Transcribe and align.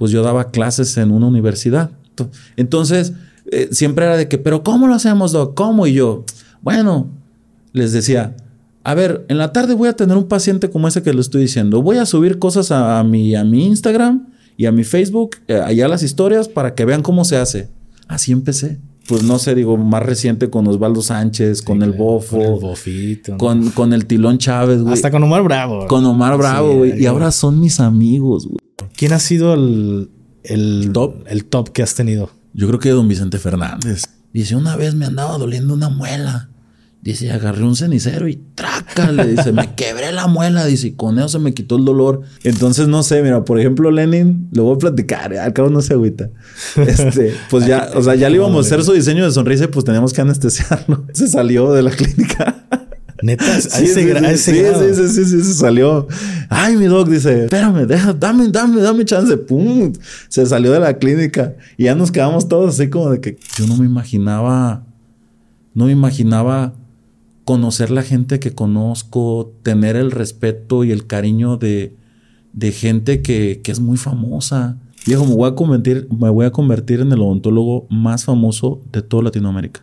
pues 0.00 0.12
yo 0.12 0.22
daba 0.22 0.50
clases 0.50 0.96
en 0.96 1.10
una 1.10 1.26
universidad. 1.26 1.90
Entonces, 2.56 3.12
eh, 3.52 3.68
siempre 3.70 4.06
era 4.06 4.16
de 4.16 4.28
que, 4.28 4.38
pero 4.38 4.62
¿cómo 4.62 4.86
lo 4.86 4.94
hacemos, 4.94 5.32
Doc? 5.32 5.54
¿Cómo? 5.54 5.86
Y 5.86 5.92
yo, 5.92 6.24
bueno, 6.62 7.10
les 7.74 7.92
decía, 7.92 8.34
a 8.82 8.94
ver, 8.94 9.26
en 9.28 9.36
la 9.36 9.52
tarde 9.52 9.74
voy 9.74 9.90
a 9.90 9.92
tener 9.92 10.16
un 10.16 10.26
paciente 10.26 10.70
como 10.70 10.88
ese 10.88 11.02
que 11.02 11.12
le 11.12 11.20
estoy 11.20 11.42
diciendo. 11.42 11.82
Voy 11.82 11.98
a 11.98 12.06
subir 12.06 12.38
cosas 12.38 12.70
a, 12.70 13.04
mi, 13.04 13.34
a 13.34 13.44
mi 13.44 13.66
Instagram 13.66 14.26
y 14.56 14.64
a 14.64 14.72
mi 14.72 14.84
Facebook, 14.84 15.36
eh, 15.48 15.60
allá 15.62 15.86
las 15.86 16.02
historias, 16.02 16.48
para 16.48 16.74
que 16.74 16.86
vean 16.86 17.02
cómo 17.02 17.26
se 17.26 17.36
hace. 17.36 17.68
Así 18.08 18.32
empecé. 18.32 18.78
Pues 19.06 19.22
no 19.22 19.38
sé, 19.38 19.54
digo, 19.54 19.76
más 19.76 20.02
reciente 20.02 20.48
con 20.48 20.66
Osvaldo 20.66 21.02
Sánchez, 21.02 21.60
con 21.60 21.82
el 21.82 21.92
Bofo. 21.92 22.38
Con 22.38 22.54
el 22.54 22.58
Bofito. 22.58 23.36
Con, 23.36 23.68
con, 23.72 23.92
el 23.92 24.06
Tilón 24.06 24.38
Chávez, 24.38 24.80
güey. 24.80 24.94
Hasta 24.94 25.10
con 25.10 25.22
Omar 25.22 25.42
Bravo. 25.42 25.86
Con 25.88 26.06
Omar 26.06 26.38
Bravo, 26.38 26.76
güey. 26.76 27.02
y 27.02 27.04
ahora 27.04 27.30
son 27.32 27.60
mis 27.60 27.80
amigos, 27.80 28.46
güey. 28.46 28.69
¿Quién 29.00 29.14
ha 29.14 29.18
sido 29.18 29.54
el, 29.54 30.10
el, 30.44 30.90
top? 30.92 31.24
el 31.26 31.46
top 31.46 31.70
que 31.70 31.82
has 31.82 31.94
tenido? 31.94 32.28
Yo 32.52 32.66
creo 32.68 32.78
que 32.78 32.90
don 32.90 33.08
Vicente 33.08 33.38
Fernández. 33.38 34.02
Dice, 34.34 34.56
una 34.56 34.76
vez 34.76 34.94
me 34.94 35.06
andaba 35.06 35.38
doliendo 35.38 35.72
una 35.72 35.88
muela. 35.88 36.50
Dice, 37.00 37.32
agarré 37.32 37.62
un 37.62 37.76
cenicero 37.76 38.28
y 38.28 38.38
trácale. 38.54 39.26
Dice, 39.26 39.52
me 39.52 39.74
quebré 39.74 40.12
la 40.12 40.26
muela. 40.26 40.66
Dice, 40.66 40.88
y 40.88 40.92
con 40.92 41.18
eso 41.18 41.30
se 41.30 41.38
me 41.38 41.54
quitó 41.54 41.76
el 41.76 41.86
dolor. 41.86 42.20
Entonces, 42.44 42.88
no 42.88 43.02
sé, 43.02 43.22
mira, 43.22 43.42
por 43.42 43.58
ejemplo, 43.58 43.90
Lenin, 43.90 44.50
lo 44.52 44.64
voy 44.64 44.74
a 44.74 44.78
platicar. 44.78 45.32
Al 45.32 45.54
cabo 45.54 45.70
no 45.70 45.80
se 45.80 45.94
agüita. 45.94 46.28
Este, 46.76 47.34
pues 47.48 47.64
ya, 47.64 47.88
o 47.94 48.02
sea, 48.02 48.16
ya 48.16 48.28
le 48.28 48.36
íbamos 48.36 48.66
a 48.66 48.66
hacer 48.66 48.84
su 48.84 48.92
diseño 48.92 49.24
de 49.24 49.32
sonrisa 49.32 49.64
y 49.64 49.68
pues 49.68 49.86
teníamos 49.86 50.12
que 50.12 50.20
anestesiarlo. 50.20 51.06
Se 51.14 51.26
salió 51.26 51.72
de 51.72 51.80
la 51.80 51.90
clínica. 51.90 52.66
Neta, 53.22 53.60
sí, 53.60 53.86
sí, 53.86 54.02
sí, 54.36 54.36
sí, 54.36 55.08
sí, 55.08 55.24
sí, 55.24 55.42
se 55.42 55.54
salió. 55.54 56.06
Ay, 56.48 56.76
mi 56.76 56.86
doc 56.86 57.08
dice, 57.08 57.44
espérame, 57.44 57.86
deja, 57.86 58.12
dame, 58.12 58.48
dame, 58.48 58.80
dame 58.80 59.04
chance. 59.04 59.36
Pum, 59.36 59.92
se 60.28 60.46
salió 60.46 60.72
de 60.72 60.80
la 60.80 60.98
clínica 60.98 61.54
y 61.76 61.84
ya 61.84 61.94
nos 61.94 62.10
quedamos 62.10 62.48
todos 62.48 62.74
así 62.74 62.88
como 62.88 63.10
de 63.10 63.20
que 63.20 63.38
yo 63.56 63.66
no 63.66 63.76
me 63.76 63.84
imaginaba, 63.84 64.84
no 65.74 65.86
me 65.86 65.92
imaginaba 65.92 66.74
conocer 67.44 67.90
la 67.90 68.02
gente 68.02 68.38
que 68.38 68.54
conozco, 68.54 69.52
tener 69.62 69.96
el 69.96 70.10
respeto 70.10 70.84
y 70.84 70.92
el 70.92 71.06
cariño 71.06 71.56
de, 71.56 71.96
de 72.52 72.72
gente 72.72 73.22
que, 73.22 73.60
que 73.62 73.72
es 73.72 73.80
muy 73.80 73.96
famosa. 73.96 74.78
Viejo, 75.06 75.24
me 75.24 75.34
voy 75.34 75.50
a 75.50 75.54
convertir, 75.54 76.08
me 76.10 76.30
voy 76.30 76.46
a 76.46 76.50
convertir 76.50 77.00
en 77.00 77.12
el 77.12 77.20
odontólogo 77.20 77.86
más 77.90 78.24
famoso 78.24 78.80
de 78.92 79.02
toda 79.02 79.24
Latinoamérica. 79.24 79.82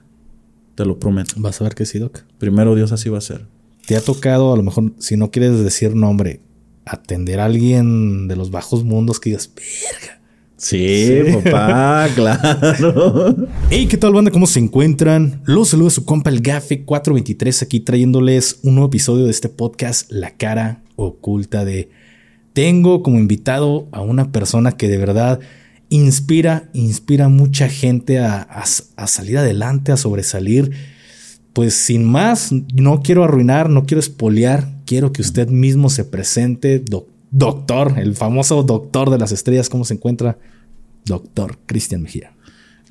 Te 0.77 0.85
lo 0.85 0.99
prometo. 0.99 1.33
Vas 1.37 1.59
a 1.59 1.63
ver 1.63 1.73
que 1.73 1.87
sí, 1.87 1.97
Doc. 1.97 2.19
Primero 2.37 2.75
Dios 2.75 2.91
así 2.91 3.09
va 3.09 3.17
a 3.17 3.21
ser. 3.21 3.47
¿Te 3.87 3.95
ha 3.95 4.01
tocado, 4.01 4.53
a 4.53 4.57
lo 4.57 4.61
mejor, 4.61 4.93
si 4.99 5.17
no 5.17 5.31
quieres 5.31 5.59
decir 5.63 5.95
nombre, 5.95 6.41
atender 6.85 7.39
a 7.39 7.45
alguien 7.45 8.27
de 8.27 8.35
los 8.35 8.51
bajos 8.51 8.83
mundos 8.83 9.19
que 9.19 9.31
digas, 9.31 9.49
verga? 9.55 10.21
Sí, 10.55 11.21
papá, 11.33 12.07
claro. 12.15 13.35
Hey, 13.71 13.87
¿qué 13.87 13.97
tal, 13.97 14.13
banda? 14.13 14.29
¿Cómo 14.29 14.45
se 14.45 14.59
encuentran? 14.59 15.41
Los 15.45 15.69
saludo 15.69 15.87
a 15.87 15.91
su 15.91 16.05
compa 16.05 16.29
el 16.29 16.41
Gafe 16.41 16.85
423 16.85 17.63
aquí 17.63 17.79
trayéndoles 17.79 18.59
un 18.61 18.75
nuevo 18.75 18.89
episodio 18.89 19.25
de 19.25 19.31
este 19.31 19.49
podcast, 19.49 20.11
La 20.11 20.37
cara 20.37 20.83
oculta 20.95 21.65
de... 21.65 21.89
Tengo 22.53 23.01
como 23.01 23.17
invitado 23.17 23.87
a 23.91 24.01
una 24.01 24.31
persona 24.31 24.73
que 24.73 24.87
de 24.89 24.97
verdad 24.99 25.39
inspira, 25.89 26.69
inspira 26.73 27.29
mucha 27.29 27.69
gente 27.69 28.19
a, 28.19 28.63
salir 29.05 29.37
adelante, 29.37 29.91
a 29.91 29.97
sobresalir. 29.97 30.71
Pues 31.53 31.73
sin 31.73 32.03
más, 32.03 32.51
no 32.75 33.01
quiero 33.01 33.23
arruinar, 33.23 33.69
no 33.69 33.85
quiero 33.85 33.99
espolear, 33.99 34.69
quiero 34.85 35.11
que 35.11 35.21
usted 35.21 35.49
mismo 35.49 35.89
se 35.89 36.05
presente, 36.05 36.83
doctor, 37.31 37.95
el 37.97 38.15
famoso 38.15 38.61
doctor 38.63 39.09
de 39.09 39.17
las 39.17 39.31
estrellas, 39.31 39.69
¿cómo 39.69 39.83
se 39.83 39.95
encuentra? 39.95 40.37
Doctor 41.05 41.57
Cristian 41.65 42.03
Mejía. 42.03 42.33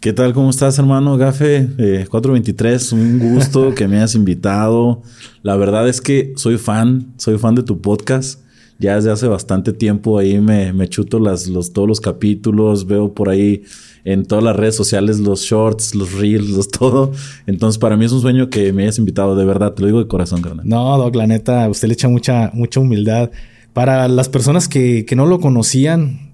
¿Qué 0.00 0.12
tal? 0.12 0.34
¿Cómo 0.34 0.50
estás, 0.50 0.78
hermano? 0.78 1.16
Gafe 1.16 1.69
423, 2.10 2.92
eh, 2.92 2.94
un 2.94 3.19
gusto 3.19 3.75
que 3.75 3.88
me 3.88 3.97
hayas 3.97 4.14
invitado. 4.14 5.03
La 5.42 5.56
verdad 5.56 5.88
es 5.88 6.00
que 6.00 6.32
soy 6.37 6.59
fan, 6.59 7.15
soy 7.19 7.38
fan 7.38 7.54
de 7.54 7.62
tu 7.62 7.81
podcast 7.81 8.41
ya 8.78 8.97
desde 8.97 9.10
hace 9.10 9.26
bastante 9.26 9.72
tiempo 9.72 10.19
ahí 10.19 10.41
me, 10.41 10.72
me 10.72 10.88
chuto 10.88 11.19
las, 11.19 11.47
los, 11.47 11.72
todos 11.72 11.88
los 11.88 12.00
capítulos, 12.00 12.87
veo 12.87 13.14
por 13.14 13.28
ahí 13.28 13.62
en 14.04 14.25
todas 14.25 14.44
las 14.44 14.54
redes 14.54 14.76
sociales 14.76 15.19
los 15.19 15.42
shorts, 15.42 15.94
los 15.94 16.12
reels, 16.12 16.48
los 16.50 16.69
todo. 16.69 17.12
Entonces, 17.47 17.78
para 17.78 17.97
mí 17.97 18.04
es 18.04 18.12
un 18.12 18.20
sueño 18.20 18.50
que 18.50 18.72
me 18.72 18.84
hayas 18.84 18.98
invitado, 18.98 19.34
de 19.34 19.44
verdad, 19.44 19.72
te 19.72 19.82
lo 19.82 19.88
digo 19.88 19.98
de 19.98 20.06
corazón, 20.06 20.42
carnal. 20.42 20.66
No, 20.66 20.97
Doc, 20.97 21.16
la 21.16 21.26
neta, 21.26 21.69
usted 21.69 21.88
le 21.88 21.94
echa 21.94 22.09
mucha, 22.09 22.50
mucha 22.54 22.78
humildad. 22.78 23.32
Para 23.72 24.06
las 24.06 24.28
personas 24.28 24.69
que, 24.69 25.04
que 25.04 25.16
no 25.16 25.26
lo 25.26 25.41
conocían, 25.41 26.32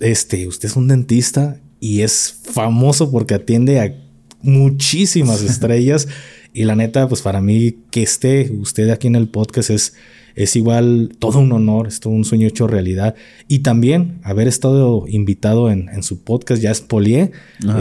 este, 0.00 0.46
usted 0.46 0.68
es 0.68 0.76
un 0.76 0.88
dentista 0.88 1.58
y 1.80 2.02
es 2.02 2.40
famoso 2.52 3.10
porque 3.10 3.34
atiende 3.34 3.80
a 3.80 3.94
muchísimas 4.42 5.42
estrellas. 5.50 6.08
y 6.52 6.64
la 6.64 6.74
neta, 6.74 7.08
pues 7.08 7.22
para 7.22 7.40
mí 7.40 7.76
que 7.90 8.02
esté 8.02 8.52
usted 8.60 8.90
aquí 8.90 9.06
en 9.06 9.16
el 9.16 9.28
podcast 9.28 9.70
es 9.70 9.94
es 10.36 10.54
igual 10.54 11.16
todo 11.18 11.40
un 11.40 11.50
honor, 11.50 11.88
es 11.88 11.98
todo 11.98 12.12
un 12.12 12.26
sueño 12.26 12.46
hecho 12.46 12.66
realidad. 12.66 13.14
Y 13.48 13.60
también 13.60 14.18
haber 14.22 14.48
estado 14.48 15.06
invitado 15.08 15.70
en, 15.70 16.02
su 16.02 16.22
podcast, 16.22 16.62
ya 16.62 16.70
es 16.70 16.82
Polié, 16.82 17.32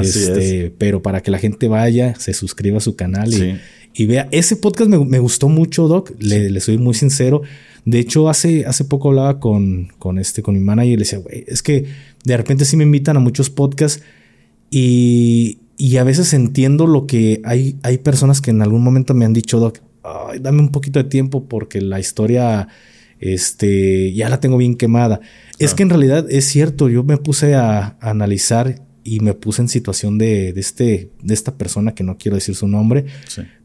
este, 0.01 0.73
pero 0.77 1.01
para 1.01 1.21
que 1.21 1.31
la 1.31 1.37
gente 1.37 1.67
vaya, 1.67 2.15
se 2.17 2.33
suscriba 2.33 2.77
a 2.77 2.81
su 2.81 2.95
canal 2.95 3.29
y, 3.93 4.05
vea. 4.05 4.29
Ese 4.31 4.55
podcast 4.55 4.89
me, 4.89 5.19
gustó 5.19 5.49
mucho, 5.49 5.89
Doc, 5.89 6.13
le, 6.17 6.57
soy 6.61 6.77
muy 6.77 6.93
sincero. 6.93 7.41
De 7.83 7.99
hecho, 7.99 8.29
hace, 8.29 8.65
hace 8.65 8.85
poco 8.85 9.09
hablaba 9.09 9.39
con, 9.41 9.89
con, 9.99 10.17
este, 10.17 10.41
con 10.41 10.55
mi 10.55 10.61
manager 10.61 10.93
y 10.93 10.95
le 10.95 10.99
decía, 10.99 11.19
güey, 11.19 11.43
es 11.47 11.61
que 11.61 11.85
de 12.23 12.37
repente 12.37 12.63
sí 12.63 12.77
me 12.77 12.83
invitan 12.83 13.17
a 13.17 13.19
muchos 13.19 13.49
podcasts 13.49 14.01
y, 14.71 15.59
y 15.77 15.97
a 15.97 16.05
veces 16.05 16.33
entiendo 16.33 16.87
lo 16.87 17.05
que 17.05 17.41
hay, 17.43 17.77
hay 17.83 17.97
personas 17.97 18.39
que 18.39 18.51
en 18.51 18.61
algún 18.61 18.81
momento 18.81 19.13
me 19.13 19.25
han 19.25 19.33
dicho, 19.33 19.59
Doc, 19.59 19.79
dame 20.39 20.59
un 20.59 20.69
poquito 20.69 20.99
de 20.99 21.09
tiempo 21.09 21.45
porque 21.45 21.81
la 21.81 21.99
historia 21.99 22.67
este, 23.19 24.13
ya 24.13 24.29
la 24.29 24.39
tengo 24.39 24.57
bien 24.57 24.75
quemada. 24.75 25.21
Es 25.59 25.73
que 25.73 25.83
en 25.83 25.89
realidad 25.89 26.27
es 26.29 26.45
cierto, 26.45 26.89
yo 26.89 27.03
me 27.03 27.17
puse 27.17 27.55
a, 27.55 27.97
analizar 28.01 28.81
y 29.03 29.19
me 29.19 29.33
puse 29.33 29.61
en 29.61 29.69
situación 29.69 30.17
de, 30.17 30.49
este, 30.49 31.11
de 31.21 31.33
esta 31.33 31.57
persona 31.57 31.93
que 31.93 32.03
no 32.03 32.17
quiero 32.17 32.35
decir 32.35 32.55
su 32.55 32.67
nombre, 32.67 33.05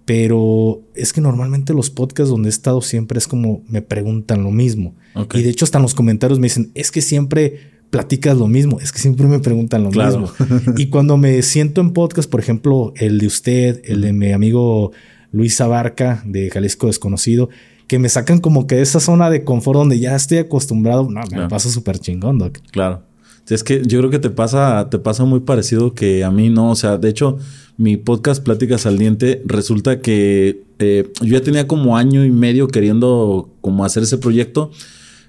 pero 0.04 0.82
es 0.94 1.12
que 1.12 1.20
normalmente 1.20 1.72
los 1.72 1.90
podcasts 1.90 2.30
donde 2.30 2.48
he 2.48 2.50
estado 2.50 2.82
siempre 2.82 3.18
es 3.18 3.26
como 3.26 3.62
me 3.68 3.82
preguntan 3.82 4.42
lo 4.42 4.50
mismo. 4.50 4.94
Y 5.34 5.42
de 5.42 5.50
hecho 5.50 5.64
hasta 5.64 5.78
en 5.78 5.82
los 5.82 5.94
comentarios 5.94 6.38
me 6.38 6.46
dicen, 6.46 6.70
es 6.74 6.90
que 6.90 7.00
siempre 7.00 7.80
platicas 7.90 8.36
lo 8.36 8.46
mismo, 8.46 8.80
es 8.80 8.92
que 8.92 8.98
siempre 8.98 9.26
me 9.26 9.40
preguntan 9.40 9.82
lo 9.82 9.90
mismo. 9.90 10.30
y 10.76 10.86
cuando 10.86 11.16
me 11.16 11.42
siento 11.42 11.80
en 11.80 11.92
podcast, 11.92 12.30
por 12.30 12.40
ejemplo, 12.40 12.92
el 12.96 13.18
de 13.18 13.26
usted, 13.26 13.82
el 13.84 14.00
de 14.00 14.12
mi 14.12 14.32
amigo 14.32 14.92
Luis 15.32 15.60
Abarca 15.60 16.22
de 16.24 16.50
Jalisco 16.50 16.86
Desconocido, 16.86 17.48
que 17.86 17.98
me 17.98 18.08
sacan 18.08 18.38
como 18.38 18.66
que 18.66 18.76
de 18.76 18.82
esa 18.82 19.00
zona 19.00 19.30
de 19.30 19.44
confort 19.44 19.78
donde 19.78 19.98
ya 19.98 20.14
estoy 20.14 20.38
acostumbrado. 20.38 21.08
No, 21.10 21.20
me 21.32 21.48
pasa 21.48 21.70
súper 21.70 21.98
chingón, 21.98 22.38
Doc. 22.38 22.58
Claro. 22.70 23.02
Es 23.48 23.64
que 23.64 23.82
yo 23.84 23.98
creo 23.98 24.10
que 24.10 24.20
te 24.20 24.30
pasa, 24.30 24.88
te 24.90 24.98
pasa 24.98 25.24
muy 25.24 25.40
parecido 25.40 25.92
que 25.92 26.22
a 26.22 26.30
mí 26.30 26.50
no. 26.50 26.70
O 26.70 26.76
sea, 26.76 26.98
de 26.98 27.08
hecho, 27.08 27.38
mi 27.76 27.96
podcast 27.96 28.42
Pláticas 28.44 28.86
al 28.86 28.98
Diente 28.98 29.42
resulta 29.44 30.00
que 30.00 30.62
eh, 30.78 31.10
yo 31.20 31.38
ya 31.38 31.42
tenía 31.42 31.66
como 31.66 31.96
año 31.96 32.24
y 32.24 32.30
medio 32.30 32.68
queriendo 32.68 33.50
como 33.60 33.84
hacer 33.84 34.04
ese 34.04 34.18
proyecto. 34.18 34.70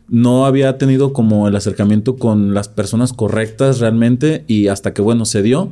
No 0.08 0.46
había 0.46 0.78
tenido 0.78 1.14
como 1.14 1.48
el 1.48 1.56
acercamiento 1.56 2.18
con 2.18 2.54
las 2.54 2.68
personas 2.68 3.14
correctas 3.14 3.80
realmente 3.80 4.44
y 4.48 4.68
hasta 4.68 4.94
que 4.94 5.02
bueno 5.02 5.26
se 5.26 5.42
dio. 5.42 5.72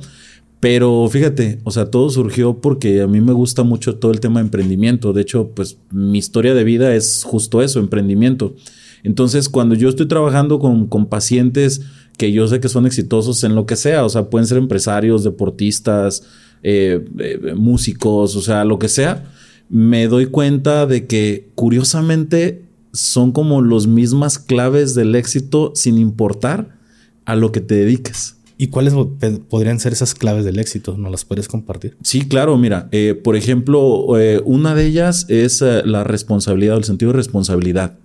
Pero 0.59 1.07
fíjate, 1.09 1.59
o 1.63 1.71
sea, 1.71 1.89
todo 1.89 2.09
surgió 2.09 2.59
porque 2.59 3.01
a 3.01 3.07
mí 3.07 3.21
me 3.21 3.31
gusta 3.31 3.63
mucho 3.63 3.95
todo 3.95 4.11
el 4.11 4.19
tema 4.19 4.39
de 4.39 4.45
emprendimiento. 4.45 5.13
De 5.13 5.21
hecho, 5.21 5.51
pues 5.55 5.77
mi 5.91 6.17
historia 6.17 6.53
de 6.53 6.65
vida 6.65 6.93
es 6.95 7.23
justo 7.23 7.61
eso, 7.61 7.79
emprendimiento. 7.79 8.55
Entonces, 9.03 9.47
cuando 9.47 9.75
yo 9.75 9.87
estoy 9.87 10.07
trabajando 10.07 10.59
con, 10.59 10.87
con 10.87 11.05
pacientes 11.05 11.81
que 12.17 12.33
yo 12.33 12.47
sé 12.47 12.59
que 12.59 12.67
son 12.67 12.85
exitosos 12.85 13.45
en 13.45 13.55
lo 13.55 13.65
que 13.65 13.77
sea, 13.77 14.03
o 14.03 14.09
sea, 14.09 14.29
pueden 14.29 14.45
ser 14.45 14.57
empresarios, 14.57 15.23
deportistas, 15.23 16.23
eh, 16.61 17.05
eh, 17.17 17.53
músicos, 17.55 18.35
o 18.35 18.41
sea, 18.41 18.65
lo 18.65 18.77
que 18.77 18.89
sea, 18.89 19.31
me 19.69 20.07
doy 20.07 20.25
cuenta 20.25 20.85
de 20.85 21.07
que 21.07 21.49
curiosamente 21.55 22.65
son 22.91 23.31
como 23.31 23.61
los 23.61 23.87
mismas 23.87 24.37
claves 24.37 24.95
del 24.95 25.15
éxito 25.15 25.71
sin 25.75 25.97
importar 25.97 26.77
a 27.23 27.37
lo 27.37 27.53
que 27.53 27.61
te 27.61 27.75
dediques. 27.75 28.38
¿Y 28.61 28.67
cuáles 28.67 28.93
podrían 29.47 29.79
ser 29.79 29.93
esas 29.93 30.13
claves 30.13 30.43
del 30.43 30.59
éxito? 30.59 30.97
¿No 30.97 31.09
las 31.09 31.23
puedes 31.23 31.47
compartir? 31.47 31.95
Sí, 32.03 32.27
claro. 32.27 32.57
Mira, 32.57 32.89
eh, 32.91 33.13
por 33.15 33.37
ejemplo, 33.37 34.19
eh, 34.19 34.41
una 34.43 34.75
de 34.75 34.85
ellas 34.85 35.25
es 35.29 35.61
eh, 35.61 35.81
la 35.85 36.03
responsabilidad, 36.03 36.75
el 36.75 36.83
sentido 36.83 37.13
de 37.13 37.17
responsabilidad. 37.19 37.97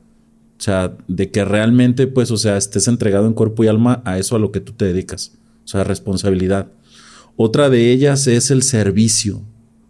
O 0.57 0.63
sea, 0.63 0.97
de 1.09 1.33
que 1.33 1.45
realmente, 1.45 2.07
pues, 2.07 2.31
o 2.31 2.37
sea, 2.37 2.57
estés 2.57 2.87
entregado 2.87 3.27
en 3.27 3.33
cuerpo 3.33 3.65
y 3.65 3.67
alma 3.67 4.01
a 4.05 4.17
eso 4.17 4.37
a 4.37 4.39
lo 4.39 4.53
que 4.53 4.61
tú 4.61 4.71
te 4.75 4.85
dedicas. 4.85 5.33
O 5.65 5.67
sea, 5.67 5.83
responsabilidad. 5.83 6.69
Otra 7.35 7.69
de 7.69 7.91
ellas 7.91 8.29
es 8.29 8.53
el 8.53 8.63
servicio. 8.63 9.43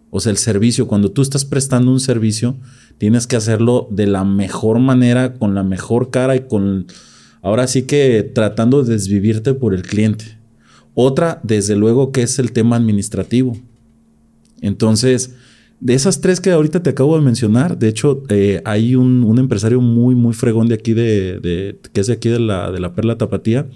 O 0.09 0.19
sea, 0.21 0.31
el 0.31 0.39
servicio. 0.39 0.89
Cuando 0.89 1.11
tú 1.11 1.21
estás 1.21 1.45
prestando 1.45 1.91
un 1.91 2.01
servicio, 2.01 2.57
tienes 2.97 3.27
que 3.27 3.37
hacerlo 3.37 3.87
de 3.91 4.07
la 4.07 4.25
mejor 4.25 4.79
manera, 4.79 5.35
con 5.35 5.55
la 5.55 5.63
mejor 5.63 6.09
cara 6.09 6.37
y 6.37 6.41
con 6.49 6.87
ahora 7.43 7.67
sí 7.67 7.83
que 7.83 8.23
tratando 8.35 8.83
de 8.83 8.95
desvivirte 8.95 9.53
por 9.53 9.75
el 9.75 9.83
cliente. 9.83 10.43
Otra, 10.95 11.41
desde 11.43 11.77
luego, 11.77 12.13
que 12.13 12.23
es 12.23 12.39
el 12.39 12.53
tema 12.53 12.77
administrativo. 12.77 13.57
Entonces, 14.61 15.35
de 15.81 15.95
esas 15.95 16.21
tres 16.21 16.41
que 16.41 16.51
ahorita 16.51 16.83
te 16.83 16.91
acabo 16.91 17.17
de 17.17 17.23
mencionar, 17.23 17.79
de 17.79 17.89
hecho, 17.89 18.23
eh, 18.29 18.63
hay 18.65 18.95
un, 18.95 19.39
empresario 19.39 19.81
muy, 19.81 20.15
muy 20.15 20.33
fregón 20.33 20.69
de 20.69 20.75
aquí, 20.75 20.95
de, 20.95 21.79
que 21.93 22.01
es 22.01 22.07
de 22.07 22.13
aquí 22.15 22.29
de 22.29 22.39
la, 22.39 22.71
de 22.71 22.81
la 22.81 22.95
Perla 22.95 23.19
Tapatía, 23.19 23.67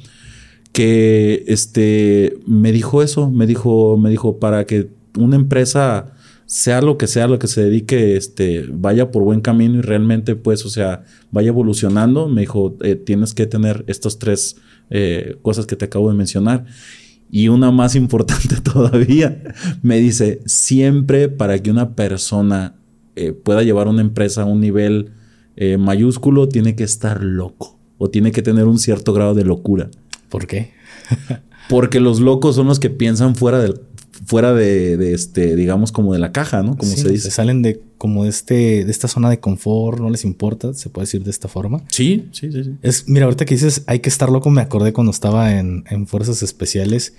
que 0.72 1.44
este, 1.48 2.38
me 2.46 2.72
dijo 2.72 3.02
eso, 3.02 3.30
me 3.30 3.46
dijo, 3.46 3.96
me 3.98 4.10
dijo, 4.10 4.38
para 4.38 4.64
que 4.64 4.88
una 5.16 5.36
empresa 5.36 6.14
sea 6.48 6.80
lo 6.80 6.96
que 6.96 7.06
sea 7.06 7.28
lo 7.28 7.38
que 7.38 7.46
se 7.46 7.62
dedique, 7.62 8.16
este, 8.16 8.66
vaya 8.72 9.10
por 9.10 9.22
buen 9.22 9.42
camino 9.42 9.78
y 9.78 9.82
realmente, 9.82 10.34
pues, 10.34 10.64
o 10.64 10.70
sea, 10.70 11.04
vaya 11.30 11.48
evolucionando, 11.48 12.26
me 12.28 12.40
dijo, 12.40 12.74
eh, 12.80 12.94
tienes 12.94 13.34
que 13.34 13.44
tener 13.44 13.84
estas 13.86 14.18
tres 14.18 14.56
eh, 14.88 15.36
cosas 15.42 15.66
que 15.66 15.76
te 15.76 15.84
acabo 15.84 16.10
de 16.10 16.16
mencionar. 16.16 16.64
Y 17.30 17.48
una 17.48 17.70
más 17.70 17.94
importante 17.94 18.60
todavía, 18.62 19.42
me 19.82 19.98
dice, 19.98 20.40
siempre 20.46 21.28
para 21.28 21.58
que 21.58 21.70
una 21.70 21.94
persona 21.94 22.76
eh, 23.16 23.32
pueda 23.32 23.62
llevar 23.62 23.88
una 23.88 24.00
empresa 24.00 24.42
a 24.42 24.46
un 24.46 24.60
nivel 24.60 25.12
eh, 25.56 25.76
mayúsculo, 25.76 26.48
tiene 26.48 26.76
que 26.76 26.84
estar 26.84 27.22
loco 27.22 27.78
o 27.98 28.08
tiene 28.10 28.32
que 28.32 28.42
tener 28.42 28.66
un 28.66 28.78
cierto 28.78 29.12
grado 29.12 29.34
de 29.34 29.44
locura. 29.44 29.90
¿Por 30.28 30.46
qué? 30.46 30.72
Porque 31.68 32.00
los 32.00 32.20
locos 32.20 32.54
son 32.54 32.68
los 32.68 32.78
que 32.78 32.90
piensan 32.90 33.34
fuera 33.34 33.58
del, 33.58 33.80
fuera 34.26 34.52
de, 34.52 35.12
este, 35.12 35.56
digamos, 35.56 35.92
como 35.92 36.12
de 36.12 36.18
la 36.18 36.32
caja, 36.32 36.62
¿no? 36.62 36.76
Como 36.76 36.90
se 36.90 37.08
dice. 37.08 37.30
salen 37.30 37.62
de 37.62 37.80
como 37.98 38.24
de 38.24 38.30
este, 38.30 38.84
de 38.84 38.90
esta 38.90 39.08
zona 39.08 39.28
de 39.28 39.40
confort, 39.40 39.98
no 39.98 40.08
les 40.08 40.24
importa, 40.24 40.72
se 40.74 40.88
puede 40.88 41.06
decir 41.06 41.24
de 41.24 41.30
esta 41.30 41.48
forma. 41.48 41.82
Sí, 41.88 42.28
sí, 42.32 42.50
sí, 42.52 42.64
sí. 42.64 42.74
Es, 42.82 43.08
mira, 43.08 43.24
ahorita 43.24 43.44
que 43.44 43.54
dices, 43.54 43.82
hay 43.86 43.98
que 44.00 44.08
estar 44.08 44.30
loco, 44.30 44.50
me 44.50 44.60
acordé 44.60 44.92
cuando 44.92 45.10
estaba 45.10 45.58
en, 45.58 45.84
fuerzas 46.06 46.42
especiales. 46.42 47.14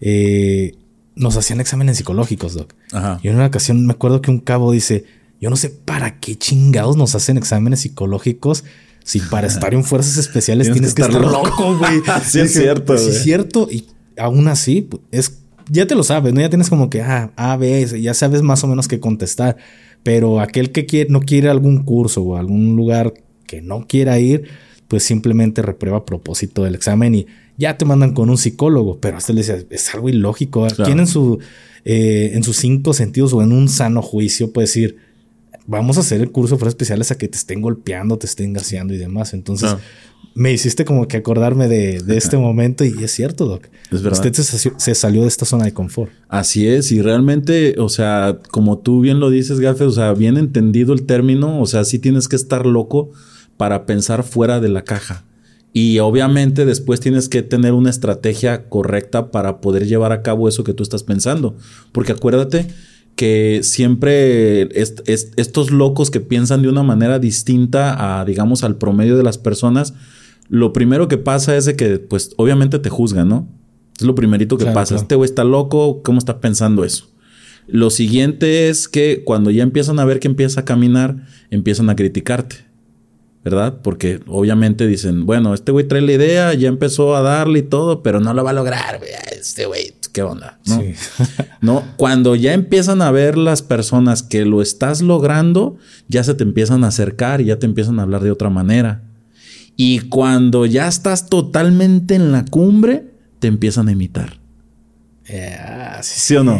Eh, 0.00 0.74
nos 1.16 1.36
hacían 1.36 1.60
exámenes 1.60 1.96
psicológicos, 1.96 2.54
Doc. 2.54 2.74
Y 3.22 3.28
en 3.28 3.36
una 3.36 3.46
ocasión 3.46 3.86
me 3.86 3.92
acuerdo 3.92 4.20
que 4.20 4.30
un 4.30 4.40
cabo 4.40 4.72
dice, 4.72 5.04
yo 5.40 5.50
no 5.50 5.56
sé 5.56 5.70
para 5.70 6.20
qué 6.20 6.36
chingados 6.36 6.96
nos 6.96 7.14
hacen 7.14 7.36
exámenes 7.38 7.80
psicológicos 7.80 8.64
si 9.04 9.20
para 9.20 9.46
estar 9.46 9.72
en 9.74 9.84
fuerzas 9.84 10.18
especiales 10.18 10.70
tienes, 10.70 10.94
que, 10.94 11.02
estar, 11.02 11.20
loco, 11.20 11.78
güey. 11.78 12.00
sí, 12.24 12.40
es 12.40 12.52
cierto. 12.52 12.96
Sí, 12.98 13.08
es 13.08 13.22
cierto. 13.22 13.68
Y 13.70 13.86
aún 14.18 14.48
así, 14.48 14.82
pues, 14.82 15.02
es 15.10 15.39
ya 15.70 15.86
te 15.86 15.94
lo 15.94 16.02
sabes, 16.02 16.34
¿no? 16.34 16.40
Ya 16.40 16.50
tienes 16.50 16.68
como 16.68 16.90
que, 16.90 17.00
ah, 17.00 17.32
A, 17.36 17.56
B, 17.56 17.86
ya 18.00 18.12
sabes 18.12 18.42
más 18.42 18.62
o 18.64 18.66
menos 18.66 18.88
qué 18.88 18.98
contestar. 18.98 19.56
Pero 20.02 20.40
aquel 20.40 20.72
que 20.72 20.86
quiere, 20.86 21.10
no 21.10 21.20
quiere 21.20 21.48
algún 21.48 21.84
curso 21.84 22.22
o 22.22 22.36
algún 22.36 22.74
lugar 22.76 23.14
que 23.46 23.62
no 23.62 23.86
quiera 23.86 24.18
ir, 24.18 24.48
pues 24.88 25.04
simplemente 25.04 25.62
reprueba 25.62 25.98
a 25.98 26.04
propósito 26.04 26.64
del 26.64 26.74
examen 26.74 27.14
y 27.14 27.26
ya 27.56 27.76
te 27.76 27.84
mandan 27.84 28.14
con 28.14 28.30
un 28.30 28.38
psicólogo. 28.38 28.98
Pero 28.98 29.18
hasta 29.18 29.32
le 29.32 29.42
decía, 29.42 29.58
es 29.70 29.94
algo 29.94 30.08
ilógico. 30.08 30.66
¿Quién 30.84 30.98
en, 30.98 31.06
su, 31.06 31.38
eh, 31.84 32.32
en 32.34 32.42
sus 32.42 32.56
cinco 32.56 32.92
sentidos 32.92 33.32
o 33.32 33.42
en 33.42 33.52
un 33.52 33.68
sano 33.68 34.02
juicio 34.02 34.52
puede 34.52 34.66
decir, 34.66 34.96
vamos 35.66 35.98
a 35.98 36.00
hacer 36.00 36.20
el 36.20 36.32
curso 36.32 36.56
de 36.56 36.68
especiales 36.68 37.12
a 37.12 37.18
que 37.18 37.28
te 37.28 37.36
estén 37.36 37.60
golpeando, 37.60 38.18
te 38.18 38.26
estén 38.26 38.52
gaseando 38.52 38.92
y 38.94 38.98
demás? 38.98 39.34
Entonces, 39.34 39.76
me 40.40 40.54
hiciste 40.54 40.86
como 40.86 41.06
que 41.06 41.18
acordarme 41.18 41.68
de, 41.68 42.02
este 42.16 42.38
momento 42.38 42.82
y 42.82 42.94
es 43.04 43.12
cierto, 43.12 43.44
Doc. 43.44 43.66
Es 43.92 44.02
verdad. 44.02 44.24
Usted 44.24 44.72
se, 44.78 44.94
salió 44.94 45.20
de 45.20 45.28
esta 45.28 45.44
zona 45.44 45.66
de 45.66 45.74
confort. 45.74 46.10
Así 46.30 46.66
es, 46.66 46.92
y 46.92 47.02
realmente, 47.02 47.74
o 47.78 47.90
sea, 47.90 48.38
como 48.50 48.78
tú 48.78 49.02
bien 49.02 49.20
lo 49.20 49.28
dices, 49.28 49.60
Gafe, 49.60 49.84
o 49.84 49.90
sea, 49.90 50.14
bien 50.14 50.38
entendido 50.38 50.94
el 50.94 51.02
término, 51.02 51.60
o 51.60 51.66
sea, 51.66 51.84
sí 51.84 51.98
tienes 51.98 52.26
que 52.26 52.36
estar 52.36 52.64
loco 52.64 53.10
para 53.58 53.84
pensar 53.84 54.22
fuera 54.22 54.60
de 54.60 54.70
la 54.70 54.82
caja. 54.82 55.26
Y 55.74 55.98
obviamente 55.98 56.64
después 56.64 57.00
tienes 57.00 57.28
que 57.28 57.42
tener 57.42 57.74
una 57.74 57.90
estrategia 57.90 58.66
correcta 58.70 59.30
para 59.30 59.60
poder 59.60 59.86
llevar 59.86 60.12
a 60.12 60.22
cabo 60.22 60.48
eso 60.48 60.64
que 60.64 60.72
tú 60.72 60.82
estás 60.82 61.02
pensando. 61.02 61.54
Porque 61.92 62.12
acuérdate 62.12 62.66
que 63.14 63.60
siempre 63.62 64.70
estos 64.72 65.70
locos 65.70 66.10
que 66.10 66.20
piensan 66.20 66.62
de 66.62 66.70
una 66.70 66.82
manera 66.82 67.18
distinta 67.18 68.20
a, 68.20 68.24
digamos, 68.24 68.64
al 68.64 68.76
promedio 68.76 69.18
de 69.18 69.22
las 69.22 69.36
personas, 69.36 69.92
lo 70.50 70.72
primero 70.72 71.06
que 71.06 71.16
pasa 71.16 71.56
es 71.56 71.64
de 71.64 71.76
que, 71.76 72.00
pues, 72.00 72.32
obviamente 72.36 72.80
te 72.80 72.90
juzgan, 72.90 73.28
¿no? 73.28 73.48
Es 73.96 74.02
lo 74.02 74.16
primerito 74.16 74.58
que 74.58 74.66
pasa. 74.66 74.96
Este 74.96 75.14
güey 75.14 75.28
está 75.28 75.44
loco, 75.44 76.02
¿cómo 76.02 76.18
está 76.18 76.40
pensando 76.40 76.84
eso? 76.84 77.08
Lo 77.68 77.90
siguiente 77.90 78.68
es 78.68 78.88
que 78.88 79.22
cuando 79.24 79.52
ya 79.52 79.62
empiezan 79.62 80.00
a 80.00 80.04
ver 80.04 80.18
que 80.18 80.26
empieza 80.26 80.62
a 80.62 80.64
caminar, 80.64 81.24
empiezan 81.50 81.88
a 81.88 81.94
criticarte, 81.94 82.56
¿verdad? 83.44 83.78
Porque 83.84 84.20
obviamente 84.26 84.88
dicen, 84.88 85.24
bueno, 85.24 85.54
este 85.54 85.70
güey 85.70 85.86
trae 85.86 86.00
la 86.00 86.12
idea, 86.12 86.52
ya 86.54 86.68
empezó 86.68 87.14
a 87.14 87.22
darle 87.22 87.60
y 87.60 87.62
todo, 87.62 88.02
pero 88.02 88.18
no 88.18 88.34
lo 88.34 88.42
va 88.42 88.50
a 88.50 88.54
lograr, 88.54 89.00
este 89.30 89.66
güey, 89.66 89.94
¿qué 90.12 90.22
onda? 90.22 90.58
¿No? 90.66 90.82
¿No? 91.60 91.84
Cuando 91.96 92.34
ya 92.34 92.54
empiezan 92.54 93.02
a 93.02 93.12
ver 93.12 93.38
las 93.38 93.62
personas 93.62 94.24
que 94.24 94.44
lo 94.44 94.62
estás 94.62 95.00
logrando, 95.00 95.76
ya 96.08 96.24
se 96.24 96.34
te 96.34 96.42
empiezan 96.42 96.82
a 96.82 96.88
acercar 96.88 97.40
y 97.40 97.44
ya 97.44 97.60
te 97.60 97.66
empiezan 97.66 98.00
a 98.00 98.02
hablar 98.02 98.24
de 98.24 98.32
otra 98.32 98.50
manera. 98.50 99.04
Y 99.82 100.00
cuando 100.00 100.66
ya 100.66 100.88
estás 100.88 101.30
totalmente 101.30 102.14
en 102.14 102.32
la 102.32 102.44
cumbre, 102.44 103.06
te 103.38 103.48
empiezan 103.48 103.88
a 103.88 103.92
imitar. 103.92 104.38
sí, 106.02 106.36
o 106.36 106.44
no? 106.44 106.58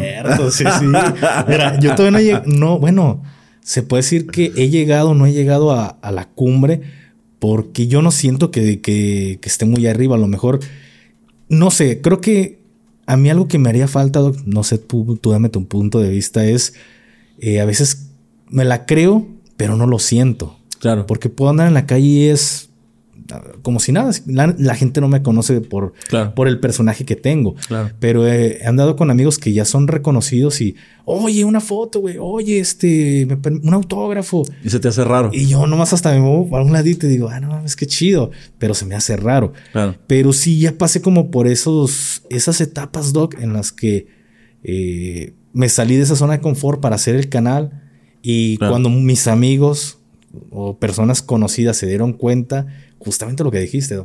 sí, 0.50 0.64
sí. 0.64 0.84
Mira, 1.46 1.78
yo 1.78 1.94
todavía 1.94 2.42
no. 2.46 2.54
No, 2.56 2.78
bueno, 2.78 3.22
se 3.60 3.82
puede 3.82 4.04
decir 4.04 4.26
que 4.26 4.54
he 4.56 4.70
llegado, 4.70 5.14
no 5.14 5.26
he 5.26 5.34
llegado 5.34 5.70
a, 5.72 5.98
la 6.10 6.30
cumbre 6.30 6.80
porque 7.38 7.88
yo 7.88 8.00
no 8.00 8.10
siento 8.10 8.50
que, 8.50 8.80
que, 8.80 9.38
esté 9.42 9.66
muy 9.66 9.86
arriba. 9.86 10.16
A 10.16 10.18
lo 10.18 10.26
mejor, 10.26 10.60
no 11.50 11.70
sé, 11.70 12.00
creo 12.00 12.22
que 12.22 12.62
a 13.04 13.18
mí 13.18 13.28
algo 13.28 13.48
que 13.48 13.58
me 13.58 13.68
haría 13.68 13.86
falta, 13.86 14.20
no 14.46 14.64
sé, 14.64 14.78
tú, 14.78 15.18
tú 15.20 15.32
dame 15.32 15.50
tu 15.50 15.68
punto 15.68 16.00
de 16.00 16.08
vista, 16.08 16.46
es 16.46 16.72
eh, 17.38 17.60
a 17.60 17.66
veces 17.66 18.12
me 18.48 18.64
la 18.64 18.86
creo, 18.86 19.28
pero 19.58 19.76
no 19.76 19.86
lo 19.86 19.98
siento. 19.98 20.56
Claro. 20.78 21.04
Porque 21.04 21.28
puedo 21.28 21.50
andar 21.50 21.68
en 21.68 21.74
la 21.74 21.84
calle 21.84 22.06
y 22.06 22.28
es 22.28 22.69
como 23.62 23.80
si 23.80 23.92
nada. 23.92 24.12
La, 24.26 24.74
gente 24.74 25.00
no 25.00 25.08
me 25.08 25.22
conoce 25.22 25.60
por, 25.60 25.92
por 26.34 26.48
el 26.48 26.60
personaje 26.60 27.04
que 27.04 27.16
tengo. 27.16 27.54
Pero 27.98 28.26
he 28.26 28.64
andado 28.66 28.96
con 28.96 29.10
amigos 29.10 29.38
que 29.38 29.52
ya 29.52 29.64
son 29.64 29.88
reconocidos 29.88 30.60
y, 30.60 30.76
oye, 31.04 31.44
una 31.44 31.60
foto, 31.60 32.00
güey, 32.00 32.16
oye, 32.18 32.58
este, 32.58 33.26
un 33.26 33.74
autógrafo. 33.74 34.44
Y 34.64 34.70
se 34.70 34.80
te 34.80 34.88
hace 34.88 35.04
raro. 35.04 35.30
Y 35.32 35.46
yo 35.46 35.66
nomás 35.66 35.92
hasta 35.92 36.12
me 36.12 36.20
muevo 36.20 36.56
a 36.56 36.62
un 36.62 36.72
ladito 36.72 37.06
y 37.06 37.10
digo, 37.10 37.28
ah, 37.28 37.40
no 37.40 37.48
mames, 37.48 37.76
qué 37.76 37.86
chido. 37.86 38.30
Pero 38.58 38.74
se 38.74 38.86
me 38.86 38.94
hace 38.94 39.16
raro. 39.16 39.52
Pero 40.06 40.32
sí, 40.32 40.58
ya 40.60 40.76
pasé 40.76 41.00
como 41.00 41.30
por 41.30 41.46
esos, 41.46 42.22
esas 42.30 42.60
etapas, 42.60 43.12
Doc, 43.12 43.36
en 43.40 43.52
las 43.52 43.72
que 43.72 44.08
eh, 44.62 45.34
me 45.52 45.68
salí 45.68 45.96
de 45.96 46.02
esa 46.02 46.16
zona 46.16 46.34
de 46.34 46.40
confort 46.40 46.80
para 46.80 46.96
hacer 46.96 47.14
el 47.16 47.28
canal. 47.28 47.82
Y 48.22 48.58
cuando 48.58 48.90
mis 48.90 49.26
amigos 49.28 49.98
o 50.50 50.78
personas 50.78 51.22
conocidas 51.22 51.76
se 51.76 51.86
dieron 51.86 52.12
cuenta, 52.12 52.66
justamente 53.00 53.42
lo 53.42 53.50
que 53.50 53.58
dijiste, 53.58 54.00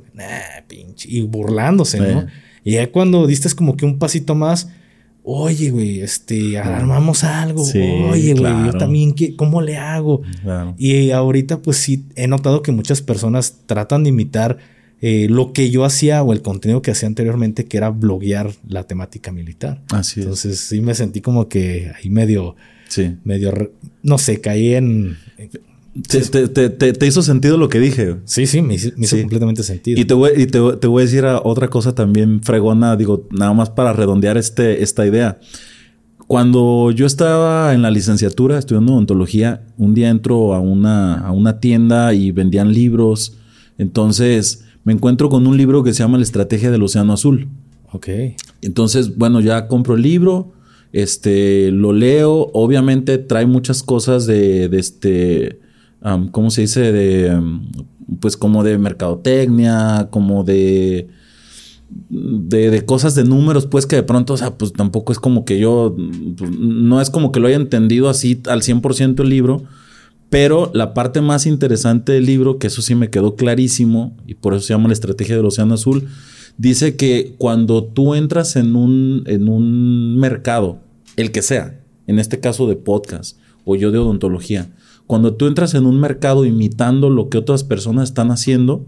pinche, 0.68 1.08
y 1.10 1.22
burlándose, 1.22 2.00
¿no? 2.00 2.26
Y 2.64 2.74
ya 2.74 2.92
cuando 2.92 3.28
diste 3.28 3.54
como 3.54 3.78
que 3.78 3.86
un 3.86 4.00
pasito 4.00 4.34
más, 4.34 4.70
oye, 5.22 5.70
güey, 5.70 6.02
este, 6.02 6.58
armamos 6.58 7.24
algo, 7.24 7.64
oye, 7.64 8.34
güey, 8.34 8.66
yo 8.66 8.74
también, 8.74 9.14
¿cómo 9.36 9.62
le 9.62 9.78
hago? 9.78 10.22
Y 10.78 11.12
ahorita, 11.12 11.62
pues 11.62 11.78
sí, 11.78 12.06
he 12.16 12.28
notado 12.28 12.62
que 12.62 12.72
muchas 12.72 13.02
personas 13.02 13.58
tratan 13.66 14.04
de 14.04 14.10
imitar 14.10 14.58
eh, 15.02 15.28
lo 15.30 15.52
que 15.52 15.70
yo 15.70 15.84
hacía 15.84 16.24
o 16.24 16.32
el 16.32 16.42
contenido 16.42 16.82
que 16.82 16.92
hacía 16.92 17.08
anteriormente, 17.08 17.66
que 17.66 17.78
era 17.78 17.90
bloguear 17.90 18.52
la 18.68 18.86
temática 18.86 19.32
militar. 19.32 19.82
Así 19.90 20.22
Entonces 20.22 20.60
sí 20.60 20.82
me 20.82 20.96
sentí 20.96 21.22
como 21.22 21.50
que 21.50 21.92
ahí 21.96 22.10
medio, 22.10 22.56
sí. 22.88 23.18
medio, 23.24 23.72
no 24.02 24.18
sé, 24.18 24.42
caí 24.42 24.74
en 24.74 25.18
te, 26.02 27.08
hizo 27.08 27.22
sentido 27.22 27.58
lo 27.58 27.70
que 27.70 27.80
dije. 27.80 28.18
Sí, 28.26 28.48
sí, 28.48 28.62
me 28.62 28.76
hizo, 28.76 28.92
completamente 28.92 29.64
sentido. 29.64 30.00
Y, 30.00 30.06
te 30.06 30.14
voy, 30.14 30.32
y 30.36 30.46
te, 30.48 30.60
voy 30.60 31.02
a 31.02 31.06
decir 31.06 31.26
otra 31.26 31.70
cosa 31.70 31.96
también 31.96 32.42
fregona, 32.42 32.96
digo, 32.98 33.28
nada 33.32 33.54
más 33.54 33.70
para 33.70 33.94
redondear 33.94 34.38
este, 34.38 34.84
esta 34.84 35.06
idea. 35.06 35.40
Cuando 36.28 36.92
yo 36.92 37.06
estaba 37.06 37.74
en 37.74 37.82
la 37.82 37.92
licenciatura 37.92 38.58
estudiando 38.58 38.94
odontología, 38.94 39.64
un 39.78 39.94
día 39.94 40.10
entro 40.10 40.54
a 40.54 40.60
una, 40.60 41.20
a 41.20 41.32
una 41.32 41.60
tienda 41.60 42.14
y 42.14 42.32
vendían 42.32 42.74
libros. 42.74 43.38
Entonces 43.78 44.66
me 44.84 44.94
encuentro 44.94 45.30
con 45.30 45.48
un 45.48 45.56
libro 45.56 45.84
que 45.84 45.94
se 45.94 46.00
llama 46.00 46.18
La 46.18 46.24
Estrategia 46.24 46.72
del 46.72 46.84
Océano 46.84 47.14
Azul. 47.14 47.48
Ok. 47.92 48.10
Entonces, 48.62 49.16
bueno, 49.16 49.40
ya 49.40 49.68
compro 49.68 49.96
el 49.96 50.02
libro, 50.02 50.52
este, 50.92 51.72
lo 51.72 51.94
leo. 51.94 52.50
Obviamente 52.54 53.18
trae 53.18 53.46
muchas 53.46 53.84
cosas 53.84 54.26
de, 54.26 54.68
de 54.68 54.80
este 54.80 55.65
¿cómo 56.32 56.52
se 56.52 56.62
dice? 56.62 56.92
De, 56.92 57.42
pues 58.20 58.38
como 58.38 58.64
de 58.64 58.78
mercadotecnia, 58.78 60.10
como 60.12 60.44
de, 60.44 61.08
de, 62.10 62.86
cosas 62.86 63.16
de 63.16 63.24
números, 63.24 63.66
pues 63.66 63.86
que 63.86 63.96
de 63.96 64.04
pronto, 64.04 64.34
o 64.34 64.38
sea, 64.38 64.58
pues 64.58 64.74
tampoco 64.74 65.12
es 65.12 65.20
como 65.20 65.46
que 65.46 65.60
yo, 65.60 65.96
pues, 66.38 66.52
no 66.52 67.02
es 67.02 67.10
como 67.10 67.32
que 67.32 67.40
lo 67.40 67.48
haya 67.48 67.58
entendido 67.58 68.10
así 68.10 68.42
al 68.48 68.62
100% 68.62 69.22
el 69.22 69.30
libro, 69.30 69.64
Pero 70.30 70.72
la 70.74 70.94
parte 70.94 71.22
más 71.22 71.46
interesante 71.46 72.12
del 72.12 72.26
libro, 72.26 72.58
que 72.58 72.68
eso 72.68 72.82
sí 72.82 72.96
me 72.96 73.10
quedó 73.10 73.36
clarísimo, 73.36 74.18
y 74.28 74.36
por 74.36 74.54
eso 74.54 74.66
se 74.66 74.74
llama 74.74 74.88
la 74.88 74.94
estrategia 74.94 75.36
del 75.36 75.46
Océano 75.46 75.76
Azul, 75.76 76.08
dice 76.58 76.96
que 76.96 77.36
cuando 77.38 77.84
tú 77.84 78.16
entras 78.16 78.56
en 78.56 78.76
un, 78.76 79.24
en 79.28 79.48
un 79.50 80.18
mercado, 80.18 80.80
el 81.16 81.32
que 81.32 81.42
sea, 81.42 81.80
en 82.08 82.20
este 82.20 82.40
caso 82.40 82.68
de 82.68 82.76
podcast 82.76 83.38
o 83.66 83.76
yo 83.76 83.92
de 83.92 83.98
odontología, 83.98 84.68
cuando 85.08 85.36
tú 85.36 85.48
entras 85.48 85.74
en 85.74 85.86
un 85.86 86.00
mercado 86.00 86.46
imitando 86.46 87.10
lo 87.10 87.30
que 87.30 87.38
otras 87.38 87.64
personas 87.64 88.10
están 88.10 88.32
haciendo, 88.32 88.86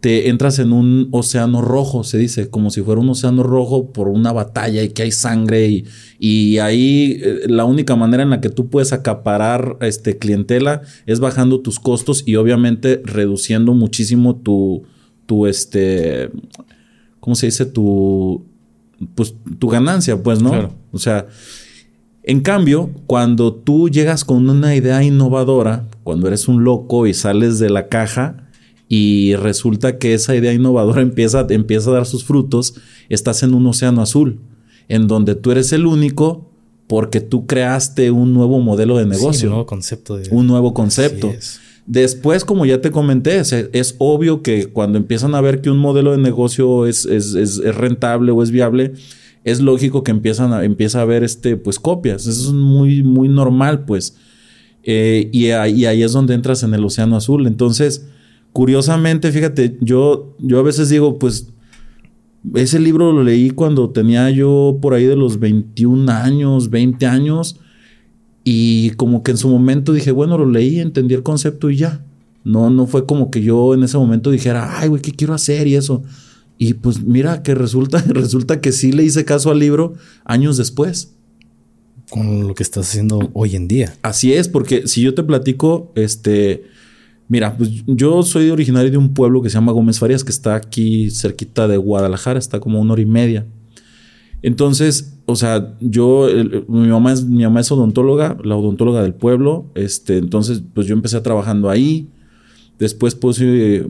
te 0.00 0.28
entras 0.28 0.58
en 0.58 0.72
un 0.72 1.08
océano 1.10 1.62
rojo, 1.62 2.04
se 2.04 2.18
dice, 2.18 2.50
como 2.50 2.70
si 2.70 2.82
fuera 2.82 3.00
un 3.00 3.08
océano 3.08 3.42
rojo 3.42 3.92
por 3.92 4.08
una 4.08 4.32
batalla 4.32 4.82
y 4.82 4.90
que 4.90 5.02
hay 5.02 5.10
sangre 5.10 5.68
y, 5.68 5.84
y 6.18 6.58
ahí 6.58 7.18
eh, 7.22 7.40
la 7.48 7.64
única 7.64 7.96
manera 7.96 8.22
en 8.22 8.30
la 8.30 8.40
que 8.40 8.50
tú 8.50 8.68
puedes 8.68 8.92
acaparar 8.92 9.78
este, 9.80 10.18
clientela 10.18 10.82
es 11.06 11.18
bajando 11.18 11.60
tus 11.60 11.80
costos 11.80 12.22
y 12.26 12.36
obviamente 12.36 13.00
reduciendo 13.04 13.74
muchísimo 13.74 14.36
tu, 14.36 14.84
tu 15.24 15.46
este, 15.46 16.30
¿cómo 17.18 17.34
se 17.34 17.46
dice? 17.46 17.66
Tu, 17.66 18.44
pues, 19.14 19.34
tu 19.58 19.68
ganancia, 19.68 20.22
pues, 20.22 20.40
¿no? 20.40 20.72
O 20.92 20.98
sea, 20.98 21.26
en 22.26 22.40
cambio, 22.40 22.90
cuando 23.06 23.54
tú 23.54 23.88
llegas 23.88 24.24
con 24.24 24.50
una 24.50 24.74
idea 24.74 25.04
innovadora, 25.04 25.88
cuando 26.02 26.26
eres 26.26 26.48
un 26.48 26.64
loco 26.64 27.06
y 27.06 27.14
sales 27.14 27.60
de 27.60 27.70
la 27.70 27.86
caja 27.86 28.48
y 28.88 29.36
resulta 29.36 29.98
que 29.98 30.12
esa 30.12 30.34
idea 30.34 30.52
innovadora 30.52 31.02
empieza, 31.02 31.46
empieza 31.48 31.90
a 31.90 31.94
dar 31.94 32.06
sus 32.06 32.24
frutos, 32.24 32.74
estás 33.08 33.44
en 33.44 33.54
un 33.54 33.64
océano 33.68 34.02
azul, 34.02 34.40
en 34.88 35.06
donde 35.06 35.36
tú 35.36 35.52
eres 35.52 35.72
el 35.72 35.86
único 35.86 36.50
porque 36.88 37.20
tú 37.20 37.46
creaste 37.46 38.10
un 38.10 38.34
nuevo 38.34 38.58
modelo 38.58 38.98
de 38.98 39.06
negocio. 39.06 39.48
un 39.48 39.54
nuevo 39.54 39.66
concepto. 39.66 40.18
Un 40.32 40.48
nuevo 40.48 40.74
concepto. 40.74 41.32
Después, 41.86 42.44
como 42.44 42.66
ya 42.66 42.80
te 42.80 42.90
comenté, 42.90 43.38
es, 43.38 43.94
obvio 43.98 44.42
que 44.42 44.66
cuando 44.66 44.98
empiezan 44.98 45.36
a 45.36 45.40
ver 45.40 45.60
que 45.60 45.70
un 45.70 45.78
modelo 45.78 46.10
de 46.10 46.18
negocio 46.18 46.86
es, 46.86 47.06
es 47.06 47.58
rentable 47.76 48.32
o 48.32 48.42
es 48.42 48.50
viable, 48.50 48.94
es 49.46 49.60
lógico 49.60 50.02
que 50.02 50.10
empiezan 50.10 50.52
a, 50.52 50.64
empieza 50.64 50.98
a 50.98 51.02
haber 51.02 51.22
este, 51.22 51.56
pues, 51.56 51.78
copias. 51.78 52.26
Eso 52.26 52.48
es 52.48 52.52
muy, 52.52 53.04
muy 53.04 53.28
normal, 53.28 53.84
pues. 53.84 54.16
Eh, 54.82 55.30
y, 55.32 55.50
ahí, 55.50 55.86
ahí, 55.86 56.02
es 56.02 56.12
donde 56.12 56.34
entras 56.34 56.64
en 56.64 56.74
el 56.74 56.84
océano 56.84 57.16
azul. 57.16 57.46
Entonces, 57.46 58.08
curiosamente, 58.52 59.30
fíjate, 59.30 59.78
yo, 59.80 60.36
yo 60.40 60.58
a 60.58 60.64
veces 60.64 60.88
digo, 60.88 61.20
pues, 61.20 61.46
ese 62.54 62.80
libro 62.80 63.12
lo 63.12 63.22
leí 63.22 63.50
cuando 63.50 63.90
tenía 63.90 64.28
yo 64.30 64.78
por 64.82 64.94
ahí 64.94 65.04
de 65.04 65.14
los 65.14 65.38
21 65.38 66.10
años, 66.10 66.68
20 66.68 67.06
años. 67.06 67.60
Y 68.42 68.90
como 68.96 69.22
que 69.22 69.30
en 69.30 69.36
su 69.36 69.48
momento 69.48 69.92
dije, 69.92 70.10
bueno, 70.10 70.36
lo 70.38 70.46
leí, 70.46 70.80
entendí 70.80 71.14
el 71.14 71.22
concepto 71.22 71.70
y 71.70 71.76
ya. 71.76 72.04
No, 72.42 72.68
no 72.70 72.88
fue 72.88 73.06
como 73.06 73.30
que 73.30 73.42
yo 73.42 73.74
en 73.74 73.84
ese 73.84 73.96
momento 73.96 74.32
dijera, 74.32 74.80
ay, 74.80 74.88
güey, 74.88 75.00
¿qué 75.00 75.12
quiero 75.12 75.34
hacer? 75.34 75.68
Y 75.68 75.76
eso. 75.76 76.02
Y 76.58 76.74
pues 76.74 77.02
mira 77.02 77.42
que 77.42 77.54
resulta, 77.54 78.02
resulta 78.08 78.60
que 78.60 78.72
sí 78.72 78.92
le 78.92 79.04
hice 79.04 79.24
caso 79.24 79.50
al 79.50 79.58
libro 79.58 79.94
años 80.24 80.56
después. 80.56 81.12
Con 82.10 82.46
lo 82.46 82.54
que 82.54 82.62
estás 82.62 82.88
haciendo 82.88 83.30
hoy 83.32 83.56
en 83.56 83.66
día. 83.66 83.94
Así 84.02 84.32
es, 84.32 84.48
porque 84.48 84.86
si 84.86 85.02
yo 85.02 85.14
te 85.14 85.24
platico, 85.24 85.90
este, 85.96 86.64
mira, 87.28 87.56
pues 87.56 87.70
yo 87.86 88.22
soy 88.22 88.50
originario 88.50 88.92
de 88.92 88.96
un 88.96 89.12
pueblo 89.12 89.42
que 89.42 89.50
se 89.50 89.54
llama 89.54 89.72
Gómez 89.72 89.98
Farías, 89.98 90.22
que 90.22 90.30
está 90.30 90.54
aquí 90.54 91.10
cerquita 91.10 91.66
de 91.66 91.76
Guadalajara, 91.76 92.38
está 92.38 92.60
como 92.60 92.80
una 92.80 92.92
hora 92.92 93.02
y 93.02 93.06
media. 93.06 93.46
Entonces, 94.42 95.18
o 95.26 95.34
sea, 95.34 95.74
yo, 95.80 96.28
mi, 96.68 96.86
mamá 96.86 97.12
es, 97.12 97.24
mi 97.24 97.42
mamá 97.42 97.60
es 97.60 97.72
odontóloga, 97.72 98.38
la 98.44 98.54
odontóloga 98.54 99.02
del 99.02 99.14
pueblo, 99.14 99.66
este, 99.74 100.18
entonces, 100.18 100.62
pues 100.72 100.86
yo 100.86 100.94
empecé 100.94 101.20
trabajando 101.20 101.68
ahí. 101.68 102.08
Después 102.78 103.14
puse, 103.14 103.86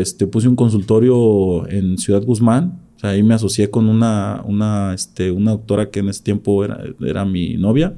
este, 0.00 0.26
puse 0.26 0.48
un 0.48 0.56
consultorio 0.56 1.66
en 1.68 1.96
Ciudad 1.96 2.22
Guzmán. 2.22 2.80
Ahí 3.00 3.22
me 3.22 3.34
asocié 3.34 3.70
con 3.70 3.88
una, 3.88 4.42
una, 4.44 4.92
este, 4.92 5.30
una 5.30 5.52
doctora 5.52 5.90
que 5.90 6.00
en 6.00 6.08
ese 6.08 6.22
tiempo 6.22 6.64
era, 6.64 6.82
era 7.00 7.24
mi 7.24 7.56
novia. 7.56 7.94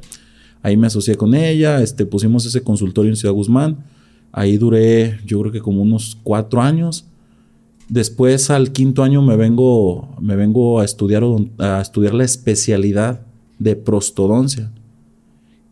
Ahí 0.63 0.77
me 0.77 0.87
asocié 0.87 1.17
con 1.17 1.35
ella, 1.35 1.83
este, 1.83 2.07
pusimos 2.07 2.45
ese 2.45 2.63
consultorio 2.63 3.11
en 3.11 3.17
Ciudad 3.17 3.35
Guzmán. 3.35 3.85
Ahí 4.31 4.57
duré, 4.57 5.19
yo 5.27 5.41
creo 5.41 5.53
que 5.53 5.61
como 5.61 5.83
unos 5.83 6.17
cuatro 6.23 6.61
años. 6.61 7.07
Después, 7.89 8.51
al 8.51 8.71
quinto 8.71 9.03
año, 9.03 9.23
me 9.23 9.37
vengo, 9.37 10.17
me 10.21 10.37
vengo 10.37 10.79
a, 10.79 10.85
estudiar, 10.85 11.25
a 11.59 11.81
estudiar 11.81 12.15
la 12.15 12.25
especialidad 12.25 13.23
de 13.59 13.75
prostodoncia. 13.75 14.71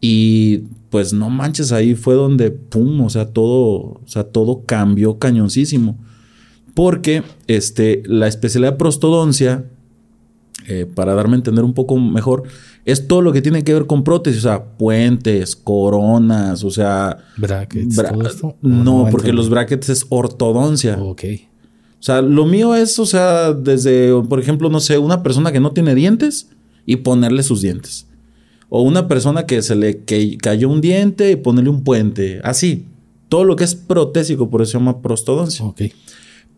Y 0.00 0.58
pues 0.90 1.12
no 1.12 1.28
manches, 1.30 1.72
ahí 1.72 1.94
fue 1.94 2.14
donde, 2.14 2.50
pum, 2.50 3.00
o 3.02 3.10
sea, 3.10 3.26
todo, 3.26 3.54
o 3.54 4.02
sea, 4.06 4.24
todo 4.24 4.62
cambió 4.64 5.18
cañoncísimo. 5.18 5.98
Porque 6.74 7.24
este, 7.46 8.02
la 8.06 8.28
especialidad 8.28 8.72
de 8.72 8.78
prostodoncia, 8.78 9.64
eh, 10.66 10.86
para 10.86 11.14
darme 11.14 11.34
a 11.34 11.38
entender 11.38 11.64
un 11.64 11.74
poco 11.74 11.98
mejor, 11.98 12.44
es 12.84 13.06
todo 13.06 13.20
lo 13.20 13.32
que 13.32 13.42
tiene 13.42 13.64
que 13.64 13.74
ver 13.74 13.86
con 13.86 14.04
prótesis, 14.04 14.40
o 14.44 14.48
sea, 14.48 14.64
puentes, 14.64 15.56
coronas, 15.56 16.64
o 16.64 16.70
sea... 16.70 17.18
¿Brackets? 17.36 17.96
todo 17.96 18.26
esto? 18.26 18.56
No, 18.62 19.08
porque 19.10 19.32
los 19.32 19.50
brackets 19.50 19.90
es 19.90 20.06
ortodoncia. 20.08 20.96
Ok. 20.98 21.24
O 22.00 22.02
sea, 22.02 22.22
lo 22.22 22.46
mío 22.46 22.74
es, 22.74 22.98
o 22.98 23.06
sea, 23.06 23.52
desde, 23.52 24.12
por 24.22 24.40
ejemplo, 24.40 24.70
no 24.70 24.80
sé, 24.80 24.98
una 24.98 25.22
persona 25.22 25.50
que 25.52 25.60
no 25.60 25.72
tiene 25.72 25.94
dientes 25.94 26.48
y 26.86 26.96
ponerle 26.96 27.42
sus 27.42 27.60
dientes. 27.60 28.07
O 28.68 28.82
una 28.82 29.08
persona 29.08 29.46
que 29.46 29.62
se 29.62 29.76
le 29.76 30.04
cayó 30.38 30.68
un 30.68 30.80
diente 30.80 31.30
y 31.30 31.36
ponerle 31.36 31.70
un 31.70 31.84
puente. 31.84 32.40
Así. 32.44 32.86
Todo 33.28 33.44
lo 33.44 33.56
que 33.56 33.64
es 33.64 33.74
protésico, 33.74 34.48
por 34.48 34.62
eso 34.62 34.72
se 34.72 34.78
llama 34.78 35.02
prostodoncia. 35.02 35.64
Ok. 35.64 35.82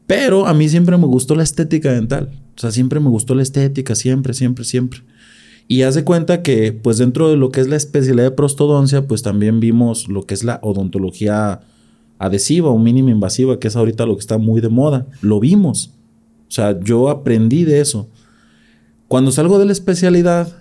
Pero 0.06 0.46
a 0.46 0.54
mí 0.54 0.68
siempre 0.68 0.96
me 0.96 1.06
gustó 1.06 1.34
la 1.34 1.42
estética 1.42 1.92
dental. 1.92 2.30
O 2.56 2.60
sea, 2.60 2.70
siempre 2.72 3.00
me 3.00 3.08
gustó 3.08 3.34
la 3.34 3.42
estética, 3.42 3.94
siempre, 3.94 4.34
siempre, 4.34 4.64
siempre. 4.64 5.00
Y 5.68 5.82
haz 5.82 5.94
de 5.94 6.02
cuenta 6.02 6.42
que, 6.42 6.72
pues 6.72 6.98
dentro 6.98 7.28
de 7.28 7.36
lo 7.36 7.50
que 7.50 7.60
es 7.60 7.68
la 7.68 7.76
especialidad 7.76 8.24
de 8.24 8.30
prostodoncia, 8.32 9.06
pues 9.06 9.22
también 9.22 9.60
vimos 9.60 10.08
lo 10.08 10.26
que 10.26 10.34
es 10.34 10.42
la 10.42 10.58
odontología 10.62 11.60
adhesiva 12.18 12.70
o 12.70 12.78
mínima 12.78 13.12
invasiva, 13.12 13.60
que 13.60 13.68
es 13.68 13.76
ahorita 13.76 14.04
lo 14.04 14.16
que 14.16 14.20
está 14.20 14.36
muy 14.36 14.60
de 14.60 14.68
moda. 14.68 15.06
Lo 15.22 15.38
vimos. 15.38 15.92
O 16.48 16.50
sea, 16.50 16.78
yo 16.80 17.08
aprendí 17.08 17.62
de 17.62 17.80
eso. 17.80 18.08
Cuando 19.06 19.30
salgo 19.30 19.60
de 19.60 19.66
la 19.66 19.72
especialidad, 19.72 20.59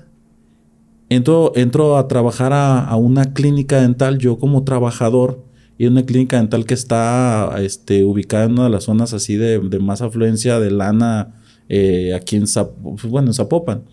entro, 1.10 1.98
a 1.98 2.08
trabajar 2.08 2.54
a, 2.54 2.96
una 2.96 3.34
clínica 3.34 3.82
dental, 3.82 4.18
yo 4.18 4.38
como 4.38 4.64
trabajador, 4.64 5.44
y 5.78 5.88
una 5.88 6.06
clínica 6.06 6.38
dental 6.38 6.66
que 6.66 6.74
está 6.74 7.56
este, 7.60 8.04
ubicada 8.04 8.46
en 8.46 8.52
una 8.54 8.66
de 8.66 8.70
las 8.70 8.84
zonas 8.84 9.14
así 9.14 9.36
de, 9.36 9.60
más 9.80 10.02
afluencia 10.02 10.60
de 10.60 10.72
lana 10.72 11.36
eh, 11.70 12.14
aquí 12.14 12.36
en, 12.36 12.44
pues, 12.44 13.04
bueno, 13.06 13.28
en 13.30 13.34
Zapopan. 13.34 13.84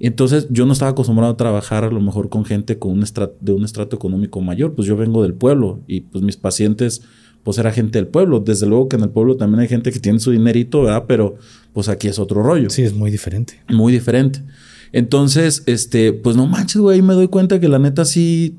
Entonces 0.00 0.48
yo 0.50 0.64
no 0.66 0.72
estaba 0.72 0.92
acostumbrado 0.92 1.32
a 1.34 1.36
trabajar 1.36 1.84
a 1.84 1.90
lo 1.90 2.00
mejor 2.00 2.30
con 2.30 2.44
gente 2.44 2.78
con 2.78 2.92
un 2.92 3.04
de 3.40 3.52
un 3.52 3.64
estrato 3.64 3.96
económico 3.96 4.40
mayor, 4.40 4.74
pues 4.74 4.88
yo 4.88 4.96
vengo 4.96 5.22
del 5.22 5.34
pueblo 5.34 5.80
y 5.86 6.00
pues 6.00 6.24
mis 6.24 6.38
pacientes 6.38 7.02
pues 7.42 7.58
era 7.58 7.70
gente 7.70 7.98
del 7.98 8.08
pueblo. 8.08 8.40
Desde 8.40 8.66
luego 8.66 8.88
que 8.88 8.96
en 8.96 9.02
el 9.02 9.10
pueblo 9.10 9.36
también 9.36 9.60
hay 9.60 9.68
gente 9.68 9.92
que 9.92 10.00
tiene 10.00 10.18
su 10.18 10.30
dinerito, 10.30 10.82
¿verdad? 10.82 11.04
Pero 11.06 11.36
pues 11.72 11.88
aquí 11.88 12.08
es 12.08 12.18
otro 12.18 12.42
rollo. 12.42 12.70
Sí, 12.70 12.82
es 12.82 12.94
muy 12.94 13.10
diferente. 13.10 13.60
Muy 13.68 13.92
diferente. 13.92 14.42
Entonces, 14.92 15.62
este, 15.66 16.12
pues 16.12 16.36
no 16.36 16.46
manches, 16.46 16.80
güey, 16.80 17.02
me 17.02 17.14
doy 17.14 17.28
cuenta 17.28 17.60
que 17.60 17.68
la 17.68 17.78
neta 17.78 18.04
sí. 18.04 18.56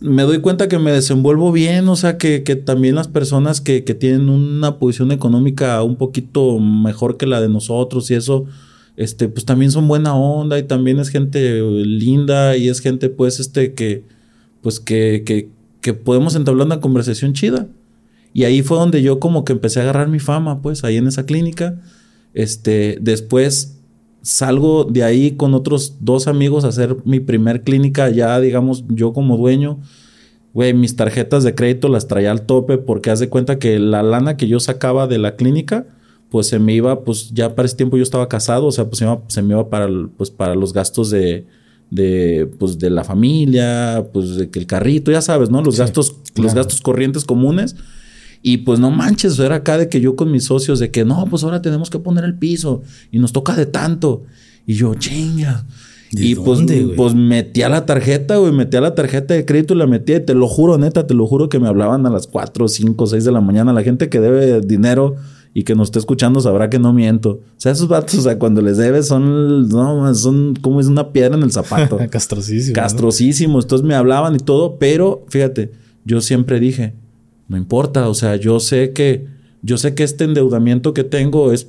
Me 0.00 0.22
doy 0.22 0.40
cuenta 0.40 0.68
que 0.68 0.78
me 0.78 0.90
desenvuelvo 0.90 1.52
bien, 1.52 1.86
o 1.88 1.96
sea, 1.96 2.16
que, 2.16 2.40
también 2.64 2.94
las 2.94 3.08
personas 3.08 3.60
que, 3.60 3.82
tienen 3.82 4.30
una 4.30 4.78
posición 4.78 5.12
económica 5.12 5.82
un 5.82 5.96
poquito 5.96 6.58
mejor 6.58 7.18
que 7.18 7.26
la 7.26 7.42
de 7.42 7.50
nosotros 7.50 8.10
y 8.10 8.14
eso, 8.14 8.46
este, 8.96 9.28
pues 9.28 9.44
también 9.44 9.70
son 9.70 9.86
buena 9.86 10.14
onda 10.14 10.58
y 10.58 10.62
también 10.62 10.98
es 10.98 11.10
gente 11.10 11.60
linda 11.60 12.56
y 12.56 12.68
es 12.68 12.80
gente, 12.80 13.10
pues, 13.10 13.38
este, 13.38 13.74
que, 13.74 14.04
pues, 14.62 14.80
que, 14.80 15.24
que, 15.26 15.50
que 15.82 15.92
podemos 15.92 16.36
entablar 16.36 16.66
una 16.66 16.80
conversación 16.80 17.34
chida. 17.34 17.66
Y 18.32 18.44
ahí 18.44 18.62
fue 18.62 18.78
donde 18.78 19.02
yo 19.02 19.18
como 19.20 19.44
que 19.44 19.52
empecé 19.52 19.80
a 19.80 19.82
agarrar 19.82 20.08
mi 20.08 20.20
fama, 20.20 20.62
pues, 20.62 20.84
ahí 20.84 20.96
en 20.96 21.08
esa 21.08 21.26
clínica. 21.26 21.80
Este, 22.32 22.96
después 23.00 23.79
salgo 24.22 24.84
de 24.84 25.02
ahí 25.02 25.32
con 25.32 25.54
otros 25.54 25.96
dos 26.00 26.26
amigos 26.26 26.64
a 26.64 26.68
hacer 26.68 26.96
mi 27.04 27.20
primer 27.20 27.62
clínica, 27.62 28.10
ya 28.10 28.38
digamos 28.40 28.84
yo 28.88 29.12
como 29.12 29.36
dueño. 29.36 29.78
Güey, 30.52 30.74
mis 30.74 30.96
tarjetas 30.96 31.44
de 31.44 31.54
crédito 31.54 31.88
las 31.88 32.08
traía 32.08 32.32
al 32.32 32.42
tope 32.42 32.76
porque 32.76 33.10
haz 33.10 33.20
de 33.20 33.28
cuenta 33.28 33.58
que 33.58 33.78
la 33.78 34.02
lana 34.02 34.36
que 34.36 34.48
yo 34.48 34.58
sacaba 34.58 35.06
de 35.06 35.18
la 35.18 35.36
clínica, 35.36 35.86
pues 36.30 36.48
se 36.48 36.58
me 36.58 36.74
iba, 36.74 37.04
pues 37.04 37.30
ya 37.32 37.54
para 37.54 37.66
ese 37.66 37.76
tiempo 37.76 37.96
yo 37.96 38.02
estaba 38.02 38.28
casado, 38.28 38.66
o 38.66 38.72
sea, 38.72 38.86
pues 38.86 38.98
se 39.28 39.42
me 39.42 39.54
iba, 39.54 39.68
para, 39.68 39.88
pues, 40.16 40.30
para 40.30 40.54
los 40.54 40.72
gastos 40.72 41.10
de, 41.10 41.46
de, 41.90 42.48
pues, 42.58 42.78
de 42.78 42.90
la 42.90 43.04
familia, 43.04 44.08
pues 44.12 44.36
de 44.36 44.50
que 44.50 44.58
el 44.58 44.66
carrito, 44.66 45.10
ya 45.12 45.22
sabes, 45.22 45.50
¿no? 45.50 45.62
Los 45.62 45.78
gastos, 45.78 46.16
los 46.36 46.54
gastos 46.54 46.80
corrientes 46.80 47.24
comunes. 47.24 47.76
Y 48.42 48.58
pues 48.58 48.80
no 48.80 48.90
manches, 48.90 49.38
era 49.38 49.56
acá 49.56 49.76
de 49.76 49.88
que 49.88 50.00
yo 50.00 50.16
con 50.16 50.30
mis 50.30 50.44
socios, 50.44 50.78
de 50.78 50.90
que 50.90 51.04
no, 51.04 51.26
pues 51.28 51.44
ahora 51.44 51.60
tenemos 51.60 51.90
que 51.90 51.98
poner 51.98 52.24
el 52.24 52.36
piso 52.36 52.82
y 53.10 53.18
nos 53.18 53.32
toca 53.32 53.54
de 53.54 53.66
tanto. 53.66 54.24
Y 54.66 54.74
yo, 54.74 54.94
chinga. 54.94 55.66
Y 56.12 56.34
pues, 56.34 56.60
pues 56.96 57.14
metía 57.14 57.68
la 57.68 57.86
tarjeta, 57.86 58.36
güey, 58.36 58.52
metía 58.52 58.80
la 58.80 58.94
tarjeta 58.94 59.34
de 59.34 59.44
crédito 59.44 59.74
y 59.74 59.76
la 59.76 59.86
metía. 59.86 60.16
Y 60.16 60.24
te 60.24 60.34
lo 60.34 60.48
juro, 60.48 60.76
neta, 60.76 61.06
te 61.06 61.14
lo 61.14 61.26
juro 61.26 61.48
que 61.48 61.60
me 61.60 61.68
hablaban 61.68 62.04
a 62.06 62.10
las 62.10 62.26
4, 62.26 62.66
5, 62.66 63.06
6 63.06 63.24
de 63.24 63.32
la 63.32 63.40
mañana. 63.40 63.72
La 63.72 63.82
gente 63.82 64.08
que 64.08 64.20
debe 64.20 64.60
dinero 64.60 65.16
y 65.54 65.62
que 65.64 65.74
nos 65.74 65.88
esté 65.88 65.98
escuchando 66.00 66.40
sabrá 66.40 66.68
que 66.68 66.78
no 66.78 66.92
miento. 66.92 67.30
O 67.30 67.40
sea, 67.58 67.72
esos 67.72 67.88
vatos, 67.88 68.14
o 68.14 68.22
sea, 68.22 68.38
cuando 68.38 68.60
les 68.60 68.76
debes 68.76 69.06
son, 69.06 69.68
no, 69.68 70.14
son 70.14 70.54
como 70.56 70.80
es 70.80 70.86
una 70.86 71.12
piedra 71.12 71.36
en 71.36 71.42
el 71.42 71.52
zapato. 71.52 71.98
Castrosísimo. 72.10 72.74
Castrosísimos. 72.74 73.64
Entonces 73.64 73.86
me 73.86 73.94
hablaban 73.94 74.34
y 74.34 74.38
todo, 74.38 74.78
pero 74.78 75.24
fíjate, 75.28 75.72
yo 76.04 76.20
siempre 76.20 76.58
dije, 76.58 76.94
no 77.50 77.56
importa, 77.56 78.08
o 78.08 78.14
sea, 78.14 78.36
yo 78.36 78.60
sé 78.60 78.92
que, 78.92 79.26
yo 79.60 79.76
sé 79.76 79.96
que 79.96 80.04
este 80.04 80.22
endeudamiento 80.22 80.94
que 80.94 81.02
tengo 81.02 81.50
es 81.50 81.66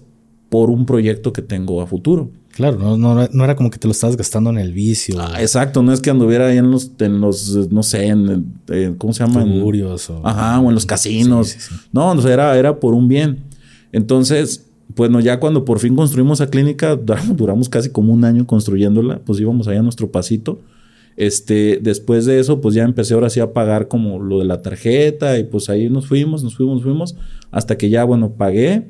por 0.48 0.70
un 0.70 0.86
proyecto 0.86 1.34
que 1.34 1.42
tengo 1.42 1.82
a 1.82 1.88
futuro. 1.88 2.30
Claro, 2.52 2.78
no, 2.78 2.98
no, 2.98 3.28
no, 3.32 3.44
era 3.44 3.56
como 3.56 3.72
que 3.72 3.80
te 3.80 3.88
lo 3.88 3.92
estabas 3.92 4.16
gastando 4.16 4.52
en 4.52 4.60
el 4.60 4.74
vicio. 4.74 5.20
Ah, 5.20 5.42
exacto, 5.42 5.82
no 5.82 5.92
es 5.92 6.00
que 6.00 6.12
anduviera 6.12 6.50
ahí 6.50 6.60
en 6.60 6.70
los, 6.70 6.92
en 7.00 7.20
los 7.20 7.72
no 7.72 7.82
sé, 7.82 8.06
en, 8.06 8.54
¿cómo 9.00 9.12
se 9.12 9.26
llama? 9.26 9.44
o... 9.44 10.22
Ajá, 10.24 10.60
o 10.60 10.70
en 10.70 10.76
los 10.76 10.86
casinos. 10.86 11.58
No, 11.92 12.14
no, 12.14 12.28
era, 12.28 12.56
era 12.56 12.80
por 12.80 12.94
un 12.94 13.08
bien. 13.08 13.40
Entonces, 13.92 14.68
bueno, 14.96 15.20
ya 15.20 15.40
cuando 15.40 15.66
por 15.66 15.80
fin 15.80 15.96
construimos 15.96 16.42
la 16.42 16.48
clínica, 16.48 16.96
duramos 17.36 17.70
casi 17.70 17.90
como 17.90 18.14
un 18.14 18.24
año 18.24 18.46
construyéndola, 18.46 19.18
pues 19.26 19.40
íbamos 19.40 19.68
allá 19.68 19.80
a 19.80 19.84
nuestro 19.84 20.12
pasito. 20.12 20.60
Este, 21.18 21.80
después 21.82 22.26
de 22.26 22.40
eso, 22.40 22.62
pues 22.62 22.76
ya 22.76 22.84
empecé 22.84 23.14
ahora 23.14 23.30
sí 23.30 23.40
a 23.40 23.54
pagar 23.54 23.88
como 23.88 24.20
lo 24.20 24.40
de 24.40 24.46
la 24.46 24.62
tarjeta 24.62 25.38
y 25.38 25.44
pues 25.44 25.70
ahí 25.70 25.90
nos 25.90 26.08
fuimos, 26.08 26.44
nos 26.44 26.56
fuimos, 26.56 26.76
nos 26.76 26.84
fuimos, 26.84 27.16
hasta 27.52 27.78
que 27.78 27.90
ya, 27.90 28.04
bueno, 28.04 28.32
pagué 28.32 28.88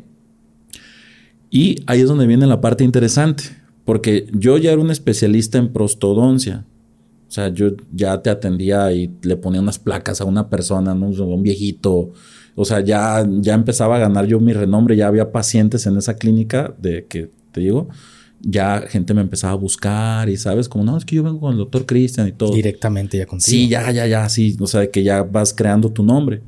y 1.51 1.83
ahí 1.85 1.99
es 1.99 2.07
donde 2.07 2.25
viene 2.25 2.47
la 2.47 2.61
parte 2.61 2.85
interesante, 2.85 3.43
porque 3.83 4.25
yo 4.31 4.57
ya 4.57 4.71
era 4.71 4.81
un 4.81 4.89
especialista 4.89 5.57
en 5.57 5.73
prostodoncia. 5.73 6.65
O 7.27 7.31
sea, 7.31 7.49
yo 7.49 7.71
ya 7.91 8.21
te 8.21 8.29
atendía 8.29 8.91
y 8.93 9.11
le 9.21 9.35
ponía 9.35 9.59
unas 9.59 9.77
placas 9.77 10.21
a 10.21 10.25
una 10.25 10.49
persona, 10.49 10.95
¿no? 10.95 11.07
un 11.07 11.43
viejito. 11.43 12.11
O 12.55 12.65
sea, 12.65 12.79
ya, 12.79 13.27
ya 13.41 13.53
empezaba 13.53 13.97
a 13.97 13.99
ganar 13.99 14.27
yo 14.27 14.39
mi 14.39 14.53
renombre, 14.53 14.95
ya 14.95 15.07
había 15.07 15.33
pacientes 15.33 15.85
en 15.85 15.97
esa 15.97 16.15
clínica 16.15 16.73
de 16.81 17.05
que 17.05 17.29
te 17.51 17.59
digo, 17.59 17.89
ya 18.43 18.83
gente 18.87 19.13
me 19.13 19.21
empezaba 19.21 19.53
a 19.53 19.57
buscar 19.57 20.29
y 20.29 20.37
sabes, 20.37 20.67
como 20.67 20.83
no, 20.83 20.97
es 20.97 21.05
que 21.05 21.15
yo 21.15 21.23
vengo 21.23 21.39
con 21.39 21.51
el 21.53 21.57
doctor 21.57 21.85
Cristian 21.85 22.27
y 22.27 22.31
todo. 22.31 22.53
Directamente 22.53 23.17
ya 23.17 23.25
contigo. 23.25 23.49
Sí, 23.49 23.67
ya, 23.67 23.91
ya, 23.91 24.07
ya, 24.07 24.27
sí. 24.29 24.57
O 24.59 24.67
sea, 24.67 24.89
que 24.89 25.03
ya 25.03 25.23
vas 25.23 25.53
creando 25.53 25.91
tu 25.91 26.03
nombre. 26.03 26.41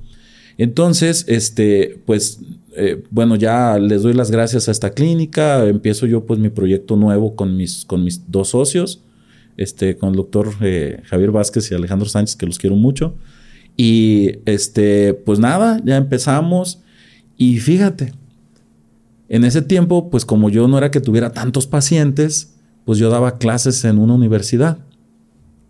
Entonces, 0.58 1.26
este, 1.28 2.00
pues 2.06 2.40
eh, 2.76 3.04
bueno, 3.12 3.36
ya 3.36 3.78
les 3.78 4.04
doy 4.04 4.14
las 4.14 4.32
gracias 4.32 4.68
a 4.68 4.72
esta 4.72 4.92
clínica. 4.92 5.66
Empiezo 5.68 6.06
yo 6.06 6.26
pues 6.26 6.40
mi 6.40 6.50
proyecto 6.50 6.96
nuevo 6.96 7.36
con 7.36 7.56
mis, 7.56 7.86
con 7.86 8.04
mis 8.04 8.32
dos 8.32 8.50
socios, 8.50 9.02
este, 9.58 9.98
con 9.98 10.10
el 10.10 10.16
doctor 10.16 10.54
eh, 10.62 11.02
Javier 11.06 11.32
Vázquez 11.32 11.72
y 11.72 11.76
Alejandro 11.76 12.08
Sánchez, 12.08 12.36
que 12.36 12.46
los 12.46 12.58
quiero 12.58 12.76
mucho. 12.76 13.16
Y 13.78 14.40
este, 14.46 15.14
pues 15.14 15.40
nada, 15.40 15.82
ya 15.84 15.98
empezamos. 15.98 16.82
Y 17.38 17.58
fíjate, 17.58 18.14
en 19.34 19.44
ese 19.46 19.64
tiempo, 19.64 20.12
pues 20.12 20.26
como 20.26 20.52
yo 20.52 20.68
no 20.68 20.78
era 20.78 20.92
que 20.92 21.02
tuviera 21.02 21.32
tantos 21.32 21.66
pacientes, 21.66 22.54
pues 22.86 23.00
yo 23.00 23.10
daba 23.10 23.40
clases 23.40 23.84
en 23.84 23.98
una 23.98 24.14
universidad. 24.14 24.78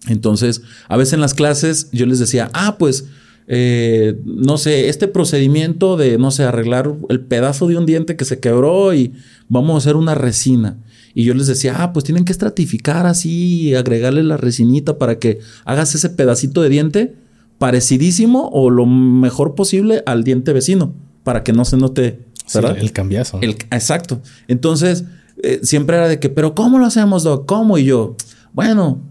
Entonces, 0.10 0.64
a 0.90 0.98
veces 0.98 1.14
en 1.14 1.22
las 1.22 1.34
clases 1.34 1.88
yo 1.94 2.06
les 2.06 2.20
decía, 2.20 2.50
ah, 2.52 2.76
pues 2.78 3.06
eh, 3.48 4.20
no 4.26 4.58
sé, 4.58 4.90
este 4.90 5.08
procedimiento 5.08 5.96
de, 5.96 6.18
no 6.18 6.30
sé, 6.30 6.44
arreglar 6.44 6.94
el 7.08 7.22
pedazo 7.22 7.70
de 7.70 7.78
un 7.78 7.86
diente 7.86 8.18
que 8.18 8.26
se 8.26 8.42
quebró 8.42 8.94
y 8.94 9.14
vamos 9.48 9.76
a 9.76 9.78
hacer 9.78 9.96
una 9.96 10.14
resina. 10.14 10.84
Y 11.14 11.24
yo 11.24 11.34
les 11.34 11.48
decía, 11.48 11.82
ah, 11.82 11.94
pues 11.94 12.04
tienen 12.04 12.26
que 12.26 12.34
estratificar 12.34 13.06
así, 13.06 13.76
agregarle 13.76 14.24
la 14.24 14.36
resinita 14.36 14.98
para 14.98 15.20
que 15.20 15.40
hagas 15.64 15.96
ese 15.96 16.10
pedacito 16.10 16.62
de 16.62 16.68
diente 16.68 17.16
parecidísimo 17.60 18.50
o 18.52 18.70
lo 18.70 18.86
mejor 18.86 19.56
posible 19.56 20.04
al 20.06 20.26
diente 20.26 20.52
vecino, 20.52 20.94
para 21.24 21.44
que 21.44 21.54
no 21.54 21.64
se 21.64 21.78
note 21.78 22.33
el 22.78 22.92
cambiazo. 22.92 23.40
El, 23.42 23.52
exacto. 23.72 24.22
Entonces, 24.48 25.06
eh, 25.42 25.60
siempre 25.64 25.98
era 25.98 26.08
de 26.08 26.20
que, 26.20 26.30
pero 26.30 26.56
¿cómo 26.56 26.80
lo 26.80 26.86
hacemos, 26.86 27.24
Doc? 27.24 27.46
¿Cómo? 27.46 27.78
Y 27.78 27.86
yo, 27.86 28.16
bueno, 28.54 29.02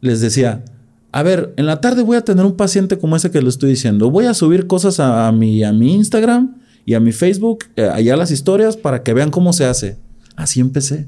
les 0.00 0.20
decía, 0.20 0.64
a 1.12 1.22
ver, 1.22 1.52
en 1.56 1.66
la 1.66 1.80
tarde 1.80 2.02
voy 2.02 2.16
a 2.16 2.24
tener 2.24 2.44
un 2.44 2.56
paciente 2.56 2.98
como 2.98 3.16
ese 3.16 3.30
que 3.30 3.42
le 3.42 3.48
estoy 3.48 3.70
diciendo. 3.70 4.10
Voy 4.10 4.26
a 4.26 4.34
subir 4.34 4.66
cosas 4.66 5.00
a, 5.00 5.30
mi, 5.32 5.62
a 5.64 5.72
mi 5.72 5.94
Instagram 5.94 6.56
y 6.84 6.94
a 6.94 7.00
mi 7.00 7.12
Facebook, 7.12 7.64
eh, 7.76 7.88
allá 7.92 8.16
las 8.16 8.30
historias, 8.30 8.76
para 8.76 9.02
que 9.02 9.12
vean 9.14 9.30
cómo 9.30 9.52
se 9.52 9.64
hace. 9.64 9.98
Así 10.36 10.60
empecé. 10.60 11.06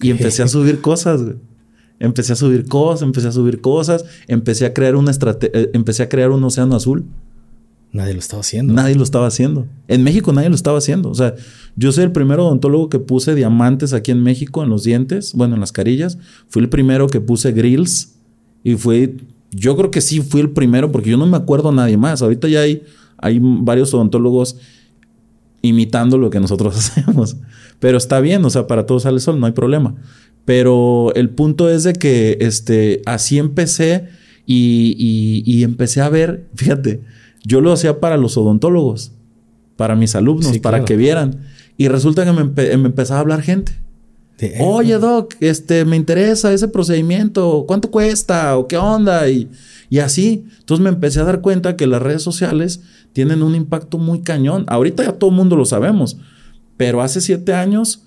Y 0.00 0.10
empecé 0.10 0.42
a 0.42 0.48
subir 0.48 0.80
cosas, 0.80 1.20
Empecé 2.00 2.32
a 2.32 2.36
subir 2.36 2.66
cosas, 2.66 3.02
empecé 3.02 3.28
a 3.28 3.32
subir 3.32 3.60
cosas, 3.60 4.04
empecé 4.26 4.66
a 4.66 4.74
crear 4.74 4.96
una 4.96 5.10
estrategia, 5.10 5.60
eh, 5.60 5.70
empecé 5.74 6.02
a 6.02 6.08
crear 6.08 6.30
un 6.30 6.42
océano 6.42 6.74
azul. 6.74 7.04
Nadie 7.94 8.12
lo 8.12 8.18
estaba 8.18 8.40
haciendo. 8.40 8.74
Nadie 8.74 8.96
lo 8.96 9.04
estaba 9.04 9.28
haciendo. 9.28 9.68
En 9.86 10.02
México 10.02 10.32
nadie 10.32 10.48
lo 10.48 10.56
estaba 10.56 10.78
haciendo. 10.78 11.10
O 11.10 11.14
sea, 11.14 11.34
yo 11.76 11.92
soy 11.92 12.02
el 12.02 12.10
primer 12.12 12.40
odontólogo 12.40 12.88
que 12.88 12.98
puse 12.98 13.36
diamantes 13.36 13.92
aquí 13.92 14.10
en 14.10 14.20
México 14.20 14.64
en 14.64 14.68
los 14.68 14.82
dientes, 14.82 15.32
bueno, 15.32 15.54
en 15.54 15.60
las 15.60 15.70
carillas. 15.70 16.18
Fui 16.48 16.60
el 16.60 16.68
primero 16.68 17.06
que 17.06 17.20
puse 17.20 17.52
grills 17.52 18.16
y 18.64 18.74
fue, 18.74 19.16
yo 19.52 19.76
creo 19.76 19.92
que 19.92 20.00
sí 20.00 20.20
fui 20.20 20.40
el 20.40 20.50
primero 20.50 20.90
porque 20.90 21.08
yo 21.08 21.16
no 21.16 21.26
me 21.26 21.36
acuerdo 21.36 21.68
a 21.68 21.72
nadie 21.72 21.96
más. 21.96 22.20
Ahorita 22.20 22.48
ya 22.48 22.62
hay, 22.62 22.82
hay 23.16 23.38
varios 23.40 23.94
odontólogos 23.94 24.56
imitando 25.62 26.18
lo 26.18 26.30
que 26.30 26.40
nosotros 26.40 26.76
hacemos. 26.76 27.36
Pero 27.78 27.96
está 27.96 28.18
bien, 28.18 28.44
o 28.44 28.50
sea, 28.50 28.66
para 28.66 28.86
todos 28.86 29.04
sale 29.04 29.20
sol, 29.20 29.38
no 29.38 29.46
hay 29.46 29.52
problema. 29.52 29.94
Pero 30.44 31.12
el 31.14 31.30
punto 31.30 31.70
es 31.70 31.84
de 31.84 31.92
que 31.92 32.38
este, 32.40 33.02
así 33.06 33.38
empecé 33.38 34.08
y, 34.46 35.62
empecé 35.62 36.00
a 36.00 36.08
ver, 36.08 36.48
fíjate, 36.54 37.02
yo 37.44 37.60
lo 37.60 37.72
hacía 37.72 38.00
para 38.00 38.16
los 38.16 38.36
odontólogos, 38.36 39.12
para 39.76 39.94
mis 39.96 40.14
alumnos, 40.16 40.58
para 40.58 40.84
que 40.84 40.96
vieran. 40.96 41.42
Y 41.76 41.88
resulta 41.88 42.24
que 42.24 42.32
me, 42.32 42.44
me 42.44 42.86
empezaba 42.86 43.18
a 43.18 43.20
hablar 43.20 43.42
gente. 43.42 43.72
Oye, 44.60 44.98
Doc, 44.98 45.34
este, 45.40 45.84
me 45.84 45.96
interesa 45.96 46.52
ese 46.52 46.68
procedimiento, 46.68 47.64
¿cuánto 47.66 47.90
cuesta? 47.90 48.56
¿O 48.58 48.66
qué 48.66 48.76
onda? 48.76 49.28
Y, 49.28 49.48
y 49.88 50.00
así. 50.00 50.44
Entonces 50.58 50.82
me 50.82 50.90
empecé 50.90 51.20
a 51.20 51.24
dar 51.24 51.40
cuenta 51.40 51.76
que 51.76 51.86
las 51.86 52.02
redes 52.02 52.22
sociales 52.22 52.82
tienen 53.12 53.42
un 53.42 53.54
impacto 53.54 53.98
muy 53.98 54.22
cañón. 54.22 54.64
Ahorita 54.66 55.04
ya 55.04 55.12
todo 55.12 55.30
el 55.30 55.36
mundo 55.36 55.56
lo 55.56 55.64
sabemos, 55.64 56.18
pero 56.76 57.00
hace 57.00 57.20
siete 57.20 57.54
años 57.54 58.02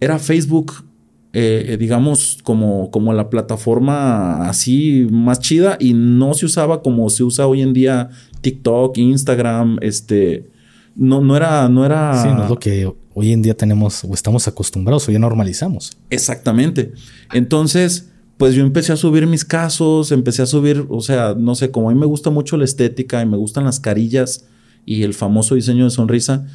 era 0.00 0.18
Facebook, 0.18 0.84
eh, 1.32 1.66
eh, 1.70 1.76
digamos, 1.76 2.38
como, 2.44 2.90
como 2.90 3.12
la 3.12 3.28
plataforma 3.28 4.48
así 4.48 5.08
más 5.10 5.40
chida 5.40 5.76
y 5.80 5.92
no 5.92 6.34
se 6.34 6.46
usaba 6.46 6.82
como 6.82 7.10
se 7.10 7.24
usa 7.24 7.46
hoy 7.46 7.62
en 7.62 7.72
día 7.72 8.10
TikTok, 8.40 8.96
Instagram, 8.98 9.78
este, 9.80 10.50
no, 10.94 11.20
no 11.20 11.36
era, 11.36 11.68
no 11.68 11.84
era. 11.84 12.22
Sí, 12.22 12.28
no 12.28 12.44
es 12.44 12.50
lo 12.50 12.58
que 12.58 12.92
hoy 13.14 13.32
en 13.32 13.42
día 13.42 13.56
tenemos 13.56 14.04
o 14.04 14.14
estamos 14.14 14.46
acostumbrados 14.48 15.08
o 15.08 15.12
ya 15.12 15.18
normalizamos. 15.18 15.96
Exactamente. 16.10 16.92
Entonces, 17.32 18.10
pues 18.36 18.54
yo 18.54 18.62
empecé 18.62 18.92
a 18.92 18.96
subir 18.96 19.26
mis 19.26 19.44
casos, 19.44 20.12
empecé 20.12 20.42
a 20.42 20.46
subir, 20.46 20.86
o 20.88 21.00
sea, 21.00 21.34
no 21.36 21.54
sé, 21.56 21.70
como 21.70 21.90
a 21.90 21.92
mí 21.92 21.98
me 21.98 22.06
gusta 22.06 22.30
mucho 22.30 22.56
la 22.56 22.64
estética 22.64 23.20
y 23.20 23.26
me 23.26 23.36
gustan 23.36 23.64
las 23.64 23.80
carillas 23.80 24.46
y 24.86 25.02
el 25.02 25.12
famoso 25.12 25.56
diseño 25.56 25.84
de 25.84 25.90
sonrisa. 25.90 26.46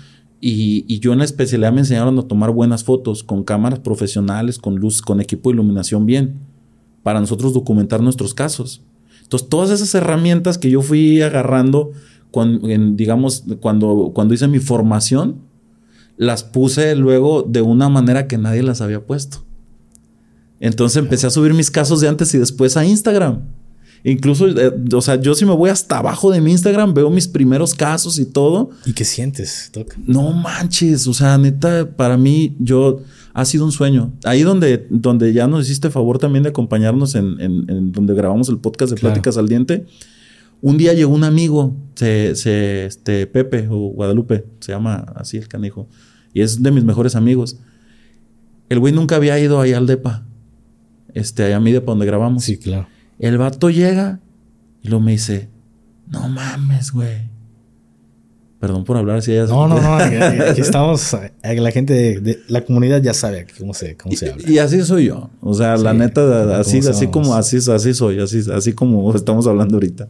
Y, 0.45 0.99
yo 0.99 1.13
en 1.13 1.19
la 1.19 1.25
especialidad 1.25 1.71
me 1.71 1.79
enseñaron 1.79 2.19
a 2.19 2.23
tomar 2.23 2.51
buenas 2.51 2.83
fotos 2.83 3.23
con 3.23 3.43
cámaras 3.43 3.79
profesionales, 3.79 4.57
con 4.57 4.75
luz, 4.75 5.01
con 5.01 5.21
equipo 5.21 5.49
de 5.49 5.55
iluminación 5.55 6.05
bien, 6.05 6.39
para 7.01 7.19
nosotros 7.21 7.53
documentar 7.53 8.01
nuestros 8.01 8.33
casos. 8.33 8.81
Entonces, 9.33 9.49
todas 9.49 9.71
esas 9.71 9.95
herramientas 9.95 10.59
que 10.59 10.69
yo 10.69 10.83
fui 10.83 11.23
agarrando, 11.23 11.91
digamos, 12.91 13.43
cuando, 13.61 14.11
cuando 14.13 14.35
hice 14.35 14.47
mi 14.47 14.59
formación, 14.59 15.37
las 16.17 16.43
puse 16.43 16.95
luego 16.95 17.41
de 17.41 17.63
una 17.63 17.89
manera 17.89 18.27
que 18.27 18.37
nadie 18.37 18.61
las 18.61 18.81
había 18.81 19.03
puesto. 19.03 19.43
Entonces 20.59 20.97
empecé 20.97 21.25
a 21.25 21.31
subir 21.31 21.55
mis 21.55 21.71
casos 21.71 21.99
de 21.99 22.09
antes 22.09 22.31
y 22.35 22.37
después 22.37 22.77
a 22.77 22.85
Instagram. 22.85 23.41
Incluso, 24.03 24.47
eh, 24.47 24.71
o 24.93 25.01
sea, 25.01 25.15
yo 25.19 25.33
si 25.33 25.45
me 25.45 25.55
voy 25.55 25.71
hasta 25.71 25.97
abajo 25.97 26.29
de 26.29 26.39
mi 26.39 26.51
Instagram, 26.51 26.93
veo 26.93 27.09
mis 27.09 27.27
primeros 27.27 27.73
casos 27.73 28.19
y 28.19 28.25
todo. 28.25 28.69
¿Y 28.85 28.93
qué 28.93 29.03
sientes, 29.03 29.71
Doc? 29.73 29.95
No 30.05 30.31
manches, 30.31 31.07
o 31.07 31.13
sea, 31.15 31.39
neta, 31.39 31.89
para 31.95 32.17
mí, 32.17 32.55
yo, 32.59 33.01
ha 33.33 33.45
sido 33.45 33.65
un 33.65 33.71
sueño. 33.71 34.13
Ahí 34.23 34.43
donde, 34.43 34.87
donde 34.89 35.33
ya 35.33 35.47
nos 35.47 35.65
hiciste 35.65 35.89
favor 35.89 36.19
también 36.19 36.43
de 36.43 36.49
acompañarnos 36.49 37.15
en, 37.15 37.39
en, 37.39 37.91
donde 37.91 38.13
grabamos 38.13 38.47
el 38.49 38.59
podcast 38.59 38.93
de 38.93 38.99
Pláticas 38.99 39.37
al 39.37 39.49
Diente. 39.49 39.85
Un 40.61 40.77
día 40.77 40.93
llegó 40.93 41.13
un 41.13 41.23
amigo, 41.23 41.75
se, 41.95 42.35
se, 42.35 42.85
este, 42.85 43.27
Pepe 43.27 43.67
o 43.69 43.89
Guadalupe, 43.89 44.45
se 44.59 44.71
llama 44.71 45.05
así 45.15 45.37
el 45.37 45.47
canijo, 45.47 45.89
y 46.33 46.41
es 46.41 46.63
de 46.63 46.71
mis 46.71 46.85
mejores 46.85 47.15
amigos. 47.15 47.57
El 48.69 48.79
güey 48.79 48.93
nunca 48.93 49.17
había 49.17 49.37
ido 49.39 49.59
ahí 49.59 49.73
al 49.73 49.87
DEPA, 49.87 50.25
este, 51.13 51.43
allá 51.43 51.57
a 51.57 51.59
mi 51.59 51.71
DEPA 51.73 51.91
donde 51.91 52.05
grabamos. 52.05 52.45
Sí, 52.45 52.57
claro. 52.57 52.87
El 53.19 53.37
vato 53.37 53.69
llega 53.69 54.21
y 54.81 54.87
lo 54.87 54.99
me 54.99 55.11
dice, 55.11 55.49
no 56.07 56.29
mames, 56.29 56.91
güey. 56.91 57.32
Perdón 58.63 58.85
por 58.85 58.95
hablar 58.95 59.17
así. 59.17 59.33
No, 59.49 59.67
no, 59.67 59.81
no. 59.81 59.95
Aquí 59.95 60.15
estamos. 60.61 61.17
La 61.43 61.71
gente 61.71 62.21
de, 62.21 62.39
la 62.47 62.63
comunidad 62.63 63.01
ya 63.01 63.13
sabe 63.13 63.45
cómo 63.59 63.73
se, 63.73 63.97
cómo 63.97 64.15
se 64.15 64.31
habla. 64.31 64.49
Y, 64.49 64.57
así 64.57 64.81
soy 64.83 65.07
yo. 65.07 65.29
O 65.41 65.53
sea, 65.53 65.75
la 65.75 65.93
neta, 65.93 66.57
así, 66.61 66.77
así 66.77 67.07
como 67.07 67.35
así, 67.35 67.57
así 67.57 67.93
soy, 67.93 68.21
así, 68.21 68.39
así 68.55 68.71
como 68.71 69.13
estamos 69.15 69.47
hablando 69.47 69.73
ahorita. 69.75 70.07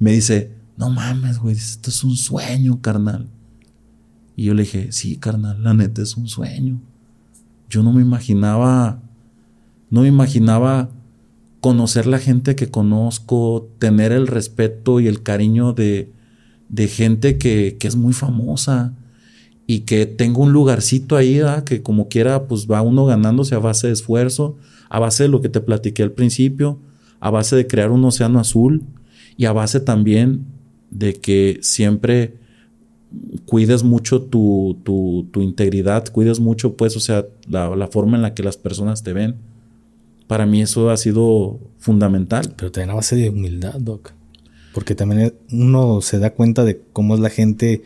Me 0.00 0.10
dice, 0.10 0.50
no 0.76 0.90
mames, 0.90 1.38
güey, 1.38 1.54
esto 1.54 1.90
es 1.90 2.02
un 2.02 2.16
sueño, 2.16 2.80
carnal. 2.80 3.28
Y 4.34 4.46
yo 4.46 4.54
le 4.54 4.64
dije, 4.64 4.90
sí, 4.90 5.16
carnal, 5.16 5.62
la 5.62 5.72
neta 5.72 6.02
es 6.02 6.16
un 6.16 6.26
sueño. 6.26 6.80
Yo 7.70 7.84
no 7.84 7.92
me 7.92 8.02
imaginaba, 8.02 9.02
no 9.90 10.00
me 10.00 10.08
imaginaba 10.08 10.90
conocer 11.60 12.08
la 12.08 12.18
gente 12.18 12.56
que 12.56 12.72
conozco, 12.72 13.70
tener 13.78 14.10
el 14.10 14.26
respeto 14.26 14.98
y 14.98 15.06
el 15.06 15.22
cariño 15.22 15.74
de, 15.74 16.12
de 16.68 16.88
gente 16.88 17.38
que, 17.38 17.76
que, 17.78 17.88
es 17.88 17.96
muy 17.96 18.12
famosa 18.12 18.94
y 19.66 19.80
que 19.80 20.06
tengo 20.06 20.42
un 20.42 20.52
lugarcito 20.52 21.16
ahí, 21.16 21.40
que 21.64 21.82
como 21.82 22.08
quiera, 22.08 22.46
pues 22.46 22.66
va 22.70 22.82
uno 22.82 23.06
ganándose 23.06 23.54
a 23.54 23.58
base 23.58 23.86
de 23.86 23.92
esfuerzo, 23.92 24.56
a 24.88 24.98
base 24.98 25.24
de 25.24 25.28
lo 25.28 25.40
que 25.40 25.48
te 25.48 25.60
platiqué 25.60 26.02
al 26.02 26.12
principio, 26.12 26.78
a 27.20 27.30
base 27.30 27.56
de 27.56 27.66
crear 27.66 27.90
un 27.90 28.04
océano 28.04 28.38
azul 28.38 28.82
y 29.36 29.46
a 29.46 29.52
base 29.52 29.80
también 29.80 30.44
de 30.90 31.14
que 31.14 31.58
siempre 31.62 32.34
cuides 33.46 33.82
mucho 33.82 34.22
tu, 34.22 34.78
tu, 34.84 35.28
tu 35.30 35.40
integridad, 35.40 36.06
cuides 36.12 36.40
mucho, 36.40 36.76
pues, 36.76 36.96
o 36.96 37.00
sea, 37.00 37.26
la, 37.48 37.74
la, 37.74 37.88
forma 37.88 38.16
en 38.16 38.22
la 38.22 38.34
que 38.34 38.42
las 38.42 38.56
personas 38.56 39.02
te 39.02 39.12
ven. 39.12 39.36
Para 40.26 40.46
mí 40.46 40.62
eso 40.62 40.90
ha 40.90 40.96
sido 40.96 41.60
fundamental. 41.78 42.54
Pero 42.56 42.72
también 42.72 42.90
a 42.90 42.94
base 42.94 43.16
de 43.16 43.30
humildad, 43.30 43.74
Doc. 43.78 44.12
Porque 44.74 44.94
también 44.94 45.34
uno 45.52 46.00
se 46.00 46.18
da 46.18 46.34
cuenta 46.34 46.64
de 46.64 46.82
cómo 46.92 47.14
es 47.14 47.20
la 47.20 47.30
gente 47.30 47.82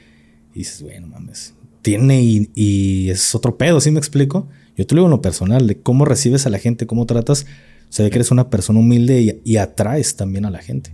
y 0.55 0.59
dices, 0.61 0.83
bueno, 0.83 1.07
mames, 1.07 1.55
tiene 1.83 2.23
y, 2.23 3.11
es 3.11 3.35
otro 3.35 3.57
pedo, 3.57 3.81
¿sí 3.81 3.91
me 3.91 3.99
explico? 3.99 4.49
Yo 4.77 4.87
te 4.87 4.95
lo 4.95 5.01
digo 5.01 5.07
en 5.07 5.13
lo 5.13 5.23
personal, 5.23 5.67
de 5.67 5.79
cómo 5.79 6.05
recibes 6.05 6.47
a 6.47 6.51
la 6.51 6.59
gente, 6.59 6.87
cómo 6.87 7.07
tratas, 7.07 7.47
se 7.91 8.03
ve 8.03 8.11
que 8.11 8.17
eres 8.17 8.31
una 8.31 8.51
persona 8.51 8.81
humilde 8.81 9.41
y, 9.45 9.57
atraes 9.57 10.17
también 10.17 10.47
a 10.47 10.51
la 10.51 10.59
gente. 10.59 10.93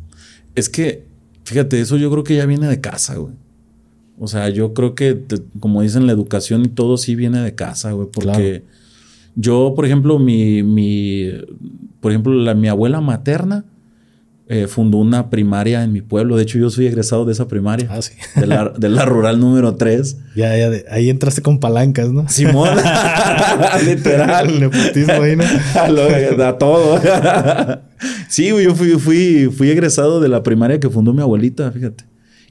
Es 0.55 0.69
que, 0.69 1.07
fíjate, 1.45 1.81
eso 1.81 1.97
yo 1.97 2.11
creo 2.11 2.25
que 2.25 2.37
ya 2.37 2.47
viene 2.47 2.67
de 2.67 2.81
casa, 2.81 3.17
güey. 3.17 3.35
O 4.19 4.29
sea, 4.29 4.49
yo 4.49 4.75
creo 4.75 4.95
que, 4.95 5.25
como 5.59 5.83
dicen, 5.83 6.07
la 6.07 6.13
educación 6.13 6.65
y 6.65 6.69
todo 6.69 6.97
sí 6.97 7.15
viene 7.15 7.41
de 7.41 7.55
casa, 7.55 7.93
güey, 7.93 8.09
porque 8.13 8.63
yo, 9.37 9.75
por 9.75 9.85
ejemplo, 9.85 10.19
mi, 10.19 10.63
mi, 10.63 11.31
por 12.01 12.13
ejemplo, 12.13 12.33
la, 12.33 12.55
mi 12.55 12.69
abuela 12.69 13.01
materna, 13.01 13.65
eh, 14.47 14.67
fundó 14.67 14.99
una 14.99 15.31
primaria 15.31 15.83
en 15.85 15.93
mi 15.93 16.03
pueblo. 16.03 16.37
De 16.37 16.43
hecho, 16.43 16.59
yo 16.59 16.69
soy 16.69 16.87
egresado 16.87 17.25
de 17.25 17.33
esa 17.33 17.49
primaria. 17.49 17.89
Ah, 17.91 18.03
sí. 18.03 18.13
De 18.37 18.47
la, 18.89 19.05
rural 19.07 19.41
número 19.41 19.77
3. 19.77 20.19
Ya, 20.37 20.57
ya, 20.57 20.71
ahí 20.91 21.09
entraste 21.09 21.41
con 21.41 21.61
palancas, 21.61 22.11
¿no? 22.13 22.29
Simón. 22.29 22.69
Literal. 23.87 24.51
El 24.51 24.61
nepotismo 24.61 25.15
ahí, 25.15 25.37
¿no? 25.37 25.45
a, 26.45 26.59
todo. 26.59 27.01
sí, 28.29 28.49
yo 28.49 28.75
fui, 28.75 28.91
fui, 28.99 29.51
fui 29.51 29.71
egresado 29.71 30.21
de 30.21 30.29
la 30.29 30.43
primaria 30.43 30.79
que 30.79 30.91
fundó 30.91 31.15
mi 31.15 31.23
abuelita, 31.23 31.73
fíjate. 31.73 32.05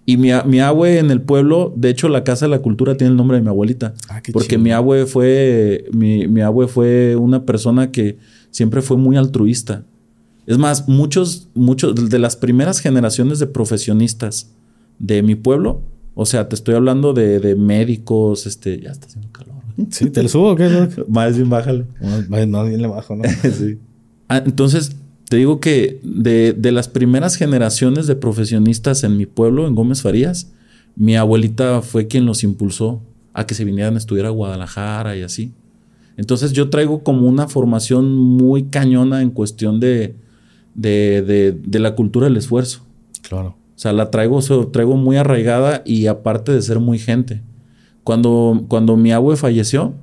Y 0.05 0.17
mi, 0.17 0.31
mi 0.45 0.59
abue 0.59 0.97
en 0.97 1.11
el 1.11 1.21
pueblo, 1.21 1.73
de 1.77 1.89
hecho, 1.89 2.09
la 2.09 2.23
Casa 2.23 2.45
de 2.45 2.49
la 2.49 2.59
Cultura 2.59 2.97
tiene 2.97 3.11
el 3.11 3.17
nombre 3.17 3.37
de 3.37 3.43
mi 3.43 3.49
abuelita. 3.49 3.93
Ah, 4.09 4.21
porque 4.33 4.57
mi 4.57 4.71
abue 4.71 5.05
fue, 5.05 5.85
mi, 5.93 6.27
mi 6.27 6.41
abue 6.41 6.67
fue 6.67 7.15
una 7.15 7.45
persona 7.45 7.91
que 7.91 8.17
siempre 8.51 8.81
fue 8.81 8.97
muy 8.97 9.15
altruista. 9.15 9.85
Es 10.45 10.57
más, 10.57 10.87
muchos, 10.87 11.49
muchos 11.53 12.09
de 12.09 12.19
las 12.19 12.35
primeras 12.35 12.79
generaciones 12.79 13.39
de 13.39 13.47
profesionistas 13.47 14.51
de 14.99 15.23
mi 15.23 15.35
pueblo, 15.35 15.81
o 16.15 16.25
sea, 16.25 16.47
te 16.49 16.55
estoy 16.55 16.75
hablando 16.75 17.13
de, 17.13 17.55
médicos, 17.55 18.45
este, 18.45 18.79
ya 18.79 18.91
está 18.91 19.07
haciendo 19.07 19.31
calor. 19.31 19.53
Sí, 19.89 20.11
¿te 20.11 20.21
lo 20.21 20.29
subo 20.29 20.51
o 20.51 20.55
qué? 20.55 20.87
Más 21.07 21.35
bien 21.35 21.49
bájale. 21.49 21.85
Más, 22.29 22.67
bien 22.69 22.81
le 22.81 22.87
bajo, 22.87 23.15
¿no? 23.15 23.23
sí. 23.41 23.79
Ah, 24.27 24.43
entonces, 24.45 24.95
te 25.29 25.37
digo 25.37 25.59
que 25.59 25.99
de, 26.03 26.53
de, 26.53 26.71
las 26.71 26.87
primeras 26.87 27.35
generaciones 27.35 28.05
de 28.05 28.15
profesionistas 28.15 29.03
en 29.03 29.17
mi 29.17 29.25
pueblo, 29.25 29.65
en 29.65 29.73
Gómez 29.73 30.03
Farías, 30.03 30.51
mi 30.95 31.15
abuelita 31.15 31.81
fue 31.81 32.07
quien 32.07 32.25
los 32.25 32.43
impulsó 32.43 33.01
a 33.33 33.47
que 33.47 33.55
se 33.55 33.65
vinieran 33.65 33.95
a 33.95 33.97
estudiar 33.97 34.27
a 34.27 34.29
Guadalajara 34.29 35.17
y 35.17 35.23
así. 35.23 35.53
Entonces 36.17 36.53
yo 36.53 36.69
traigo 36.69 37.03
como 37.03 37.27
una 37.27 37.47
formación 37.47 38.15
muy 38.15 38.65
cañona 38.65 39.23
en 39.23 39.31
cuestión 39.31 39.79
de, 39.79 40.15
de, 40.75 41.53
de, 41.61 41.79
la 41.79 41.95
cultura 41.95 42.27
del 42.27 42.37
esfuerzo. 42.37 42.85
Claro. 43.21 43.55
O 43.75 43.79
sea, 43.79 43.93
la 43.93 44.11
traigo, 44.11 44.39
traigo 44.71 44.95
muy 44.97 45.17
arraigada 45.17 45.81
y 45.85 46.07
aparte 46.07 46.51
de 46.51 46.61
ser 46.61 46.79
muy 46.79 46.99
gente. 46.99 47.41
Cuando, 48.03 48.65
cuando 48.67 48.97
mi 48.97 49.11
abue 49.11 49.35
falleció, 49.35 49.93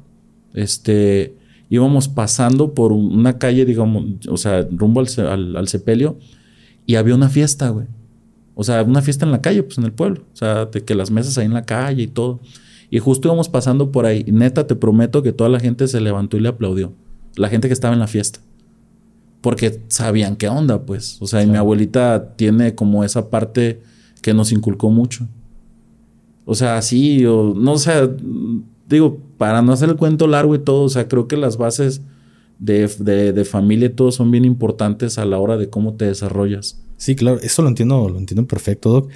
este, 0.54 1.34
íbamos 1.68 2.08
pasando 2.08 2.74
por 2.74 2.92
una 2.92 3.38
calle, 3.38 3.64
digamos, 3.64 4.04
o 4.28 4.36
sea, 4.36 4.66
rumbo 4.70 5.00
al, 5.00 5.56
al, 5.56 5.68
sepelio, 5.68 6.18
y 6.86 6.96
había 6.96 7.14
una 7.14 7.28
fiesta, 7.28 7.68
güey. 7.68 7.86
O 8.54 8.64
sea, 8.64 8.82
una 8.82 9.02
fiesta 9.02 9.24
en 9.24 9.32
la 9.32 9.40
calle, 9.40 9.62
pues 9.62 9.78
en 9.78 9.84
el 9.84 9.92
pueblo. 9.92 10.22
O 10.32 10.36
sea, 10.36 10.66
de 10.66 10.82
que 10.82 10.94
las 10.94 11.10
mesas 11.10 11.38
ahí 11.38 11.46
en 11.46 11.54
la 11.54 11.64
calle 11.64 12.02
y 12.02 12.08
todo. 12.08 12.40
Y 12.90 12.98
justo 12.98 13.28
íbamos 13.28 13.48
pasando 13.48 13.92
por 13.92 14.04
ahí. 14.04 14.24
Neta, 14.26 14.66
te 14.66 14.74
prometo 14.74 15.22
que 15.22 15.32
toda 15.32 15.48
la 15.48 15.60
gente 15.60 15.86
se 15.86 16.00
levantó 16.00 16.36
y 16.36 16.40
le 16.40 16.48
aplaudió. 16.48 16.92
La 17.36 17.48
gente 17.48 17.68
que 17.68 17.74
estaba 17.74 17.94
en 17.94 18.00
la 18.00 18.08
fiesta 18.08 18.40
porque 19.40 19.80
sabían 19.88 20.36
qué 20.36 20.48
onda, 20.48 20.84
pues. 20.84 21.16
O 21.20 21.26
sea, 21.26 21.42
y 21.42 21.46
mi 21.46 21.56
abuelita 21.56 22.34
tiene 22.36 22.74
como 22.74 23.04
esa 23.04 23.30
parte 23.30 23.80
que 24.22 24.34
nos 24.34 24.52
inculcó 24.52 24.90
mucho. 24.90 25.26
O 26.44 26.54
sea, 26.54 26.82
sí, 26.82 27.24
o 27.26 27.54
no 27.54 27.78
sé, 27.78 28.10
digo, 28.88 29.18
para 29.38 29.62
no 29.62 29.72
hacer 29.72 29.88
el 29.88 29.96
cuento 29.96 30.26
largo 30.26 30.54
y 30.54 30.58
todo, 30.58 30.82
o 30.82 30.88
sea, 30.88 31.08
creo 31.08 31.28
que 31.28 31.36
las 31.36 31.56
bases 31.56 32.02
de, 32.58 32.88
de, 33.32 33.44
familia 33.44 33.86
y 33.86 33.90
todo 33.90 34.12
son 34.12 34.30
bien 34.30 34.44
importantes 34.44 35.16
a 35.16 35.24
la 35.24 35.38
hora 35.38 35.56
de 35.56 35.70
cómo 35.70 35.94
te 35.94 36.04
desarrollas. 36.04 36.82
Sí, 36.96 37.14
claro, 37.14 37.40
eso 37.40 37.62
lo 37.62 37.68
entiendo, 37.68 38.08
lo 38.08 38.18
entiendo 38.18 38.46
perfecto, 38.46 38.90
Doc. 38.90 39.10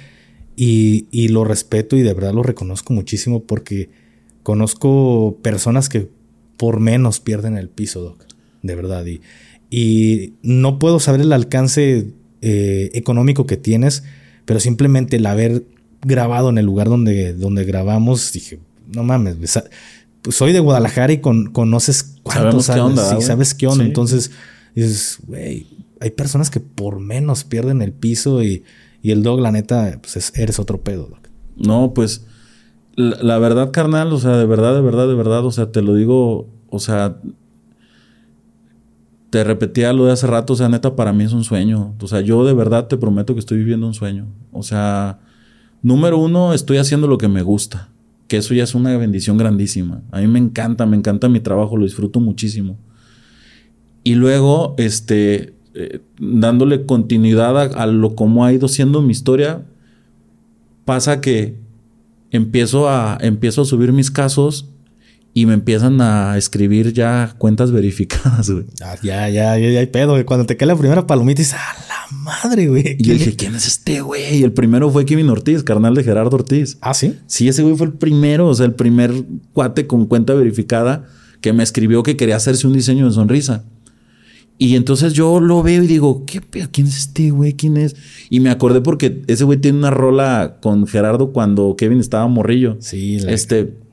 Y, 0.55 1.07
y 1.11 1.27
lo 1.27 1.43
respeto 1.43 1.97
y 1.97 2.01
de 2.01 2.13
verdad 2.13 2.33
lo 2.33 2.41
reconozco 2.41 2.93
muchísimo 2.93 3.43
porque 3.43 3.89
conozco 4.41 5.37
personas 5.41 5.89
que 5.89 6.09
por 6.57 6.79
menos 6.79 7.19
pierden 7.19 7.57
el 7.57 7.69
piso, 7.69 8.01
Doc. 8.01 8.25
De 8.63 8.75
verdad. 8.75 9.05
Y, 9.05 9.21
y 9.69 10.33
no 10.41 10.79
puedo 10.79 10.99
saber 10.99 11.21
el 11.21 11.33
alcance 11.33 12.13
eh, 12.41 12.91
económico 12.93 13.45
que 13.45 13.57
tienes, 13.57 14.03
pero 14.45 14.59
simplemente 14.59 15.17
el 15.17 15.25
haber 15.25 15.65
grabado 16.01 16.49
en 16.49 16.57
el 16.57 16.65
lugar 16.65 16.87
donde, 16.87 17.33
donde 17.33 17.65
grabamos, 17.65 18.31
dije, 18.31 18.59
no 18.93 19.03
mames, 19.03 19.35
pues 19.37 19.59
soy 20.35 20.53
de 20.53 20.59
Guadalajara 20.59 21.13
y 21.13 21.17
con, 21.19 21.51
conoces 21.51 22.17
cuántos 22.23 22.65
sabes, 22.65 22.83
onda, 22.83 23.21
sabes 23.21 23.53
qué 23.53 23.67
onda. 23.67 23.83
Entonces 23.83 24.31
dices, 24.75 25.17
güey, 25.25 25.67
hay 25.99 26.11
personas 26.11 26.49
que 26.49 26.59
por 26.59 26.99
menos 26.99 27.43
pierden 27.43 27.81
el 27.81 27.93
piso 27.93 28.43
y, 28.43 28.63
y 29.01 29.11
el 29.11 29.23
dog, 29.23 29.39
la 29.39 29.51
neta, 29.51 29.99
pues 30.01 30.31
eres 30.35 30.59
otro 30.59 30.81
pedo. 30.81 31.09
No, 31.57 31.93
pues 31.93 32.25
la, 32.95 33.17
la, 33.21 33.39
verdad, 33.39 33.71
carnal, 33.71 34.11
o 34.13 34.19
sea, 34.19 34.37
de 34.37 34.45
verdad, 34.45 34.75
de 34.75 34.81
verdad, 34.81 35.07
de 35.07 35.15
verdad, 35.15 35.45
o 35.45 35.51
sea, 35.51 35.71
te 35.71 35.81
lo 35.81 35.95
digo, 35.95 36.49
o 36.69 36.79
sea, 36.79 37.17
te 39.29 39.43
repetía 39.43 39.93
lo 39.93 40.05
de 40.05 40.13
hace 40.13 40.27
rato, 40.27 40.53
o 40.53 40.55
sea, 40.55 40.69
neta, 40.69 40.95
para 40.95 41.13
mí 41.13 41.23
es 41.23 41.33
un 41.33 41.43
sueño. 41.43 41.95
O 41.99 42.07
sea, 42.07 42.21
yo 42.21 42.45
de 42.45 42.53
verdad 42.53 42.87
te 42.87 42.97
prometo 42.97 43.33
que 43.33 43.39
estoy 43.39 43.57
viviendo 43.57 43.87
un 43.87 43.93
sueño. 43.93 44.27
O 44.51 44.63
sea, 44.63 45.19
número 45.81 46.17
uno, 46.17 46.53
estoy 46.53 46.77
haciendo 46.77 47.07
lo 47.07 47.17
que 47.17 47.27
me 47.27 47.41
gusta, 47.41 47.89
que 48.27 48.37
eso 48.37 48.53
ya 48.53 48.63
es 48.63 48.75
una 48.75 48.95
bendición 48.97 49.37
grandísima. 49.37 50.01
A 50.11 50.21
mí 50.21 50.27
me 50.27 50.39
encanta, 50.39 50.85
me 50.85 50.97
encanta 50.97 51.29
mi 51.29 51.39
trabajo, 51.39 51.77
lo 51.77 51.85
disfruto 51.85 52.19
muchísimo. 52.19 52.77
Y 54.03 54.15
luego, 54.15 54.75
este, 54.77 55.55
eh, 55.73 55.99
dándole 56.19 56.85
continuidad 56.85 57.59
a, 57.59 57.83
a, 57.83 57.87
lo 57.87 58.15
como 58.15 58.45
ha 58.45 58.53
ido 58.53 58.67
siendo 58.67 59.01
mi 59.01 59.11
historia, 59.11 59.65
pasa 60.85 61.19
que 61.19 61.57
empiezo 62.31 62.87
a, 62.87 63.17
empiezo 63.19 63.63
a 63.63 63.65
subir 63.65 63.91
mis 63.91 64.11
casos 64.11 64.69
y 65.37 65.45
me 65.45 65.53
empiezan 65.53 65.99
a 65.99 66.37
escribir 66.37 66.93
ya 66.93 67.35
cuentas 67.37 67.73
verificadas, 67.73 68.49
güey. 68.49 68.63
Ah, 68.81 68.95
ya, 69.03 69.27
ya, 69.27 69.57
ya, 69.59 69.79
hay 69.79 69.85
pedo, 69.87 70.13
güey. 70.13 70.23
Cuando 70.23 70.45
te 70.45 70.55
cae 70.55 70.65
la 70.65 70.77
primera 70.77 71.05
palomita, 71.05 71.39
dices, 71.39 71.55
¡a 71.55 71.75
la 71.89 72.17
madre, 72.23 72.67
güey! 72.67 72.95
Y 72.97 73.03
yo 73.03 73.13
dije, 73.13 73.35
¿quién 73.35 73.53
es 73.53 73.67
este, 73.67 73.99
güey? 73.99 74.37
Y 74.37 74.43
el 74.43 74.53
primero 74.53 74.89
fue 74.89 75.03
Kevin 75.03 75.29
Ortiz, 75.29 75.61
carnal 75.63 75.93
de 75.93 76.05
Gerardo 76.05 76.37
Ortiz. 76.37 76.77
¿Ah, 76.79 76.93
sí? 76.93 77.17
Sí, 77.27 77.49
ese 77.49 77.63
güey 77.63 77.75
fue 77.75 77.87
el 77.87 77.93
primero, 77.93 78.47
o 78.47 78.55
sea, 78.55 78.65
el 78.65 78.75
primer 78.75 79.11
cuate 79.51 79.87
con 79.87 80.05
cuenta 80.05 80.33
verificada 80.33 81.03
que 81.41 81.51
me 81.51 81.63
escribió 81.63 82.01
que 82.01 82.15
quería 82.15 82.37
hacerse 82.37 82.65
un 82.65 82.71
diseño 82.71 83.05
de 83.05 83.11
sonrisa. 83.11 83.65
Y 84.57 84.77
entonces 84.77 85.11
yo 85.11 85.41
lo 85.41 85.61
veo 85.63 85.83
y 85.83 85.87
digo, 85.87 86.23
¿qué 86.25 86.39
pedo? 86.39 86.69
¿Quién 86.71 86.87
es 86.87 86.97
este 86.97 87.31
güey? 87.31 87.55
¿Quién 87.55 87.75
es? 87.75 87.97
Y 88.29 88.39
me 88.39 88.51
acordé 88.51 88.79
porque 88.79 89.21
ese 89.27 89.43
güey 89.43 89.59
tiene 89.59 89.79
una 89.79 89.91
rola 89.91 90.59
con 90.61 90.87
Gerardo 90.87 91.33
cuando 91.33 91.75
Kevin 91.77 91.99
estaba 91.99 92.25
morrillo. 92.27 92.77
Sí, 92.79 93.19
la... 93.19 93.33
Este 93.33 93.84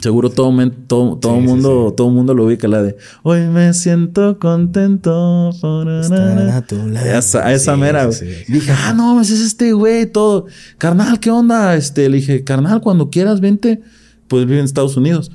Seguro 0.00 0.28
todo, 0.28 0.52
todo, 0.86 1.16
todo 1.16 1.40
mundo, 1.40 1.94
todo 1.96 2.10
mundo 2.10 2.34
lo 2.34 2.44
ubica 2.44 2.68
la 2.68 2.82
de 2.82 2.96
Hoy 3.22 3.42
me 3.46 3.72
siento 3.72 4.38
contento 4.38 5.50
por 5.60 5.88
a 5.88 7.18
esa, 7.18 7.52
esa 7.52 7.76
mera, 7.76 8.08
Dije, 8.48 8.72
ah, 8.72 8.92
no, 8.94 9.20
es 9.20 9.30
este 9.30 9.72
güey, 9.72 10.06
todo. 10.06 10.46
Carnal, 10.78 11.20
¿qué 11.20 11.30
onda? 11.30 11.74
Este, 11.76 12.08
le 12.08 12.16
dije, 12.16 12.44
carnal, 12.44 12.80
cuando 12.80 13.08
quieras, 13.08 13.40
vente. 13.40 13.80
Pues 14.28 14.46
vive 14.46 14.58
en 14.58 14.64
Estados 14.64 14.96
Unidos. 14.96 15.30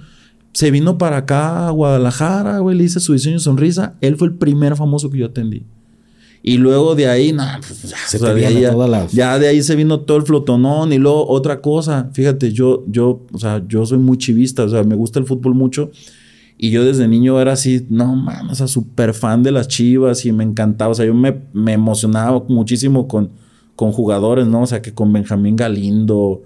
Se 0.54 0.72
vino 0.72 0.98
para 0.98 1.18
acá 1.18 1.68
a 1.68 1.72
Guadalajara, 1.72 2.60
güey, 2.60 2.78
le 2.78 2.84
hice 2.84 3.00
su 3.00 3.14
diseño 3.14 3.40
sonrisa. 3.40 3.96
Él 4.02 4.18
fue 4.18 4.28
el 4.28 4.36
primer 4.36 4.76
famoso 4.76 5.10
que 5.10 5.20
yo 5.20 5.28
atendí. 5.28 5.66
Y 6.42 6.58
luego 6.58 6.96
de 6.96 7.08
ahí, 7.08 7.34
nada, 7.34 7.60
pues 7.66 7.84
ya, 7.84 7.98
se 8.08 8.18
ya, 9.12 9.40
de 9.40 9.48
ahí 9.48 9.62
se 9.62 9.76
vino 9.76 10.00
todo 10.02 10.18
el 10.18 10.24
flotonón. 10.24 10.94
Y 10.94 10.98
luego 10.98 11.28
otra 11.28 11.60
cosa, 11.60 12.10
fíjate, 12.14 12.54
yo, 12.54 12.86
yo, 12.88 13.26
o 13.34 13.38
sea, 13.38 13.62
yo 13.68 13.86
soy 13.86 13.98
muy 13.98 14.18
chivista, 14.18 14.64
o 14.64 14.70
sea, 14.70 14.84
me 14.84 14.96
gusta 14.96 15.20
el 15.20 15.26
fútbol 15.26 15.54
mucho. 15.54 15.92
Y 16.58 16.72
yo 16.72 16.84
desde 16.86 17.08
niño 17.08 17.40
era 17.40 17.54
así, 17.54 17.86
no 17.90 18.16
mames, 18.16 18.54
o 18.54 18.56
sea, 18.56 18.68
súper 18.68 19.14
fan 19.14 19.44
de 19.44 19.52
las 19.52 19.68
chivas 19.68 20.26
y 20.26 20.32
me 20.32 20.44
encantaba. 20.44 20.92
O 20.92 20.96
sea, 20.96 21.06
yo 21.06 21.14
me, 21.14 21.42
me 21.54 21.74
emocionaba 21.74 22.44
muchísimo 22.48 23.08
con, 23.08 23.32
con 23.76 23.92
jugadores, 23.92 24.48
¿no? 24.48 24.62
O 24.62 24.66
sea, 24.66 24.82
que 24.82 24.94
con 24.94 25.12
Benjamín 25.12 25.56
Galindo, 25.56 26.42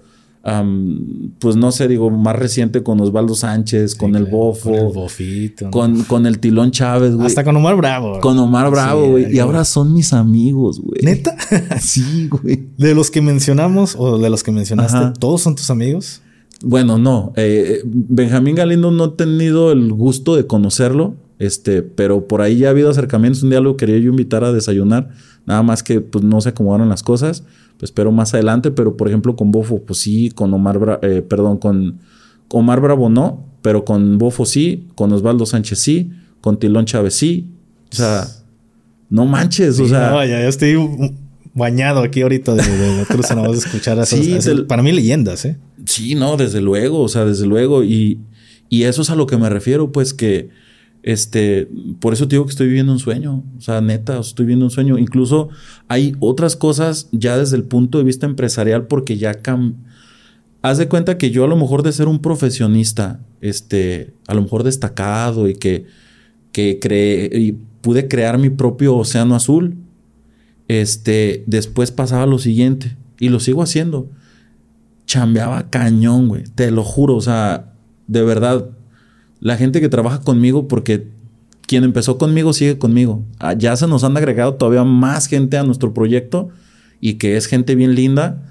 pues 1.38 1.56
no 1.56 1.72
sé, 1.72 1.88
digo, 1.88 2.10
más 2.10 2.36
reciente 2.36 2.82
con 2.82 3.00
Osvaldo 3.00 3.34
Sánchez, 3.34 3.94
con 3.94 4.14
el 4.14 4.26
Bofo. 4.26 4.70
Con 4.70 4.78
el 4.78 4.92
Bofito. 4.92 5.70
Con, 5.70 6.26
el 6.26 6.38
Tilón 6.38 6.70
Chávez, 6.70 7.14
güey. 7.14 7.26
Hasta 7.26 7.44
con 7.44 7.56
Omar 7.56 7.76
Bravo. 7.76 8.20
Con 8.20 8.38
Omar 8.38 8.70
Bravo, 8.70 9.12
güey. 9.12 9.34
y 9.34 9.38
ahora 9.38 9.64
son 9.64 9.94
mis 9.94 10.12
amigos, 10.12 10.80
güey. 10.82 11.00
¿Neta? 11.02 11.34
sí, 11.80 12.28
güey. 12.28 12.68
De 12.76 12.94
los 12.94 13.10
que 13.10 13.22
mencionamos 13.22 13.96
o 13.98 14.18
de 14.18 14.28
los 14.28 14.42
que 14.42 14.52
mencionaste, 14.52 15.18
¿todos 15.18 15.40
son 15.40 15.56
tus 15.56 15.70
amigos? 15.70 16.20
Bueno, 16.62 16.98
no. 16.98 17.32
Eh, 17.36 17.80
Benjamín 17.84 18.54
Galindo 18.54 18.90
no 18.90 19.04
he 19.06 19.10
tenido 19.12 19.72
el 19.72 19.92
gusto 19.92 20.36
de 20.36 20.46
conocerlo. 20.46 21.14
Este, 21.38 21.82
pero 21.82 22.28
por 22.28 22.42
ahí 22.42 22.58
ya 22.58 22.68
ha 22.68 22.70
habido 22.70 22.90
acercamientos. 22.90 23.42
Un 23.42 23.50
día 23.50 23.60
lo 23.60 23.78
quería 23.78 23.96
yo 23.96 24.10
invitar 24.10 24.44
a 24.44 24.52
desayunar. 24.52 25.08
Nada 25.46 25.62
más 25.62 25.82
que 25.82 26.02
pues 26.02 26.22
no 26.22 26.40
se 26.42 26.50
acomodaron 26.50 26.90
las 26.90 27.02
cosas 27.02 27.44
pues 27.78 27.90
espero 27.90 28.12
más 28.12 28.34
adelante, 28.34 28.70
pero 28.70 28.96
por 28.96 29.08
ejemplo 29.08 29.36
con 29.36 29.50
Bofo, 29.50 29.82
pues 29.82 29.98
sí, 29.98 30.30
con 30.30 30.52
Omar, 30.54 31.00
eh, 31.02 31.22
perdón, 31.22 31.58
con 31.58 31.98
Omar 32.50 32.80
Bravo 32.80 33.08
no, 33.08 33.44
pero 33.62 33.84
con 33.84 34.18
Bofo 34.18 34.46
sí, 34.46 34.88
con 34.94 35.12
Osvaldo 35.12 35.46
Sánchez 35.46 35.78
sí, 35.78 36.10
con 36.40 36.58
Tilón 36.58 36.84
Chávez 36.84 37.14
sí, 37.14 37.48
o 37.92 37.96
sea, 37.96 38.26
no 39.10 39.26
manches, 39.26 39.78
o 39.80 39.86
sea. 39.86 40.10
No, 40.10 40.24
ya, 40.24 40.46
estoy 40.46 40.76
bañado 41.54 42.00
aquí 42.00 42.22
ahorita 42.22 42.54
de, 42.54 42.62
de, 42.62 42.96
de 42.96 43.34
no 43.36 43.42
vas 43.42 43.64
a 43.64 43.66
escuchar 43.66 43.98
a 43.98 44.06
sí, 44.06 44.36
para 44.68 44.82
mí 44.82 44.92
leyendas, 44.92 45.44
¿eh? 45.44 45.56
Sí, 45.86 46.14
no, 46.14 46.36
desde 46.36 46.60
luego, 46.60 47.00
o 47.00 47.08
sea, 47.08 47.24
desde 47.24 47.46
luego, 47.46 47.84
y, 47.84 48.20
y 48.68 48.84
eso 48.84 49.02
es 49.02 49.10
a 49.10 49.14
lo 49.14 49.26
que 49.26 49.36
me 49.36 49.48
refiero, 49.48 49.92
pues 49.92 50.14
que 50.14 50.48
este, 51.04 51.68
por 52.00 52.14
eso 52.14 52.26
te 52.26 52.36
digo 52.36 52.46
que 52.46 52.50
estoy 52.50 52.66
viviendo 52.66 52.90
un 52.90 52.98
sueño. 52.98 53.44
O 53.58 53.60
sea, 53.60 53.82
neta, 53.82 54.18
estoy 54.18 54.46
viviendo 54.46 54.64
un 54.64 54.70
sueño. 54.70 54.96
Incluso 54.98 55.50
hay 55.86 56.16
otras 56.18 56.56
cosas 56.56 57.08
ya 57.12 57.36
desde 57.36 57.56
el 57.56 57.64
punto 57.64 57.98
de 57.98 58.04
vista 58.04 58.24
empresarial, 58.24 58.86
porque 58.86 59.18
ya 59.18 59.34
cam 59.34 59.76
haz 60.62 60.78
de 60.78 60.88
cuenta 60.88 61.18
que 61.18 61.30
yo 61.30 61.44
a 61.44 61.46
lo 61.46 61.56
mejor 61.56 61.82
de 61.82 61.92
ser 61.92 62.08
un 62.08 62.20
profesionista, 62.20 63.20
este, 63.42 64.14
a 64.26 64.32
lo 64.32 64.40
mejor 64.40 64.62
destacado 64.62 65.46
y 65.46 65.56
que, 65.56 65.84
que 66.52 66.78
creé 66.80 67.38
y 67.38 67.52
pude 67.82 68.08
crear 68.08 68.38
mi 68.38 68.48
propio 68.48 68.96
océano 68.96 69.34
azul. 69.34 69.76
Este, 70.68 71.44
después 71.46 71.90
pasaba 71.90 72.24
lo 72.24 72.38
siguiente 72.38 72.96
y 73.18 73.28
lo 73.28 73.40
sigo 73.40 73.62
haciendo. 73.62 74.08
Chambeaba 75.04 75.68
cañón, 75.68 76.28
güey. 76.28 76.44
Te 76.54 76.70
lo 76.70 76.82
juro, 76.82 77.14
o 77.16 77.20
sea, 77.20 77.74
de 78.06 78.22
verdad, 78.22 78.70
la 79.44 79.58
gente 79.58 79.82
que 79.82 79.90
trabaja 79.90 80.22
conmigo, 80.22 80.68
porque 80.68 81.06
quien 81.66 81.84
empezó 81.84 82.16
conmigo 82.16 82.54
sigue 82.54 82.78
conmigo. 82.78 83.22
Ah, 83.38 83.52
ya 83.52 83.76
se 83.76 83.86
nos 83.86 84.02
han 84.02 84.16
agregado 84.16 84.54
todavía 84.54 84.84
más 84.84 85.26
gente 85.26 85.58
a 85.58 85.62
nuestro 85.62 85.92
proyecto 85.92 86.48
y 86.98 87.14
que 87.14 87.36
es 87.36 87.44
gente 87.46 87.74
bien 87.74 87.94
linda. 87.94 88.42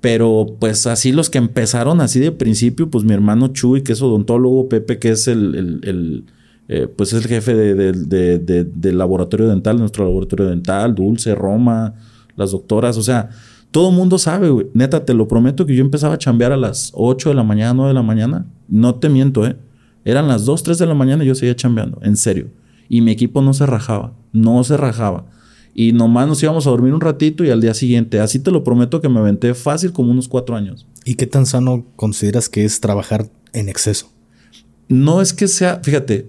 Pero 0.00 0.56
pues 0.58 0.88
así 0.88 1.12
los 1.12 1.30
que 1.30 1.38
empezaron 1.38 2.00
así 2.00 2.18
de 2.18 2.32
principio, 2.32 2.90
pues 2.90 3.04
mi 3.04 3.12
hermano 3.12 3.48
Chuy, 3.48 3.82
que 3.82 3.92
es 3.92 4.02
odontólogo, 4.02 4.68
Pepe, 4.68 4.98
que 4.98 5.10
es 5.10 5.28
el, 5.28 6.24
eh, 6.66 6.88
pues 6.88 7.12
es 7.12 7.22
el 7.24 7.28
jefe 7.28 7.54
del 7.54 8.98
laboratorio 8.98 9.46
dental, 9.46 9.78
nuestro 9.78 10.04
laboratorio 10.04 10.46
dental, 10.46 10.96
Dulce, 10.96 11.36
Roma, 11.36 11.94
las 12.34 12.50
doctoras, 12.50 12.96
o 12.96 13.02
sea, 13.04 13.30
todo 13.70 13.90
el 13.90 13.94
mundo 13.96 14.18
sabe, 14.18 14.50
güey. 14.50 14.66
Neta, 14.74 15.04
te 15.04 15.14
lo 15.14 15.28
prometo 15.28 15.66
que 15.66 15.76
yo 15.76 15.84
empezaba 15.84 16.14
a 16.14 16.18
chambear 16.18 16.50
a 16.50 16.56
las 16.56 16.90
8 16.94 17.28
de 17.28 17.36
la 17.36 17.44
mañana, 17.44 17.74
9 17.74 17.90
de 17.90 17.94
la 17.94 18.02
mañana. 18.02 18.46
No 18.66 18.96
te 18.96 19.08
miento, 19.08 19.46
¿eh? 19.46 19.56
Eran 20.04 20.28
las 20.28 20.44
2, 20.44 20.62
3 20.62 20.78
de 20.78 20.86
la 20.86 20.94
mañana 20.94 21.24
y 21.24 21.28
yo 21.28 21.34
seguía 21.34 21.56
chambeando, 21.56 22.00
en 22.02 22.16
serio. 22.16 22.50
Y 22.88 23.00
mi 23.00 23.12
equipo 23.12 23.40
no 23.42 23.54
se 23.54 23.66
rajaba, 23.66 24.14
no 24.32 24.62
se 24.64 24.76
rajaba. 24.76 25.26
Y 25.74 25.92
nomás 25.92 26.28
nos 26.28 26.42
íbamos 26.42 26.66
a 26.66 26.70
dormir 26.70 26.92
un 26.92 27.00
ratito 27.00 27.44
y 27.44 27.50
al 27.50 27.60
día 27.60 27.72
siguiente. 27.72 28.20
Así 28.20 28.38
te 28.38 28.50
lo 28.50 28.62
prometo 28.62 29.00
que 29.00 29.08
me 29.08 29.20
aventé 29.20 29.54
fácil 29.54 29.92
como 29.92 30.10
unos 30.10 30.28
cuatro 30.28 30.54
años. 30.56 30.86
¿Y 31.04 31.14
qué 31.14 31.26
tan 31.26 31.46
sano 31.46 31.86
consideras 31.96 32.48
que 32.48 32.64
es 32.64 32.80
trabajar 32.80 33.30
en 33.52 33.68
exceso? 33.68 34.10
No 34.88 35.22
es 35.22 35.32
que 35.32 35.48
sea, 35.48 35.80
fíjate, 35.82 36.28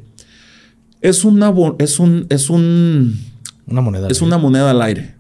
es 1.02 1.26
una 1.26 1.54
es 1.80 2.00
un 2.00 2.26
es 2.30 2.50
un 2.50 3.20
una 3.68 3.82
moneda. 3.82 4.08
Es 4.08 4.22
una 4.22 4.38
moneda 4.38 4.72
al 4.72 4.82
aire. 4.82 5.16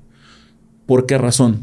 ¿Por 0.85 1.05
qué 1.05 1.17
razón? 1.17 1.59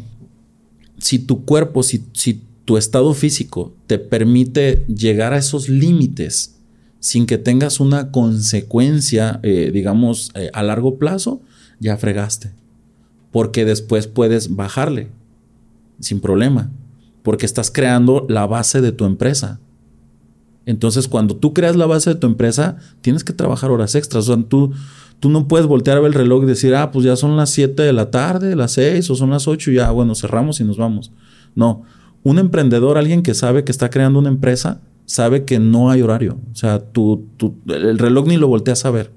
Si 0.99 1.19
tu 1.19 1.45
cuerpo, 1.45 1.83
si, 1.83 2.05
si 2.13 2.43
tu 2.65 2.77
estado 2.77 3.15
físico 3.15 3.75
te 3.87 3.99
permite 3.99 4.85
llegar 4.87 5.33
a 5.33 5.39
esos 5.39 5.69
límites 5.69 6.60
sin 7.01 7.27
que 7.27 7.39
tengas 7.39 7.81
una 7.81 8.13
consecuencia, 8.13 9.41
eh, 9.43 9.71
digamos, 9.73 10.31
eh, 10.35 10.51
a 10.53 10.63
largo 10.63 10.99
plazo, 10.99 11.41
ya 11.81 11.97
fregaste. 11.97 12.53
Porque 13.33 13.65
después 13.65 14.07
puedes 14.07 14.55
bajarle 14.55 15.09
sin 15.99 16.21
problema. 16.21 16.71
Porque 17.23 17.47
estás 17.47 17.71
creando 17.71 18.27
la 18.29 18.47
base 18.47 18.81
de 18.81 18.93
tu 18.93 19.07
empresa. 19.07 19.61
Entonces, 20.67 21.09
cuando 21.09 21.37
tú 21.37 21.55
creas 21.55 21.75
la 21.75 21.87
base 21.87 22.11
de 22.11 22.17
tu 22.17 22.27
empresa, 22.27 22.77
tienes 23.01 23.25
que 23.25 23.33
trabajar 23.33 23.71
horas 23.71 23.95
extras. 23.95 24.29
O 24.29 24.35
sea, 24.35 24.45
tú, 24.45 24.73
tú 25.21 25.31
no 25.31 25.49
puedes 25.49 25.67
voltear 25.67 25.97
a 25.97 26.01
ver 26.01 26.09
el 26.09 26.15
reloj 26.15 26.45
y 26.45 26.47
decir, 26.47 26.75
ah, 26.75 26.91
pues 26.91 27.05
ya 27.07 27.17
son 27.17 27.37
las 27.37 27.51
7 27.51 27.83
de 27.83 27.93
la 27.95 28.11
tarde, 28.11 28.55
las 28.57 28.73
6 28.73 29.09
o 29.11 29.15
son 29.15 29.31
las 29.31 29.49
8 29.49 29.71
y 29.71 29.75
ya, 29.77 29.91
bueno, 29.91 30.15
cerramos 30.15 30.61
y 30.61 30.65
nos 30.65 30.77
vamos. 30.77 31.13
No. 31.55 31.83
Un 32.23 32.39
emprendedor, 32.39 32.99
alguien 32.99 33.23
que 33.23 33.33
sabe 33.33 33.65
que 33.65 33.73
está 33.73 33.89
creando 33.89 34.19
una 34.19 34.29
empresa, 34.29 34.81
sabe 35.11 35.45
que 35.45 35.59
no 35.59 35.91
hay 35.91 36.03
horario. 36.03 36.39
O 36.53 36.55
sea, 36.55 36.79
tú, 36.79 37.27
el 37.67 37.99
reloj 37.99 38.29
ni 38.29 38.37
lo 38.37 38.47
volteas 38.47 38.85
a 38.85 38.93
ver, 38.93 39.11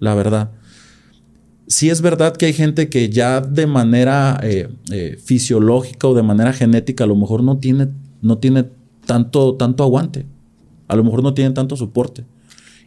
la 0.00 0.12
verdad. 0.16 0.50
Sí 1.68 1.88
es 1.88 2.02
verdad 2.02 2.36
que 2.36 2.46
hay 2.46 2.52
gente 2.52 2.88
que 2.88 3.10
ya 3.10 3.40
de 3.40 3.68
manera 3.68 4.40
eh, 4.42 4.68
eh, 4.90 5.16
fisiológica 5.24 6.08
o 6.08 6.14
de 6.14 6.24
manera 6.24 6.52
genética 6.52 7.04
a 7.04 7.06
lo 7.06 7.14
mejor 7.14 7.44
no 7.44 7.58
tiene, 7.58 7.88
no 8.22 8.38
tiene 8.38 8.66
tanto, 9.06 9.54
tanto 9.54 9.84
aguante. 9.84 10.26
A 10.88 10.96
lo 10.96 11.04
mejor 11.04 11.22
no 11.22 11.32
tiene 11.32 11.52
tanto 11.52 11.76
soporte. 11.76 12.24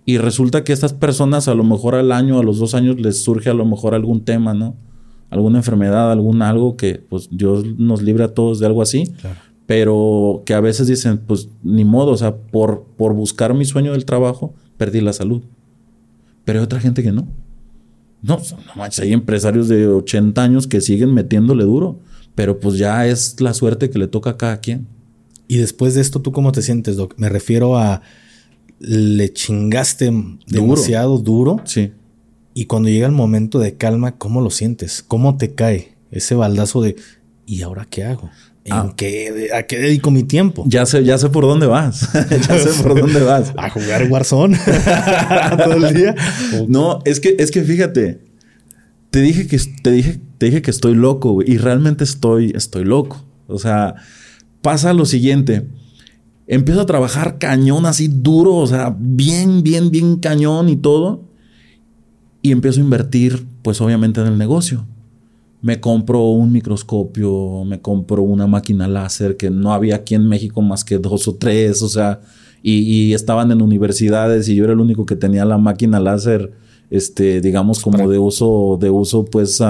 Y 0.05 0.17
resulta 0.17 0.65
que 0.65 0.73
estas 0.73 0.91
personas 0.91 1.47
a 1.47 1.55
lo 1.55 1.63
mejor 1.63 1.95
al 1.95 2.11
año, 2.11 2.39
a 2.39 2.43
los 2.43 2.59
dos 2.59 2.73
años 2.73 2.99
les 2.99 3.23
surge 3.23 3.49
a 3.49 3.53
lo 3.53 3.63
mejor 3.63 3.95
algún 3.95 4.25
tema, 4.25 4.53
¿no? 4.53 4.75
Alguna 5.29 5.59
enfermedad, 5.59 6.11
algún 6.11 6.41
algo 6.41 6.75
que 6.75 6.95
pues 6.95 7.29
Dios 7.31 7.63
nos 7.77 8.01
libre 8.01 8.25
a 8.25 8.33
todos 8.33 8.59
de 8.59 8.65
algo 8.65 8.81
así. 8.81 9.05
Claro 9.21 9.48
pero 9.69 10.41
que 10.47 10.55
a 10.55 10.61
veces 10.61 10.87
dicen, 10.87 11.19
pues 11.19 11.47
ni 11.61 11.85
modo, 11.85 12.09
o 12.09 12.17
sea, 12.17 12.35
por, 12.35 12.85
por 12.97 13.13
buscar 13.13 13.53
mi 13.53 13.65
sueño 13.65 13.91
del 13.91 14.03
trabajo, 14.03 14.55
perdí 14.77 14.99
la 14.99 15.13
salud. 15.13 15.43
Pero 16.43 16.57
hay 16.57 16.65
otra 16.65 16.79
gente 16.79 17.03
que 17.03 17.11
no. 17.11 17.27
No, 18.23 18.37
no 18.37 18.75
manches, 18.75 19.01
hay 19.01 19.13
empresarios 19.13 19.67
de 19.67 19.85
80 19.85 20.41
años 20.41 20.65
que 20.65 20.81
siguen 20.81 21.13
metiéndole 21.13 21.65
duro, 21.65 21.99
pero 22.33 22.59
pues 22.59 22.79
ya 22.79 23.05
es 23.05 23.39
la 23.41 23.53
suerte 23.53 23.91
que 23.91 23.99
le 23.99 24.07
toca 24.07 24.31
a 24.31 24.37
cada 24.37 24.59
quien. 24.59 24.87
Y 25.47 25.57
después 25.57 25.93
de 25.93 26.01
esto, 26.01 26.19
¿tú 26.19 26.31
cómo 26.31 26.51
te 26.51 26.63
sientes, 26.63 26.97
Doc? 26.97 27.13
Me 27.17 27.29
refiero 27.29 27.77
a 27.77 28.01
le 28.79 29.31
chingaste 29.31 30.11
demasiado 30.47 31.19
duro. 31.19 31.57
Sí. 31.65 31.91
Y 32.55 32.65
cuando 32.65 32.89
llega 32.89 33.05
el 33.05 33.13
momento 33.13 33.59
de 33.59 33.77
calma, 33.77 34.17
¿cómo 34.17 34.41
lo 34.41 34.49
sientes? 34.49 35.05
¿Cómo 35.07 35.37
te 35.37 35.53
cae 35.53 35.95
ese 36.09 36.33
baldazo 36.33 36.81
de 36.81 36.95
¿y 37.45 37.63
ahora 37.63 37.85
qué 37.89 38.03
hago? 38.03 38.31
Ah. 38.69 38.93
qué, 38.95 39.49
¿A 39.53 39.63
qué 39.63 39.79
dedico 39.79 40.11
mi 40.11 40.23
tiempo? 40.23 40.63
Ya 40.67 40.85
sé, 40.85 41.03
ya 41.03 41.17
sé 41.17 41.29
por 41.29 41.45
dónde 41.45 41.65
vas. 41.65 42.09
ya 42.13 42.59
sé 42.59 42.83
por 42.83 42.99
dónde 42.99 43.21
vas. 43.23 43.53
A 43.57 43.69
jugar 43.69 44.07
Warzone 44.09 44.57
todo 45.63 45.87
el 45.87 45.93
día. 45.93 46.15
No, 46.67 46.99
es 47.05 47.19
que, 47.19 47.35
es 47.39 47.51
que 47.51 47.63
fíjate, 47.63 48.21
te 49.09 49.21
dije 49.21 49.47
que 49.47 49.59
te 49.81 49.91
dije, 49.91 50.19
te 50.37 50.47
dije 50.47 50.61
que 50.61 50.71
estoy 50.71 50.95
loco, 50.95 51.39
y 51.45 51.57
realmente 51.57 52.03
estoy, 52.03 52.51
estoy 52.55 52.85
loco. 52.85 53.25
O 53.47 53.59
sea, 53.59 53.95
pasa 54.61 54.93
lo 54.93 55.05
siguiente. 55.05 55.67
Empiezo 56.47 56.81
a 56.81 56.85
trabajar 56.85 57.37
cañón 57.37 57.85
así 57.85 58.07
duro, 58.07 58.55
o 58.55 58.67
sea, 58.67 58.95
bien, 58.99 59.63
bien, 59.63 59.91
bien 59.91 60.17
cañón 60.17 60.69
y 60.69 60.75
todo. 60.75 61.23
Y 62.41 62.51
empiezo 62.51 62.79
a 62.79 62.83
invertir, 62.83 63.45
pues 63.61 63.81
obviamente 63.81 64.21
en 64.21 64.27
el 64.27 64.37
negocio 64.37 64.85
me 65.61 65.79
compro 65.79 66.23
un 66.23 66.51
microscopio, 66.51 67.63
me 67.65 67.81
compro 67.81 68.23
una 68.23 68.47
máquina 68.47 68.87
láser 68.87 69.35
que 69.35 69.49
no 69.49 69.73
había 69.73 69.95
aquí 69.95 70.15
en 70.15 70.27
México 70.27 70.61
más 70.61 70.83
que 70.83 70.97
dos 70.97 71.27
o 71.27 71.35
tres, 71.35 71.81
o 71.81 71.89
sea, 71.89 72.21
y, 72.61 73.13
estaban 73.13 73.51
en 73.51 73.61
universidades 73.61 74.47
y 74.49 74.55
yo 74.55 74.65
era 74.65 74.73
el 74.73 74.79
único 74.79 75.05
que 75.05 75.15
tenía 75.15 75.45
la 75.45 75.57
máquina 75.57 75.99
láser, 75.99 76.51
este, 76.89 77.41
digamos, 77.41 77.79
como 77.79 78.09
de 78.09 78.17
uso, 78.17 78.77
de 78.79 78.89
uso, 78.89 79.25
pues, 79.25 79.61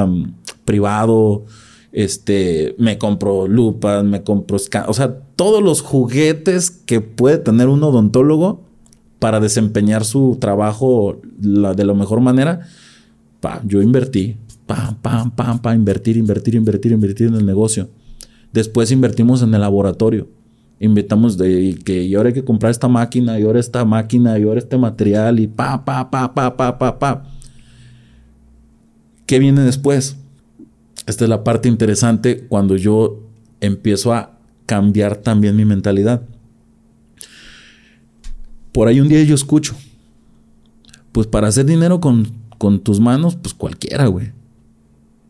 privado. 0.66 1.46
Este, 1.92 2.76
me 2.78 3.00
compro 3.00 3.48
lupas, 3.48 4.04
me 4.04 4.24
compro, 4.24 4.58
o 4.58 4.94
sea, 4.94 5.22
todos 5.36 5.64
los 5.64 5.82
juguetes 5.82 6.70
que 6.70 7.02
puede 7.02 7.40
tener 7.40 7.68
un 7.68 7.84
odontólogo 7.84 8.62
para 9.18 9.40
desempeñar 9.40 10.06
su 10.06 10.38
trabajo 10.40 11.20
de 11.38 11.84
la 11.86 11.94
mejor 11.94 12.22
manera. 12.22 12.62
Pa, 13.40 13.62
yo 13.66 13.82
invertí, 13.82 14.38
pam, 14.70 14.96
pam, 15.02 15.32
pam, 15.32 15.60
pam, 15.60 15.76
invertir, 15.76 16.16
invertir, 16.16 16.54
invertir, 16.54 16.92
invertir 16.92 17.28
en 17.28 17.36
el 17.36 17.46
negocio. 17.46 17.90
Después 18.54 18.92
invertimos 18.92 19.42
en 19.42 19.54
el 19.54 19.62
laboratorio 19.62 20.28
invitamos 20.80 21.38
de 21.38 21.78
que 21.84 22.16
ahora 22.16 22.30
hay 22.30 22.34
que 22.34 22.46
comprar 22.46 22.72
esta 22.72 22.88
máquina, 22.88 23.40
y 23.40 23.44
ahora 23.44 23.60
esta 23.60 23.84
máquina, 23.86 24.40
y 24.40 24.44
ahora 24.44 24.60
este 24.60 24.78
material, 24.78 25.40
y 25.40 25.48
pa, 25.48 25.84
pa, 25.84 26.10
pa, 26.10 26.34
pa, 26.34 26.56
pa, 26.56 26.78
pa, 26.78 27.00
pa. 27.00 27.24
¿Qué 29.26 29.40
viene 29.40 29.62
después? 29.62 30.16
Esta 31.06 31.26
es 31.26 31.30
la 31.30 31.44
parte 31.44 31.68
interesante 31.68 32.46
cuando 32.48 32.76
yo 32.78 33.20
empiezo 33.62 34.14
a 34.14 34.38
cambiar 34.66 35.18
también 35.18 35.56
mi 35.56 35.66
mentalidad. 35.66 36.22
Por 38.72 38.88
ahí 38.88 39.02
un 39.02 39.10
día 39.10 39.22
yo 39.24 39.36
escucho, 39.36 39.76
pues 41.12 41.28
para 41.28 41.48
hacer 41.48 41.66
dinero 41.66 42.00
con, 42.00 42.28
con 42.58 42.80
tus 42.80 43.00
manos, 43.00 43.36
pues 43.36 43.54
cualquiera, 43.54 44.08
güey. 44.08 44.32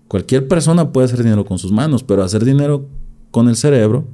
Cualquier 0.10 0.50
persona 0.50 0.92
puede 0.92 1.06
hacer 1.06 1.24
dinero 1.24 1.46
con 1.46 1.58
sus 1.58 1.72
manos, 1.72 2.04
pero 2.04 2.24
hacer 2.24 2.44
dinero 2.44 2.90
con 3.32 3.48
el 3.48 3.56
cerebro, 3.56 4.08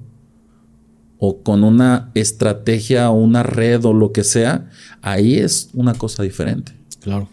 o 1.17 1.41
con 1.41 1.63
una 1.63 2.11
estrategia 2.13 3.09
o 3.09 3.15
una 3.15 3.41
red 3.41 3.83
o 3.85 3.93
lo 3.93 4.11
que 4.11 4.23
sea, 4.23 4.69
ahí 5.01 5.35
es 5.35 5.69
una 5.73 5.93
cosa 5.93 6.21
diferente. 6.21 6.73
Claro. 6.99 7.29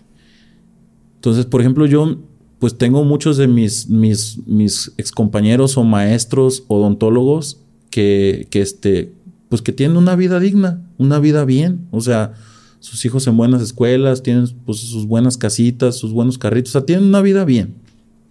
Entonces, 1.17 1.45
por 1.45 1.61
ejemplo, 1.61 1.87
yo 1.87 2.19
pues 2.59 2.79
tengo 2.79 3.03
muchos 3.03 3.37
de 3.37 3.49
mis, 3.49 3.89
mis, 3.89 4.39
mis 4.47 4.93
excompañeros 4.97 5.77
o 5.77 5.83
maestros 5.83 6.63
odontólogos 6.69 7.61
que, 7.91 8.47
que, 8.51 8.63
este, 8.63 9.13
pues 9.49 9.63
que 9.63 9.73
tienen 9.73 9.97
una 9.97 10.15
vida 10.15 10.39
digna, 10.39 10.81
una 10.97 11.19
vida 11.19 11.45
bien. 11.45 11.89
O 11.91 12.01
sea, 12.01 12.35
sus 12.79 13.05
hijos 13.05 13.27
en 13.27 13.37
buenas 13.37 13.63
escuelas, 13.63 14.23
tienen 14.23 14.47
pues, 14.65 14.79
sus 14.79 15.07
buenas 15.07 15.37
casitas, 15.37 15.97
sus 15.97 16.13
buenos 16.13 16.39
carritos, 16.39 16.71
o 16.71 16.79
sea, 16.79 16.87
tienen 16.87 17.07
una 17.07 17.21
vida 17.21 17.45
bien, 17.45 17.75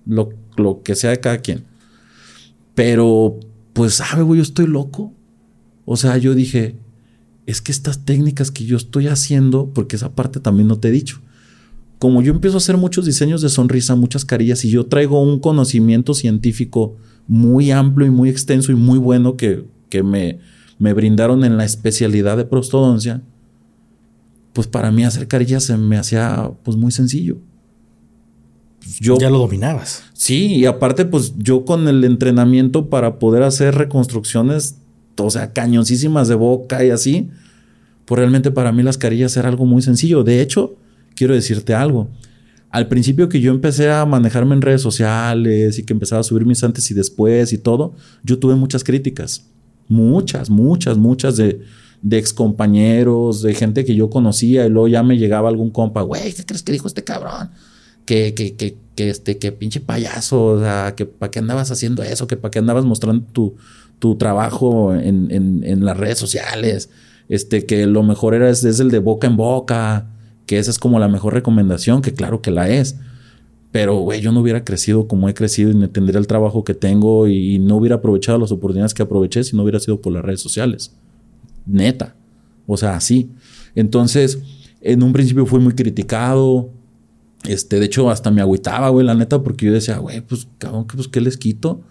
lo, 0.06 0.30
lo 0.58 0.82
que 0.84 0.96
sea 0.96 1.12
de 1.12 1.20
cada 1.20 1.40
quien. 1.40 1.66
Pero, 2.76 3.40
pues, 3.74 3.96
sabe, 3.96 4.24
güey, 4.24 4.38
yo 4.38 4.44
estoy 4.44 4.68
loco. 4.68 5.14
O 5.86 5.98
sea, 5.98 6.18
yo 6.18 6.34
dije, 6.34 6.76
es 7.46 7.62
que 7.62 7.72
estas 7.72 8.06
técnicas 8.06 8.52
que 8.52 8.66
yo 8.66 8.78
estoy 8.78 9.08
haciendo, 9.08 9.72
porque 9.74 9.96
esa 9.96 10.14
parte 10.14 10.40
también 10.40 10.68
no 10.68 10.80
te 10.80 10.88
he 10.88 10.92
dicho, 10.92 11.22
como 12.00 12.22
yo 12.22 12.34
empiezo 12.34 12.58
a 12.58 12.60
hacer 12.60 12.78
muchos 12.78 13.06
diseños 13.06 13.42
de 13.42 13.50
sonrisa, 13.50 13.96
muchas 13.96 14.26
carillas, 14.26 14.66
y 14.66 14.70
yo 14.70 14.86
traigo 14.88 15.22
un 15.22 15.40
conocimiento 15.40 16.14
científico 16.14 16.96
muy 17.28 17.72
amplio 17.72 18.08
y 18.08 18.12
muy 18.12 18.30
extenso 18.30 18.72
y 18.72 18.76
muy 18.76 18.98
bueno 18.98 19.38
que, 19.38 19.66
que 19.90 20.02
me, 20.02 20.40
me 20.80 20.94
brindaron 20.94 21.44
en 21.44 21.58
la 21.58 21.66
especialidad 21.66 22.38
de 22.38 22.46
prostodoncia, 22.46 23.22
pues 24.54 24.68
para 24.68 24.92
mí 24.92 25.04
hacer 25.04 25.28
carillas 25.28 25.64
se 25.64 25.78
me 25.78 25.98
hacía 25.98 26.52
pues 26.64 26.76
muy 26.76 26.92
sencillo. 26.92 27.38
Yo, 29.00 29.18
ya 29.18 29.30
lo 29.30 29.40
dominabas. 29.40 30.04
Sí, 30.14 30.56
y 30.56 30.66
aparte 30.66 31.06
pues 31.06 31.34
yo 31.38 31.66
con 31.66 31.88
el 31.88 32.04
entrenamiento 32.04 32.90
para 32.90 33.20
poder 33.20 33.44
hacer 33.44 33.76
reconstrucciones 33.76 34.76
o 35.18 35.30
sea, 35.30 35.54
cañoncísimas 35.54 36.28
de 36.28 36.36
boca 36.36 36.84
y 36.84 36.90
así, 36.90 37.30
pues 38.06 38.20
realmente 38.20 38.52
para 38.52 38.72
mí 38.72 38.84
las 38.84 38.98
carillas 38.98 39.36
era 39.38 39.50
algo 39.50 39.66
muy 39.66 39.82
sencillo. 39.82 40.24
De 40.24 40.42
hecho, 40.42 40.76
quiero 41.16 41.34
decirte 41.34 41.74
algo. 41.74 42.10
Al 42.70 42.88
principio 42.88 43.28
que 43.28 43.42
yo 43.42 43.52
empecé 43.52 43.92
a 43.92 44.06
manejarme 44.06 44.56
en 44.56 44.62
redes 44.62 44.82
sociales 44.82 45.78
y 45.78 45.84
que 45.84 45.94
empezaba 45.94 46.22
a 46.22 46.24
subir 46.24 46.46
mis 46.46 46.64
antes 46.64 46.90
y 46.90 46.94
después 46.94 47.52
y 47.54 47.58
todo, 47.58 47.94
yo 48.24 48.40
tuve 48.40 48.56
muchas 48.56 48.84
críticas. 48.84 49.46
Muchas, 49.88 50.50
muchas, 50.50 50.98
muchas 50.98 51.36
de, 51.36 51.62
de 52.02 52.18
ex 52.18 52.32
compañeros, 52.32 53.42
de 53.42 53.54
gente 53.54 53.84
que 53.84 53.94
yo 53.94 54.10
conocía 54.10 54.66
y 54.66 54.70
luego 54.70 54.88
ya 54.88 55.04
me 55.04 55.18
llegaba 55.18 55.50
algún 55.50 55.70
compa, 55.70 56.02
güey, 56.02 56.32
¿qué 56.32 56.46
crees 56.46 56.64
que 56.64 56.72
dijo 56.72 56.88
este 56.88 57.04
cabrón? 57.04 57.50
Que, 58.06 58.34
que, 58.34 58.56
que, 58.56 58.76
que, 58.96 59.10
este, 59.10 59.38
que 59.38 59.52
pinche 59.52 59.80
payaso, 59.80 60.44
o 60.44 60.60
sea, 60.60 60.96
que 60.96 61.06
para 61.06 61.32
qué 61.32 61.40
andabas 61.40 61.72
haciendo 61.72 62.04
eso, 62.04 62.28
que 62.28 62.36
para 62.36 62.52
qué 62.52 62.60
andabas 62.60 62.84
mostrando 62.84 63.26
tu, 63.32 63.56
tu 64.02 64.16
trabajo 64.16 64.96
en, 64.96 65.86
las 65.86 65.96
redes 65.96 66.18
sociales, 66.18 66.90
este, 67.30 67.68
que 67.68 67.86
lo 67.86 68.02
mejor 68.02 68.34
era, 68.34 68.50
es, 68.50 68.64
el 68.64 68.90
de 68.90 68.98
boca 68.98 69.28
en 69.28 69.38
boca, 69.38 70.08
que 70.48 70.58
esa 70.58 70.72
es 70.72 70.80
como 70.80 71.00
la 71.00 71.08
mejor 71.08 71.36
recomendación, 71.36 72.02
que 72.02 72.14
claro 72.14 72.42
que 72.42 72.50
la 72.50 72.68
es. 72.68 72.98
Pero, 73.72 74.00
güey, 74.00 74.20
yo 74.20 74.32
no 74.32 74.42
hubiera 74.42 74.66
crecido 74.66 75.08
como 75.08 75.30
he 75.30 75.36
crecido 75.36 75.70
y 75.70 75.76
no 75.76 75.88
tendría 75.90 76.20
el 76.20 76.26
trabajo 76.26 76.64
que 76.64 76.74
tengo 76.74 77.28
y 77.28 77.60
no 77.60 77.78
hubiera 77.78 77.98
aprovechado 77.98 78.40
las 78.40 78.52
oportunidades 78.52 78.96
que 78.96 79.04
aproveché 79.04 79.44
si 79.44 79.56
no 79.56 79.62
hubiera 79.62 79.80
sido 79.80 80.02
por 80.02 80.12
las 80.12 80.26
redes 80.26 80.42
sociales. 80.42 80.92
Neta. 81.68 82.16
O 82.66 82.78
sea, 82.78 82.96
así. 82.96 83.30
Entonces, 83.76 84.40
en 84.82 85.04
un 85.04 85.14
principio 85.14 85.46
fui 85.46 85.60
muy 85.60 85.74
criticado. 85.74 86.72
Este, 87.48 87.80
de 87.80 87.86
hecho, 87.86 88.10
hasta 88.10 88.32
me 88.32 88.42
agüitaba, 88.42 88.90
güey, 88.90 89.06
la 89.06 89.16
neta, 89.16 89.42
porque 89.42 89.66
yo 89.66 89.74
decía, 89.74 89.98
güey, 89.98 90.22
pues, 90.22 90.48
cabrón, 90.58 90.86
pues, 90.86 91.08
¿qué 91.08 91.22
les 91.22 91.38
quito? 91.38 91.82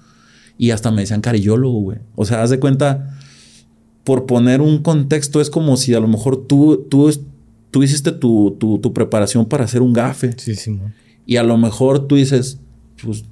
Y 0.58 0.70
hasta 0.70 0.90
me 0.90 1.02
decían 1.02 1.20
carillólogo, 1.20 1.80
güey. 1.80 1.98
O 2.14 2.24
sea, 2.24 2.42
haz 2.42 2.50
de 2.50 2.60
cuenta, 2.60 3.18
por 4.04 4.26
poner 4.26 4.60
un 4.60 4.78
contexto, 4.78 5.40
es 5.40 5.50
como 5.50 5.76
si 5.76 5.94
a 5.94 6.00
lo 6.00 6.08
mejor 6.08 6.46
tú, 6.46 6.86
tú, 6.88 7.10
tú 7.70 7.82
hiciste 7.82 8.12
tu, 8.12 8.56
tu, 8.58 8.92
preparación 8.92 9.46
para 9.46 9.64
hacer 9.64 9.82
un 9.82 9.92
gafe. 9.92 10.32
Sí, 10.36 10.54
sí, 10.54 10.78
Y 11.26 11.36
a 11.36 11.42
lo 11.42 11.56
mejor 11.56 12.06
tú 12.06 12.16
dices, 12.16 12.60
pues 13.02 13.24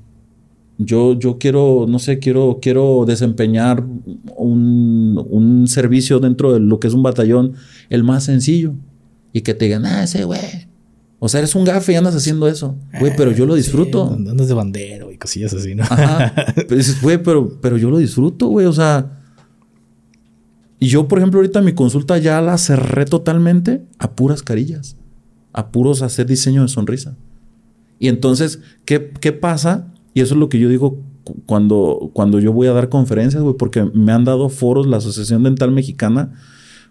yo, 0.79 1.19
yo 1.19 1.39
quiero, 1.39 1.87
no 1.89 1.99
sé, 1.99 2.19
quiero, 2.19 2.59
quiero 2.63 3.05
desempeñar 3.07 3.85
un, 4.37 5.25
un, 5.29 5.67
servicio 5.67 6.21
dentro 6.21 6.53
de 6.53 6.61
lo 6.61 6.79
que 6.79 6.87
es 6.87 6.95
un 6.95 7.03
batallón, 7.03 7.55
el 7.91 8.05
más 8.05 8.25
sencillo. 8.25 8.75
Y 9.33 9.43
que 9.43 9.55
te 9.55 9.67
digan, 9.67 9.85
ah, 9.85 10.05
ese 10.05 10.25
güey, 10.25 10.68
o 11.21 11.29
sea, 11.29 11.39
eres 11.39 11.55
un 11.55 11.65
gafe 11.65 11.93
y 11.93 11.97
andas 11.97 12.15
haciendo 12.15 12.47
eso. 12.47 12.77
Güey, 13.01 13.13
pero 13.17 13.33
yo 13.33 13.45
lo 13.45 13.57
disfruto. 13.57 14.13
andas 14.13 14.47
de 14.47 14.55
bandero 14.55 15.11
y 15.11 15.19
cosillas 15.19 15.53
así, 15.53 15.75
¿no? 15.75 15.83
Ajá. 15.83 16.33
Pero 16.55 16.77
dices, 16.77 17.03
güey, 17.03 17.21
pero, 17.21 17.59
pero 17.61 17.77
yo 17.77 17.91
lo 17.91 17.99
disfruto, 17.99 18.47
güey. 18.49 18.67
O 18.67 18.73
sea. 18.73 19.21
Y 20.79 20.87
yo, 20.87 21.09
por 21.09 21.19
ejemplo, 21.19 21.41
ahorita 21.41 21.61
mi 21.61 21.73
consulta 21.73 22.19
ya 22.19 22.41
la 22.41 22.57
cerré 22.57 23.05
totalmente 23.05 23.83
a 23.99 24.13
puras 24.13 24.43
carillas. 24.43 24.97
A 25.53 25.73
puros 25.73 26.03
hacer 26.03 26.27
diseño 26.27 26.63
de 26.63 26.69
sonrisa. 26.69 27.17
Y 27.99 28.07
entonces, 28.07 28.61
¿qué, 28.85 29.13
qué 29.21 29.33
pasa? 29.33 29.93
Y 30.15 30.21
eso 30.21 30.35
es 30.35 30.41
lo 30.41 30.49
que 30.49 30.61
yo 30.61 30.69
digo 30.69 31.03
cuando, 31.47 32.11
cuando 32.13 32.39
yo 32.39 32.53
voy 32.53 32.69
a 32.69 32.73
dar 32.73 32.89
conferencias, 32.89 33.43
güey, 33.43 33.57
porque 33.57 33.85
me 33.93 34.13
han 34.13 34.25
dado 34.25 34.49
foros, 34.51 34.87
la 34.87 34.99
Asociación 34.99 35.43
Dental 35.43 35.73
Mexicana 35.73 36.33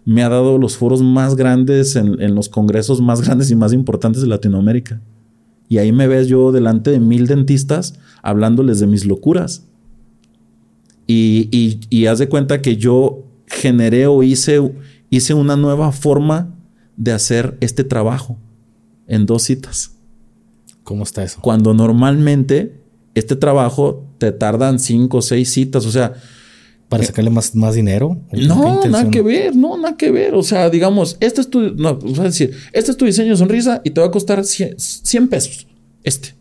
me 0.04 0.22
ha 0.22 0.28
dado 0.28 0.58
los 0.58 0.76
foros 0.76 1.02
más 1.02 1.36
grandes 1.36 1.96
en, 1.96 2.34
los 2.34 2.48
congresos 2.48 3.00
más 3.00 3.20
grandes 3.24 3.50
y 3.50 3.56
más 3.56 3.72
importantes 3.72 4.22
de 4.22 4.28
Latinoamérica. 4.28 5.00
Y 5.68 5.78
ahí 5.78 5.92
me 5.92 6.06
ves 6.06 6.28
yo 6.28 6.50
delante 6.50 6.90
de 6.90 7.00
mil 7.00 7.26
dentistas 7.26 7.94
hablándoles 8.22 8.80
de 8.80 8.86
mis 8.86 9.04
locuras. 9.04 9.64
Y, 11.06 11.80
y, 11.88 12.06
haz 12.06 12.18
de 12.18 12.28
cuenta 12.28 12.60
que 12.60 12.76
yo 12.76 13.24
generé 13.46 14.06
o 14.06 14.22
hice, 14.22 14.74
hice 15.08 15.32
una 15.32 15.56
nueva 15.56 15.90
forma 15.92 16.54
de 16.96 17.12
hacer 17.12 17.56
este 17.60 17.82
trabajo 17.84 18.36
en 19.06 19.24
dos 19.24 19.42
citas. 19.42 19.92
¿Cómo 20.84 21.04
está 21.04 21.22
eso? 21.22 21.40
Cuando 21.40 21.72
normalmente 21.72 22.78
este 23.14 23.36
trabajo 23.36 24.06
te 24.18 24.32
tardan 24.32 24.78
cinco 24.78 25.18
o 25.18 25.22
seis 25.22 25.50
citas. 25.50 25.86
O 25.86 25.90
sea, 25.90 26.14
¿Para 26.88 27.04
sacarle 27.04 27.30
más, 27.30 27.54
más 27.54 27.74
dinero? 27.74 28.18
No, 28.32 28.82
nada 28.86 29.10
que 29.10 29.20
ver, 29.20 29.54
no, 29.54 29.76
nada 29.76 29.96
que 29.96 30.10
ver. 30.10 30.34
O 30.34 30.42
sea, 30.42 30.70
digamos, 30.70 31.18
este 31.20 31.42
es 31.42 31.50
tu, 31.50 31.74
no, 31.74 31.98
a 32.18 32.22
decir, 32.22 32.52
este 32.72 32.90
es 32.90 32.96
tu 32.96 33.04
diseño 33.04 33.32
de 33.32 33.36
sonrisa 33.36 33.82
y 33.84 33.90
te 33.90 34.00
va 34.00 34.06
a 34.06 34.10
costar 34.10 34.42
100, 34.44 35.28
pesos. 35.28 35.66
Este. 36.02 36.34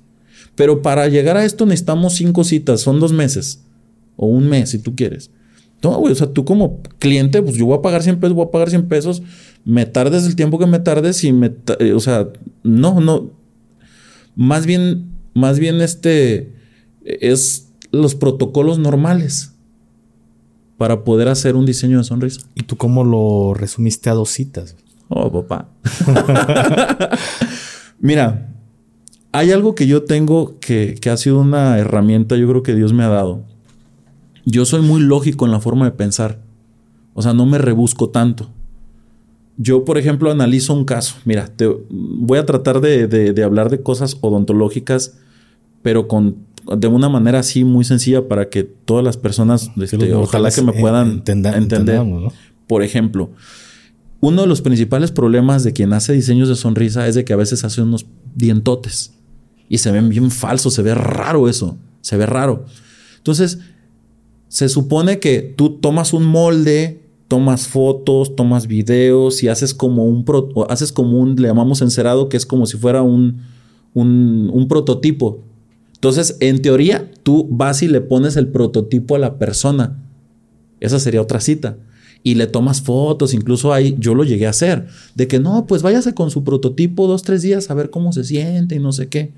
Pero 0.55 0.81
para 0.81 1.07
llegar 1.09 1.35
a 1.35 1.43
esto 1.43 1.65
necesitamos 1.65 2.13
cinco 2.13 2.45
citas, 2.45 2.79
son 2.79 2.99
dos 2.99 3.11
meses 3.11 3.61
o 4.15 4.27
un 4.27 4.47
mes 4.47 4.69
si 4.69 4.79
tú 4.79 4.95
quieres. 4.95 5.31
No, 5.83 5.99
güey, 5.99 6.13
o 6.13 6.15
sea, 6.15 6.31
tú 6.31 6.45
como 6.45 6.81
cliente, 6.97 7.41
pues 7.41 7.55
yo 7.57 7.65
voy 7.65 7.77
a 7.77 7.81
pagar 7.81 8.01
100 8.01 8.19
pesos, 8.19 8.35
voy 8.35 8.47
a 8.47 8.51
pagar 8.51 8.69
100 8.69 8.87
pesos, 8.87 9.21
me 9.63 9.85
tardes 9.85 10.25
el 10.25 10.35
tiempo 10.35 10.57
que 10.57 10.65
me 10.65 10.79
tardes 10.79 11.23
y 11.23 11.33
me, 11.33 11.51
eh, 11.79 11.91
o 11.91 11.99
sea, 11.99 12.29
no, 12.63 12.99
no. 12.99 13.31
Más 14.35 14.65
bien, 14.65 15.09
más 15.35 15.59
bien 15.59 15.81
este 15.81 16.53
es 17.03 17.67
los 17.91 18.15
protocolos 18.15 18.79
normales 18.79 19.51
para 20.77 21.03
poder 21.03 21.27
hacer 21.27 21.55
un 21.55 21.65
diseño 21.65 21.97
de 21.97 22.03
sonrisa. 22.03 22.41
¿Y 22.55 22.63
tú 22.63 22.77
cómo 22.77 23.03
lo 23.03 23.53
resumiste 23.53 24.09
a 24.09 24.13
dos 24.13 24.29
citas? 24.29 24.75
Oh, 25.09 25.31
papá. 25.31 25.69
Mira, 27.99 28.53
hay 29.31 29.51
algo 29.51 29.75
que 29.75 29.87
yo 29.87 30.03
tengo 30.03 30.59
que, 30.59 30.95
que, 31.01 31.09
ha 31.09 31.17
sido 31.17 31.39
una 31.39 31.77
herramienta, 31.77 32.35
yo 32.35 32.47
creo 32.47 32.63
que 32.63 32.75
Dios 32.75 32.93
me 32.93 33.03
ha 33.03 33.09
dado. 33.09 33.43
Yo 34.45 34.65
soy 34.65 34.81
muy 34.81 35.01
lógico 35.01 35.45
en 35.45 35.51
la 35.51 35.59
forma 35.59 35.85
de 35.85 35.91
pensar. 35.91 36.39
O 37.13 37.21
sea, 37.21 37.33
no 37.33 37.45
me 37.45 37.57
rebusco 37.57 38.09
tanto. 38.09 38.49
yo, 39.57 39.83
por 39.83 39.97
ejemplo, 39.97 40.29
analizo 40.29 40.73
un 40.73 40.85
caso. 40.85 41.15
Mira, 41.25 41.47
te, 41.47 41.67
voy 41.89 42.37
a 42.37 42.45
tratar 42.45 42.79
de, 42.79 43.07
de, 43.07 43.43
hablar 43.43 43.71
de 43.71 43.81
cosas 43.81 44.17
odontológicas, 44.21 45.17
pero 45.81 46.07
con 46.07 46.35
de 46.75 46.87
una 46.87 47.09
manera 47.09 47.39
así 47.39 47.63
muy 47.63 47.85
sencilla 47.85 48.27
para 48.27 48.49
que 48.49 48.63
todas 48.63 49.03
las 49.03 49.17
personas, 49.17 49.71
este, 49.77 50.13
ojalá 50.13 50.51
que 50.51 50.61
me 50.61 50.73
puedan 50.73 51.23
entender. 51.25 52.03
Por 52.67 52.83
ejemplo, 52.83 53.31
uno 54.19 54.41
de 54.41 54.47
los 54.47 54.61
principales 54.61 55.11
problemas 55.11 55.63
de 55.63 55.73
quien 55.73 55.93
hace 55.93 56.13
diseños 56.13 56.49
de 56.49 56.55
sonrisa 56.55 57.07
es 57.07 57.15
de 57.15 57.23
que 57.23 57.33
a 57.33 57.37
veces 57.37 57.63
hace 57.63 57.81
unos 57.81 58.05
dientotes 58.35 59.13
y 59.69 59.77
se 59.77 59.91
ven 59.91 60.09
bien 60.09 60.31
falsos, 60.31 60.73
se 60.73 60.81
ve 60.81 60.95
raro 60.95 61.47
eso, 61.47 61.77
se 62.01 62.17
ve 62.17 62.25
raro. 62.25 62.65
Entonces, 63.17 63.59
se 64.47 64.69
supone 64.69 65.19
que 65.19 65.41
tú 65.41 65.77
tomas 65.79 66.13
un 66.13 66.25
molde, 66.25 67.01
tomas 67.27 67.67
fotos, 67.67 68.35
tomas 68.35 68.67
videos 68.67 69.43
y 69.43 69.49
haces 69.49 69.73
como 69.73 70.05
un, 70.05 70.25
haces 70.69 70.91
como 70.91 71.19
un, 71.19 71.35
le 71.35 71.47
llamamos 71.47 71.81
encerado, 71.81 72.29
que 72.29 72.37
es 72.37 72.45
como 72.45 72.65
si 72.65 72.77
fuera 72.77 73.01
un, 73.01 73.41
un, 73.93 74.49
un 74.53 74.67
prototipo. 74.67 75.43
Entonces, 75.97 76.37
en 76.41 76.61
teoría, 76.61 77.09
tú 77.23 77.47
vas 77.49 77.81
y 77.81 77.87
le 77.87 78.01
pones 78.01 78.37
el 78.37 78.49
prototipo 78.49 79.15
a 79.15 79.19
la 79.19 79.39
persona. 79.39 79.97
Esa 80.79 80.99
sería 80.99 81.23
otra 81.23 81.39
cita. 81.39 81.77
Y 82.21 82.35
le 82.35 82.45
tomas 82.45 82.83
fotos, 82.83 83.33
incluso 83.33 83.73
ahí 83.73 83.95
yo 83.97 84.13
lo 84.13 84.23
llegué 84.23 84.45
a 84.45 84.51
hacer, 84.51 84.85
de 85.15 85.27
que 85.27 85.39
no, 85.39 85.65
pues 85.65 85.81
váyase 85.81 86.13
con 86.13 86.29
su 86.29 86.43
prototipo 86.43 87.07
dos, 87.07 87.23
tres 87.23 87.41
días 87.41 87.71
a 87.71 87.73
ver 87.73 87.89
cómo 87.89 88.11
se 88.11 88.23
siente 88.23 88.75
y 88.75 88.79
no 88.79 88.91
sé 88.91 89.07
qué. 89.07 89.33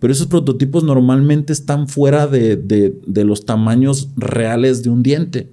Pero 0.00 0.12
esos 0.12 0.28
prototipos 0.28 0.82
normalmente 0.82 1.52
están 1.52 1.88
fuera 1.88 2.26
de, 2.26 2.56
de 2.56 3.24
los 3.24 3.44
tamaños 3.44 4.08
reales 4.16 4.82
de 4.82 4.88
un 4.90 5.02
diente. 5.02 5.50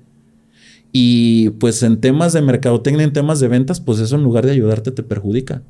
Y 0.93 1.49
pues 1.49 1.83
en 1.83 1.99
temas 1.99 2.31
de 2.31 2.41
mercadotecnia, 2.41 3.03
en 3.03 3.11
temas 3.11 3.41
de 3.41 3.49
ventas, 3.49 3.81
pues 3.81 3.99
eso 3.99 4.15
en 4.15 4.23
lugar 4.23 4.45
de 4.45 4.53
ayudarte 4.53 4.91
te 4.91 5.03
perjudica. 5.03 5.63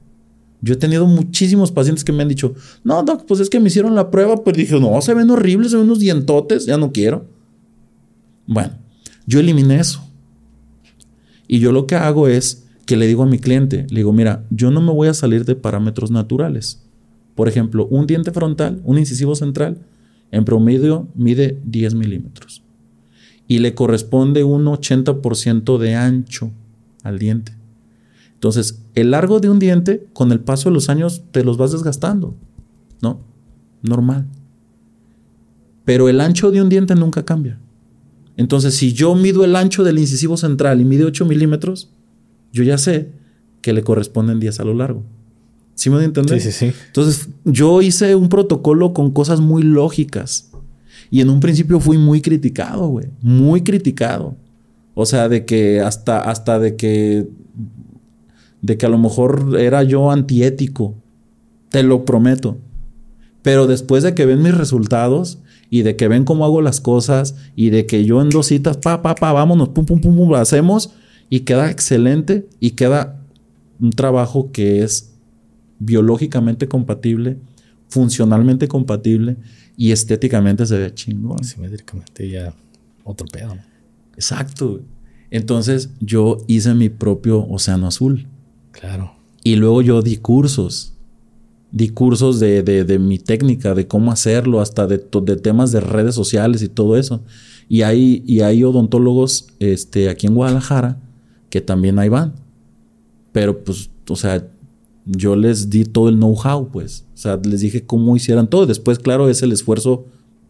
Yo 0.65 0.73
he 0.73 0.77
tenido 0.77 1.05
muchísimos 1.05 1.71
pacientes 1.71 2.03
que 2.03 2.11
me 2.11 2.23
han 2.23 2.27
dicho, 2.27 2.55
no, 2.83 3.03
doc, 3.03 3.25
pues 3.27 3.39
es 3.39 3.51
que 3.51 3.59
me 3.59 3.67
hicieron 3.67 3.93
la 3.93 4.09
prueba, 4.09 4.43
pues 4.43 4.57
dije, 4.57 4.79
no, 4.79 4.99
se 4.99 5.13
ven 5.13 5.29
horribles, 5.29 5.69
se 5.69 5.77
ven 5.77 5.85
unos 5.85 5.99
dientotes, 5.99 6.65
ya 6.65 6.75
no 6.75 6.91
quiero. 6.91 7.27
Bueno, 8.47 8.71
yo 9.27 9.39
eliminé 9.39 9.79
eso. 9.79 10.03
Y 11.47 11.59
yo 11.59 11.71
lo 11.71 11.85
que 11.85 11.93
hago 11.93 12.27
es 12.27 12.65
que 12.87 12.97
le 12.97 13.05
digo 13.05 13.21
a 13.21 13.27
mi 13.27 13.37
cliente, 13.37 13.85
le 13.91 13.97
digo, 13.97 14.11
mira, 14.11 14.43
yo 14.49 14.71
no 14.71 14.81
me 14.81 14.91
voy 14.91 15.07
a 15.07 15.13
salir 15.13 15.45
de 15.45 15.55
parámetros 15.55 16.09
naturales. 16.09 16.81
Por 17.35 17.47
ejemplo, 17.47 17.85
un 17.91 18.07
diente 18.07 18.31
frontal, 18.31 18.81
un 18.85 18.97
incisivo 18.97 19.35
central, 19.35 19.85
en 20.31 20.45
promedio 20.45 21.07
mide 21.13 21.61
10 21.63 21.93
milímetros. 21.93 22.63
Y 23.47 23.59
le 23.59 23.75
corresponde 23.75 24.43
un 24.43 24.65
80% 24.65 25.77
de 25.77 25.93
ancho 25.93 26.49
al 27.03 27.19
diente. 27.19 27.53
Entonces, 28.45 28.83
el 28.93 29.09
largo 29.09 29.39
de 29.39 29.49
un 29.49 29.57
diente, 29.57 30.05
con 30.13 30.31
el 30.31 30.39
paso 30.39 30.69
de 30.69 30.75
los 30.75 30.87
años, 30.87 31.23
te 31.31 31.43
los 31.43 31.57
vas 31.57 31.71
desgastando. 31.71 32.35
¿No? 33.01 33.19
Normal. 33.81 34.27
Pero 35.83 36.09
el 36.09 36.21
ancho 36.21 36.51
de 36.51 36.61
un 36.61 36.69
diente 36.69 36.93
nunca 36.93 37.25
cambia. 37.25 37.57
Entonces, 38.37 38.75
si 38.75 38.93
yo 38.93 39.15
mido 39.15 39.43
el 39.45 39.55
ancho 39.55 39.83
del 39.83 39.97
incisivo 39.97 40.37
central 40.37 40.79
y 40.79 40.85
mide 40.85 41.05
8 41.05 41.25
milímetros, 41.25 41.89
yo 42.53 42.61
ya 42.61 42.77
sé 42.77 43.09
que 43.61 43.73
le 43.73 43.81
corresponden 43.81 44.39
10 44.39 44.59
a 44.59 44.63
lo 44.63 44.75
largo. 44.75 45.01
¿Sí 45.73 45.89
me 45.89 45.95
voy 45.95 46.03
a 46.03 46.05
entender? 46.05 46.39
Sí, 46.39 46.51
sí, 46.51 46.67
sí. 46.67 46.77
Entonces, 46.85 47.29
yo 47.45 47.81
hice 47.81 48.13
un 48.13 48.29
protocolo 48.29 48.93
con 48.93 49.09
cosas 49.09 49.39
muy 49.41 49.63
lógicas. 49.63 50.51
Y 51.09 51.21
en 51.21 51.31
un 51.31 51.39
principio 51.39 51.79
fui 51.79 51.97
muy 51.97 52.21
criticado, 52.21 52.89
güey. 52.89 53.07
Muy 53.23 53.63
criticado. 53.63 54.35
O 54.93 55.07
sea, 55.07 55.29
de 55.29 55.45
que 55.45 55.81
hasta, 55.81 56.19
hasta 56.19 56.59
de 56.59 56.75
que 56.75 57.27
de 58.65 58.77
que 58.77 58.87
a 58.87 58.89
lo 58.89 58.97
mejor 58.97 59.57
era 59.59 59.83
yo 59.83 60.11
antiético. 60.11 60.95
Te 61.69 61.83
lo 61.83 62.03
prometo. 62.03 62.57
Pero 63.43 63.67
después 63.67 64.01
de 64.01 64.15
que 64.15 64.25
ven 64.25 64.41
mis 64.41 64.55
resultados 64.55 65.37
y 65.69 65.83
de 65.83 65.95
que 65.95 66.07
ven 66.07 66.25
cómo 66.25 66.45
hago 66.45 66.63
las 66.63 66.81
cosas 66.81 67.35
y 67.55 67.69
de 67.69 67.85
que 67.85 68.05
yo 68.05 68.21
en 68.21 68.29
dos 68.29 68.47
citas, 68.47 68.77
pa, 68.77 69.03
pa, 69.03 69.13
pa, 69.13 69.33
vámonos, 69.33 69.69
pum, 69.69 69.85
pum, 69.85 70.01
pum, 70.01 70.15
pum, 70.15 70.29
lo 70.29 70.37
hacemos 70.37 70.91
y 71.29 71.41
queda 71.41 71.69
excelente 71.69 72.47
y 72.59 72.71
queda 72.71 73.21
un 73.79 73.91
trabajo 73.91 74.51
que 74.51 74.81
es 74.81 75.11
biológicamente 75.77 76.67
compatible, 76.67 77.37
funcionalmente 77.87 78.67
compatible 78.67 79.37
y 79.77 79.91
estéticamente 79.91 80.65
se 80.65 80.79
ve 80.79 80.91
chingón. 80.91 81.43
Simétricamente 81.43 82.27
ya 82.27 82.51
otro 83.03 83.27
pedo. 83.27 83.55
Exacto. 84.15 84.81
Entonces 85.29 85.91
yo 85.99 86.37
hice 86.47 86.73
mi 86.73 86.89
propio 86.89 87.45
océano 87.47 87.85
azul. 87.85 88.27
Claro. 88.79 89.13
Y 89.43 89.55
luego 89.55 89.81
yo 89.81 90.01
di 90.01 90.17
cursos. 90.17 90.93
Di 91.71 91.89
cursos 91.89 92.39
de, 92.39 92.63
de, 92.63 92.99
mi 92.99 93.19
técnica, 93.19 93.73
de 93.75 93.87
cómo 93.87 94.11
hacerlo, 94.11 94.61
hasta 94.61 94.87
de, 94.87 94.97
de, 94.97 95.35
temas 95.35 95.71
de 95.71 95.81
redes 95.81 96.15
sociales 96.15 96.61
y 96.61 96.69
todo 96.69 96.95
eso. 96.95 97.21
Y 97.67 97.81
hay, 97.81 98.23
y 98.25 98.41
hay 98.41 98.63
odontólogos 98.63 99.47
este, 99.59 100.09
aquí 100.09 100.27
en 100.27 100.35
Guadalajara 100.35 100.99
que 101.49 101.61
también 101.61 101.99
ahí 101.99 102.09
van. 102.09 102.33
Pero 103.31 103.63
pues, 103.63 103.89
o 104.07 104.15
sea, 104.15 104.47
yo 105.05 105.35
les 105.35 105.69
di 105.69 105.85
todo 105.85 106.09
el 106.09 106.15
know-how, 106.15 106.69
pues. 106.69 107.05
O 107.13 107.17
sea, 107.17 107.37
les 107.43 107.61
dije 107.61 107.85
cómo 107.85 108.15
hicieran 108.15 108.49
todo. 108.49 108.65
Después, 108.65 108.99
claro, 108.99 109.29
es 109.29 109.41
el 109.41 109.51
esfuerzo 109.51 110.05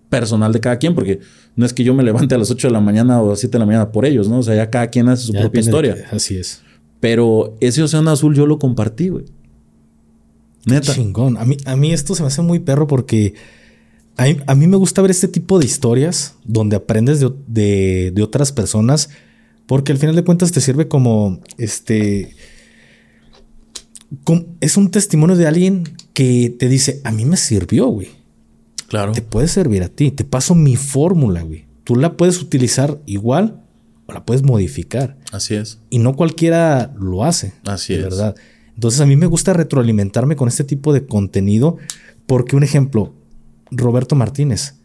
personal 0.09 0.53
de 0.53 0.59
cada 0.59 0.78
quien, 0.78 0.95
porque 0.95 1.19
no 1.55 1.65
es 1.65 1.73
que 1.73 1.84
yo 1.84 1.93
me 1.93 2.03
levante 2.03 2.36
a 2.36 2.38
las 2.38 2.51
8 2.51 2.67
de 2.67 2.73
la 2.73 2.80
mañana 2.80 3.21
o 3.21 3.28
a 3.28 3.30
las 3.32 3.39
7 3.39 3.53
de 3.53 3.59
la 3.59 3.65
mañana 3.65 3.91
por 3.91 4.05
ellos, 4.05 4.30
¿no? 4.30 4.39
O 4.39 4.43
sea, 4.43 4.55
ya 4.55 4.69
cada 4.69 4.88
quien 4.88 5.09
hace 5.09 5.26
su 5.26 5.34
propia 5.34 5.61
historia. 5.61 5.95
Así 6.11 6.38
es. 6.38 6.61
Pero 7.00 7.56
ese 7.60 7.84
océano 7.84 8.12
azul 8.12 8.36
yo 8.36 8.46
lo 8.46 8.60
compartí, 8.60 9.10
güey. 9.10 9.26
Neta. 10.66 10.93
Chingón. 10.93 11.38
A 11.38 11.46
mí, 11.46 11.58
a 11.66 11.76
mí 11.76 11.93
esto 11.93 12.16
se 12.16 12.24
me 12.24 12.28
hace 12.28 12.41
muy 12.41 12.60
perro 12.60 12.88
porque 12.88 13.36
a 14.18 14.56
mí, 14.56 14.68
me 14.68 14.78
gusta 14.78 15.02
ver 15.02 15.12
este 15.12 15.28
tipo 15.28 15.60
de 15.60 15.66
historias 15.66 16.36
donde 16.46 16.78
aprendes 16.78 17.20
de, 17.20 18.22
otras 18.22 18.54
personas 18.54 19.10
porque 19.66 19.91
al 19.91 19.98
final 19.98 20.16
de 20.16 20.24
cuentas 20.24 20.52
te 20.52 20.62
sirve 20.62 20.88
como 20.88 21.41
este... 21.58 22.34
es 24.62 24.78
un 24.78 24.91
testimonio 24.91 25.36
de 25.36 25.48
alguien 25.48 25.84
que 26.14 26.56
te 26.58 26.70
dice, 26.70 27.02
a 27.04 27.12
mí 27.12 27.26
me 27.26 27.36
sirvió, 27.36 27.88
güey. 27.88 28.10
Claro. 28.88 29.12
Te 29.12 29.22
puede 29.22 29.48
servir 29.48 29.84
a 29.84 29.89
ti. 29.89 30.12
Te 30.12 30.24
paso 30.24 30.56
mi 30.56 30.78
fórmula, 30.78 31.41
güey. 31.41 31.66
Tú 31.84 31.96
la 31.96 32.16
puedes 32.16 32.41
utilizar 32.41 33.02
igual 33.06 33.64
la 34.08 34.26
puedes 34.26 34.43
modificar. 34.43 35.18
Así 35.32 35.56
es. 35.56 35.80
Y 35.89 35.99
no 35.99 36.16
cualquiera 36.16 36.93
lo 36.99 37.24
hace. 37.24 37.53
Así 37.66 37.93
es. 37.93 38.03
¿Verdad? 38.03 38.36
Entonces 38.76 39.01
a 39.01 39.06
mí 39.06 39.16
me 39.16 39.26
gusta 39.26 39.53
retroalimentarme 39.53 40.36
con 40.36 40.47
este 40.47 40.64
tipo 40.64 40.93
de 40.93 41.06
contenido 41.06 41.78
porque 42.26 42.56
un 42.56 42.64
ejemplo, 42.64 43.14
Roberto 43.72 44.16
Martínez. 44.16 44.76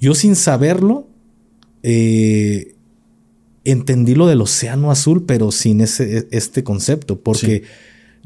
Yo 0.00 0.14
sin 0.14 0.36
saberlo, 0.36 1.08
eh, 1.82 2.74
entendí 3.64 4.14
lo 4.14 4.26
del 4.26 4.40
océano 4.40 4.90
azul, 4.90 5.24
pero 5.26 5.50
sin 5.50 5.80
ese, 5.80 6.28
este 6.30 6.64
concepto, 6.64 7.20
porque 7.20 7.64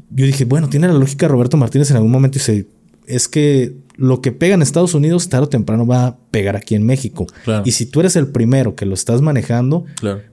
yo 0.09 0.25
dije, 0.25 0.45
bueno, 0.45 0.69
tiene 0.69 0.87
la 0.87 0.93
lógica 0.93 1.27
Roberto 1.27 1.57
Martínez 1.57 1.89
en 1.89 1.97
algún 1.97 2.11
momento 2.11 2.37
y 2.37 2.39
dice, 2.39 2.67
es 3.07 3.27
que 3.27 3.75
lo 3.95 4.21
que 4.21 4.31
pega 4.31 4.55
en 4.55 4.61
Estados 4.61 4.93
Unidos 4.93 5.29
tarde 5.29 5.45
o 5.45 5.49
temprano 5.49 5.85
va 5.85 6.07
a 6.07 6.17
pegar 6.31 6.55
aquí 6.55 6.75
en 6.75 6.85
México. 6.85 7.27
Y 7.65 7.71
si 7.71 7.85
tú 7.85 7.99
eres 7.99 8.15
el 8.15 8.27
primero 8.27 8.75
que 8.75 8.85
lo 8.85 8.93
estás 8.93 9.21
manejando, 9.21 9.85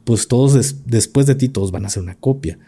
pues 0.04 0.28
todos 0.28 0.76
después 0.86 1.26
de 1.26 1.34
ti 1.34 1.48
todos 1.48 1.70
van 1.70 1.84
a 1.84 1.88
hacer 1.88 2.02
una 2.02 2.14
copia. 2.14 2.58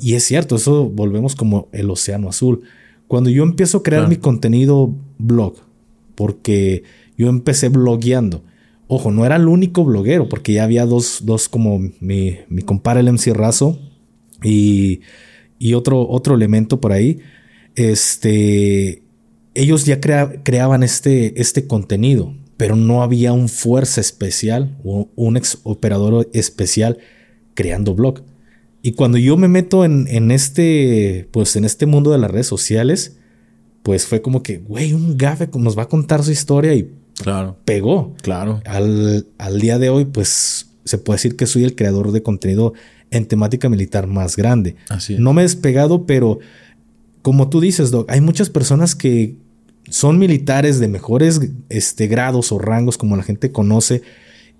Y 0.00 0.14
es 0.14 0.24
cierto, 0.24 0.56
eso 0.56 0.88
volvemos 0.88 1.34
como 1.34 1.68
el 1.72 1.90
océano 1.90 2.28
azul. 2.28 2.62
Cuando 3.08 3.30
yo 3.30 3.42
empiezo 3.42 3.78
a 3.78 3.82
crear 3.82 4.08
mi 4.08 4.16
contenido 4.16 4.94
blog, 5.18 5.54
porque 6.14 6.84
yo 7.16 7.28
empecé 7.28 7.68
blogueando. 7.68 8.42
Ojo, 8.88 9.10
no 9.10 9.24
era 9.24 9.36
el 9.36 9.48
único 9.48 9.84
bloguero, 9.84 10.28
porque 10.28 10.52
ya 10.52 10.64
había 10.64 10.84
dos, 10.84 11.20
dos 11.24 11.48
como 11.48 11.78
mi, 12.00 12.38
mi 12.48 12.62
compadre 12.62 13.00
el 13.00 13.12
MC 13.12 13.32
Razo 13.32 13.78
y, 14.42 15.00
y 15.58 15.74
otro, 15.74 16.06
otro 16.08 16.34
elemento 16.34 16.80
por 16.80 16.92
ahí. 16.92 17.20
Este, 17.74 19.01
ellos 19.54 19.84
ya 19.84 20.00
creaban 20.00 20.82
este, 20.82 21.40
este 21.40 21.66
contenido, 21.66 22.34
pero 22.56 22.76
no 22.76 23.02
había 23.02 23.32
un 23.32 23.48
fuerza 23.48 24.00
especial 24.00 24.78
o 24.84 25.08
un 25.14 25.36
ex 25.36 25.58
operador 25.64 26.28
especial 26.32 26.98
creando 27.54 27.94
blog. 27.94 28.22
Y 28.82 28.92
cuando 28.92 29.18
yo 29.18 29.36
me 29.36 29.48
meto 29.48 29.84
en, 29.84 30.06
en, 30.08 30.30
este, 30.30 31.28
pues 31.30 31.54
en 31.56 31.64
este 31.64 31.86
mundo 31.86 32.10
de 32.10 32.18
las 32.18 32.30
redes 32.30 32.46
sociales, 32.46 33.18
pues 33.82 34.06
fue 34.06 34.22
como 34.22 34.42
que, 34.42 34.58
güey, 34.58 34.92
un 34.92 35.16
gafe 35.16 35.48
nos 35.54 35.76
va 35.76 35.84
a 35.84 35.88
contar 35.88 36.22
su 36.22 36.32
historia 36.32 36.74
y 36.74 36.90
claro, 37.14 37.56
pegó. 37.64 38.14
Claro. 38.22 38.60
Al, 38.64 39.26
al 39.38 39.60
día 39.60 39.78
de 39.78 39.88
hoy, 39.88 40.04
pues 40.04 40.70
se 40.84 40.98
puede 40.98 41.16
decir 41.16 41.36
que 41.36 41.46
soy 41.46 41.64
el 41.64 41.76
creador 41.76 42.10
de 42.10 42.22
contenido 42.22 42.72
en 43.10 43.26
temática 43.26 43.68
militar 43.68 44.06
más 44.06 44.36
grande. 44.36 44.76
Así 44.88 45.16
No 45.18 45.32
me 45.32 45.42
he 45.42 45.44
despegado, 45.44 46.06
pero 46.06 46.40
como 47.22 47.48
tú 47.48 47.60
dices, 47.60 47.90
Doc, 47.90 48.10
hay 48.10 48.20
muchas 48.20 48.50
personas 48.50 48.94
que 48.96 49.36
son 49.92 50.18
militares 50.18 50.80
de 50.80 50.88
mejores 50.88 51.40
este, 51.68 52.06
grados 52.06 52.50
o 52.50 52.58
rangos, 52.58 52.96
como 52.96 53.14
la 53.14 53.22
gente 53.22 53.52
conoce, 53.52 54.00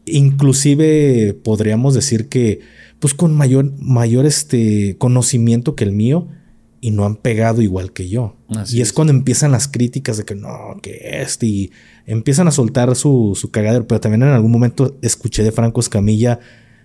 inclusive 0.04 1.32
podríamos 1.42 1.94
decir 1.94 2.28
que 2.28 2.60
pues 2.98 3.14
con 3.14 3.34
mayor, 3.34 3.72
mayor 3.78 4.26
este 4.26 4.96
conocimiento 4.98 5.74
que 5.74 5.84
el 5.84 5.92
mío 5.92 6.28
y 6.82 6.90
no 6.90 7.06
han 7.06 7.16
pegado 7.16 7.62
igual 7.62 7.92
que 7.92 8.10
yo. 8.10 8.36
y 8.68 8.82
es, 8.82 8.92
cuando 8.92 9.12
empiezan 9.12 9.52
las 9.52 9.68
críticas 9.68 10.18
de 10.18 10.24
que 10.24 10.34
no, 10.34 10.78
que 10.82 11.22
este, 11.22 11.46
y 11.46 11.72
empiezan 12.04 12.46
a 12.46 12.50
soltar 12.50 12.94
su, 12.94 13.32
su 13.34 13.50
cagadero. 13.50 13.86
Pero 13.86 14.00
también 14.00 14.22
en 14.22 14.28
algún 14.28 14.50
momento 14.50 14.98
escuché 15.00 15.42
de 15.44 15.52
Franco 15.52 15.80
Escamilla 15.80 16.40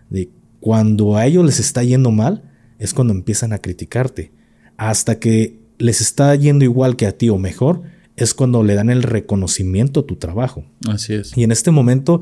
de 0.09 0.29
cuando 0.61 1.17
a 1.17 1.25
ellos 1.25 1.43
les 1.45 1.59
está 1.59 1.83
yendo 1.83 2.11
mal, 2.11 2.49
es 2.79 2.93
cuando 2.93 3.13
empiezan 3.13 3.51
a 3.51 3.57
criticarte. 3.57 4.31
Hasta 4.77 5.19
que 5.19 5.59
les 5.79 5.99
está 5.99 6.33
yendo 6.35 6.63
igual 6.63 6.95
que 6.95 7.07
a 7.07 7.11
ti 7.11 7.27
o 7.29 7.37
mejor, 7.37 7.81
es 8.17 8.33
cuando 8.33 8.63
le 8.63 8.75
dan 8.75 8.89
el 8.89 9.03
reconocimiento 9.03 10.01
a 10.01 10.05
tu 10.05 10.15
trabajo. 10.15 10.65
Así 10.87 11.13
es. 11.13 11.37
Y 11.37 11.43
en 11.43 11.51
este 11.51 11.71
momento, 11.71 12.19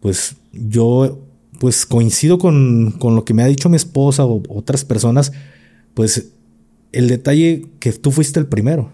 pues 0.00 0.36
yo 0.52 1.22
pues 1.60 1.86
coincido 1.86 2.38
con, 2.38 2.92
con 2.98 3.14
lo 3.14 3.24
que 3.24 3.34
me 3.34 3.42
ha 3.42 3.46
dicho 3.46 3.68
mi 3.68 3.76
esposa 3.76 4.24
o 4.26 4.42
otras 4.48 4.84
personas, 4.84 5.32
pues 5.94 6.32
el 6.92 7.08
detalle 7.08 7.66
que 7.78 7.92
tú 7.92 8.10
fuiste 8.10 8.40
el 8.40 8.46
primero. 8.46 8.92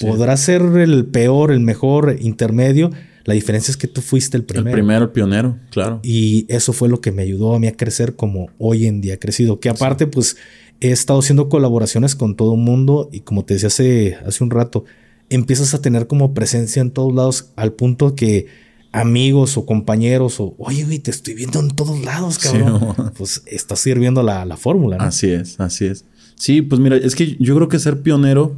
Podrá 0.00 0.36
ser 0.36 0.62
el 0.62 1.06
peor, 1.06 1.52
el 1.52 1.60
mejor, 1.60 2.16
intermedio. 2.20 2.90
La 3.24 3.34
diferencia 3.34 3.70
es 3.70 3.76
que 3.76 3.86
tú 3.86 4.00
fuiste 4.00 4.36
el 4.36 4.44
primero. 4.44 4.70
El 4.70 4.74
primero, 4.74 5.04
el 5.04 5.10
pionero, 5.10 5.58
claro. 5.70 6.00
Y 6.02 6.46
eso 6.48 6.72
fue 6.72 6.88
lo 6.88 7.00
que 7.00 7.12
me 7.12 7.22
ayudó 7.22 7.54
a 7.54 7.60
mí 7.60 7.68
a 7.68 7.76
crecer 7.76 8.16
como 8.16 8.48
hoy 8.58 8.86
en 8.86 9.00
día 9.00 9.14
he 9.14 9.18
crecido. 9.18 9.60
Que 9.60 9.68
aparte, 9.68 10.08
pues 10.08 10.36
he 10.80 10.90
estado 10.90 11.20
haciendo 11.20 11.48
colaboraciones 11.48 12.16
con 12.16 12.34
todo 12.34 12.54
el 12.54 12.60
mundo 12.60 13.08
y 13.12 13.20
como 13.20 13.44
te 13.44 13.54
decía 13.54 13.68
hace, 13.68 14.16
hace 14.26 14.42
un 14.42 14.50
rato, 14.50 14.84
empiezas 15.30 15.74
a 15.74 15.82
tener 15.82 16.06
como 16.06 16.34
presencia 16.34 16.80
en 16.80 16.90
todos 16.90 17.14
lados 17.14 17.50
al 17.56 17.72
punto 17.72 18.14
que 18.14 18.46
amigos 18.92 19.56
o 19.56 19.66
compañeros 19.66 20.40
o, 20.40 20.54
oye, 20.58 20.84
güey, 20.84 20.98
te 20.98 21.10
estoy 21.10 21.34
viendo 21.34 21.60
en 21.60 21.70
todos 21.70 22.02
lados, 22.02 22.38
cabrón. 22.38 23.12
pues 23.16 23.42
está 23.46 23.76
sirviendo 23.76 24.22
la, 24.22 24.44
la 24.44 24.56
fórmula. 24.56 24.96
Así 24.98 25.30
es, 25.30 25.60
así 25.60 25.86
es. 25.86 26.04
Sí, 26.34 26.62
pues 26.62 26.80
mira, 26.80 26.96
es 26.96 27.14
que 27.14 27.36
yo 27.38 27.54
creo 27.56 27.68
que 27.68 27.78
ser 27.78 28.02
pionero 28.02 28.54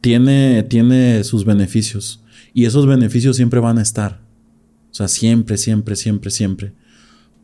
tiene, 0.00 0.62
tiene 0.64 1.24
sus 1.24 1.44
beneficios. 1.44 2.22
Y 2.52 2.64
esos 2.64 2.86
beneficios 2.86 3.36
siempre 3.36 3.60
van 3.60 3.78
a 3.78 3.82
estar. 3.82 4.20
O 4.90 4.94
sea, 4.94 5.08
siempre, 5.08 5.56
siempre, 5.56 5.94
siempre, 5.94 6.30
siempre. 6.30 6.72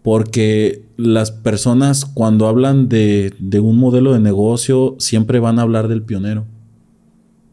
Porque 0.03 0.85
las 0.97 1.31
personas 1.31 2.05
cuando 2.05 2.49
hablan 2.49 2.89
de, 2.89 3.35
de 3.39 3.61
un 3.61 3.79
modelo 3.79 4.13
de 4.13 4.21
negocio, 4.21 4.97
siempre 4.99 5.39
van 5.39 5.59
a 5.59 5.63
hablar 5.63 5.89
del 5.89 6.03
pionero. 6.03 6.47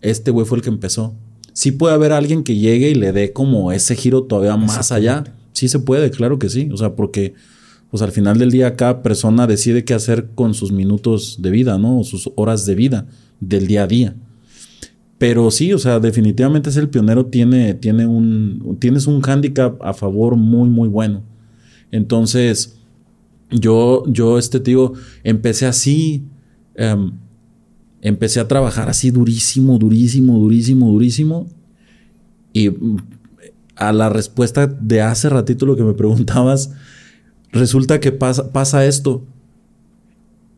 Este 0.04 0.30
güey 0.30 0.45
fue 0.45 0.60
el 0.60 0.64
que 0.64 0.70
empezó. 0.70 1.16
Sí 1.54 1.72
puede 1.72 1.95
haber 1.95 2.12
alguien 2.12 2.43
que 2.43 2.56
llegue 2.56 2.91
y 2.91 2.95
le 2.95 3.12
dé 3.12 3.34
como 3.34 3.72
ese 3.72 3.95
giro 3.95 4.24
todavía 4.24 4.58
más 4.58 4.91
allá. 4.91 5.24
Sí 5.54 5.68
se 5.68 5.80
puede, 5.80 6.12
claro 6.12 6.38
que 6.38 6.49
sí. 6.49 6.70
O 6.72 6.78
sea, 6.78 6.95
porque 6.95 7.34
pues 7.89 8.01
al 8.01 8.12
final 8.12 8.38
del 8.39 8.51
día 8.51 8.76
cada 8.76 9.04
persona 9.04 9.45
decide 9.47 9.86
qué 9.86 9.93
hacer 9.93 10.32
con 10.36 10.54
sus 10.54 10.72
minutos 10.72 11.38
de 11.41 11.51
vida, 11.51 11.78
¿no? 11.78 11.99
O 11.99 12.04
sus 12.04 12.32
horas 12.36 12.66
de 12.66 12.76
vida 12.76 13.08
del 13.39 13.68
día 13.68 13.84
a 13.84 13.88
día. 13.88 14.16
Pero 15.20 15.51
sí, 15.51 15.72
o 15.74 15.78
sea, 15.78 15.99
definitivamente 15.99 16.70
es 16.70 16.78
el 16.78 16.89
pionero, 16.89 17.28
tiene, 17.28 17.76
tiene 17.76 18.06
un, 18.06 18.78
tienes 18.80 19.08
un 19.08 19.22
hándicap 19.22 19.82
a 19.82 19.93
favor 19.93 20.36
muy, 20.36 20.70
muy 20.70 20.89
bueno. 20.89 21.24
Entonces, 21.91 22.80
yo, 23.51 24.04
yo, 24.08 24.38
este 24.38 24.60
tío, 24.60 24.93
empecé 25.24 25.68
así, 25.68 26.26
em, 26.76 27.12
empecé 28.04 28.41
a 28.41 28.47
trabajar 28.47 28.89
así 28.89 29.10
durísimo, 29.10 29.80
durísimo, 29.80 30.38
durísimo, 30.38 30.91
durísimo. 30.91 31.47
Y 32.51 32.70
mm, 32.70 32.97
a 33.76 33.91
la 33.93 34.10
respuesta 34.10 34.68
de 34.68 35.01
hace 35.01 35.30
ratito 35.30 35.66
lo 35.66 35.76
que 35.76 35.84
me 35.84 35.93
preguntabas, 35.95 36.72
resulta 37.51 37.99
que 37.99 38.12
pasa, 38.12 38.51
pasa 38.51 38.86
esto. 38.86 39.26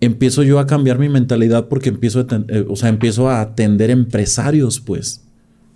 Empiezo 0.01 0.43
yo 0.43 0.59
a 0.59 0.67
cambiar 0.67 0.99
mi 0.99 1.07
mentalidad 1.07 1.69
porque 1.69 1.89
empiezo 1.89 2.19
a, 2.19 2.25
eh, 2.49 2.65
o 2.67 2.75
sea, 2.75 2.89
empiezo 2.89 3.29
a 3.29 3.41
atender 3.41 3.91
empresarios, 3.91 4.79
pues. 4.81 5.23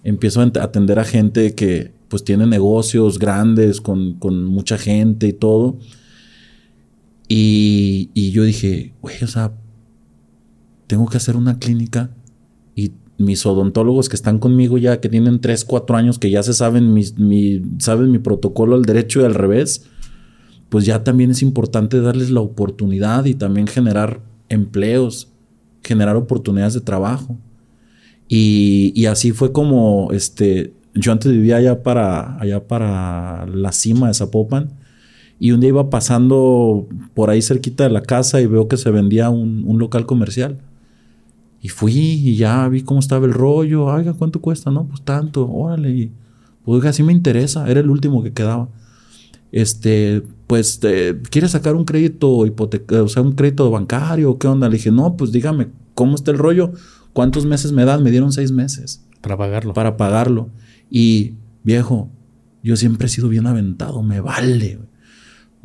Empiezo 0.03 0.41
a 0.41 0.45
atender 0.45 0.97
a 0.97 1.05
gente 1.05 1.53
que 1.55 1.93
pues 2.09 2.23
tiene 2.23 2.47
negocios 2.47 3.19
grandes 3.19 3.79
con, 3.79 4.45
mucha 4.45 4.79
gente 4.79 5.27
y 5.27 5.33
todo. 5.33 5.77
Y, 7.27 8.09
y 8.15 8.31
yo 8.31 8.43
dije, 8.43 8.93
güey, 9.01 9.23
o 9.23 9.27
sea, 9.27 9.51
tengo 10.89 11.05
que 11.05 11.17
hacer 11.17 11.35
una 11.35 11.59
clínica 11.59 12.09
y 12.75 12.93
mis 13.19 13.45
odontólogos 13.45 14.09
que 14.09 14.15
están 14.15 14.39
conmigo 14.39 14.79
ya, 14.79 14.99
que 14.99 15.07
tienen 15.07 15.39
3, 15.39 15.63
4 15.63 15.95
años, 15.95 16.17
que 16.17 16.31
ya 16.31 16.41
se 16.41 16.53
saben 16.53 16.95
mi, 16.95 17.03
saben 17.77 18.11
mi 18.11 18.17
protocolo 18.17 18.75
al 18.75 18.81
derecho 18.81 19.21
y 19.21 19.25
al 19.25 19.35
revés, 19.35 19.85
pues 20.69 20.87
ya 20.87 21.03
también 21.03 21.29
es 21.29 21.43
importante 21.43 22.01
darles 22.01 22.31
la 22.31 22.41
oportunidad 22.41 23.25
y 23.25 23.35
también 23.35 23.67
generar 23.67 24.19
empleos, 24.49 25.27
generar 25.83 26.15
oportunidades 26.15 26.73
de 26.73 26.81
trabajo. 26.81 27.37
Y, 28.27 29.05
así 29.05 29.31
fue 29.31 29.51
como 29.51 30.09
este, 30.11 30.73
yo 30.95 31.11
antes 31.11 31.31
vivía 31.31 31.57
allá 31.57 31.83
para, 31.83 32.39
allá 32.39 32.67
para 32.67 33.45
la 33.45 33.71
cima 33.73 34.07
de 34.07 34.15
Zapopan. 34.15 34.73
Y 35.39 35.51
un 35.51 35.61
día 35.61 35.69
iba 35.69 35.89
pasando 35.91 36.87
por 37.13 37.29
ahí 37.29 37.43
cerquita 37.43 37.83
de 37.83 37.91
la 37.91 38.01
casa 38.01 38.41
y 38.41 38.47
veo 38.47 38.67
que 38.67 38.75
se 38.75 38.89
vendía 38.89 39.29
un, 39.29 39.63
un 39.67 39.77
local 39.77 40.07
comercial. 40.07 40.59
Y 41.61 41.69
fui 41.69 41.93
y 41.93 42.35
ya 42.35 42.67
vi 42.69 42.81
cómo 42.81 42.99
estaba 42.99 43.25
el 43.25 43.33
rollo. 43.33 43.85
Oiga, 43.85 44.13
¿cuánto 44.13 44.39
cuesta? 44.41 44.71
No, 44.71 44.85
pues 44.85 45.01
tanto, 45.01 45.49
órale. 45.49 46.11
Pues, 46.63 46.77
oiga, 46.77 46.93
sí 46.93 47.03
me 47.03 47.13
interesa. 47.13 47.69
Era 47.69 47.79
el 47.79 47.89
último 47.89 48.23
que 48.23 48.31
quedaba 48.31 48.69
este, 49.51 50.23
pues, 50.47 50.79
¿quieres 51.29 51.51
sacar 51.51 51.75
un 51.75 51.85
crédito 51.85 52.45
hipoteca, 52.45 53.01
o 53.03 53.07
sea, 53.07 53.23
un 53.23 53.33
crédito 53.33 53.69
bancario? 53.71 54.37
¿Qué 54.37 54.47
onda? 54.47 54.69
Le 54.69 54.77
dije, 54.77 54.91
no, 54.91 55.17
pues 55.17 55.31
dígame, 55.31 55.69
¿cómo 55.95 56.15
está 56.15 56.31
el 56.31 56.37
rollo? 56.37 56.73
¿Cuántos 57.13 57.45
meses 57.45 57.71
me 57.71 57.85
dan? 57.85 58.03
Me 58.03 58.11
dieron 58.11 58.31
seis 58.31 58.51
meses. 58.51 59.03
Para 59.21 59.37
pagarlo. 59.37 59.73
Para 59.73 59.97
pagarlo. 59.97 60.49
Y, 60.89 61.33
viejo, 61.63 62.09
yo 62.63 62.75
siempre 62.75 63.07
he 63.07 63.09
sido 63.09 63.29
bien 63.29 63.47
aventado, 63.47 64.03
me 64.03 64.21
vale. 64.21 64.79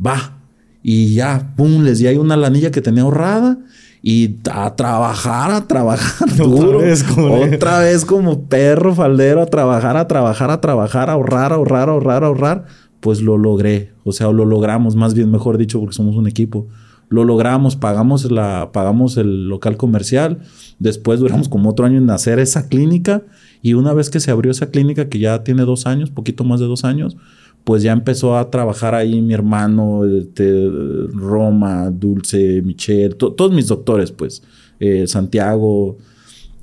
Va. 0.04 0.40
Y 0.82 1.14
ya, 1.14 1.54
pum, 1.56 1.82
les 1.82 1.98
di 1.98 2.06
ahí 2.06 2.16
una 2.16 2.36
lanilla 2.36 2.70
que 2.70 2.82
tenía 2.82 3.02
ahorrada 3.02 3.58
y 4.06 4.36
a 4.52 4.76
trabajar, 4.76 5.50
a 5.50 5.66
trabajar 5.66 6.36
duro. 6.36 6.78
Otra 6.78 6.86
vez, 6.86 7.02
como, 7.04 7.34
Otra 7.40 7.78
vez 7.78 8.04
como 8.04 8.42
perro 8.42 8.94
faldero, 8.94 9.40
a 9.40 9.46
trabajar, 9.46 9.96
a 9.96 10.06
trabajar, 10.06 10.50
a 10.50 10.60
trabajar, 10.60 11.08
a 11.08 11.14
ahorrar, 11.14 11.52
a 11.52 11.54
ahorrar, 11.54 11.88
a 11.88 11.92
ahorrar, 11.92 12.22
a 12.22 12.26
ahorrar 12.26 12.64
pues 13.04 13.20
lo 13.20 13.36
logré. 13.36 13.92
O 14.02 14.12
sea, 14.12 14.32
lo 14.32 14.46
logramos, 14.46 14.96
más 14.96 15.12
bien 15.12 15.30
mejor 15.30 15.58
dicho, 15.58 15.78
porque 15.78 15.94
somos 15.94 16.16
un 16.16 16.26
equipo. 16.26 16.68
Lo 17.10 17.24
logramos, 17.24 17.76
pagamos, 17.76 18.30
la, 18.30 18.70
pagamos 18.72 19.18
el 19.18 19.46
local 19.46 19.76
comercial. 19.76 20.38
Después 20.78 21.20
duramos 21.20 21.50
como 21.50 21.68
otro 21.68 21.84
año 21.84 21.98
en 21.98 22.08
hacer 22.08 22.38
esa 22.38 22.66
clínica. 22.66 23.22
Y 23.60 23.74
una 23.74 23.92
vez 23.92 24.08
que 24.08 24.20
se 24.20 24.30
abrió 24.30 24.50
esa 24.50 24.70
clínica, 24.70 25.10
que 25.10 25.18
ya 25.18 25.44
tiene 25.44 25.64
dos 25.64 25.84
años, 25.86 26.10
poquito 26.10 26.44
más 26.44 26.60
de 26.60 26.66
dos 26.66 26.84
años, 26.84 27.18
pues 27.64 27.82
ya 27.82 27.92
empezó 27.92 28.36
a 28.36 28.50
trabajar 28.50 28.94
ahí 28.94 29.20
mi 29.22 29.34
hermano, 29.34 30.04
este, 30.04 30.70
Roma, 31.12 31.90
Dulce, 31.90 32.62
Michelle, 32.62 33.14
todos 33.14 33.52
mis 33.52 33.68
doctores, 33.68 34.12
pues, 34.12 34.42
eh, 34.80 35.06
Santiago, 35.06 35.96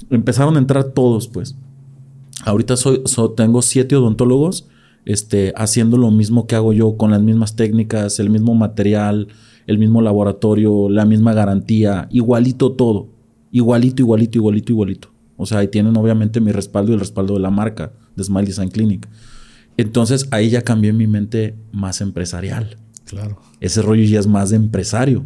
empezaron 0.10 0.56
a 0.56 0.60
entrar 0.60 0.84
todos, 0.86 1.28
pues. 1.28 1.56
Ahorita 2.46 2.78
soy, 2.78 3.04
tengo 3.36 3.62
siete 3.62 3.96
odontólogos 3.96 4.68
este, 5.06 5.54
haciendo 5.56 5.98
lo 5.98 6.12
mismo 6.12 6.48
que 6.48 6.56
hago 6.56 6.74
yo, 6.74 6.98
con 6.98 7.12
las 7.12 7.22
mismas 7.22 7.56
técnicas, 7.56 8.20
el 8.20 8.30
mismo 8.30 8.54
material, 8.54 9.28
el 9.68 9.78
mismo 9.78 10.02
laboratorio, 10.02 10.90
la 10.90 11.06
misma 11.06 11.34
garantía, 11.34 12.08
igualito 12.12 12.74
todo, 12.74 13.10
igualito, 13.52 14.02
igualito, 14.02 14.38
igualito, 14.38 14.72
igualito. 14.72 15.08
O 15.38 15.46
sea, 15.46 15.60
ahí 15.60 15.68
tienen 15.68 15.98
obviamente 15.98 16.40
mi 16.40 16.52
respaldo 16.52 16.92
y 16.92 16.94
el 16.94 17.00
respaldo 17.00 17.34
de 17.34 17.40
la 17.40 17.50
marca 17.50 17.94
de 18.16 18.24
Smile 18.24 18.46
Design 18.46 18.70
Clinic. 18.70 19.08
Entonces 19.78 20.28
ahí 20.32 20.50
ya 20.50 20.62
cambié 20.62 20.94
mi 20.94 21.08
mente 21.08 21.56
más 21.72 22.02
empresarial. 22.02 22.78
Claro. 23.06 23.42
Ese 23.60 23.82
rollo 23.82 24.04
ya 24.04 24.20
es 24.20 24.28
más 24.28 24.50
de 24.50 24.58
empresario. 24.58 25.24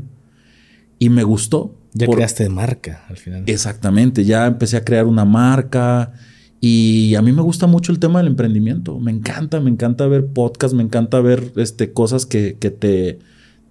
Y 1.00 1.10
me 1.10 1.24
gustó. 1.24 1.76
Ya 1.94 2.08
creaste 2.08 2.50
marca 2.50 3.06
al 3.10 3.18
final. 3.18 3.44
Exactamente. 3.48 4.26
Ya 4.26 4.48
empecé 4.48 4.78
a 4.78 4.84
crear 4.84 5.06
una 5.06 5.26
marca. 5.26 6.14
Y 6.60 7.16
a 7.16 7.22
mí 7.22 7.32
me 7.32 7.42
gusta 7.42 7.68
mucho 7.68 7.92
el 7.92 8.00
tema 8.00 8.20
del 8.20 8.28
emprendimiento. 8.28 9.00
Me 9.00 9.12
encanta, 9.12 9.60
me 9.60 9.70
encanta 9.70 10.08
ver 10.08 10.26
podcasts, 10.28 10.76
me 10.76 10.84
encanta 10.84 11.20
ver 11.22 11.54
este, 11.58 11.94
cosas 11.94 12.26
que, 12.26 12.54
te, 12.54 13.20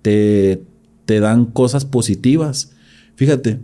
te, 0.03 1.21
dan 1.21 1.47
cosas 1.47 1.85
positivas. 1.85 2.73
Fíjate, 3.17 3.59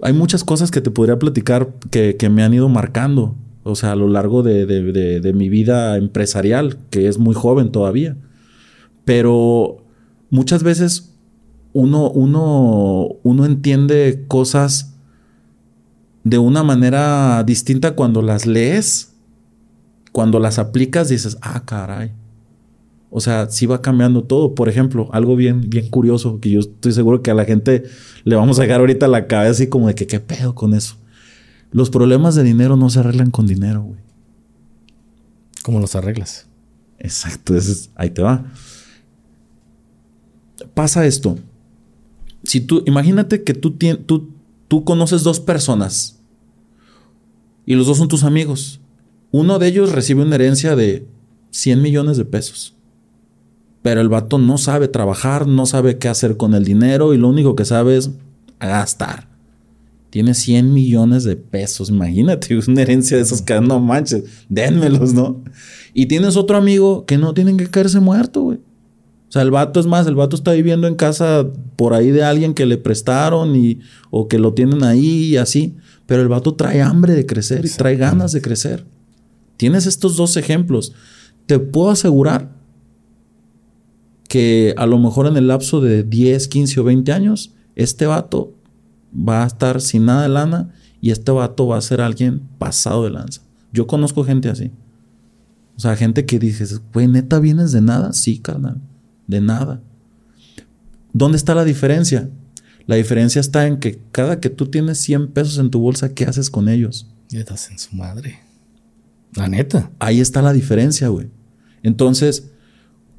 hay 0.00 0.12
muchas 0.12 0.42
cosas 0.42 0.70
que 0.70 0.80
te 0.80 0.90
podría 0.90 1.18
platicar 1.18 1.74
que, 1.90 2.16
me 2.30 2.42
han 2.42 2.54
ido 2.54 2.68
marcando. 2.68 3.36
O 3.64 3.74
sea, 3.74 3.92
a 3.92 3.96
lo 3.96 4.08
largo 4.08 4.42
de, 4.42 4.66
de, 4.66 5.32
mi 5.32 5.48
vida 5.48 5.96
empresarial, 5.96 6.78
que 6.90 7.08
es 7.08 7.18
muy 7.18 7.34
joven 7.34 7.72
todavía. 7.72 8.16
Pero 9.06 9.78
muchas 10.28 10.62
veces 10.62 11.14
uno, 11.72 12.10
uno, 12.10 13.08
uno 13.22 13.44
entiende 13.46 14.26
cosas 14.28 14.94
de 16.24 16.38
una 16.38 16.62
manera 16.62 17.42
distinta 17.44 17.94
cuando 17.94 18.20
las 18.20 18.44
lees, 18.44 19.14
cuando 20.12 20.38
las 20.38 20.58
aplicas 20.58 21.08
dices, 21.08 21.38
ah, 21.40 21.64
caray. 21.64 22.12
O 23.16 23.20
sea, 23.20 23.48
sí 23.48 23.64
va 23.64 23.80
cambiando 23.80 24.24
todo. 24.24 24.54
Por 24.54 24.68
ejemplo, 24.68 25.08
algo 25.12 25.36
bien, 25.36 25.70
bien 25.70 25.88
curioso 25.88 26.38
que 26.40 26.50
yo 26.50 26.60
estoy 26.60 26.92
seguro 26.92 27.22
que 27.22 27.30
a 27.30 27.34
la 27.34 27.44
gente 27.44 27.84
le 28.24 28.36
vamos 28.36 28.58
a 28.58 28.62
dejar 28.62 28.80
ahorita 28.80 29.08
la 29.08 29.26
cabeza 29.26 29.52
así 29.52 29.68
como 29.68 29.86
de 29.86 29.94
que 29.94 30.06
qué 30.06 30.20
pedo 30.20 30.54
con 30.54 30.74
eso. 30.74 30.96
Los 31.70 31.90
problemas 31.90 32.34
de 32.34 32.42
dinero 32.42 32.76
no 32.76 32.90
se 32.90 33.00
arreglan 33.00 33.30
con 33.30 33.46
dinero, 33.46 33.82
güey. 33.82 34.00
¿Cómo 35.62 35.80
los 35.80 35.94
arreglas? 35.96 36.46
Exacto, 36.98 37.54
ahí 37.96 38.10
te 38.10 38.22
va. 38.22 38.44
Pasa 40.74 41.06
esto. 41.06 41.38
Si 42.42 42.60
tú, 42.60 42.82
imagínate 42.86 43.42
que 43.44 43.54
tú, 43.54 43.76
tú, 44.06 44.30
tú 44.68 44.84
conoces 44.84 45.22
dos 45.22 45.40
personas 45.40 46.20
y 47.66 47.74
los 47.74 47.86
dos 47.86 47.98
son 47.98 48.08
tus 48.08 48.24
amigos. 48.24 48.80
Uno 49.30 49.58
de 49.58 49.68
ellos 49.68 49.92
recibe 49.92 50.22
una 50.22 50.34
herencia 50.34 50.76
de 50.76 51.06
100 51.50 51.82
millones 51.82 52.16
de 52.16 52.24
pesos. 52.24 52.74
Pero 53.82 54.00
el 54.00 54.08
vato 54.08 54.38
no 54.38 54.58
sabe 54.58 54.88
trabajar, 54.88 55.46
no 55.46 55.66
sabe 55.66 55.98
qué 55.98 56.08
hacer 56.08 56.36
con 56.36 56.54
el 56.54 56.64
dinero 56.64 57.14
y 57.14 57.18
lo 57.18 57.28
único 57.28 57.56
que 57.56 57.64
sabe 57.64 57.96
es 57.96 58.10
gastar. 58.60 59.28
Tiene 60.14 60.32
100 60.32 60.72
millones 60.72 61.24
de 61.24 61.34
pesos. 61.34 61.90
Imagínate 61.90 62.56
una 62.68 62.82
herencia 62.82 63.16
de 63.16 63.24
esos 63.24 63.42
que 63.42 63.60
no 63.60 63.80
manches, 63.80 64.22
dénmelos, 64.48 65.12
¿no? 65.12 65.42
Y 65.92 66.06
tienes 66.06 66.36
otro 66.36 66.56
amigo 66.56 67.04
que 67.04 67.18
no 67.18 67.34
tienen 67.34 67.56
que 67.56 67.66
caerse 67.66 67.98
muerto, 67.98 68.42
güey. 68.42 68.58
O 68.58 69.32
sea, 69.32 69.42
el 69.42 69.50
vato 69.50 69.80
es 69.80 69.86
más, 69.86 70.06
el 70.06 70.14
vato 70.14 70.36
está 70.36 70.52
viviendo 70.52 70.86
en 70.86 70.94
casa 70.94 71.48
por 71.74 71.94
ahí 71.94 72.12
de 72.12 72.22
alguien 72.22 72.54
que 72.54 72.64
le 72.64 72.78
prestaron 72.78 73.56
y, 73.56 73.80
o 74.12 74.28
que 74.28 74.38
lo 74.38 74.54
tienen 74.54 74.84
ahí 74.84 75.24
y 75.24 75.36
así. 75.36 75.74
Pero 76.06 76.22
el 76.22 76.28
vato 76.28 76.54
trae 76.54 76.80
hambre 76.80 77.14
de 77.14 77.26
crecer 77.26 77.66
y 77.66 77.68
trae 77.70 77.96
ganas 77.96 78.30
de 78.30 78.40
crecer. 78.40 78.86
Tienes 79.56 79.84
estos 79.84 80.16
dos 80.16 80.36
ejemplos. 80.36 80.92
Te 81.46 81.58
puedo 81.58 81.90
asegurar 81.90 82.52
que 84.28 84.76
a 84.76 84.86
lo 84.86 84.96
mejor 84.96 85.26
en 85.26 85.36
el 85.36 85.48
lapso 85.48 85.80
de 85.80 86.04
10, 86.04 86.46
15 86.46 86.78
o 86.78 86.84
20 86.84 87.10
años, 87.10 87.52
este 87.74 88.06
vato 88.06 88.54
va 89.16 89.44
a 89.44 89.46
estar 89.46 89.80
sin 89.80 90.06
nada 90.06 90.22
de 90.22 90.28
lana 90.28 90.72
y 91.00 91.10
este 91.10 91.30
vato 91.32 91.66
va 91.66 91.78
a 91.78 91.82
ser 91.82 92.00
alguien 92.00 92.40
pasado 92.58 93.04
de 93.04 93.10
lanza. 93.10 93.42
Yo 93.72 93.86
conozco 93.86 94.24
gente 94.24 94.48
así. 94.48 94.70
O 95.76 95.80
sea, 95.80 95.96
gente 95.96 96.24
que 96.24 96.38
dices, 96.38 96.80
güey, 96.92 97.08
neta, 97.08 97.40
vienes 97.40 97.72
de 97.72 97.80
nada. 97.80 98.12
Sí, 98.12 98.38
carnal, 98.38 98.80
de 99.26 99.40
nada. 99.40 99.82
¿Dónde 101.12 101.36
está 101.36 101.54
la 101.54 101.64
diferencia? 101.64 102.30
La 102.86 102.96
diferencia 102.96 103.40
está 103.40 103.66
en 103.66 103.78
que 103.78 104.00
cada 104.12 104.40
que 104.40 104.50
tú 104.50 104.66
tienes 104.66 104.98
100 104.98 105.28
pesos 105.28 105.58
en 105.58 105.70
tu 105.70 105.80
bolsa, 105.80 106.14
¿qué 106.14 106.24
haces 106.24 106.50
con 106.50 106.68
ellos? 106.68 107.08
Y 107.30 107.38
estás 107.38 107.70
en 107.70 107.78
su 107.78 107.96
madre. 107.96 108.40
La 109.34 109.48
neta. 109.48 109.90
Ahí 109.98 110.20
está 110.20 110.42
la 110.42 110.52
diferencia, 110.52 111.08
güey. 111.08 111.28
Entonces, 111.82 112.50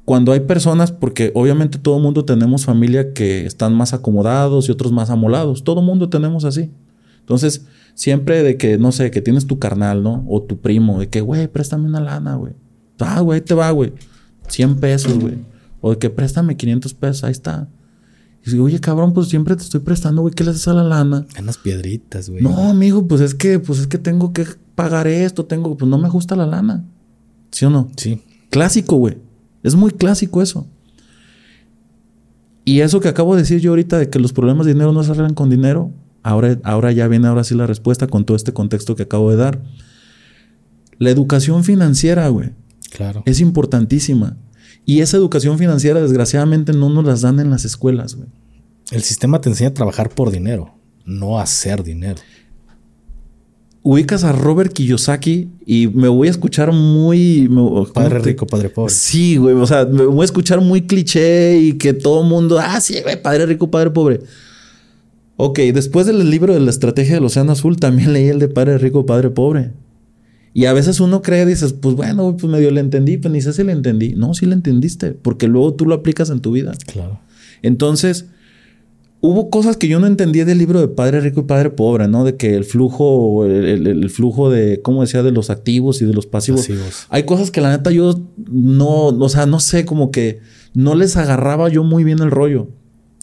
cuando 0.06 0.30
hay 0.30 0.38
personas, 0.40 0.92
porque 0.92 1.32
obviamente 1.34 1.78
todo 1.78 1.98
mundo 1.98 2.24
tenemos 2.24 2.64
familia 2.64 3.12
que 3.12 3.44
están 3.44 3.74
más 3.74 3.92
acomodados 3.92 4.68
y 4.68 4.72
otros 4.72 4.92
más 4.92 5.10
amolados, 5.10 5.64
todo 5.64 5.82
mundo 5.82 6.08
tenemos 6.08 6.44
así. 6.44 6.70
Entonces, 7.18 7.66
siempre 7.94 8.44
de 8.44 8.56
que, 8.56 8.78
no 8.78 8.92
sé, 8.92 9.10
que 9.10 9.20
tienes 9.20 9.48
tu 9.48 9.58
carnal, 9.58 10.04
¿no? 10.04 10.24
O 10.28 10.40
tu 10.42 10.60
primo, 10.60 11.00
de 11.00 11.08
que, 11.08 11.20
güey, 11.22 11.48
préstame 11.48 11.88
una 11.88 11.98
lana, 11.98 12.36
güey. 12.36 12.52
Ah, 13.00 13.20
güey, 13.20 13.40
te 13.40 13.52
va, 13.52 13.68
güey. 13.72 13.94
100 14.46 14.76
pesos, 14.76 15.18
güey. 15.18 15.38
O 15.80 15.90
de 15.90 15.98
que 15.98 16.08
préstame 16.08 16.56
500 16.56 16.94
pesos, 16.94 17.24
ahí 17.24 17.32
está. 17.32 17.68
Y 18.46 18.52
digo, 18.52 18.66
oye, 18.66 18.78
cabrón, 18.78 19.12
pues 19.12 19.26
siempre 19.26 19.56
te 19.56 19.64
estoy 19.64 19.80
prestando, 19.80 20.22
güey, 20.22 20.32
¿qué 20.32 20.44
le 20.44 20.50
haces 20.50 20.68
a 20.68 20.72
la 20.72 20.84
lana? 20.84 21.26
Unas 21.36 21.58
piedritas, 21.58 22.30
güey. 22.30 22.44
No, 22.44 22.56
amigo, 22.70 23.08
pues 23.08 23.20
es 23.22 23.34
que, 23.34 23.58
pues 23.58 23.80
es 23.80 23.88
que 23.88 23.98
tengo 23.98 24.32
que 24.32 24.46
pagar 24.76 25.08
esto, 25.08 25.46
tengo, 25.46 25.76
pues 25.76 25.90
no 25.90 25.98
me 25.98 26.08
gusta 26.08 26.36
la 26.36 26.46
lana. 26.46 26.84
¿Sí 27.50 27.64
o 27.64 27.70
no? 27.70 27.88
Sí. 27.96 28.22
Clásico, 28.50 28.98
güey. 28.98 29.25
Es 29.66 29.74
muy 29.74 29.90
clásico 29.90 30.42
eso. 30.42 30.64
Y 32.64 32.82
eso 32.82 33.00
que 33.00 33.08
acabo 33.08 33.34
de 33.34 33.42
decir 33.42 33.58
yo 33.58 33.70
ahorita 33.72 33.98
de 33.98 34.08
que 34.08 34.20
los 34.20 34.32
problemas 34.32 34.64
de 34.64 34.74
dinero 34.74 34.92
no 34.92 35.02
se 35.02 35.10
arreglan 35.10 35.34
con 35.34 35.50
dinero, 35.50 35.90
ahora, 36.22 36.56
ahora 36.62 36.92
ya 36.92 37.08
viene 37.08 37.26
ahora 37.26 37.42
sí 37.42 37.56
la 37.56 37.66
respuesta 37.66 38.06
con 38.06 38.24
todo 38.24 38.36
este 38.36 38.52
contexto 38.52 38.94
que 38.94 39.02
acabo 39.02 39.28
de 39.28 39.36
dar. 39.36 39.60
La 40.98 41.10
educación 41.10 41.64
financiera, 41.64 42.28
güey. 42.28 42.50
Claro. 42.92 43.24
Es 43.26 43.40
importantísima. 43.40 44.36
Y 44.84 45.00
esa 45.00 45.16
educación 45.16 45.58
financiera, 45.58 46.00
desgraciadamente, 46.00 46.72
no 46.72 46.88
nos 46.88 47.04
las 47.04 47.22
dan 47.22 47.40
en 47.40 47.50
las 47.50 47.64
escuelas, 47.64 48.14
güey. 48.14 48.28
El 48.92 49.02
sistema 49.02 49.40
te 49.40 49.48
enseña 49.48 49.70
a 49.70 49.74
trabajar 49.74 50.10
por 50.10 50.30
dinero, 50.30 50.78
no 51.04 51.40
a 51.40 51.42
hacer 51.42 51.82
dinero 51.82 52.20
ubicas 53.88 54.24
a 54.24 54.32
Robert 54.32 54.72
Kiyosaki 54.72 55.48
y 55.64 55.86
me 55.86 56.08
voy 56.08 56.26
a 56.26 56.32
escuchar 56.32 56.72
muy... 56.72 57.48
padre 57.94 58.18
rico, 58.18 58.44
padre 58.44 58.68
pobre. 58.68 58.92
Sí, 58.92 59.36
güey. 59.36 59.54
O 59.54 59.64
sea, 59.64 59.84
me 59.84 60.04
voy 60.04 60.22
a 60.22 60.24
escuchar 60.24 60.60
muy 60.60 60.88
cliché 60.88 61.56
y 61.60 61.74
que 61.74 61.92
todo 61.92 62.24
mundo... 62.24 62.58
Ah, 62.58 62.80
sí, 62.80 63.00
güey, 63.00 63.22
padre 63.22 63.46
rico, 63.46 63.70
padre 63.70 63.90
pobre. 63.90 64.22
Ok, 65.36 65.60
después 65.72 66.04
del 66.06 66.28
libro 66.28 66.52
de 66.52 66.58
la 66.58 66.70
estrategia 66.70 67.14
del 67.14 67.24
Océano 67.26 67.52
Azul, 67.52 67.76
también 67.76 68.12
leí 68.12 68.26
el 68.26 68.40
de 68.40 68.48
Padre 68.48 68.78
Rico, 68.78 69.06
Padre 69.06 69.30
Pobre. 69.30 69.70
Y 70.52 70.64
a 70.64 70.72
veces 70.72 70.98
uno 70.98 71.22
cree, 71.22 71.46
dices, 71.46 71.72
pues 71.72 71.94
bueno, 71.94 72.36
pues 72.36 72.50
medio 72.50 72.72
le 72.72 72.80
entendí, 72.80 73.18
pues 73.18 73.30
ni 73.30 73.40
sé 73.40 73.52
si 73.52 73.62
le 73.62 73.70
entendí. 73.70 74.14
No, 74.16 74.34
sí 74.34 74.46
le 74.46 74.54
entendiste, 74.54 75.12
porque 75.12 75.46
luego 75.46 75.74
tú 75.74 75.86
lo 75.86 75.94
aplicas 75.94 76.30
en 76.30 76.40
tu 76.40 76.50
vida. 76.50 76.72
Claro. 76.90 77.20
Entonces, 77.62 78.26
hubo 79.26 79.50
cosas 79.50 79.76
que 79.76 79.88
yo 79.88 79.98
no 79.98 80.06
entendía 80.06 80.44
del 80.44 80.58
libro 80.58 80.80
de 80.80 80.88
Padre 80.88 81.20
Rico 81.20 81.40
y 81.40 81.44
Padre 81.44 81.70
Pobre, 81.70 82.08
¿no? 82.08 82.24
De 82.24 82.36
que 82.36 82.54
el 82.54 82.64
flujo, 82.64 83.44
el, 83.44 84.08
flujo 84.10 84.50
de, 84.50 84.80
¿cómo 84.82 85.02
decía? 85.02 85.22
De 85.22 85.32
los 85.32 85.50
activos 85.50 86.00
y 86.00 86.04
de 86.04 86.12
los 86.12 86.26
pasivos. 86.26 86.68
Hay 87.08 87.24
cosas 87.24 87.50
que 87.50 87.60
la 87.60 87.70
neta 87.70 87.90
yo 87.90 88.20
no, 88.36 89.06
o 89.06 89.28
sea, 89.28 89.46
no 89.46 89.60
sé, 89.60 89.84
como 89.84 90.10
que 90.10 90.40
no 90.74 90.94
les 90.94 91.16
agarraba 91.16 91.68
yo 91.68 91.82
muy 91.82 92.04
bien 92.04 92.20
el 92.20 92.30
rollo. 92.30 92.68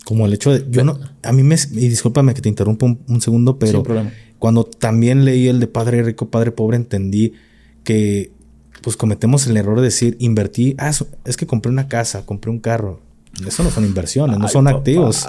Como 0.06 0.26
el 0.26 0.34
hecho 0.34 0.51
de, 0.51 0.66
yo 0.70 0.84
no, 0.84 0.99
a 1.22 1.32
mí 1.32 1.43
me, 1.43 1.56
y 1.56 1.88
discúlpame 1.88 2.34
que 2.34 2.41
te 2.41 2.49
interrumpa 2.49 2.86
un, 2.86 3.22
segundo, 3.22 3.58
pero 3.58 3.84
cuando 4.38 4.66
también 4.66 5.24
leí 5.24 5.47
el 5.47 5.62
de 5.62 5.68
Padre 5.68 6.04
Rico, 6.04 6.30
Padre 6.30 6.51
Pobre, 6.51 6.76
entendí 6.76 7.34
que 7.86 8.32
pues 8.82 8.97
cometemos 8.97 9.47
el 9.47 9.56
error 9.56 9.78
de 9.78 9.84
decir, 9.84 10.18
invertí, 10.20 10.76
ah, 10.78 10.91
es 11.24 11.38
que 11.38 11.47
compré 11.47 11.72
una 11.72 11.88
casa, 11.88 12.26
compré 12.26 12.51
un 12.51 12.60
carro. 12.60 12.99
Eso 13.47 13.64
no 13.64 13.72
son 13.72 13.86
inversiones, 13.86 14.38
no 14.38 14.47
son 14.49 14.68
activos. 14.68 15.26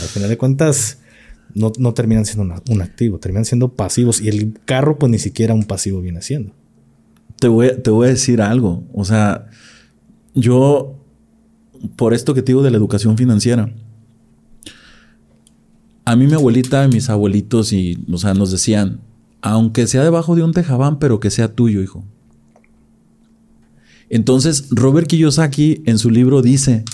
Al 0.00 0.08
final 0.08 0.28
de 0.28 0.38
cuentas, 0.38 0.98
no, 1.54 1.94
terminan 1.94 2.24
siendo 2.24 2.62
un 2.68 2.82
activo, 2.82 3.18
terminan 3.18 3.44
siendo 3.44 3.74
pasivos. 3.74 4.20
Y 4.20 4.28
el 4.28 4.58
carro, 4.64 4.98
pues 4.98 5.10
ni 5.10 5.18
siquiera 5.18 5.54
un 5.54 5.64
pasivo 5.64 6.00
viene 6.00 6.20
siendo. 6.22 6.52
Te 7.38 7.48
voy, 7.48 7.70
te 7.82 7.90
voy 7.90 8.08
a 8.08 8.10
decir 8.10 8.42
algo. 8.42 8.84
O 8.92 9.04
sea, 9.04 9.46
yo, 10.34 10.98
por 11.96 12.14
esto 12.14 12.34
que 12.34 12.42
te 12.42 12.52
digo 12.52 12.62
de 12.62 12.70
la 12.70 12.76
educación 12.76 13.16
financiera, 13.16 13.72
a 16.04 16.16
mí 16.16 16.26
mi 16.26 16.34
abuelita 16.34 16.84
y 16.84 16.88
mis 16.88 17.08
abuelitos 17.08 17.72
y, 17.72 18.04
o 18.12 18.18
sea, 18.18 18.34
nos 18.34 18.50
decían, 18.50 19.00
aunque 19.40 19.86
sea 19.86 20.02
debajo 20.02 20.34
de 20.34 20.42
un 20.42 20.52
tejabán, 20.52 20.98
pero 20.98 21.20
que 21.20 21.30
sea 21.30 21.54
tuyo, 21.54 21.82
hijo. 21.82 22.04
Entonces, 24.10 24.68
Robert 24.70 25.06
Kiyosaki 25.06 25.82
en 25.86 25.98
su 25.98 26.10
libro 26.10 26.42
dice, 26.42 26.84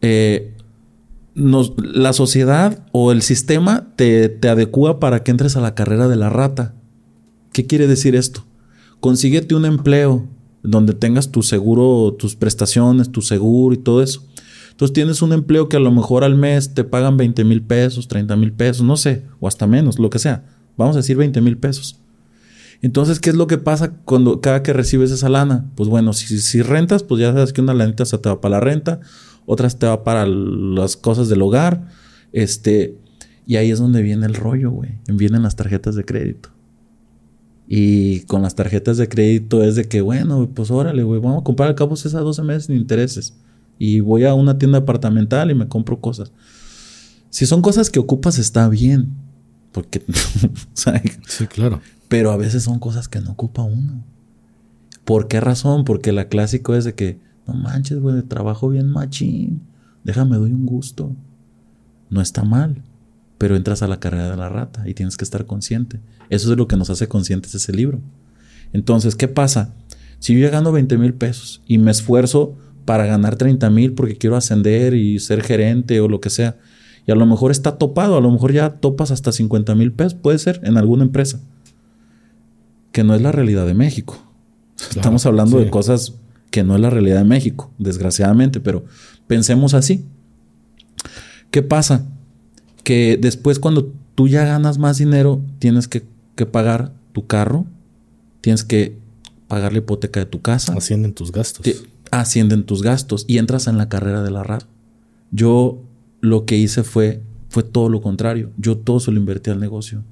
eh, 0.00 0.51
la 1.34 2.12
sociedad 2.12 2.86
o 2.92 3.12
el 3.12 3.22
sistema 3.22 3.88
te, 3.96 4.28
te 4.28 4.48
adecua 4.48 5.00
para 5.00 5.22
que 5.22 5.30
entres 5.30 5.56
a 5.56 5.60
la 5.60 5.74
carrera 5.74 6.08
de 6.08 6.16
la 6.16 6.30
rata. 6.30 6.74
¿Qué 7.52 7.66
quiere 7.66 7.86
decir 7.86 8.14
esto? 8.14 8.44
Consíguete 9.00 9.54
un 9.54 9.64
empleo 9.64 10.28
donde 10.62 10.94
tengas 10.94 11.30
tu 11.30 11.42
seguro, 11.42 12.14
tus 12.14 12.36
prestaciones, 12.36 13.10
tu 13.10 13.22
seguro 13.22 13.74
y 13.74 13.78
todo 13.78 14.02
eso. 14.02 14.24
Entonces 14.70 14.94
tienes 14.94 15.22
un 15.22 15.32
empleo 15.32 15.68
que 15.68 15.76
a 15.76 15.80
lo 15.80 15.90
mejor 15.90 16.24
al 16.24 16.34
mes 16.34 16.74
te 16.74 16.84
pagan 16.84 17.16
20 17.16 17.44
mil 17.44 17.62
pesos, 17.62 18.08
30 18.08 18.36
mil 18.36 18.52
pesos, 18.52 18.84
no 18.84 18.96
sé, 18.96 19.24
o 19.40 19.48
hasta 19.48 19.66
menos, 19.66 19.98
lo 19.98 20.08
que 20.08 20.18
sea. 20.18 20.44
Vamos 20.76 20.96
a 20.96 21.00
decir 21.00 21.16
20 21.16 21.40
mil 21.40 21.58
pesos. 21.58 21.98
Entonces, 22.80 23.20
¿qué 23.20 23.30
es 23.30 23.36
lo 23.36 23.46
que 23.46 23.58
pasa 23.58 23.92
cuando 24.04 24.40
cada 24.40 24.62
que 24.62 24.72
recibes 24.72 25.10
esa 25.12 25.28
lana? 25.28 25.70
Pues 25.76 25.88
bueno, 25.88 26.12
si, 26.12 26.38
si 26.40 26.62
rentas, 26.62 27.02
pues 27.02 27.20
ya 27.20 27.32
sabes 27.32 27.52
que 27.52 27.60
una 27.60 27.74
lanita 27.74 28.04
se 28.04 28.18
te 28.18 28.28
va 28.28 28.40
para 28.40 28.56
la 28.56 28.60
renta 28.60 29.00
otras 29.46 29.78
te 29.78 29.86
va 29.86 30.04
para 30.04 30.26
las 30.26 30.96
cosas 30.96 31.28
del 31.28 31.42
hogar. 31.42 31.88
Este, 32.32 32.96
y 33.46 33.56
ahí 33.56 33.70
es 33.70 33.78
donde 33.78 34.02
viene 34.02 34.26
el 34.26 34.34
rollo, 34.34 34.70
güey. 34.70 34.98
Vienen 35.08 35.42
las 35.42 35.56
tarjetas 35.56 35.94
de 35.94 36.04
crédito. 36.04 36.50
Y 37.68 38.20
con 38.22 38.42
las 38.42 38.54
tarjetas 38.54 38.98
de 38.98 39.08
crédito 39.08 39.62
es 39.62 39.76
de 39.76 39.84
que, 39.84 40.00
bueno, 40.00 40.50
pues 40.54 40.70
órale, 40.70 41.02
güey, 41.02 41.20
vamos 41.20 41.40
a 41.40 41.44
comprar 41.44 41.68
al 41.68 41.74
cabo 41.74 41.94
esas 41.94 42.12
12 42.12 42.42
meses 42.42 42.64
sin 42.66 42.76
intereses. 42.76 43.34
Y 43.78 44.00
voy 44.00 44.24
a 44.24 44.34
una 44.34 44.58
tienda 44.58 44.80
departamental 44.80 45.50
y 45.50 45.54
me 45.54 45.68
compro 45.68 46.00
cosas. 46.00 46.32
Si 47.30 47.46
son 47.46 47.62
cosas 47.62 47.88
que 47.88 47.98
ocupas, 47.98 48.38
está 48.38 48.68
bien. 48.68 49.14
Porque, 49.72 50.02
Sí, 50.74 51.46
claro. 51.46 51.80
Pero 52.08 52.30
a 52.30 52.36
veces 52.36 52.62
son 52.62 52.78
cosas 52.78 53.08
que 53.08 53.20
no 53.20 53.32
ocupa 53.32 53.62
uno. 53.62 54.04
¿Por 55.04 55.28
qué 55.28 55.40
razón? 55.40 55.84
Porque 55.84 56.12
la 56.12 56.28
clásico 56.28 56.74
es 56.74 56.84
de 56.84 56.94
que, 56.94 57.18
no 57.46 57.54
manches, 57.54 57.98
güey, 57.98 58.22
trabajo 58.22 58.68
bien 58.68 58.88
machín. 58.88 59.62
Déjame, 60.04 60.36
doy 60.36 60.52
un 60.52 60.66
gusto. 60.66 61.14
No 62.10 62.20
está 62.20 62.44
mal, 62.44 62.82
pero 63.38 63.56
entras 63.56 63.82
a 63.82 63.88
la 63.88 64.00
carrera 64.00 64.30
de 64.30 64.36
la 64.36 64.48
rata 64.48 64.88
y 64.88 64.94
tienes 64.94 65.16
que 65.16 65.24
estar 65.24 65.46
consciente. 65.46 66.00
Eso 66.28 66.50
es 66.50 66.58
lo 66.58 66.68
que 66.68 66.76
nos 66.76 66.90
hace 66.90 67.08
conscientes 67.08 67.54
ese 67.54 67.72
libro. 67.72 68.00
Entonces, 68.72 69.16
¿qué 69.16 69.28
pasa? 69.28 69.74
Si 70.18 70.34
yo 70.34 70.40
ya 70.40 70.50
gano 70.50 70.72
20 70.72 70.98
mil 70.98 71.14
pesos 71.14 71.62
y 71.66 71.78
me 71.78 71.90
esfuerzo 71.90 72.56
para 72.84 73.06
ganar 73.06 73.36
30 73.36 73.70
mil 73.70 73.94
porque 73.94 74.16
quiero 74.16 74.36
ascender 74.36 74.94
y 74.94 75.18
ser 75.18 75.42
gerente 75.42 76.00
o 76.00 76.08
lo 76.08 76.20
que 76.20 76.30
sea, 76.30 76.56
y 77.06 77.12
a 77.12 77.14
lo 77.14 77.26
mejor 77.26 77.50
está 77.50 77.78
topado, 77.78 78.16
a 78.16 78.20
lo 78.20 78.30
mejor 78.30 78.52
ya 78.52 78.74
topas 78.74 79.10
hasta 79.10 79.32
50 79.32 79.74
mil 79.74 79.92
pesos, 79.92 80.14
puede 80.14 80.38
ser, 80.38 80.60
en 80.62 80.76
alguna 80.76 81.02
empresa, 81.02 81.40
que 82.92 83.02
no 83.02 83.14
es 83.14 83.22
la 83.22 83.32
realidad 83.32 83.66
de 83.66 83.74
México. 83.74 84.16
Estamos 84.90 85.26
hablando 85.26 85.58
de 85.58 85.70
cosas 85.70 86.14
que 86.52 86.62
no 86.62 86.76
es 86.76 86.80
la 86.80 86.90
realidad 86.90 87.16
de 87.16 87.24
México, 87.24 87.72
desgraciadamente, 87.78 88.60
pero 88.60 88.84
pensemos 89.26 89.74
así. 89.74 90.04
¿Qué 91.50 91.62
pasa? 91.62 92.04
Que 92.84 93.18
después 93.20 93.58
cuando 93.58 93.90
tú 94.14 94.28
ya 94.28 94.44
ganas 94.44 94.78
más 94.78 94.98
dinero, 94.98 95.40
tienes 95.58 95.88
que, 95.88 96.04
que 96.36 96.46
pagar 96.46 96.92
tu 97.12 97.26
carro, 97.26 97.64
tienes 98.42 98.64
que 98.64 98.98
pagar 99.48 99.72
la 99.72 99.78
hipoteca 99.78 100.20
de 100.20 100.26
tu 100.26 100.42
casa. 100.42 100.74
Ascienden 100.74 101.14
tus 101.14 101.32
gastos. 101.32 101.66
ascienden 102.10 102.64
tus 102.64 102.82
gastos 102.82 103.24
y 103.26 103.38
entras 103.38 103.66
en 103.66 103.78
la 103.78 103.88
carrera 103.88 104.22
de 104.22 104.30
la 104.30 104.44
RAD. 104.44 104.64
Yo 105.30 105.82
lo 106.20 106.44
que 106.44 106.58
hice 106.58 106.84
fue, 106.84 107.22
fue 107.48 107.62
todo 107.62 107.88
lo 107.88 108.02
contrario. 108.02 108.50
Yo 108.58 108.76
todo 108.76 109.00
se 109.00 109.10
lo 109.10 109.18
invertí 109.18 109.50
al 109.50 109.58
negocio. 109.58 110.04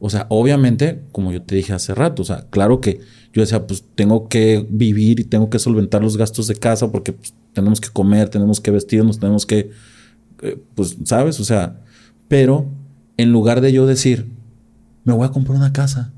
O 0.00 0.10
sea, 0.10 0.26
obviamente, 0.28 1.02
como 1.10 1.32
yo 1.32 1.42
te 1.42 1.56
dije 1.56 1.72
hace 1.72 1.94
rato, 1.94 2.22
o 2.22 2.24
sea, 2.24 2.46
claro 2.50 2.80
que 2.80 3.00
yo 3.32 3.42
decía, 3.42 3.66
pues 3.66 3.84
tengo 3.94 4.28
que 4.28 4.66
vivir 4.70 5.18
y 5.20 5.24
tengo 5.24 5.50
que 5.50 5.58
solventar 5.58 6.02
los 6.02 6.16
gastos 6.16 6.46
de 6.46 6.54
casa 6.54 6.90
porque 6.92 7.12
pues, 7.12 7.34
tenemos 7.52 7.80
que 7.80 7.88
comer, 7.90 8.28
tenemos 8.28 8.60
que 8.60 8.70
vestirnos, 8.70 9.18
tenemos 9.18 9.44
que, 9.44 9.70
eh, 10.42 10.62
pues, 10.74 10.96
¿sabes? 11.04 11.40
O 11.40 11.44
sea, 11.44 11.80
pero 12.28 12.66
en 13.16 13.32
lugar 13.32 13.60
de 13.60 13.72
yo 13.72 13.86
decir, 13.86 14.28
me 15.04 15.12
voy 15.12 15.26
a 15.26 15.30
comprar 15.30 15.56
una 15.56 15.72
casa. 15.72 16.12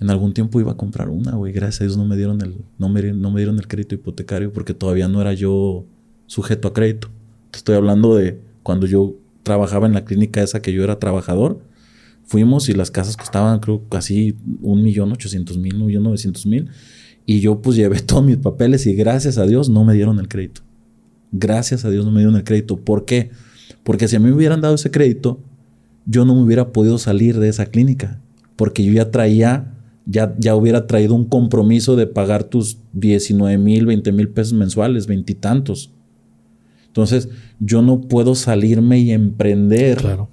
En 0.00 0.10
algún 0.10 0.32
tiempo 0.32 0.60
iba 0.60 0.72
a 0.72 0.76
comprar 0.76 1.08
una, 1.08 1.32
güey. 1.32 1.52
Gracias 1.52 1.80
a 1.80 1.84
Dios 1.84 1.96
no 1.96 2.04
me 2.04 2.16
dieron 2.16 2.40
el, 2.40 2.56
no 2.78 2.88
me, 2.88 3.02
no 3.12 3.32
me 3.32 3.40
dieron 3.40 3.58
el 3.58 3.66
crédito 3.66 3.96
hipotecario 3.96 4.52
porque 4.52 4.74
todavía 4.74 5.08
no 5.08 5.20
era 5.20 5.32
yo 5.32 5.86
sujeto 6.26 6.68
a 6.68 6.72
crédito. 6.72 7.08
Te 7.50 7.58
estoy 7.58 7.74
hablando 7.74 8.14
de 8.14 8.40
cuando 8.62 8.86
yo 8.86 9.16
trabajaba 9.48 9.86
en 9.86 9.94
la 9.94 10.04
clínica 10.04 10.42
esa 10.42 10.60
que 10.60 10.74
yo 10.74 10.84
era 10.84 10.98
trabajador. 10.98 11.58
Fuimos 12.26 12.68
y 12.68 12.74
las 12.74 12.90
casas 12.90 13.16
costaban 13.16 13.60
creo 13.60 13.88
casi 13.88 14.36
un 14.60 14.82
millón 14.82 15.10
ochocientos 15.10 15.56
mil, 15.56 15.76
un 15.76 15.86
millón 15.86 16.02
novecientos 16.02 16.44
mil. 16.44 16.68
Y 17.24 17.40
yo 17.40 17.62
pues 17.62 17.76
llevé 17.76 18.00
todos 18.06 18.22
mis 18.22 18.36
papeles 18.36 18.86
y 18.86 18.94
gracias 18.94 19.38
a 19.38 19.46
Dios 19.46 19.70
no 19.70 19.84
me 19.84 19.94
dieron 19.94 20.18
el 20.18 20.28
crédito. 20.28 20.60
Gracias 21.32 21.86
a 21.86 21.90
Dios 21.90 22.04
no 22.04 22.10
me 22.10 22.20
dieron 22.20 22.36
el 22.36 22.44
crédito. 22.44 22.76
¿Por 22.76 23.06
qué? 23.06 23.30
Porque 23.84 24.06
si 24.06 24.16
a 24.16 24.20
mí 24.20 24.26
me 24.26 24.34
hubieran 24.34 24.60
dado 24.60 24.74
ese 24.74 24.90
crédito, 24.90 25.40
yo 26.04 26.26
no 26.26 26.34
me 26.34 26.42
hubiera 26.42 26.70
podido 26.70 26.98
salir 26.98 27.38
de 27.38 27.48
esa 27.48 27.64
clínica. 27.64 28.20
Porque 28.54 28.84
yo 28.84 28.92
ya 28.92 29.10
traía, 29.10 29.72
ya, 30.04 30.34
ya 30.38 30.56
hubiera 30.56 30.86
traído 30.86 31.14
un 31.14 31.24
compromiso 31.24 31.96
de 31.96 32.06
pagar 32.06 32.44
tus 32.44 32.80
19 32.92 33.56
mil, 33.56 33.86
20 33.86 34.12
mil 34.12 34.28
pesos 34.28 34.52
mensuales, 34.52 35.06
veintitantos. 35.06 35.94
Entonces, 36.98 37.28
yo 37.60 37.80
no 37.80 38.00
puedo 38.00 38.34
salirme 38.34 38.98
y 38.98 39.12
emprender. 39.12 39.98
Claro. 39.98 40.28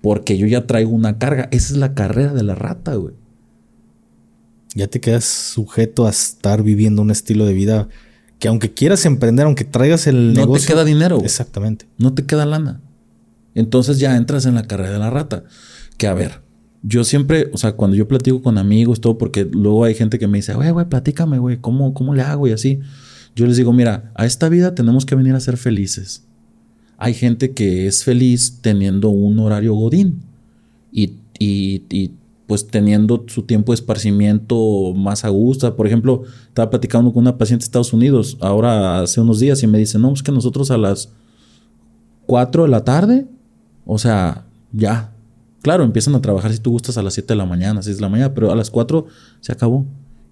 Porque 0.00 0.38
yo 0.38 0.46
ya 0.46 0.64
traigo 0.64 0.92
una 0.92 1.18
carga. 1.18 1.48
Esa 1.50 1.72
es 1.72 1.78
la 1.80 1.94
carrera 1.94 2.32
de 2.32 2.44
la 2.44 2.54
rata, 2.54 2.94
güey. 2.94 3.14
Ya 4.76 4.86
te 4.86 5.00
quedas 5.00 5.24
sujeto 5.24 6.06
a 6.06 6.10
estar 6.10 6.62
viviendo 6.62 7.02
un 7.02 7.10
estilo 7.10 7.44
de 7.44 7.54
vida 7.54 7.88
que 8.38 8.46
aunque 8.46 8.72
quieras 8.72 9.04
emprender, 9.04 9.46
aunque 9.46 9.64
traigas 9.64 10.06
el 10.06 10.28
no 10.28 10.42
negocio... 10.42 10.54
No 10.54 10.60
te 10.60 10.72
queda 10.74 10.84
dinero. 10.84 11.20
Exactamente. 11.24 11.86
No 11.98 12.14
te 12.14 12.24
queda 12.24 12.46
lana. 12.46 12.80
Entonces 13.56 13.98
ya 13.98 14.14
entras 14.14 14.46
en 14.46 14.54
la 14.54 14.62
carrera 14.62 14.92
de 14.92 14.98
la 15.00 15.10
rata. 15.10 15.42
Que 15.96 16.06
a 16.06 16.14
ver, 16.14 16.40
yo 16.82 17.02
siempre, 17.02 17.50
o 17.52 17.56
sea, 17.56 17.72
cuando 17.72 17.96
yo 17.96 18.06
platico 18.06 18.42
con 18.42 18.58
amigos, 18.58 19.00
todo, 19.00 19.18
porque 19.18 19.44
luego 19.44 19.82
hay 19.82 19.94
gente 19.94 20.20
que 20.20 20.28
me 20.28 20.38
dice, 20.38 20.54
güey, 20.54 20.70
güey, 20.70 20.88
platícame, 20.88 21.40
güey, 21.40 21.56
¿cómo, 21.60 21.94
¿cómo 21.94 22.14
le 22.14 22.22
hago? 22.22 22.46
Y 22.46 22.52
así. 22.52 22.78
Yo 23.36 23.46
les 23.46 23.58
digo, 23.58 23.72
mira, 23.74 24.10
a 24.14 24.24
esta 24.24 24.48
vida 24.48 24.74
tenemos 24.74 25.04
que 25.04 25.14
venir 25.14 25.34
a 25.34 25.40
ser 25.40 25.58
felices. 25.58 26.24
Hay 26.96 27.12
gente 27.12 27.52
que 27.52 27.86
es 27.86 28.02
feliz 28.02 28.60
teniendo 28.62 29.10
un 29.10 29.38
horario 29.38 29.74
godín 29.74 30.22
y, 30.90 31.18
y, 31.38 32.12
pues 32.46 32.66
teniendo 32.66 33.24
su 33.26 33.42
tiempo 33.42 33.72
de 33.72 33.74
esparcimiento 33.74 34.94
más 34.94 35.26
a 35.26 35.28
gusto. 35.28 35.76
Por 35.76 35.86
ejemplo, 35.86 36.22
estaba 36.48 36.70
platicando 36.70 37.12
con 37.12 37.24
una 37.24 37.36
paciente 37.36 37.64
de 37.64 37.66
Estados 37.66 37.92
Unidos 37.92 38.38
ahora 38.40 39.02
hace 39.02 39.20
unos 39.20 39.38
días 39.38 39.62
y 39.62 39.66
me 39.66 39.78
dice, 39.78 39.98
no, 39.98 40.14
es 40.14 40.22
que 40.22 40.32
nosotros 40.32 40.70
a 40.70 40.78
las 40.78 41.10
4 42.24 42.62
de 42.62 42.68
la 42.70 42.84
tarde, 42.84 43.26
o 43.84 43.98
sea, 43.98 44.46
ya. 44.72 45.12
Claro, 45.60 45.84
empiezan 45.84 46.14
a 46.14 46.22
trabajar 46.22 46.52
si 46.52 46.58
tú 46.60 46.70
gustas 46.70 46.96
a 46.96 47.02
las 47.02 47.12
7 47.12 47.34
de 47.34 47.36
la 47.36 47.44
mañana, 47.44 47.82
6 47.82 47.96
de 47.96 48.02
la 48.02 48.08
mañana, 48.08 48.32
pero 48.32 48.50
a 48.50 48.56
las 48.56 48.70
4 48.70 49.04
se 49.40 49.52
acabó. 49.52 49.84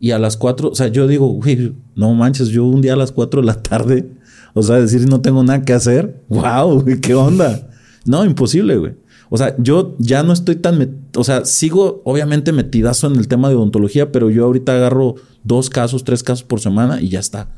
Y 0.05 0.11
a 0.11 0.19
las 0.19 0.37
4, 0.37 0.69
o 0.69 0.75
sea, 0.75 0.89
yo 0.89 1.09
digo, 1.09 1.29
güey, 1.29 1.73
no 1.97 2.13
manches, 2.13 2.49
yo 2.49 2.67
un 2.67 2.83
día 2.83 2.93
a 2.93 2.97
las 2.97 3.11
4 3.11 3.41
de 3.41 3.47
la 3.47 3.63
tarde, 3.63 4.11
o 4.53 4.63
sea, 4.63 4.77
decir 4.77 5.09
no 5.09 5.23
tengo 5.23 5.43
nada 5.43 5.63
que 5.65 5.73
hacer, 5.73 6.23
wow, 6.29 6.85
¿qué 7.01 7.15
onda? 7.15 7.71
No, 8.05 8.23
imposible, 8.23 8.77
güey. 8.77 8.93
O 9.31 9.39
sea, 9.39 9.57
yo 9.57 9.97
ya 9.99 10.23
no 10.23 10.35
estoy 10.35 10.57
tan, 10.57 11.07
o 11.17 11.25
sea, 11.25 11.47
sigo 11.47 12.03
obviamente 12.05 12.53
metidazo 12.53 13.07
en 13.07 13.17
el 13.17 13.29
tema 13.29 13.49
de 13.49 13.55
odontología, 13.55 14.13
pero 14.13 14.29
yo 14.29 14.45
ahorita 14.45 14.73
agarro 14.73 15.15
dos 15.43 15.71
casos, 15.71 16.05
tres 16.05 16.23
casos 16.23 16.45
por 16.45 16.61
semana 16.61 17.01
y 17.01 17.09
ya 17.09 17.21
está. 17.21 17.49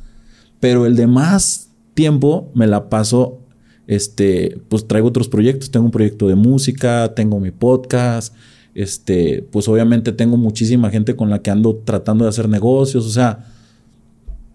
Pero 0.61 0.87
el 0.87 0.95
de 0.95 1.09
más 1.09 1.71
tiempo 1.95 2.53
me 2.55 2.69
la 2.69 2.89
paso, 2.89 3.41
este, 3.89 4.61
pues 4.69 4.87
traigo 4.87 5.09
otros 5.09 5.29
proyectos. 5.29 5.73
Tengo 5.73 5.87
un 5.87 5.91
proyecto 5.91 6.29
de 6.29 6.37
música, 6.37 7.13
tengo 7.17 7.41
mi 7.41 7.51
podcast, 7.51 8.33
este, 8.77 9.49
pues 9.51 9.69
obviamente 9.69 10.13
tengo 10.13 10.37
muchísima 10.37 10.91
gente 10.91 11.17
con 11.17 11.31
la 11.31 11.41
que 11.41 11.51
ando 11.51 11.77
tratando 11.77 12.25
de 12.25 12.29
hacer 12.29 12.47
negocios, 12.47 13.07
o 13.07 13.11
sea, 13.11 13.47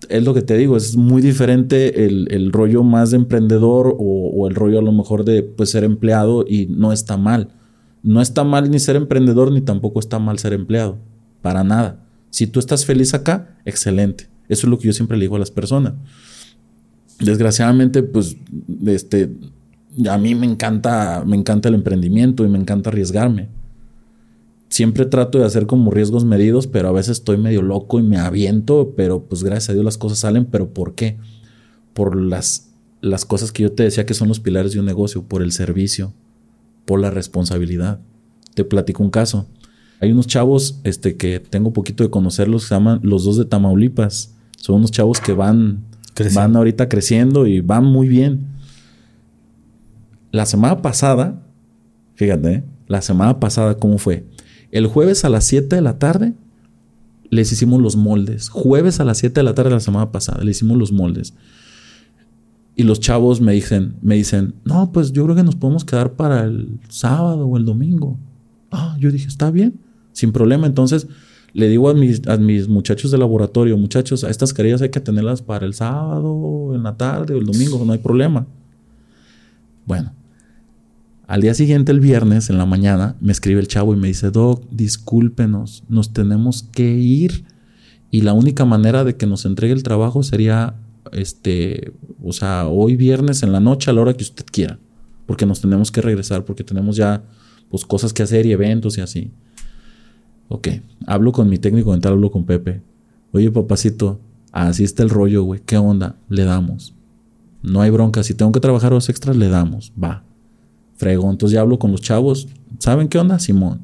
es 0.09 0.23
lo 0.23 0.35
que 0.35 0.43
te 0.43 0.55
digo, 0.57 0.77
es 0.77 0.95
muy 0.95 1.23
diferente 1.23 2.05
el, 2.05 2.51
rollo 2.51 2.83
más 2.83 3.09
de 3.09 3.17
emprendedor 3.17 3.95
o, 3.97 4.47
el 4.47 4.53
rollo 4.53 4.77
a 4.77 4.83
lo 4.83 4.91
mejor 4.91 5.25
de 5.25 5.41
pues, 5.41 5.71
ser 5.71 5.83
empleado 5.83 6.45
y 6.47 6.67
no 6.67 6.93
está 6.93 7.17
mal. 7.17 7.49
No 8.03 8.21
está 8.21 8.43
mal 8.43 8.69
ni 8.69 8.79
ser 8.79 8.95
emprendedor 8.95 9.51
ni 9.51 9.61
tampoco 9.61 9.99
está 9.99 10.19
mal 10.19 10.37
ser 10.37 10.53
empleado, 10.53 10.99
para 11.41 11.63
nada. 11.63 12.03
Si 12.29 12.45
tú 12.45 12.59
estás 12.59 12.85
feliz 12.85 13.15
acá, 13.15 13.57
excelente. 13.65 14.27
Eso 14.49 14.67
es 14.67 14.71
lo 14.71 14.77
que 14.77 14.87
yo 14.87 14.93
siempre 14.93 15.17
le 15.17 15.23
digo 15.23 15.35
a 15.35 15.39
las 15.39 15.51
personas. 15.51 15.93
Desgraciadamente, 17.19 18.03
pues, 18.03 18.37
este, 18.85 19.31
a 20.07 20.17
mí 20.19 20.35
me 20.35 20.45
encanta, 20.45 21.23
me 21.25 21.37
encanta 21.37 21.69
el 21.69 21.75
emprendimiento 21.75 22.45
y 22.45 22.49
me 22.49 22.59
encanta 22.59 22.91
arriesgarme 22.91 23.60
siempre 24.71 25.05
trato 25.05 25.37
de 25.37 25.45
hacer 25.45 25.67
como 25.67 25.91
riesgos 25.91 26.23
medidos, 26.23 26.65
pero 26.65 26.87
a 26.87 26.93
veces 26.93 27.17
estoy 27.17 27.37
medio 27.37 27.61
loco 27.61 27.99
y 27.99 28.03
me 28.03 28.17
aviento, 28.17 28.93
pero 28.95 29.25
pues 29.25 29.43
gracias 29.43 29.69
a 29.69 29.73
Dios 29.73 29.83
las 29.83 29.97
cosas 29.97 30.19
salen, 30.19 30.45
pero 30.45 30.73
¿por 30.73 30.95
qué? 30.95 31.17
Por 31.93 32.15
las, 32.15 32.69
las 33.01 33.25
cosas 33.25 33.51
que 33.51 33.63
yo 33.63 33.73
te 33.73 33.83
decía 33.83 34.05
que 34.05 34.13
son 34.13 34.29
los 34.29 34.39
pilares 34.39 34.71
de 34.71 34.79
un 34.79 34.85
negocio, 34.85 35.23
por 35.23 35.41
el 35.41 35.51
servicio, 35.51 36.13
por 36.85 37.01
la 37.01 37.11
responsabilidad. 37.11 37.99
Te 38.53 38.63
platico 38.63 39.03
un 39.03 39.09
caso. 39.09 39.45
Hay 39.99 40.13
unos 40.13 40.25
chavos 40.25 40.79
este, 40.85 41.17
que 41.17 41.41
tengo 41.41 41.73
poquito 41.73 42.05
de 42.05 42.09
conocerlos, 42.09 42.63
se 42.63 42.73
llaman 42.73 43.01
los 43.03 43.25
dos 43.25 43.37
de 43.37 43.43
Tamaulipas. 43.43 44.33
Son 44.55 44.77
unos 44.77 44.91
chavos 44.91 45.19
que 45.19 45.33
van, 45.33 45.83
van 46.33 46.55
ahorita 46.55 46.87
creciendo 46.87 47.45
y 47.45 47.59
van 47.59 47.83
muy 47.83 48.07
bien. 48.07 48.47
La 50.31 50.45
semana 50.45 50.81
pasada, 50.81 51.43
fíjate, 52.15 52.53
¿eh? 52.53 52.63
la 52.87 53.01
semana 53.01 53.37
pasada, 53.41 53.75
¿cómo 53.75 53.97
fue? 53.97 54.23
El 54.71 54.87
jueves 54.87 55.25
a 55.25 55.29
las 55.29 55.43
7 55.45 55.75
de 55.75 55.81
la 55.81 55.99
tarde 55.99 56.33
les 57.29 57.51
hicimos 57.51 57.81
los 57.81 57.95
moldes. 57.95 58.49
Jueves 58.49 58.99
a 58.99 59.05
las 59.05 59.17
7 59.19 59.39
de 59.39 59.43
la 59.43 59.53
tarde 59.53 59.69
de 59.69 59.75
la 59.75 59.81
semana 59.81 60.11
pasada 60.11 60.43
les 60.43 60.57
hicimos 60.57 60.77
los 60.77 60.91
moldes. 60.91 61.33
Y 62.75 62.83
los 62.83 62.99
chavos 62.99 63.41
me 63.41 63.51
dicen, 63.51 63.95
me 64.01 64.15
dicen, 64.15 64.55
no, 64.63 64.91
pues 64.91 65.11
yo 65.11 65.25
creo 65.25 65.35
que 65.35 65.43
nos 65.43 65.55
podemos 65.55 65.83
quedar 65.83 66.13
para 66.13 66.45
el 66.45 66.79
sábado 66.87 67.45
o 67.45 67.57
el 67.57 67.65
domingo. 67.65 68.17
Ah, 68.71 68.95
yo 68.99 69.11
dije, 69.11 69.27
está 69.27 69.51
bien, 69.51 69.79
sin 70.13 70.31
problema. 70.31 70.67
Entonces 70.67 71.07
le 71.53 71.67
digo 71.67 71.89
a 71.89 71.93
mis, 71.93 72.25
a 72.27 72.37
mis 72.37 72.69
muchachos 72.69 73.11
de 73.11 73.17
laboratorio, 73.17 73.77
muchachos, 73.77 74.23
a 74.23 74.29
estas 74.29 74.53
carillas 74.53 74.81
hay 74.81 74.89
que 74.89 75.01
tenerlas 75.01 75.41
para 75.41 75.65
el 75.65 75.73
sábado, 75.73 76.73
en 76.73 76.83
la 76.83 76.95
tarde 76.95 77.33
o 77.33 77.37
el 77.39 77.45
domingo, 77.45 77.83
no 77.83 77.91
hay 77.91 77.99
problema. 77.99 78.47
Bueno, 79.85 80.13
al 81.31 81.39
día 81.39 81.53
siguiente, 81.53 81.93
el 81.93 82.01
viernes, 82.01 82.49
en 82.49 82.57
la 82.57 82.65
mañana, 82.65 83.15
me 83.21 83.31
escribe 83.31 83.61
el 83.61 83.69
chavo 83.69 83.93
y 83.93 83.97
me 83.97 84.09
dice, 84.09 84.31
Doc, 84.31 84.65
discúlpenos, 84.69 85.85
nos 85.87 86.11
tenemos 86.11 86.63
que 86.63 86.91
ir. 86.91 87.45
Y 88.09 88.19
la 88.19 88.33
única 88.33 88.65
manera 88.65 89.05
de 89.05 89.15
que 89.15 89.25
nos 89.27 89.45
entregue 89.45 89.73
el 89.73 89.81
trabajo 89.81 90.23
sería, 90.23 90.75
este, 91.13 91.93
o 92.21 92.33
sea, 92.33 92.67
hoy 92.67 92.97
viernes 92.97 93.43
en 93.43 93.53
la 93.53 93.61
noche 93.61 93.89
a 93.89 93.93
la 93.93 94.01
hora 94.01 94.13
que 94.13 94.23
usted 94.23 94.43
quiera. 94.51 94.77
Porque 95.25 95.45
nos 95.45 95.61
tenemos 95.61 95.89
que 95.89 96.01
regresar, 96.01 96.43
porque 96.43 96.65
tenemos 96.65 96.97
ya, 96.97 97.23
pues, 97.69 97.85
cosas 97.85 98.11
que 98.11 98.23
hacer 98.23 98.45
y 98.45 98.51
eventos 98.51 98.97
y 98.97 99.01
así. 99.01 99.31
Ok, 100.49 100.67
hablo 101.07 101.31
con 101.31 101.47
mi 101.47 101.59
técnico 101.59 101.93
dental, 101.93 102.11
hablo 102.11 102.29
con 102.29 102.43
Pepe. 102.43 102.81
Oye, 103.31 103.49
papacito, 103.51 104.19
así 104.51 104.83
está 104.83 105.01
el 105.01 105.09
rollo, 105.09 105.43
güey. 105.43 105.61
¿Qué 105.65 105.77
onda? 105.77 106.17
Le 106.27 106.43
damos. 106.43 106.93
No 107.63 107.79
hay 107.79 107.89
bronca. 107.89 108.21
Si 108.21 108.33
tengo 108.33 108.51
que 108.51 108.59
trabajar 108.59 108.91
los 108.91 109.07
extras, 109.07 109.37
le 109.37 109.47
damos. 109.47 109.93
Va. 109.97 110.25
Frego. 111.01 111.29
Entonces 111.31 111.55
ya 111.55 111.61
hablo 111.61 111.79
con 111.79 111.91
los 111.91 112.01
chavos. 112.01 112.47
¿Saben 112.77 113.07
qué 113.07 113.17
onda? 113.17 113.39
Simón. 113.39 113.81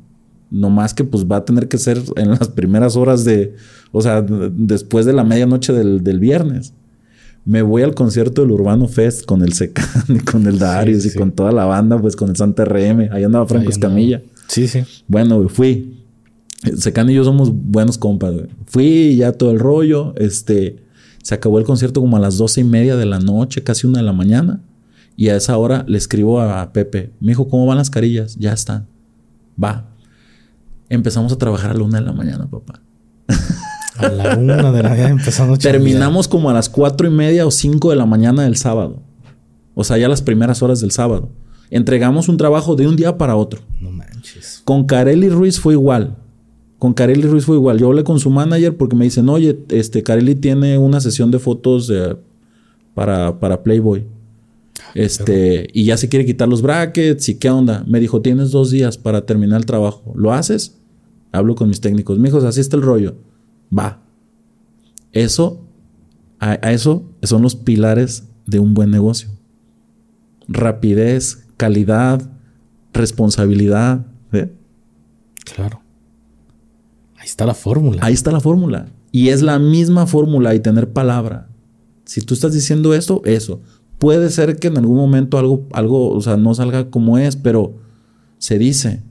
No 0.51 0.69
más 0.69 0.93
que 0.93 1.03
pues 1.03 1.25
va 1.25 1.37
a 1.37 1.45
tener 1.45 1.67
que 1.67 1.79
ser 1.79 1.99
en 2.15 2.29
las 2.29 2.47
primeras 2.49 2.95
horas 2.95 3.25
de, 3.25 3.55
o 3.91 4.01
sea, 4.01 4.21
después 4.21 5.05
de 5.05 5.13
la 5.13 5.23
medianoche 5.23 5.73
del, 5.73 6.03
del 6.03 6.19
viernes. 6.19 6.73
Me 7.43 7.63
voy 7.63 7.81
al 7.81 7.95
concierto 7.95 8.43
del 8.43 8.51
Urbano 8.51 8.87
Fest 8.87 9.25
con 9.25 9.41
el 9.41 9.53
Secan 9.53 9.85
y 10.09 10.19
con 10.19 10.45
el 10.45 10.59
Darius 10.59 11.05
y 11.07 11.17
con 11.17 11.31
toda 11.31 11.51
la 11.51 11.65
banda, 11.65 11.99
pues 11.99 12.15
con 12.15 12.29
el 12.29 12.35
Santa 12.35 12.65
RM. 12.65 13.09
Ahí 13.11 13.23
andaba 13.23 13.47
Franco 13.47 13.69
Escamilla. 13.69 14.21
Sí, 14.47 14.67
sí. 14.67 14.83
Bueno, 15.07 15.49
fui. 15.49 16.03
Secan 16.77 17.09
y 17.09 17.15
yo 17.15 17.23
somos 17.23 17.51
buenos 17.51 17.97
compas, 17.97 18.33
güey. 18.33 18.47
Fui 18.67 19.15
ya 19.15 19.31
todo 19.31 19.51
el 19.51 19.59
rollo. 19.59 20.13
Este, 20.17 20.83
se 21.23 21.35
acabó 21.35 21.59
el 21.59 21.65
concierto 21.65 21.99
como 21.99 22.15
a 22.15 22.19
las 22.19 22.37
doce 22.37 22.61
y 22.61 22.63
media 22.63 22.95
de 22.95 23.05
la 23.05 23.19
noche, 23.19 23.63
casi 23.63 23.87
una 23.87 23.99
de 23.99 24.05
la 24.05 24.13
mañana. 24.13 24.61
Y 25.17 25.29
a 25.29 25.35
esa 25.35 25.57
hora 25.57 25.83
le 25.87 25.97
escribo 25.97 26.39
a 26.39 26.71
Pepe. 26.71 27.11
Me 27.19 27.29
dijo, 27.29 27.49
¿cómo 27.49 27.65
van 27.65 27.79
las 27.79 27.89
carillas? 27.89 28.35
Ya 28.35 28.53
están. 28.53 28.87
Va. 29.61 29.89
Empezamos 30.89 31.33
a 31.33 31.37
trabajar 31.37 31.71
a 31.71 31.73
la 31.73 31.83
una 31.83 31.99
de 31.99 32.05
la 32.05 32.13
mañana, 32.13 32.47
papá. 32.47 32.81
A 33.97 34.09
la 34.09 34.37
una 34.37 34.71
de 34.71 34.83
la 34.83 34.89
mañana 34.89 35.09
empezamos 35.09 35.57
a 35.57 35.61
Terminamos 35.61 36.27
como 36.27 36.51
a 36.51 36.53
las 36.53 36.69
cuatro 36.69 37.07
y 37.07 37.09
media 37.09 37.47
o 37.47 37.51
cinco 37.51 37.89
de 37.89 37.95
la 37.95 38.05
mañana 38.05 38.43
del 38.43 38.57
sábado. 38.57 39.01
O 39.73 39.83
sea, 39.83 39.97
ya 39.97 40.07
las 40.07 40.21
primeras 40.21 40.61
horas 40.61 40.81
del 40.81 40.91
sábado. 40.91 41.31
Entregamos 41.71 42.29
un 42.29 42.37
trabajo 42.37 42.75
de 42.75 42.87
un 42.87 42.95
día 42.95 43.17
para 43.17 43.35
otro. 43.35 43.61
No 43.81 43.91
manches. 43.91 44.61
Con 44.65 44.85
Carelli 44.85 45.29
Ruiz 45.29 45.59
fue 45.59 45.73
igual. 45.73 46.15
Con 46.77 46.93
Carelli 46.93 47.23
Ruiz 47.23 47.45
fue 47.45 47.55
igual. 47.55 47.79
Yo 47.79 47.87
hablé 47.87 48.03
con 48.03 48.19
su 48.19 48.29
manager 48.29 48.77
porque 48.77 48.95
me 48.95 49.05
dicen, 49.05 49.27
oye, 49.29 49.59
este 49.69 50.03
Carelli 50.03 50.35
tiene 50.35 50.77
una 50.77 51.01
sesión 51.01 51.31
de 51.31 51.39
fotos 51.39 51.91
para, 52.93 53.39
para 53.39 53.63
Playboy. 53.63 54.05
Este, 54.93 55.67
y 55.73 55.85
ya 55.85 55.97
se 55.97 56.09
quiere 56.09 56.25
quitar 56.25 56.47
los 56.47 56.61
brackets 56.61 57.29
y 57.29 57.35
qué 57.35 57.49
onda. 57.49 57.83
Me 57.87 57.99
dijo, 57.99 58.21
tienes 58.21 58.51
dos 58.51 58.71
días 58.71 58.97
para 58.97 59.25
terminar 59.25 59.59
el 59.59 59.65
trabajo. 59.65 60.13
¿Lo 60.15 60.33
haces? 60.33 60.77
Hablo 61.31 61.55
con 61.55 61.67
mis 61.67 61.81
técnicos. 61.81 62.19
Mijos, 62.19 62.43
así 62.43 62.61
está 62.61 62.77
el 62.77 62.83
rollo. 62.83 63.15
Va. 63.75 64.01
Eso, 65.11 65.65
a, 66.39 66.53
eso 66.55 67.03
son 67.23 67.41
los 67.41 67.55
pilares 67.55 68.23
de 68.45 68.59
un 68.59 68.73
buen 68.73 68.91
negocio. 68.91 69.29
Rapidez, 70.47 71.45
calidad, 71.57 72.29
responsabilidad. 72.93 74.05
Claro. 75.53 75.81
Ahí 77.17 77.25
está 77.25 77.45
la 77.45 77.53
fórmula. 77.53 77.99
Ahí 78.03 78.13
está 78.13 78.31
la 78.31 78.39
fórmula. 78.39 78.87
Y 79.11 79.29
es 79.29 79.41
la 79.41 79.59
misma 79.59 80.05
fórmula 80.07 80.53
y 80.53 80.59
tener 80.59 80.91
palabra. 80.91 81.49
Si 82.05 82.21
tú 82.21 82.33
estás 82.33 82.53
diciendo 82.53 82.93
esto, 82.93 83.21
eso. 83.25 83.61
Puede 83.99 84.29
ser 84.29 84.57
que 84.57 84.67
en 84.67 84.77
algún 84.77 84.97
momento 84.97 85.37
algo, 85.37 85.67
algo, 85.73 86.11
o 86.11 86.21
sea, 86.21 86.37
no 86.37 86.53
salga 86.53 86.89
como 86.89 87.17
es, 87.17 87.35
pero 87.35 87.75
se 88.37 88.59
dice. 88.59 89.01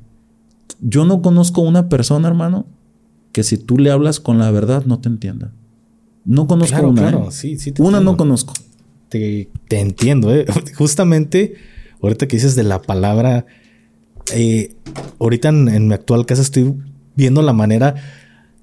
Yo 0.81 1.05
no 1.05 1.23
conozco 1.23 1.61
una 1.61 1.89
persona, 1.89 2.29
hermano, 2.29 2.67
que 3.33 3.43
si 3.43 3.57
tú 3.57 3.79
le 3.79 3.91
hablas 3.91 4.21
con 4.21 4.39
la 4.39 4.51
verdad 4.51 4.85
no 4.87 5.01
te 5.01 5.09
entienda. 5.09 5.53
No 6.25 6.47
conozco 6.47 6.89
una. 6.89 7.03
Claro. 7.03 7.29
¿eh? 7.29 7.33
Sí, 7.33 7.59
sí 7.59 7.73
una 7.79 8.01
no 8.01 8.17
conozco. 8.17 8.53
Te, 9.09 9.49
entiendo, 9.71 10.35
¿eh? 10.35 10.47
Justamente, 10.77 11.55
ahorita 12.03 12.29
que 12.29 12.37
dices 12.37 12.55
de 12.55 12.65
la 12.65 12.83
palabra, 12.83 13.47
eh, 14.35 14.77
ahorita 15.19 15.49
en, 15.49 15.69
en 15.69 15.89
mi 15.89 15.95
actual 15.95 16.27
casa 16.27 16.43
estoy 16.43 16.75
viendo 17.15 17.43
la 17.43 17.53
manera 17.53 17.95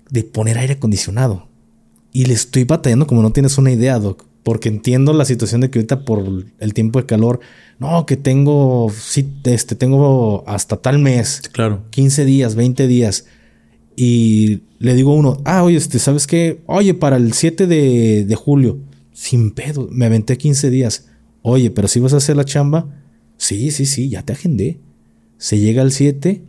de 0.10 0.24
poner 0.24 0.58
aire 0.58 0.74
acondicionado. 0.74 1.50
Y 2.14 2.26
le 2.26 2.34
estoy 2.34 2.64
batallando 2.64 3.08
como 3.08 3.22
no 3.24 3.32
tienes 3.32 3.58
una 3.58 3.72
idea, 3.72 3.98
Doc 4.00 4.26
porque 4.44 4.70
entiendo 4.70 5.14
la 5.14 5.26
situación 5.26 5.62
de 5.62 5.70
que 5.70 5.80
ahorita 5.80 6.06
por 6.06 6.46
el 6.60 6.74
tiempo 6.74 7.00
de 7.00 7.06
calor, 7.06 7.40
no, 7.80 8.06
que 8.06 8.18
tengo, 8.18 8.92
sí, 8.96 9.28
este, 9.46 9.76
tengo 9.76 10.44
hasta 10.48 10.78
tal 10.78 11.00
mes. 11.00 11.42
Claro. 11.52 11.84
15 11.90 12.26
días, 12.26 12.56
20 12.56 12.88
días. 12.88 13.26
Y 13.96 14.62
le 14.80 14.96
digo 14.96 15.12
a 15.12 15.16
uno, 15.16 15.38
ah, 15.46 15.64
oye, 15.64 15.78
este, 15.78 16.00
¿sabes 16.00 16.28
qué? 16.28 16.62
Oye, 16.66 16.94
para 16.94 17.18
el 17.18 17.34
7 17.34 17.68
de, 17.68 18.26
de 18.26 18.36
julio, 18.36 18.80
sin 19.14 19.52
pedo, 19.52 19.88
me 19.92 20.06
aventé 20.06 20.38
15 20.38 20.70
días. 20.70 21.08
Oye, 21.42 21.72
pero 21.72 21.88
si 21.88 22.00
vas 22.00 22.14
a 22.14 22.18
hacer 22.18 22.36
la 22.36 22.46
chamba, 22.46 22.88
sí, 23.38 23.72
sí, 23.72 23.86
sí, 23.86 24.10
ya 24.10 24.24
te 24.24 24.34
agendé. 24.34 24.80
Se 25.38 25.58
llega 25.58 25.82
al 25.82 25.92
7, 25.92 26.42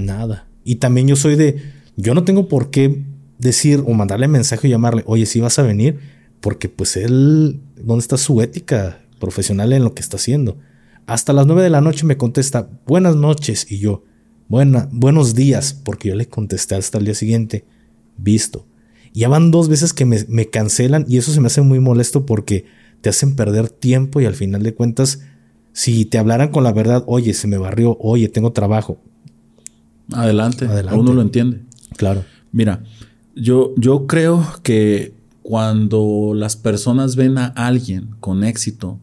nada. 0.00 0.46
Y 0.64 0.76
también 0.76 1.08
yo 1.08 1.16
soy 1.16 1.36
de, 1.36 1.56
yo 1.96 2.14
no 2.14 2.24
tengo 2.24 2.48
por 2.48 2.70
qué 2.70 3.02
decir 3.38 3.82
o 3.86 3.92
mandarle 3.92 4.28
mensaje 4.28 4.68
y 4.68 4.70
llamarle, 4.70 5.02
oye, 5.06 5.26
si 5.26 5.40
vas 5.40 5.58
a 5.58 5.62
venir, 5.62 5.98
porque 6.42 6.68
pues 6.68 6.98
él, 6.98 7.62
¿dónde 7.76 8.02
está 8.02 8.18
su 8.18 8.42
ética 8.42 9.00
profesional 9.18 9.72
en 9.72 9.84
lo 9.84 9.94
que 9.94 10.02
está 10.02 10.18
haciendo? 10.18 10.58
Hasta 11.06 11.32
las 11.32 11.46
nueve 11.46 11.62
de 11.62 11.70
la 11.70 11.80
noche 11.80 12.04
me 12.04 12.18
contesta, 12.18 12.68
buenas 12.86 13.16
noches, 13.16 13.66
y 13.70 13.78
yo, 13.78 14.04
Buena, 14.52 14.86
buenos 14.92 15.34
días, 15.34 15.72
porque 15.72 16.10
yo 16.10 16.14
le 16.14 16.28
contesté 16.28 16.74
hasta 16.74 16.98
el 16.98 17.06
día 17.06 17.14
siguiente, 17.14 17.64
visto. 18.18 18.66
Ya 19.14 19.30
van 19.30 19.50
dos 19.50 19.70
veces 19.70 19.94
que 19.94 20.04
me, 20.04 20.26
me 20.28 20.50
cancelan 20.50 21.06
y 21.08 21.16
eso 21.16 21.32
se 21.32 21.40
me 21.40 21.46
hace 21.46 21.62
muy 21.62 21.80
molesto 21.80 22.26
porque 22.26 22.66
te 23.00 23.08
hacen 23.08 23.34
perder 23.34 23.70
tiempo 23.70 24.20
y 24.20 24.26
al 24.26 24.34
final 24.34 24.62
de 24.62 24.74
cuentas, 24.74 25.20
si 25.72 26.04
te 26.04 26.18
hablaran 26.18 26.50
con 26.50 26.64
la 26.64 26.72
verdad, 26.74 27.02
oye, 27.06 27.32
se 27.32 27.46
me 27.46 27.56
barrió, 27.56 27.96
oye, 27.98 28.28
tengo 28.28 28.52
trabajo. 28.52 29.00
Adelante, 30.12 30.66
Adelante. 30.66 31.00
uno 31.00 31.14
lo 31.14 31.22
entiende. 31.22 31.62
Claro. 31.96 32.22
Mira, 32.52 32.84
yo, 33.34 33.72
yo 33.78 34.06
creo 34.06 34.46
que 34.62 35.14
cuando 35.42 36.32
las 36.34 36.56
personas 36.56 37.16
ven 37.16 37.38
a 37.38 37.46
alguien 37.46 38.10
con 38.20 38.44
éxito, 38.44 38.98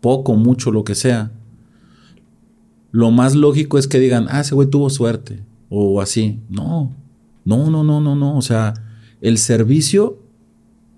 poco, 0.00 0.34
mucho, 0.36 0.70
lo 0.70 0.84
que 0.84 0.94
sea, 0.94 1.32
lo 2.92 3.10
más 3.10 3.34
lógico 3.34 3.78
es 3.78 3.86
que 3.86 3.98
digan, 3.98 4.26
ah, 4.30 4.40
ese 4.40 4.54
güey 4.54 4.68
tuvo 4.68 4.90
suerte, 4.90 5.42
o 5.68 6.00
así. 6.00 6.40
No, 6.48 6.94
no, 7.44 7.70
no, 7.70 7.84
no, 7.84 8.00
no, 8.00 8.14
no. 8.14 8.36
O 8.36 8.42
sea, 8.42 8.74
el 9.20 9.38
servicio, 9.38 10.18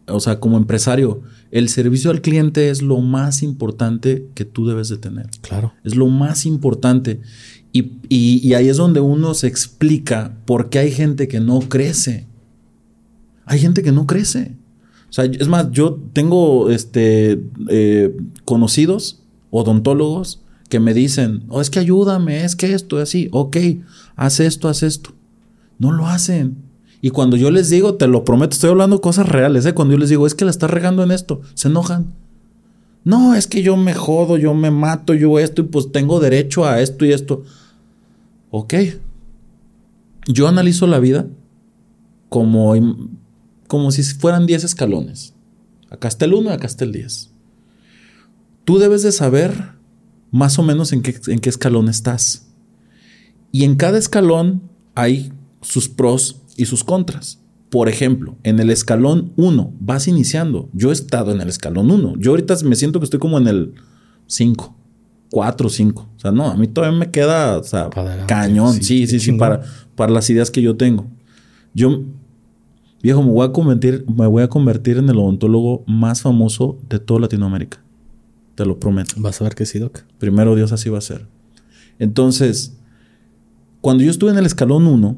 o 0.09 0.21
sea, 0.21 0.41
como 0.41 0.57
empresario, 0.57 1.23
el 1.51 1.69
servicio 1.69 2.11
al 2.11 2.23
cliente 2.23 2.71
es 2.71 2.83
lo 2.83 2.99
más 3.01 3.43
importante 3.43 4.27
que 4.35 4.45
tú 4.45 4.67
debes 4.67 4.89
de 4.89 4.97
tener. 4.97 5.29
Claro. 5.43 5.75
Es 5.85 5.95
lo 5.95 6.07
más 6.09 6.47
importante. 6.47 7.21
Y, 7.73 7.93
y 8.09 8.55
ahí 8.55 8.69
es 8.69 8.77
donde 8.77 9.01
uno 9.01 9.35
se 9.35 9.47
explica 9.47 10.37
por 10.47 10.71
qué 10.71 10.79
hay 10.79 10.91
gente 10.91 11.29
que 11.29 11.41
no 11.41 11.61
crece. 11.61 12.27
Hay 13.45 13.59
gente 13.59 13.83
que 13.83 13.93
no 13.93 14.07
crece. 14.07 14.57
O 15.13 15.15
sea, 15.15 15.27
es 15.27 15.47
más, 15.47 15.71
yo 15.73 16.01
tengo 16.15 16.71
este, 16.71 17.45
eh, 17.69 18.17
conocidos, 18.47 19.21
odontólogos, 19.51 20.41
que 20.71 20.81
me 20.81 20.95
dicen, 20.95 21.43
oh, 21.51 21.61
es 21.61 21.69
que 21.69 21.81
ayúdame, 21.81 22.47
es 22.47 22.57
que 22.57 22.73
esto, 22.73 22.97
es 22.97 23.11
así, 23.11 23.29
ok, 23.31 23.59
haz 24.17 24.41
esto, 24.41 24.71
haz 24.71 24.83
esto. 24.83 25.11
No 25.79 25.93
lo 25.93 26.07
hacen. 26.07 26.57
Y 27.03 27.11
cuando 27.11 27.37
yo 27.37 27.51
les 27.51 27.69
digo, 27.69 27.97
te 27.97 28.07
lo 28.07 28.25
prometo, 28.25 28.55
estoy 28.55 28.71
hablando 28.71 29.03
cosas 29.03 29.29
reales, 29.29 29.67
¿eh? 29.67 29.75
cuando 29.75 29.93
yo 29.93 29.99
les 29.99 30.09
digo, 30.09 30.27
es 30.27 30.35
que 30.35 30.47
la 30.47 30.51
estás 30.51 30.71
regando 30.71 31.03
en 31.03 31.11
esto, 31.11 31.43
se 31.53 31.69
enojan. 31.69 32.15
No, 33.05 33.35
es 33.35 33.47
que 33.47 33.63
yo 33.63 33.77
me 33.77 33.93
jodo, 33.93 34.39
yo 34.39 34.55
me 34.55 34.71
mato, 34.71 35.13
yo 35.13 35.39
esto, 35.39 35.61
y 35.61 35.65
pues 35.67 35.93
tengo 35.93 36.21
derecho 36.21 36.65
a 36.65 36.81
esto 36.81 37.05
y 37.05 37.13
esto. 37.13 37.43
Ok. 38.51 38.73
Yo 40.27 40.49
analizo 40.49 40.87
la 40.87 41.01
vida 41.01 41.27
como 42.31 42.75
como 43.73 43.91
si 43.91 44.03
fueran 44.03 44.45
10 44.45 44.65
escalones. 44.65 45.33
Acá 45.89 46.07
está 46.07 46.27
el 46.27 46.35
1, 46.35 46.51
acá 46.51 46.67
está 46.67 46.85
el 46.85 46.93
10. 46.93 47.31
Tú 48.67 48.79
debes 48.79 49.03
de 49.03 49.13
saber 49.13 49.71
más 50.31 50.59
o 50.59 50.63
menos 50.63 50.93
en 50.93 51.01
qué, 51.01 51.19
en 51.29 51.39
qué 51.39 51.49
escalón 51.49 51.89
estás. 51.89 52.49
Y 53.51 53.65
en 53.65 53.77
cada 53.77 53.97
escalón 53.97 54.61
hay 54.95 55.33
sus 55.63 55.89
pros 55.89 56.43
y 56.59 56.67
sus 56.67 56.85
contras. 56.85 57.41
Por 57.71 57.89
ejemplo, 57.89 58.37
en 58.43 58.61
el 58.61 58.69
escalón 58.69 59.33
1 59.37 59.73
vas 59.81 60.07
iniciando. 60.07 60.69
Yo 60.75 60.91
he 60.91 60.93
estado 60.93 61.33
en 61.33 61.41
el 61.41 61.49
escalón 61.49 61.91
1. 61.91 62.17
Yo 62.19 62.33
ahorita 62.33 62.55
me 62.67 62.77
siento 62.77 63.01
que 63.01 63.05
estoy 63.05 63.21
como 63.21 63.39
en 63.39 63.47
el 63.47 63.75
5, 64.27 64.77
4, 65.31 65.69
5. 65.71 66.11
O 66.15 66.21
sea, 66.21 66.31
no, 66.31 66.51
a 66.51 66.57
mí 66.57 66.67
todavía 66.67 66.99
me 66.99 67.11
queda 67.11 67.57
o 67.57 67.65
sea, 67.65 67.89
cañón. 68.27 68.83
Sí, 68.83 69.07
sí, 69.07 69.19
sí, 69.19 69.33
para, 69.33 69.63
para 69.97 70.13
las 70.13 70.29
ideas 70.29 70.51
que 70.51 70.61
yo 70.61 70.77
tengo. 70.77 71.07
Yo 71.73 72.03
Viejo, 73.03 73.23
me 73.23 73.33
voy 73.33 73.47
a 73.47 73.53
convertir, 73.53 74.05
me 74.09 74.27
voy 74.29 74.45
a 74.45 74.49
convertir 74.49 74.97
en 74.97 75.09
el 75.09 75.19
odontólogo 75.19 75.83
más 75.87 76.23
famoso 76.23 76.79
de 76.89 77.01
toda 77.01 77.21
Latinoamérica. 77.21 77.83
Te 78.55 78.65
lo 78.65 78.79
prometo. 78.79 79.15
Vas 79.17 79.41
a 79.41 79.45
ver 79.45 79.57
que 79.57 79.67
sí, 79.67 79.81
Doc. 79.81 80.03
Primero 80.19 80.55
Dios 80.55 80.71
así 80.71 80.89
va 80.89 80.99
a 80.99 81.03
ser. 81.03 81.27
Entonces, 81.99 82.77
cuando 83.81 84.05
yo 84.05 84.11
estuve 84.11 84.31
en 84.31 84.39
el 84.39 84.47
escalón 84.47 84.87
1, 84.87 85.17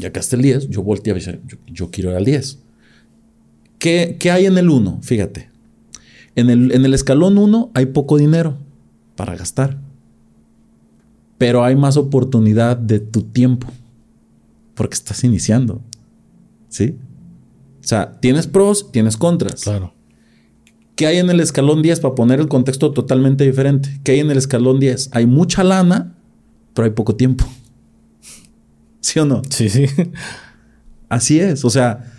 y 0.00 0.06
acá 0.06 0.20
está 0.20 0.36
el 0.36 0.42
10, 0.42 0.68
yo 0.68 0.82
volteé 0.82 1.12
a 1.12 1.14
decir, 1.14 1.40
yo, 1.66 1.90
quiero 1.90 2.10
ir 2.10 2.16
al 2.16 2.24
10. 2.24 2.60
¿Qué, 3.78 4.16
¿Qué, 4.18 4.30
hay 4.30 4.46
en 4.46 4.56
el 4.56 4.70
1? 4.70 5.00
Fíjate. 5.02 5.50
En 6.36 6.50
el, 6.50 6.72
en 6.72 6.84
el 6.84 6.94
escalón 6.94 7.38
1 7.38 7.72
hay 7.74 7.86
poco 7.86 8.18
dinero 8.18 8.56
para 9.16 9.36
gastar. 9.36 9.78
Pero 11.38 11.64
hay 11.64 11.74
más 11.74 11.96
oportunidad 11.96 12.76
de 12.76 13.00
tu 13.00 13.22
tiempo. 13.22 13.66
Porque 14.74 14.94
estás 14.94 15.24
iniciando. 15.24 15.80
¿Sí? 16.74 16.96
O 17.84 17.86
sea, 17.86 18.18
tienes 18.20 18.48
pros, 18.48 18.90
tienes 18.90 19.16
contras. 19.16 19.62
Claro. 19.62 19.94
¿Qué 20.96 21.06
hay 21.06 21.18
en 21.18 21.30
el 21.30 21.38
escalón 21.38 21.82
10 21.82 22.00
para 22.00 22.16
poner 22.16 22.40
el 22.40 22.48
contexto 22.48 22.90
totalmente 22.90 23.44
diferente? 23.44 24.00
¿Qué 24.02 24.10
hay 24.12 24.18
en 24.18 24.32
el 24.32 24.38
escalón 24.38 24.80
10? 24.80 25.10
Hay 25.12 25.24
mucha 25.24 25.62
lana, 25.62 26.16
pero 26.72 26.86
hay 26.86 26.90
poco 26.90 27.14
tiempo. 27.14 27.44
¿Sí 29.00 29.20
o 29.20 29.24
no? 29.24 29.42
Sí, 29.50 29.68
sí. 29.68 29.86
Así 31.08 31.38
es. 31.38 31.64
O 31.64 31.70
sea, 31.70 32.12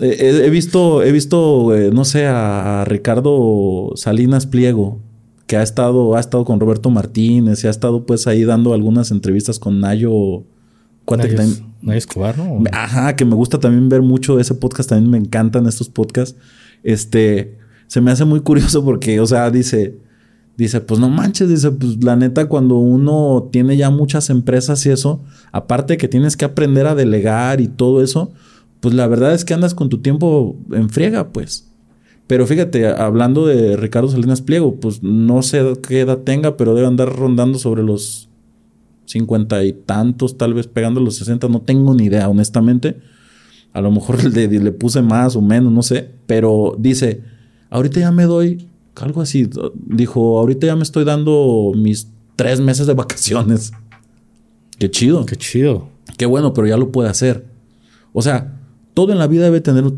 he, 0.00 0.48
visto, 0.48 1.02
he 1.02 1.12
visto, 1.12 1.76
eh, 1.76 1.90
no 1.92 2.06
sé, 2.06 2.24
a, 2.24 2.86
Ricardo 2.86 3.92
Salinas 3.96 4.46
Pliego, 4.46 5.00
que 5.46 5.58
ha 5.58 5.62
estado, 5.62 6.16
ha 6.16 6.20
estado 6.20 6.46
con 6.46 6.60
Roberto 6.60 6.88
Martínez 6.88 7.62
y 7.62 7.66
ha 7.66 7.70
estado 7.70 8.06
pues 8.06 8.26
ahí 8.26 8.44
dando 8.44 8.72
algunas 8.72 9.10
entrevistas 9.10 9.58
con 9.58 9.80
Nayo. 9.80 10.44
Nayo, 11.82 11.98
Escobar, 11.98 12.38
¿no? 12.38 12.62
Ajá, 12.72 13.16
que 13.16 13.24
me 13.24 13.34
gusta 13.34 13.58
también 13.58 13.88
ver 13.88 14.02
mucho 14.02 14.38
ese 14.38 14.54
podcast, 14.54 14.90
también 14.90 15.10
me 15.10 15.18
encantan 15.18 15.66
estos 15.66 15.88
podcasts. 15.88 16.38
Este, 16.82 17.58
se 17.86 18.00
me 18.00 18.10
hace 18.10 18.24
muy 18.24 18.40
curioso 18.40 18.84
porque, 18.84 19.20
o 19.20 19.26
sea, 19.26 19.50
dice, 19.50 19.96
dice, 20.56 20.80
pues 20.80 21.00
no 21.00 21.08
manches, 21.08 21.48
dice, 21.48 21.70
pues 21.72 22.02
la 22.02 22.16
neta, 22.16 22.46
cuando 22.46 22.76
uno 22.76 23.48
tiene 23.52 23.76
ya 23.76 23.90
muchas 23.90 24.30
empresas 24.30 24.84
y 24.86 24.90
eso, 24.90 25.22
aparte 25.50 25.96
que 25.96 26.08
tienes 26.08 26.36
que 26.36 26.44
aprender 26.44 26.86
a 26.86 26.94
delegar 26.94 27.60
y 27.60 27.68
todo 27.68 28.02
eso, 28.02 28.32
pues 28.80 28.94
la 28.94 29.06
verdad 29.06 29.34
es 29.34 29.44
que 29.44 29.54
andas 29.54 29.74
con 29.74 29.88
tu 29.88 29.98
tiempo 29.98 30.56
en 30.72 30.90
friega, 30.90 31.28
pues. 31.28 31.68
Pero 32.26 32.46
fíjate, 32.46 32.86
hablando 32.86 33.46
de 33.46 33.76
Ricardo 33.76 34.08
Salinas 34.08 34.40
Pliego, 34.40 34.76
pues 34.80 35.02
no 35.02 35.42
sé 35.42 35.74
qué 35.86 36.00
edad 36.00 36.18
tenga, 36.18 36.56
pero 36.56 36.74
debe 36.74 36.86
andar 36.86 37.14
rondando 37.14 37.58
sobre 37.58 37.82
los 37.82 38.30
cincuenta 39.04 39.64
y 39.64 39.72
tantos, 39.72 40.38
tal 40.38 40.54
vez 40.54 40.66
pegando 40.66 41.00
los 41.00 41.16
sesenta, 41.16 41.48
no 41.48 41.60
tengo 41.60 41.94
ni 41.94 42.04
idea, 42.04 42.28
honestamente. 42.28 43.00
A 43.72 43.80
lo 43.80 43.90
mejor 43.90 44.22
le, 44.24 44.48
le 44.48 44.72
puse 44.72 45.02
más 45.02 45.34
o 45.36 45.40
menos, 45.40 45.72
no 45.72 45.82
sé, 45.82 46.10
pero 46.26 46.76
dice, 46.78 47.22
ahorita 47.70 48.00
ya 48.00 48.12
me 48.12 48.24
doy, 48.24 48.68
algo 48.96 49.22
así, 49.22 49.48
dijo, 49.74 50.38
ahorita 50.38 50.66
ya 50.66 50.76
me 50.76 50.82
estoy 50.82 51.04
dando 51.04 51.72
mis 51.74 52.08
tres 52.36 52.60
meses 52.60 52.86
de 52.86 52.94
vacaciones. 52.94 53.72
Qué 54.78 54.90
chido. 54.90 55.24
Qué 55.26 55.36
chido. 55.36 55.88
Qué 56.18 56.26
bueno, 56.26 56.52
pero 56.52 56.66
ya 56.66 56.76
lo 56.76 56.90
puede 56.90 57.08
hacer. 57.08 57.46
O 58.12 58.20
sea, 58.20 58.58
todo 58.94 59.12
en 59.12 59.18
la 59.18 59.26
vida 59.26 59.44
debe 59.44 59.60
tener, 59.60 59.92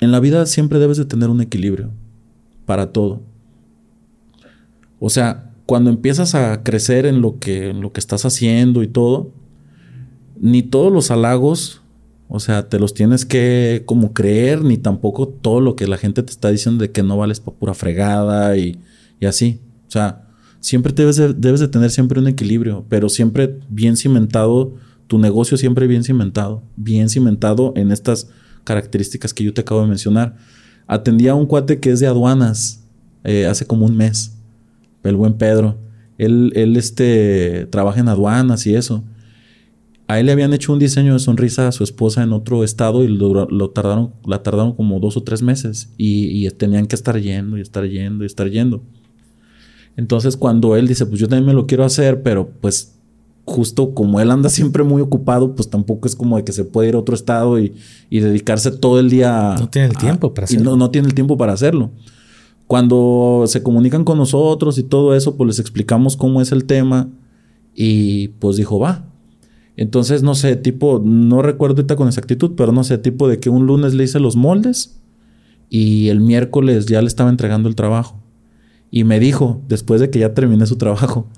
en 0.00 0.12
la 0.12 0.20
vida 0.20 0.46
siempre 0.46 0.78
debes 0.78 0.98
de 0.98 1.04
tener 1.04 1.30
un 1.30 1.40
equilibrio 1.40 1.90
para 2.64 2.92
todo. 2.92 3.22
O 5.00 5.10
sea, 5.10 5.52
cuando 5.66 5.90
empiezas 5.90 6.34
a 6.34 6.62
crecer 6.62 7.06
en 7.06 7.20
lo 7.20 7.38
que, 7.38 7.72
lo 7.74 7.92
que 7.92 8.00
estás 8.00 8.24
haciendo 8.24 8.82
y 8.82 8.88
todo, 8.88 9.32
ni 10.40 10.62
todos 10.62 10.92
los 10.92 11.10
halagos, 11.10 11.82
o 12.28 12.40
sea, 12.40 12.68
te 12.68 12.78
los 12.78 12.94
tienes 12.94 13.24
que 13.24 13.82
como 13.84 14.12
creer, 14.12 14.62
ni 14.62 14.78
tampoco 14.78 15.28
todo 15.28 15.60
lo 15.60 15.76
que 15.76 15.86
la 15.86 15.98
gente 15.98 16.22
te 16.22 16.30
está 16.30 16.50
diciendo 16.50 16.82
de 16.82 16.90
que 16.90 17.02
no 17.02 17.16
vales 17.16 17.40
para 17.40 17.56
pura 17.56 17.74
fregada 17.74 18.56
y, 18.56 18.78
y, 19.20 19.26
así. 19.26 19.60
O 19.88 19.90
sea, 19.90 20.28
siempre 20.60 20.92
debes 20.92 21.16
debes 21.16 21.60
de 21.60 21.68
tener 21.68 21.90
siempre 21.90 22.20
un 22.20 22.28
equilibrio, 22.28 22.84
pero 22.88 23.08
siempre 23.08 23.58
bien 23.68 23.96
cimentado 23.96 24.74
tu 25.06 25.18
negocio 25.18 25.56
siempre 25.56 25.86
bien 25.86 26.04
cimentado, 26.04 26.62
bien 26.76 27.08
cimentado 27.08 27.72
en 27.76 27.92
estas 27.92 28.28
características 28.64 29.32
que 29.32 29.44
yo 29.44 29.54
te 29.54 29.60
acabo 29.60 29.82
de 29.82 29.88
mencionar. 29.88 30.36
Atendía 30.86 31.32
a 31.32 31.34
un 31.34 31.46
cuate 31.46 31.80
que 31.80 31.90
es 31.90 32.00
de 32.00 32.06
aduanas 32.06 32.84
eh, 33.24 33.46
hace 33.46 33.66
como 33.66 33.86
un 33.86 33.96
mes, 33.96 34.35
el 35.06 35.16
buen 35.16 35.34
Pedro. 35.34 35.78
Él, 36.18 36.52
él 36.54 36.76
este, 36.76 37.66
trabaja 37.70 38.00
en 38.00 38.08
aduanas 38.08 38.66
y 38.66 38.74
eso. 38.74 39.04
A 40.08 40.20
él 40.20 40.26
le 40.26 40.32
habían 40.32 40.52
hecho 40.52 40.72
un 40.72 40.78
diseño 40.78 41.14
de 41.14 41.18
sonrisa 41.18 41.66
a 41.66 41.72
su 41.72 41.82
esposa 41.82 42.22
en 42.22 42.32
otro 42.32 42.62
estado 42.62 43.02
y 43.02 43.08
lo, 43.08 43.70
tardaron, 43.70 44.12
la 44.24 44.42
tardaron 44.42 44.72
como 44.72 45.00
dos 45.00 45.16
o 45.16 45.22
tres 45.22 45.42
meses 45.42 45.90
y, 45.98 46.46
y, 46.46 46.48
tenían 46.50 46.86
que 46.86 46.94
estar 46.94 47.20
yendo 47.20 47.58
y 47.58 47.60
estar 47.60 47.84
yendo 47.84 48.22
y 48.22 48.26
estar 48.26 48.48
yendo. 48.48 48.82
Entonces 49.96 50.36
cuando 50.36 50.76
él 50.76 50.86
dice, 50.86 51.06
pues 51.06 51.20
yo 51.20 51.26
también 51.26 51.46
me 51.46 51.54
lo 51.54 51.66
quiero 51.66 51.84
hacer, 51.84 52.22
pero 52.22 52.48
pues 52.60 52.96
justo 53.46 53.94
como 53.94 54.20
él 54.20 54.30
anda 54.30 54.48
siempre 54.50 54.82
muy 54.82 55.00
ocupado, 55.00 55.54
pues 55.54 55.70
tampoco 55.70 56.06
es 56.06 56.14
como 56.14 56.36
de 56.36 56.44
que 56.44 56.52
se 56.52 56.64
puede 56.64 56.90
ir 56.90 56.94
a 56.96 56.98
otro 56.98 57.14
estado 57.14 57.58
y, 57.58 57.74
dedicarse 58.10 58.70
todo 58.72 59.00
el 59.00 59.08
día. 59.08 59.54
No 59.58 59.68
tiene 59.68 59.88
el 59.88 59.96
tiempo 59.96 60.34
para 60.34 60.44
hacerlo. 60.44 60.70
no, 60.70 60.76
no 60.76 60.90
tiene 60.90 61.08
el 61.08 61.14
tiempo 61.14 61.36
para 61.36 61.52
hacerlo. 61.52 61.90
Cuando 62.66 63.44
se 63.46 63.62
comunican 63.62 64.04
con 64.04 64.18
nosotros 64.18 64.78
y 64.78 64.82
todo 64.82 65.14
eso, 65.14 65.36
pues 65.36 65.46
les 65.46 65.58
explicamos 65.58 66.16
cómo 66.16 66.40
es 66.40 66.50
el 66.52 66.64
tema 66.64 67.08
y 67.74 68.28
pues 68.28 68.56
dijo, 68.56 68.78
va. 68.78 69.04
Entonces, 69.76 70.22
no 70.22 70.34
sé, 70.34 70.56
tipo, 70.56 71.00
no 71.04 71.42
recuerdo 71.42 71.76
ahorita 71.76 71.96
con 71.96 72.08
exactitud, 72.08 72.52
pero 72.56 72.72
no 72.72 72.82
sé, 72.82 72.98
tipo 72.98 73.28
de 73.28 73.38
que 73.38 73.50
un 73.50 73.66
lunes 73.66 73.94
le 73.94 74.04
hice 74.04 74.18
los 74.18 74.34
moldes 74.34 74.98
y 75.68 76.08
el 76.08 76.20
miércoles 76.20 76.86
ya 76.86 77.02
le 77.02 77.08
estaba 77.08 77.30
entregando 77.30 77.68
el 77.68 77.76
trabajo. 77.76 78.16
Y 78.90 79.04
me 79.04 79.20
dijo, 79.20 79.60
después 79.68 80.00
de 80.00 80.10
que 80.10 80.18
ya 80.18 80.34
terminé 80.34 80.66
su 80.66 80.76
trabajo, 80.78 81.28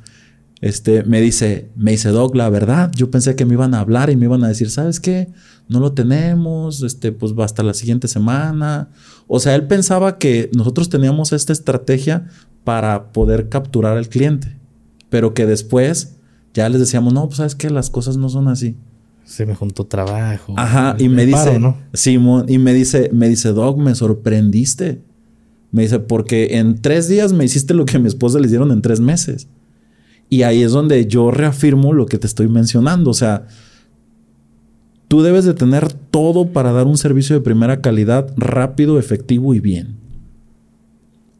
este, 0.61 1.05
me 1.05 1.21
dice, 1.21 1.71
me 1.77 1.93
dice 1.93 2.09
Doc, 2.09 2.35
la 2.35 2.51
verdad, 2.51 2.91
yo 2.95 3.11
pensé 3.11 3.37
que 3.37 3.45
me 3.45 3.55
iban 3.55 3.75
a 3.75 3.81
hablar 3.81 4.11
y 4.11 4.17
me 4.17 4.27
iban 4.27 4.43
a 4.43 4.49
decir, 4.49 4.71
¿sabes 4.71 4.99
qué? 4.99 5.29
No 5.69 5.79
lo 5.81 5.93
tenemos, 5.93 6.83
este, 6.83 7.13
pues 7.13 7.33
va 7.39 7.45
hasta 7.45 7.63
la 7.63 7.75
siguiente 7.75 8.09
semana. 8.09 8.89
O 9.29 9.39
sea, 9.39 9.55
él 9.55 9.67
pensaba 9.67 10.19
que 10.19 10.51
nosotros 10.55 10.89
teníamos 10.89 11.33
esta 11.33 11.53
estrategia 11.53 12.27
para 12.65 13.13
poder 13.13 13.49
capturar 13.49 13.97
al 13.97 14.09
cliente, 14.09 14.57
pero 15.11 15.33
que 15.33 15.47
después 15.47 16.17
ya 16.55 16.69
les 16.69 16.81
decíamos, 16.81 17.13
no, 17.13 17.27
pues 17.27 17.37
sabes 17.37 17.55
que 17.55 17.71
las 17.71 17.91
cosas 17.91 18.17
no 18.17 18.29
son 18.29 18.49
así. 18.49 18.77
Se 19.25 19.47
me 19.47 19.55
juntó 19.55 19.87
trabajo. 19.87 20.55
Ajá, 20.57 20.97
y 20.99 21.09
me, 21.09 21.27
dice, 21.27 21.61
Simón, 21.93 22.47
y 22.49 22.59
me 22.59 22.73
dice, 22.73 23.11
me 23.13 23.29
dice, 23.29 23.51
Doc, 23.53 23.79
me 23.79 23.95
sorprendiste. 23.95 25.03
Me 25.71 25.83
dice, 25.83 26.01
porque 26.01 26.57
en 26.57 26.81
tres 26.81 27.09
días 27.09 27.35
me 27.35 27.45
hiciste 27.45 27.75
lo 27.75 27.85
que 27.85 27.99
a 27.99 28.01
mi 28.01 28.09
esposa 28.09 28.41
le 28.41 28.49
dieron 28.49 28.73
en 28.73 28.81
tres 28.81 29.01
meses. 29.01 29.47
Y 30.31 30.43
ahí 30.43 30.63
es 30.63 30.73
donde 30.73 31.07
yo 31.07 31.31
reafirmo 31.31 31.93
lo 31.93 32.07
que 32.07 32.19
te 32.19 32.27
estoy 32.27 32.49
mencionando. 32.49 33.11
O 33.11 33.15
sea, 33.15 33.47
tú 35.09 35.23
debes 35.23 35.45
de 35.45 35.55
tener 35.55 35.93
todo 35.93 36.53
para 36.53 36.73
dar 36.73 36.87
un 36.87 36.99
servicio 36.99 37.35
de 37.35 37.41
primera 37.41 37.81
calidad, 37.81 38.33
rápido, 38.37 38.99
efectivo 38.99 39.55
y 39.55 39.61
bien. 39.61 39.97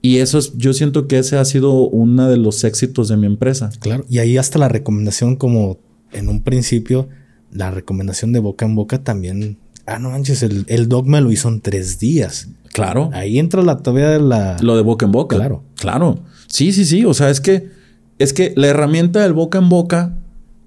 Y 0.01 0.19
eso 0.19 0.39
es, 0.39 0.57
yo 0.57 0.73
siento 0.73 1.09
que 1.09 1.19
ese 1.19 1.37
ha 1.37 1.45
sido 1.45 1.73
uno 1.73 2.29
de 2.29 2.37
los 2.37 2.65
éxitos 2.65 3.09
de 3.09 3.17
mi 3.17 3.27
empresa. 3.27 3.71
Claro. 3.81 4.05
Y 4.09 4.19
ahí 4.19 4.39
hasta 4.39 4.59
la 4.59 4.69
recomendación, 4.69 5.37
como 5.37 5.79
en 6.13 6.29
un 6.29 6.43
principio, 6.43 7.09
la 7.53 7.71
recomendación 7.71 8.33
de 8.33 8.39
boca 8.39 8.65
en 8.65 8.75
boca 8.75 9.03
también. 9.03 9.59
Ah, 9.87 9.99
no 9.99 10.11
manches, 10.11 10.43
el, 10.43 10.65
el 10.69 10.89
dogma 10.89 11.21
lo 11.21 11.33
hizo 11.33 11.49
en 11.49 11.61
tres 11.61 11.99
días. 11.99 12.49
Claro. 12.73 13.11
Ahí 13.13 13.39
entra 13.39 13.63
la 13.63 13.79
todavía 13.79 14.11
de 14.11 14.21
la. 14.21 14.57
Lo 14.61 14.77
de 14.77 14.83
boca 14.83 15.07
en 15.07 15.13
boca. 15.13 15.37
Claro. 15.37 15.65
Claro. 15.77 16.21
Sí, 16.47 16.73
sí, 16.73 16.85
sí. 16.85 17.05
O 17.05 17.15
sea, 17.15 17.31
es 17.31 17.41
que 17.41 17.69
es 18.19 18.33
que 18.33 18.53
la 18.57 18.69
herramienta 18.69 19.23
del 19.23 19.33
boca 19.33 19.59
en 19.59 19.69
boca, 19.69 20.17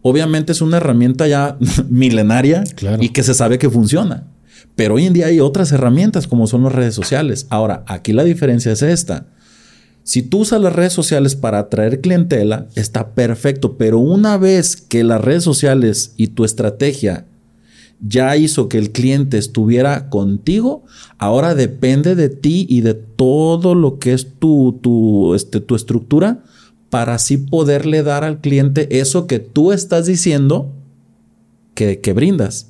obviamente 0.01 0.51
es 0.51 0.61
una 0.61 0.77
herramienta 0.77 1.27
ya 1.27 1.57
milenaria 1.89 2.63
y 2.99 3.09
que 3.09 3.23
se 3.23 3.33
sabe 3.33 3.57
que 3.57 3.69
funciona. 3.69 4.27
Pero 4.75 4.95
hoy 4.95 5.05
en 5.05 5.13
día 5.13 5.27
hay 5.27 5.39
otras 5.39 5.71
herramientas 5.71 6.27
como 6.27 6.47
son 6.47 6.63
las 6.63 6.73
redes 6.73 6.95
sociales. 6.95 7.47
Ahora, 7.49 7.83
aquí 7.87 8.13
la 8.13 8.23
diferencia 8.23 8.71
es 8.71 8.81
esta. 8.81 9.27
Si 10.03 10.23
tú 10.23 10.39
usas 10.39 10.61
las 10.61 10.73
redes 10.73 10.93
sociales 10.93 11.35
para 11.35 11.59
atraer 11.59 12.01
clientela, 12.01 12.67
está 12.75 13.13
perfecto, 13.13 13.77
pero 13.77 13.99
una 13.99 14.37
vez 14.37 14.75
que 14.75 15.03
las 15.03 15.21
redes 15.21 15.43
sociales 15.43 16.13
y 16.17 16.27
tu 16.27 16.43
estrategia 16.43 17.27
ya 17.99 18.35
hizo 18.35 18.67
que 18.67 18.79
el 18.79 18.91
cliente 18.91 19.37
estuviera 19.37 20.09
contigo, 20.09 20.83
ahora 21.19 21.53
depende 21.53 22.15
de 22.15 22.29
ti 22.29 22.65
y 22.67 22.81
de 22.81 22.95
todo 22.95 23.75
lo 23.75 23.99
que 23.99 24.13
es 24.13 24.39
tu, 24.39 24.79
tu, 24.81 25.35
este, 25.35 25.59
tu 25.59 25.75
estructura 25.75 26.43
para 26.91 27.15
así 27.15 27.37
poderle 27.37 28.03
dar 28.03 28.25
al 28.25 28.41
cliente 28.41 28.99
eso 28.99 29.25
que 29.25 29.39
tú 29.39 29.71
estás 29.71 30.05
diciendo 30.05 30.73
que, 31.73 32.13
brindas. 32.13 32.67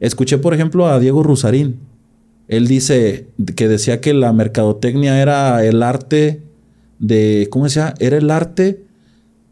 Escuché, 0.00 0.36
por 0.36 0.52
ejemplo, 0.52 0.86
a 0.88 0.98
Diego 0.98 1.22
Rusarín. 1.22 1.76
Él 2.48 2.66
dice 2.66 3.28
que 3.56 3.68
decía 3.68 4.02
que 4.02 4.12
la 4.12 4.32
mercadotecnia 4.34 5.22
era 5.22 5.64
el 5.64 5.82
arte 5.82 6.42
de, 6.98 7.48
¿cómo 7.50 7.68
llama? 7.68 7.94
Era 8.00 8.18
el 8.18 8.30
arte 8.30 8.84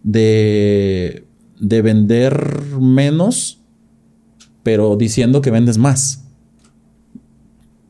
de, 0.02 1.24
de 1.60 1.80
vender 1.80 2.60
menos, 2.80 3.60
pero 4.64 4.96
diciendo 4.96 5.40
que 5.40 5.52
vendes 5.52 5.78
más. 5.78 6.24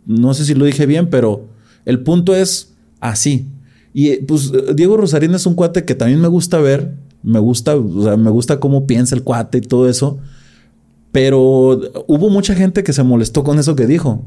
No 0.05 0.35
sé 0.35 0.45
si 0.45 0.55
lo 0.55 0.67
dije 0.67 0.85
bien, 0.85 1.09
pero 1.09 1.49
el 1.87 2.01
punto 2.01 2.37
es 2.37 2.75
así. 3.01 3.49
Y 3.93 4.17
pues 4.19 4.53
Diego 4.75 4.97
Rosarín 4.97 5.35
es 5.35 5.47
un 5.47 5.55
cuate 5.55 5.85
que 5.85 5.95
también 5.95 6.21
me 6.21 6.29
gusta 6.29 6.59
ver. 6.59 6.95
Me 7.23 7.39
gusta, 7.39 7.77
o 7.77 8.03
sea, 8.03 8.17
me 8.17 8.31
gusta 8.31 8.59
cómo 8.59 8.87
piensa 8.87 9.15
el 9.15 9.23
cuate 9.23 9.59
y 9.59 9.61
todo 9.61 9.89
eso. 9.89 10.19
Pero 11.13 11.81
hubo 12.07 12.31
mucha 12.31 12.55
gente 12.55 12.83
que 12.83 12.93
se 12.93 13.03
molestó 13.03 13.45
con 13.45 13.59
eso 13.59 13.77
que 13.77 13.87
dijo. 13.87 14.25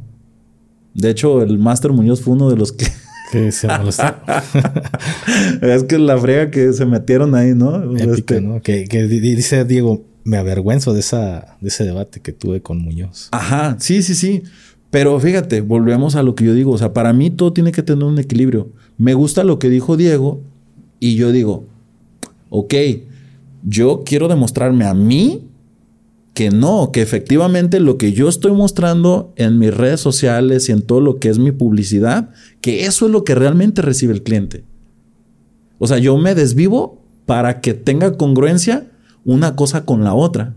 De 0.94 1.10
hecho, 1.10 1.42
el 1.42 1.58
Master 1.58 1.92
Muñoz 1.92 2.22
fue 2.22 2.34
uno 2.34 2.50
de 2.50 2.56
los 2.56 2.72
que. 2.72 2.86
Que 3.32 3.52
se 3.52 3.68
molestó. 3.68 4.04
es 5.64 5.84
que 5.86 5.98
la 5.98 6.16
frega 6.16 6.52
que 6.52 6.72
se 6.74 6.86
metieron 6.86 7.34
ahí, 7.34 7.56
¿no? 7.56 7.96
Este 7.98 8.40
¿no? 8.40 8.62
Que, 8.62 8.86
que, 8.86 9.08
dice 9.08 9.66
Diego, 9.66 10.06
me 10.24 10.38
avergüenzo 10.38 10.94
de, 10.94 11.00
esa, 11.00 11.58
de 11.60 11.70
ese 11.70 11.86
debate 11.86 12.22
que 12.22 12.34
tuve 12.34 12.62
con 12.62 12.78
Muñoz. 12.84 13.30
Ajá, 13.32 13.78
sí, 13.80 14.04
sí, 14.04 14.14
sí. 14.14 14.44
Pero 14.92 15.20
fíjate, 15.20 15.62
volvemos 15.62 16.16
a 16.16 16.22
lo 16.22 16.36
que 16.36 16.46
yo 16.46 16.54
digo. 16.54 16.72
O 16.72 16.78
sea, 16.78 16.94
para 16.94 17.14
mí 17.14 17.32
todo 17.32 17.52
tiene 17.52 17.72
que 17.72 17.82
tener 17.82 18.04
un 18.04 18.20
equilibrio. 18.20 18.70
Me 18.98 19.14
gusta 19.14 19.44
lo 19.44 19.60
que 19.60 19.70
dijo 19.70 19.98
Diego 19.98 20.42
y 21.00 21.16
yo 21.16 21.32
digo, 21.32 21.66
ok, 22.50 22.74
yo 23.64 24.04
quiero 24.06 24.28
demostrarme 24.28 24.86
a 24.86 24.94
mí 24.94 25.44
que 26.34 26.52
no, 26.52 26.92
que 26.92 27.02
efectivamente 27.02 27.80
lo 27.80 27.98
que 27.98 28.12
yo 28.12 28.28
estoy 28.28 28.52
mostrando 28.52 29.34
en 29.38 29.58
mis 29.58 29.74
redes 29.74 30.02
sociales 30.02 30.68
y 30.68 30.74
en 30.74 30.82
todo 30.82 31.00
lo 31.00 31.18
que 31.18 31.30
es 31.30 31.40
mi 31.40 31.52
publicidad, 31.52 32.30
que 32.60 32.86
eso 32.86 33.06
es 33.06 33.12
lo 33.12 33.24
que 33.24 33.36
realmente 33.36 33.82
recibe 33.82 34.14
el 34.14 34.22
cliente. 34.22 34.66
O 35.80 35.88
sea, 35.88 35.98
yo 35.98 36.18
me 36.18 36.36
desvivo 36.36 37.02
para 37.26 37.62
que 37.62 37.74
tenga 37.74 38.18
congruencia 38.18 38.92
una 39.24 39.56
cosa 39.56 39.86
con 39.86 40.04
la 40.04 40.14
otra. 40.14 40.54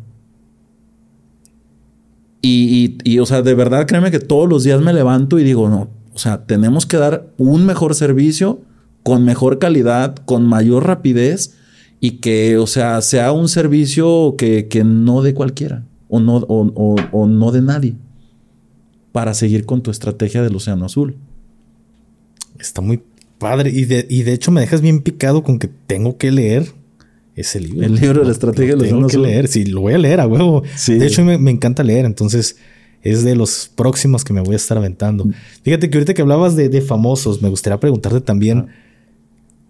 Y, 2.43 2.99
y, 3.05 3.19
o 3.19 3.27
sea, 3.27 3.43
de 3.43 3.55
verdad, 3.55 3.87
créeme 3.87 4.11
que 4.11 4.21
todos 4.21 4.49
los 4.49 4.65
días 4.65 4.81
me 4.81 4.93
levanto 4.93 5.39
y 5.39 5.45
digo, 5.45 5.69
no, 5.69 5.89
o 6.19 6.21
sea, 6.21 6.45
tenemos 6.47 6.85
que 6.85 6.97
dar 6.97 7.29
un 7.37 7.65
mejor 7.65 7.95
servicio, 7.95 8.61
con 9.05 9.25
mejor 9.25 9.61
calidad, 9.61 10.17
con 10.17 10.45
mayor 10.45 10.85
rapidez 10.85 11.55
y 12.01 12.19
que, 12.19 12.59
o 12.59 12.67
sea, 12.67 13.01
sea 13.03 13.31
un 13.31 13.49
servicio 13.49 14.35
que, 14.37 14.67
que 14.67 14.83
no 14.83 15.23
de 15.23 15.33
cualquiera 15.33 15.85
o 16.09 16.19
no, 16.19 16.39
o, 16.39 16.97
o, 17.13 17.27
no 17.29 17.53
de 17.53 17.63
nadie 17.63 17.95
para 19.13 19.33
seguir 19.33 19.65
con 19.65 19.81
tu 19.81 19.93
estrategia 19.93 20.43
del 20.43 20.57
Océano 20.57 20.87
Azul. 20.87 21.15
Está 22.59 22.81
muy 22.81 23.01
padre 23.39 23.71
y 23.71 23.85
de, 23.85 24.05
y 24.11 24.25
de 24.25 24.33
hecho 24.33 24.51
me 24.51 24.61
dejas 24.61 24.81
bien 24.81 25.03
picado 25.03 25.45
con 25.45 25.61
que 25.61 25.69
tengo 25.69 26.17
que 26.17 26.33
leer 26.33 26.73
ese 27.37 27.61
libro. 27.61 27.87
El 27.87 27.95
libro 27.95 28.23
de 28.23 28.27
la 28.27 28.33
estrategia 28.33 28.75
del 28.75 28.87
Océano 28.87 29.07
Azul. 29.07 29.11
Tengo 29.13 29.25
que 29.25 29.31
leer, 29.31 29.47
sí, 29.47 29.67
lo 29.67 29.83
voy 29.83 29.95
a 29.95 29.99
leer 29.99 30.19
a 30.19 30.27
huevo. 30.27 30.65
De 30.89 31.07
hecho 31.07 31.25
me, 31.25 31.39
me 31.39 31.53
encanta 31.53 31.85
leer, 31.85 32.07
entonces 32.07 32.57
es 33.03 33.25
de 33.25 33.37
los 33.37 33.71
próximos 33.75 34.25
que 34.25 34.33
me 34.33 34.41
voy 34.41 34.55
a 34.55 34.57
estar 34.57 34.77
aventando. 34.79 35.25
Mm. 35.25 35.33
Fíjate 35.63 35.91
que 35.91 35.99
ahorita 35.99 36.15
que 36.15 36.23
hablabas 36.23 36.57
de, 36.57 36.69
de 36.69 36.81
famosos, 36.81 37.43
me 37.43 37.49
gustaría 37.49 37.79
preguntarte 37.79 38.21
también, 38.21 38.69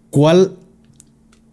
¿cuál 0.09 0.57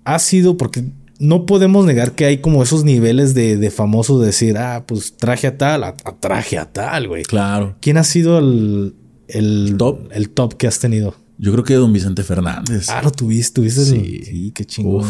ha 0.05 0.19
sido, 0.21 0.57
porque 0.57 0.85
no 1.19 1.47
podemos 1.47 1.85
negar 1.85 2.13
que 2.13 2.25
hay 2.25 2.39
como 2.39 2.63
esos 2.63 2.85
niveles 2.85 3.35
de, 3.35 3.57
de 3.57 3.71
famosos 3.71 4.21
de 4.21 4.27
decir, 4.27 4.57
ah, 4.57 4.85
pues 4.87 5.17
traje 5.17 5.47
a 5.47 5.59
tal, 5.59 5.85
a, 5.85 5.97
traje 5.97 6.59
a 6.59 6.73
tal, 6.73 7.09
güey. 7.09 7.25
Claro. 7.25 7.77
¿Quién 7.81 7.97
ha 7.97 8.05
sido 8.05 8.39
el, 8.39 8.95
el, 9.29 9.75
top? 9.77 10.09
El 10.13 10.31
top 10.31 10.55
que 10.55 10.67
has 10.67 10.79
tenido. 10.79 11.15
Yo 11.39 11.53
creo 11.53 11.65
que 11.65 11.75
don 11.75 11.93
Vicente 11.93 12.23
Fernández. 12.23 12.89
Ah, 12.89 13.03
lo 13.03 13.11
tuviste, 13.11 13.61
tuviste. 13.61 13.85
Sí, 13.85 14.23
sí 14.25 14.53
qué 14.55 14.65
chingón. 14.65 15.07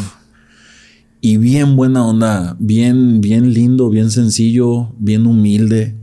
Y 1.21 1.39
bien 1.39 1.77
buena 1.77 2.07
onda, 2.07 2.57
bien, 2.59 3.21
bien 3.21 3.53
lindo, 3.53 3.91
bien 3.91 4.11
sencillo, 4.11 4.93
bien 4.99 5.27
humilde. 5.27 5.95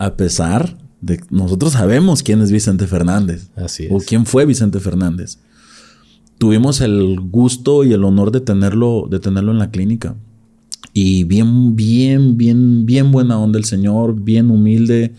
A 0.00 0.16
pesar 0.16 0.76
de 1.00 1.20
nosotros 1.30 1.74
sabemos 1.74 2.24
quién 2.24 2.42
es 2.42 2.50
Vicente 2.50 2.88
Fernández. 2.88 3.50
Así 3.54 3.84
es. 3.84 3.92
O 3.92 3.98
quién 3.98 4.26
fue 4.26 4.44
Vicente 4.46 4.80
Fernández 4.80 5.38
tuvimos 6.40 6.80
el 6.80 7.20
gusto 7.20 7.84
y 7.84 7.92
el 7.92 8.02
honor 8.02 8.30
de 8.30 8.40
tenerlo, 8.40 9.06
de 9.10 9.20
tenerlo 9.20 9.52
en 9.52 9.58
la 9.58 9.70
clínica. 9.70 10.16
Y 10.94 11.24
bien, 11.24 11.76
bien, 11.76 12.38
bien, 12.38 12.86
bien 12.86 13.12
buena 13.12 13.38
onda 13.38 13.58
el 13.58 13.66
señor, 13.66 14.14
bien 14.18 14.50
humilde, 14.50 15.12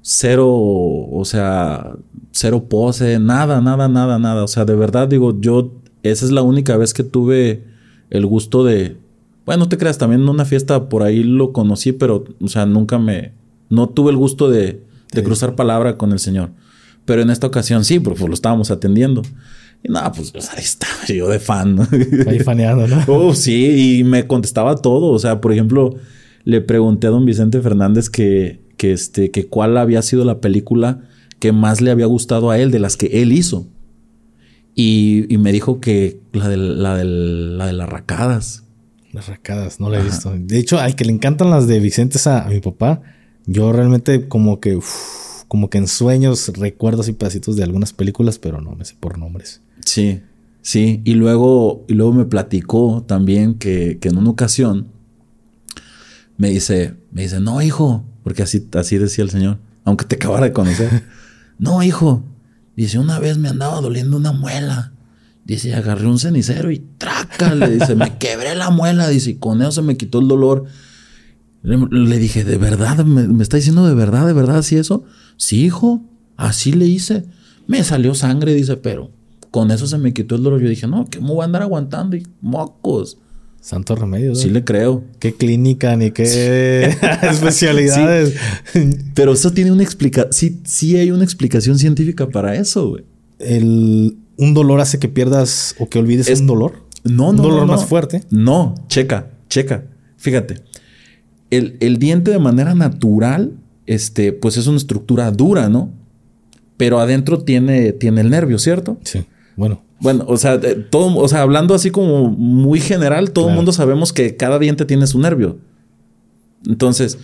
cero, 0.00 0.48
o 0.48 1.22
sea, 1.24 1.96
cero 2.30 2.66
pose, 2.68 3.18
nada, 3.18 3.60
nada, 3.60 3.88
nada, 3.88 4.20
nada. 4.20 4.44
O 4.44 4.46
sea, 4.46 4.64
de 4.64 4.76
verdad 4.76 5.08
digo, 5.08 5.40
yo, 5.40 5.72
esa 6.04 6.24
es 6.24 6.30
la 6.30 6.42
única 6.42 6.76
vez 6.76 6.94
que 6.94 7.02
tuve 7.02 7.64
el 8.10 8.24
gusto 8.24 8.62
de, 8.62 8.96
bueno, 9.44 9.64
no 9.64 9.68
te 9.68 9.76
creas, 9.76 9.98
también 9.98 10.22
en 10.22 10.28
una 10.28 10.44
fiesta 10.44 10.88
por 10.88 11.02
ahí 11.02 11.24
lo 11.24 11.52
conocí, 11.52 11.90
pero, 11.90 12.26
o 12.40 12.46
sea, 12.46 12.64
nunca 12.64 12.96
me, 13.00 13.32
no 13.68 13.88
tuve 13.88 14.10
el 14.10 14.16
gusto 14.16 14.50
de, 14.50 14.82
de 15.12 15.22
cruzar 15.22 15.54
palabra 15.54 15.96
con 15.96 16.12
el 16.12 16.18
señor. 16.18 16.50
Pero 17.04 17.22
en 17.22 17.30
esta 17.30 17.46
ocasión 17.46 17.84
sí, 17.84 18.00
porque 18.00 18.26
lo 18.26 18.34
estábamos 18.34 18.70
atendiendo. 18.70 19.22
Y 19.82 19.92
nada, 19.92 20.12
pues 20.12 20.32
ahí 20.52 20.62
estaba 20.62 20.92
yo 21.08 21.28
de 21.28 21.38
fan. 21.38 21.78
Ahí 22.26 22.40
faneando, 22.40 22.86
¿no? 22.88 23.04
Oh, 23.08 23.34
sí, 23.34 23.98
y 23.98 24.04
me 24.04 24.26
contestaba 24.26 24.76
todo. 24.76 25.12
O 25.12 25.18
sea, 25.18 25.40
por 25.40 25.52
ejemplo, 25.52 25.94
le 26.44 26.60
pregunté 26.60 27.06
a 27.06 27.10
don 27.10 27.26
Vicente 27.26 27.60
Fernández 27.60 28.08
que, 28.08 28.60
que, 28.76 28.92
este, 28.92 29.30
que 29.30 29.46
cuál 29.46 29.76
había 29.76 30.02
sido 30.02 30.24
la 30.24 30.40
película 30.40 31.02
que 31.38 31.52
más 31.52 31.82
le 31.82 31.90
había 31.90 32.06
gustado 32.06 32.50
a 32.50 32.58
él 32.58 32.70
de 32.70 32.78
las 32.78 32.96
que 32.96 33.22
él 33.22 33.32
hizo. 33.32 33.66
Y, 34.74 35.26
y 35.32 35.38
me 35.38 35.52
dijo 35.52 35.80
que 35.80 36.20
la 36.32 36.48
de, 36.48 36.56
la, 36.56 36.96
de, 36.96 37.04
la 37.04 37.66
de 37.66 37.72
las 37.74 37.88
racadas. 37.88 38.64
Las 39.12 39.28
racadas, 39.28 39.78
no 39.78 39.90
la 39.90 40.00
he 40.00 40.02
visto. 40.02 40.32
De 40.36 40.58
hecho, 40.58 40.80
al 40.80 40.96
que 40.96 41.04
le 41.04 41.12
encantan 41.12 41.50
las 41.50 41.68
de 41.68 41.78
Vicente 41.78 42.16
es 42.16 42.26
a, 42.26 42.46
mi 42.48 42.60
papá. 42.60 43.02
Yo 43.46 43.72
realmente 43.72 44.28
como 44.28 44.60
que, 44.60 44.78
como 45.48 45.70
que 45.70 45.78
en 45.78 45.88
sueños 45.88 46.52
recuerdo 46.56 47.02
así 47.02 47.12
pedacitos 47.12 47.56
de 47.56 47.64
algunas 47.64 47.92
películas, 47.92 48.38
pero 48.38 48.60
no 48.60 48.72
me 48.74 48.84
sé 48.84 48.94
por 48.98 49.18
nombres. 49.18 49.60
Sí, 49.84 50.22
sí. 50.62 51.02
Y 51.04 51.14
luego, 51.14 51.84
y 51.88 51.94
luego 51.94 52.12
me 52.12 52.24
platicó 52.24 53.04
también 53.06 53.54
que, 53.54 53.98
que 54.00 54.08
en 54.08 54.18
una 54.18 54.30
ocasión 54.30 54.88
me 56.36 56.50
dice, 56.50 56.94
me 57.12 57.22
dice, 57.22 57.40
no, 57.40 57.62
hijo, 57.62 58.04
porque 58.22 58.42
así, 58.42 58.66
así 58.74 58.98
decía 58.98 59.24
el 59.24 59.30
señor, 59.30 59.58
aunque 59.84 60.04
te 60.04 60.16
acabara 60.16 60.46
de 60.46 60.52
conocer. 60.52 61.04
no, 61.58 61.82
hijo. 61.82 62.22
Dice, 62.76 62.98
una 62.98 63.20
vez 63.20 63.38
me 63.38 63.48
andaba 63.48 63.80
doliendo 63.80 64.16
una 64.16 64.32
muela. 64.32 64.92
Dice, 65.44 65.74
agarré 65.74 66.06
un 66.06 66.18
cenicero 66.18 66.70
y 66.72 66.78
trácale. 66.98 67.70
Dice, 67.70 67.94
me 67.94 68.18
quebré 68.18 68.54
la 68.54 68.70
muela. 68.70 69.08
Dice, 69.08 69.30
y 69.30 69.34
con 69.36 69.62
eso 69.62 69.72
se 69.72 69.82
me 69.82 69.96
quitó 69.96 70.18
el 70.18 70.28
dolor. 70.28 70.64
Le, 71.64 72.18
dije, 72.18 72.44
¿de 72.44 72.58
verdad? 72.58 73.04
¿Me, 73.04 73.26
¿Me, 73.26 73.42
está 73.42 73.56
diciendo 73.56 73.86
de 73.86 73.94
verdad, 73.94 74.26
de 74.26 74.34
verdad 74.34 74.58
así 74.58 74.76
eso? 74.76 75.04
Sí, 75.38 75.64
hijo, 75.64 76.02
así 76.36 76.72
le 76.72 76.84
hice. 76.84 77.24
Me 77.66 77.82
salió 77.82 78.14
sangre, 78.14 78.54
dice, 78.54 78.76
pero 78.76 79.10
con 79.50 79.70
eso 79.70 79.86
se 79.86 79.96
me 79.96 80.12
quitó 80.12 80.34
el 80.34 80.42
dolor. 80.42 80.60
Yo 80.60 80.68
dije, 80.68 80.86
no, 80.86 81.06
que 81.06 81.20
me 81.20 81.28
voy 81.28 81.40
a 81.40 81.44
andar 81.44 81.62
aguantando 81.62 82.16
y 82.16 82.26
mocos. 82.42 83.18
Santo 83.62 83.96
remedio. 83.96 84.34
Sí 84.34 84.50
le 84.50 84.62
creo. 84.62 85.04
Qué 85.20 85.32
clínica 85.32 85.96
ni 85.96 86.10
qué 86.10 86.24
especialidades. 87.22 88.34
Pero 89.14 89.32
eso 89.32 89.52
tiene 89.52 89.72
una 89.72 89.82
explicación. 89.82 90.34
Sí, 90.34 90.60
sí 90.64 90.98
hay 90.98 91.10
una 91.10 91.24
explicación 91.24 91.78
científica 91.78 92.28
para 92.28 92.56
eso, 92.56 92.90
güey. 92.90 93.04
El, 93.38 94.18
¿Un 94.36 94.52
dolor 94.52 94.80
hace 94.80 94.98
que 94.98 95.08
pierdas 95.08 95.74
o 95.78 95.88
que 95.88 95.98
olvides 95.98 96.28
un 96.40 96.46
dolor? 96.46 96.84
No, 97.04 97.12
no. 97.12 97.28
¿Un 97.30 97.36
dolor 97.36 97.66
más 97.66 97.86
fuerte? 97.86 98.22
No, 98.30 98.74
checa, 98.88 99.30
checa. 99.48 99.84
Fíjate. 100.18 100.62
El, 101.50 101.76
el, 101.80 101.98
diente 101.98 102.30
de 102.30 102.38
manera 102.38 102.74
natural, 102.74 103.52
este, 103.86 104.32
pues 104.32 104.56
es 104.56 104.66
una 104.66 104.76
estructura 104.76 105.30
dura, 105.30 105.68
¿no? 105.68 105.90
Pero 106.76 106.98
adentro 106.98 107.42
tiene, 107.44 107.92
tiene 107.92 108.22
el 108.22 108.30
nervio, 108.30 108.58
¿cierto? 108.58 108.98
Sí. 109.04 109.24
Bueno. 109.56 109.82
Bueno, 110.00 110.24
o 110.26 110.36
sea, 110.36 110.60
todo, 110.90 111.16
o 111.16 111.28
sea, 111.28 111.42
hablando 111.42 111.74
así 111.74 111.90
como 111.90 112.28
muy 112.28 112.80
general, 112.80 113.30
todo 113.30 113.48
el 113.48 113.54
mundo 113.54 113.72
sabemos 113.72 114.12
que 114.12 114.36
cada 114.36 114.58
diente 114.58 114.84
tiene 114.84 115.06
su 115.06 115.18
nervio. 115.18 115.58
Entonces, 116.66 117.18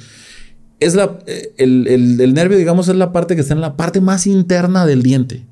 es 0.78 0.94
la, 0.94 1.18
el, 1.58 1.86
el, 1.88 2.34
nervio, 2.34 2.56
digamos, 2.56 2.88
es 2.88 2.96
la 2.96 3.12
parte 3.12 3.34
que 3.34 3.42
está 3.42 3.54
en 3.54 3.60
la 3.60 3.76
parte 3.76 4.00
más 4.00 4.26
interna 4.26 4.86
del 4.86 5.02
diente. 5.02 5.44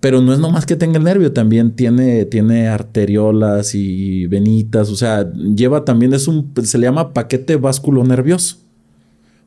Pero 0.00 0.22
no 0.22 0.32
es 0.32 0.38
nomás 0.38 0.64
que 0.64 0.76
tenga 0.76 0.96
el 0.96 1.04
nervio, 1.04 1.32
también 1.32 1.72
tiene, 1.72 2.24
tiene 2.24 2.68
arteriolas 2.68 3.74
y 3.74 4.26
venitas, 4.26 4.88
o 4.88 4.96
sea, 4.96 5.30
lleva 5.32 5.84
también, 5.84 6.14
es 6.14 6.26
un, 6.26 6.52
se 6.62 6.78
le 6.78 6.86
llama 6.86 7.12
paquete 7.12 7.56
vasculo 7.56 8.02
nervioso. 8.02 8.56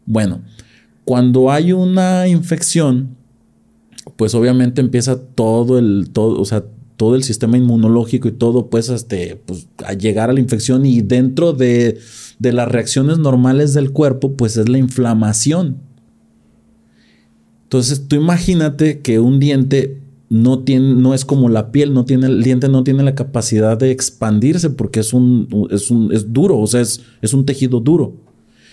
Bueno, 0.05 0.41
cuando 1.05 1.51
hay 1.51 1.73
una 1.73 2.27
infección, 2.27 3.15
pues 4.15 4.35
obviamente 4.35 4.79
empieza 4.79 5.19
todo 5.19 5.79
el, 5.79 6.09
todo, 6.13 6.39
o 6.39 6.45
sea, 6.45 6.63
todo 6.97 7.15
el 7.15 7.23
sistema 7.23 7.57
inmunológico 7.57 8.27
y 8.27 8.33
todo, 8.33 8.69
pues, 8.69 8.89
este, 8.89 9.41
pues, 9.45 9.67
a 9.83 9.93
llegar 9.93 10.29
a 10.29 10.33
la 10.33 10.39
infección 10.39 10.85
y 10.85 11.01
dentro 11.01 11.53
de, 11.53 11.97
de 12.37 12.53
las 12.53 12.67
reacciones 12.67 13.17
normales 13.17 13.73
del 13.73 13.91
cuerpo, 13.91 14.33
pues 14.33 14.57
es 14.57 14.69
la 14.69 14.77
inflamación. 14.77 15.77
Entonces, 17.63 18.07
tú 18.07 18.15
imagínate 18.17 18.99
que 18.99 19.19
un 19.19 19.39
diente 19.39 20.02
no 20.33 20.63
tiene, 20.63 20.95
no 20.95 21.13
es 21.13 21.25
como 21.25 21.47
la 21.47 21.71
piel, 21.71 21.93
no 21.93 22.05
tiene, 22.05 22.25
el 22.25 22.41
diente 22.41 22.67
no 22.67 22.83
tiene 22.83 23.03
la 23.03 23.13
capacidad 23.13 23.77
de 23.77 23.91
expandirse 23.91 24.71
porque 24.71 24.99
es 24.99 25.13
un, 25.13 25.47
es 25.69 25.91
un, 25.91 26.11
es 26.11 26.33
duro, 26.33 26.57
o 26.57 26.65
sea, 26.65 26.81
es, 26.81 27.01
es 27.21 27.35
un 27.35 27.45
tejido 27.45 27.79
duro. 27.81 28.15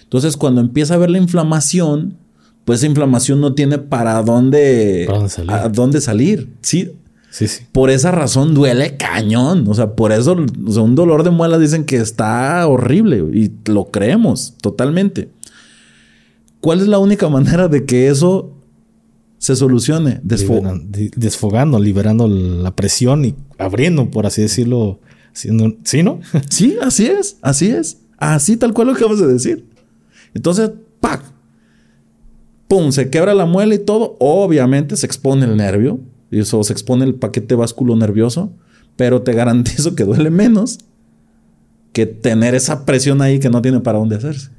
Entonces, 0.04 0.38
cuando 0.38 0.62
empieza 0.62 0.94
a 0.94 0.96
haber 0.96 1.10
la 1.10 1.18
inflamación, 1.18 2.16
pues 2.64 2.80
esa 2.80 2.86
inflamación 2.86 3.42
no 3.42 3.52
tiene 3.52 3.76
para 3.76 4.22
dónde, 4.22 5.06
salir? 5.28 5.50
A 5.50 5.68
dónde 5.68 6.00
salir. 6.00 6.50
Sí. 6.62 6.92
Sí, 7.28 7.46
sí. 7.46 7.64
Por 7.70 7.90
esa 7.90 8.10
razón 8.10 8.54
duele 8.54 8.96
cañón. 8.96 9.66
O 9.68 9.74
sea, 9.74 9.94
por 9.94 10.12
eso 10.12 10.32
un 10.32 10.94
dolor 10.94 11.24
de 11.24 11.30
muelas 11.30 11.60
dicen 11.60 11.84
que 11.84 11.96
está 11.96 12.66
horrible 12.66 13.18
y 13.34 13.52
lo 13.70 13.90
creemos 13.90 14.54
totalmente. 14.62 15.28
¿Cuál 16.60 16.80
es 16.80 16.88
la 16.88 16.98
única 16.98 17.28
manera 17.28 17.68
de 17.68 17.84
que 17.84 18.08
eso 18.08 18.59
se 19.40 19.56
solucione? 19.56 20.20
desfogando, 20.22 21.80
liberando 21.80 22.28
la 22.28 22.76
presión 22.76 23.24
y 23.24 23.34
abriendo, 23.56 24.10
por 24.10 24.26
así 24.26 24.42
decirlo. 24.42 25.00
¿Sí, 25.32 25.48
no? 26.02 26.20
sí, 26.50 26.76
así 26.82 27.06
es, 27.06 27.38
así 27.40 27.70
es. 27.70 28.02
Así 28.18 28.58
tal 28.58 28.74
cual 28.74 28.88
lo 28.88 28.92
acabas 28.92 29.18
de 29.18 29.26
decir. 29.26 29.66
Entonces, 30.34 30.70
¡pac! 31.00 31.22
¡pum! 32.68 32.92
Se 32.92 33.08
quebra 33.08 33.32
la 33.32 33.46
muela 33.46 33.74
y 33.74 33.78
todo. 33.78 34.18
Obviamente 34.20 34.94
se 34.96 35.06
expone 35.06 35.46
el 35.46 35.56
nervio. 35.56 36.00
Y 36.30 36.40
eso 36.40 36.62
se 36.62 36.74
expone 36.74 37.06
el 37.06 37.14
paquete 37.14 37.54
vasculo 37.54 37.96
nervioso. 37.96 38.52
Pero 38.96 39.22
te 39.22 39.32
garantizo 39.32 39.94
que 39.94 40.04
duele 40.04 40.28
menos. 40.28 40.80
que 41.94 42.04
tener 42.04 42.54
esa 42.54 42.84
presión 42.84 43.22
ahí 43.22 43.40
que 43.40 43.48
no 43.48 43.62
tiene 43.62 43.80
para 43.80 43.98
dónde 43.98 44.16
hacerse. 44.16 44.50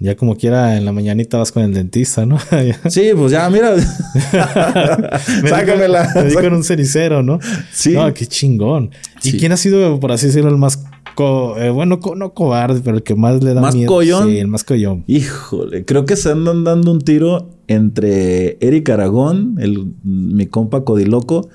Ya 0.00 0.16
como 0.16 0.36
quiera, 0.36 0.76
en 0.76 0.84
la 0.84 0.92
mañanita 0.92 1.38
vas 1.38 1.52
con 1.52 1.62
el 1.62 1.72
dentista, 1.72 2.26
¿no? 2.26 2.38
sí, 2.88 3.10
pues 3.16 3.32
ya, 3.32 3.48
mira. 3.50 3.74
Sácamela. 5.48 6.10
Me 6.14 6.24
di 6.24 6.34
con 6.34 6.52
un 6.52 6.64
cenicero, 6.64 7.22
¿no? 7.22 7.38
Sí. 7.72 7.92
No, 7.92 8.12
qué 8.12 8.26
chingón. 8.26 8.90
¿Y 9.22 9.38
quién 9.38 9.52
ha 9.52 9.56
sido, 9.56 10.00
por 10.00 10.12
así 10.12 10.26
decirlo, 10.26 10.50
el 10.50 10.58
más 10.58 10.78
eh, 11.16 11.70
bueno, 11.70 12.00
no 12.16 12.34
cobarde, 12.34 12.80
pero 12.82 12.96
el 12.96 13.02
que 13.02 13.14
más 13.14 13.42
le 13.42 13.54
da 13.54 13.60
¿Más 13.60 13.74
miedo. 13.74 13.88
Collón? 13.88 14.28
Sí, 14.28 14.38
el 14.38 14.48
más 14.48 14.64
collón. 14.64 15.04
Híjole, 15.06 15.84
creo 15.84 16.04
que 16.04 16.16
se 16.16 16.30
andan 16.30 16.64
dando 16.64 16.90
un 16.90 17.00
tiro 17.00 17.50
entre 17.68 18.58
Eric 18.60 18.90
Aragón, 18.90 19.56
el, 19.60 19.92
mi 20.02 20.46
compa 20.46 20.84
Codiloco, 20.84 21.48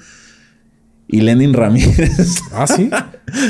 y 1.11 1.21
Lenin 1.21 1.53
Ramírez. 1.53 2.37
¿Ah, 2.53 2.67
sí? 2.67 2.89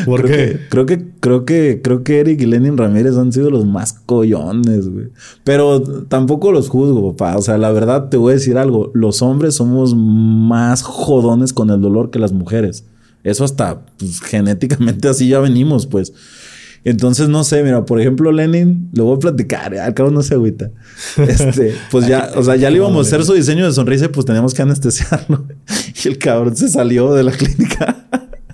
¿Por 0.05 0.21
creo 0.21 0.37
qué? 0.37 0.53
Que, 0.53 0.69
creo 0.69 0.85
que, 0.85 1.05
creo 1.19 1.45
que, 1.45 1.81
creo 1.83 2.03
que 2.03 2.19
Eric 2.21 2.41
y 2.41 2.45
Lenin 2.45 2.77
Ramírez 2.77 3.17
han 3.17 3.33
sido 3.33 3.51
los 3.51 3.65
más 3.65 3.93
collones, 3.93 4.87
güey. 4.87 5.09
Pero 5.43 5.81
tampoco 6.05 6.53
los 6.53 6.69
juzgo, 6.69 7.13
papá. 7.13 7.37
O 7.37 7.41
sea, 7.41 7.57
la 7.57 7.71
verdad 7.71 8.07
te 8.07 8.15
voy 8.15 8.31
a 8.31 8.35
decir 8.35 8.57
algo. 8.57 8.91
Los 8.93 9.21
hombres 9.21 9.55
somos 9.55 9.93
más 9.93 10.83
jodones 10.83 11.51
con 11.51 11.69
el 11.69 11.81
dolor 11.81 12.11
que 12.11 12.19
las 12.19 12.31
mujeres. 12.31 12.85
Eso 13.25 13.43
hasta 13.43 13.85
pues, 13.97 14.21
genéticamente 14.21 15.09
así 15.09 15.27
ya 15.27 15.39
venimos, 15.39 15.85
pues. 15.85 16.13
Entonces, 16.83 17.29
no 17.29 17.43
sé, 17.43 17.63
mira, 17.63 17.85
por 17.85 17.99
ejemplo, 17.99 18.31
Lenin, 18.31 18.89
lo 18.93 19.05
voy 19.05 19.17
a 19.17 19.19
platicar, 19.19 19.75
al 19.75 19.93
cabo 19.93 20.11
no 20.11 20.21
se 20.23 20.33
agüita. 20.33 20.71
Este, 21.17 21.75
pues 21.91 22.07
ya, 22.07 22.31
o 22.35 22.43
sea, 22.43 22.55
ya 22.55 22.69
le 22.69 22.77
íbamos 22.77 23.05
a 23.05 23.07
hacer 23.07 23.25
su 23.25 23.33
diseño 23.33 23.65
de 23.65 23.73
sonrisa 23.73 24.05
y 24.05 24.07
pues 24.09 24.25
teníamos 24.25 24.53
que 24.53 24.61
anestesiarlo. 24.61 25.45
Y 26.03 26.07
el 26.07 26.17
cabrón 26.17 26.55
se 26.55 26.69
salió 26.69 27.13
de 27.13 27.23
la 27.23 27.31
clínica. 27.31 28.07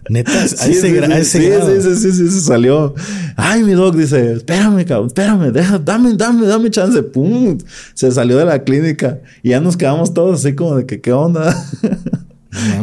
Neta, 0.09 0.47
sí, 0.47 0.73
sí, 0.73 0.91
sí, 1.21 2.11
sí, 2.11 2.29
se 2.29 2.41
salió. 2.41 2.93
Ay, 3.35 3.63
mi 3.63 3.73
doc 3.73 3.95
dice, 3.95 4.33
espérame, 4.33 4.85
cabrón, 4.85 5.07
espérame, 5.07 5.51
deja, 5.51 5.79
dame, 5.79 6.13
dame, 6.15 6.45
dame 6.45 6.69
chance. 6.69 7.01
Pum, 7.03 7.57
se 7.93 8.11
salió 8.11 8.37
de 8.37 8.45
la 8.45 8.63
clínica 8.63 9.19
y 9.41 9.49
ya 9.49 9.59
nos 9.59 9.77
quedamos 9.77 10.13
todos 10.13 10.39
así 10.39 10.55
como 10.55 10.75
de 10.75 10.85
que, 10.85 11.01
¿qué 11.01 11.11
onda? 11.11 11.55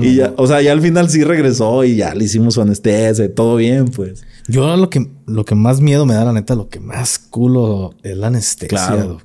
y 0.00 0.16
ya, 0.16 0.32
o 0.36 0.46
sea, 0.46 0.62
ya 0.62 0.72
al 0.72 0.80
final 0.80 1.08
sí 1.10 1.22
regresó 1.22 1.84
y 1.84 1.96
ya 1.96 2.14
le 2.14 2.24
hicimos 2.24 2.54
su 2.54 2.62
anestesia, 2.62 3.32
todo 3.32 3.56
bien, 3.56 3.86
pues. 3.86 4.24
Yo 4.48 4.76
lo 4.76 4.90
que, 4.90 5.10
lo 5.26 5.44
que 5.44 5.54
más 5.54 5.80
miedo 5.80 6.06
me 6.06 6.14
da, 6.14 6.24
la 6.24 6.32
neta, 6.32 6.54
lo 6.54 6.68
que 6.68 6.80
más 6.80 7.18
culo 7.18 7.94
es 8.02 8.16
la 8.16 8.28
anestesia. 8.28 8.68
Claro. 8.68 9.20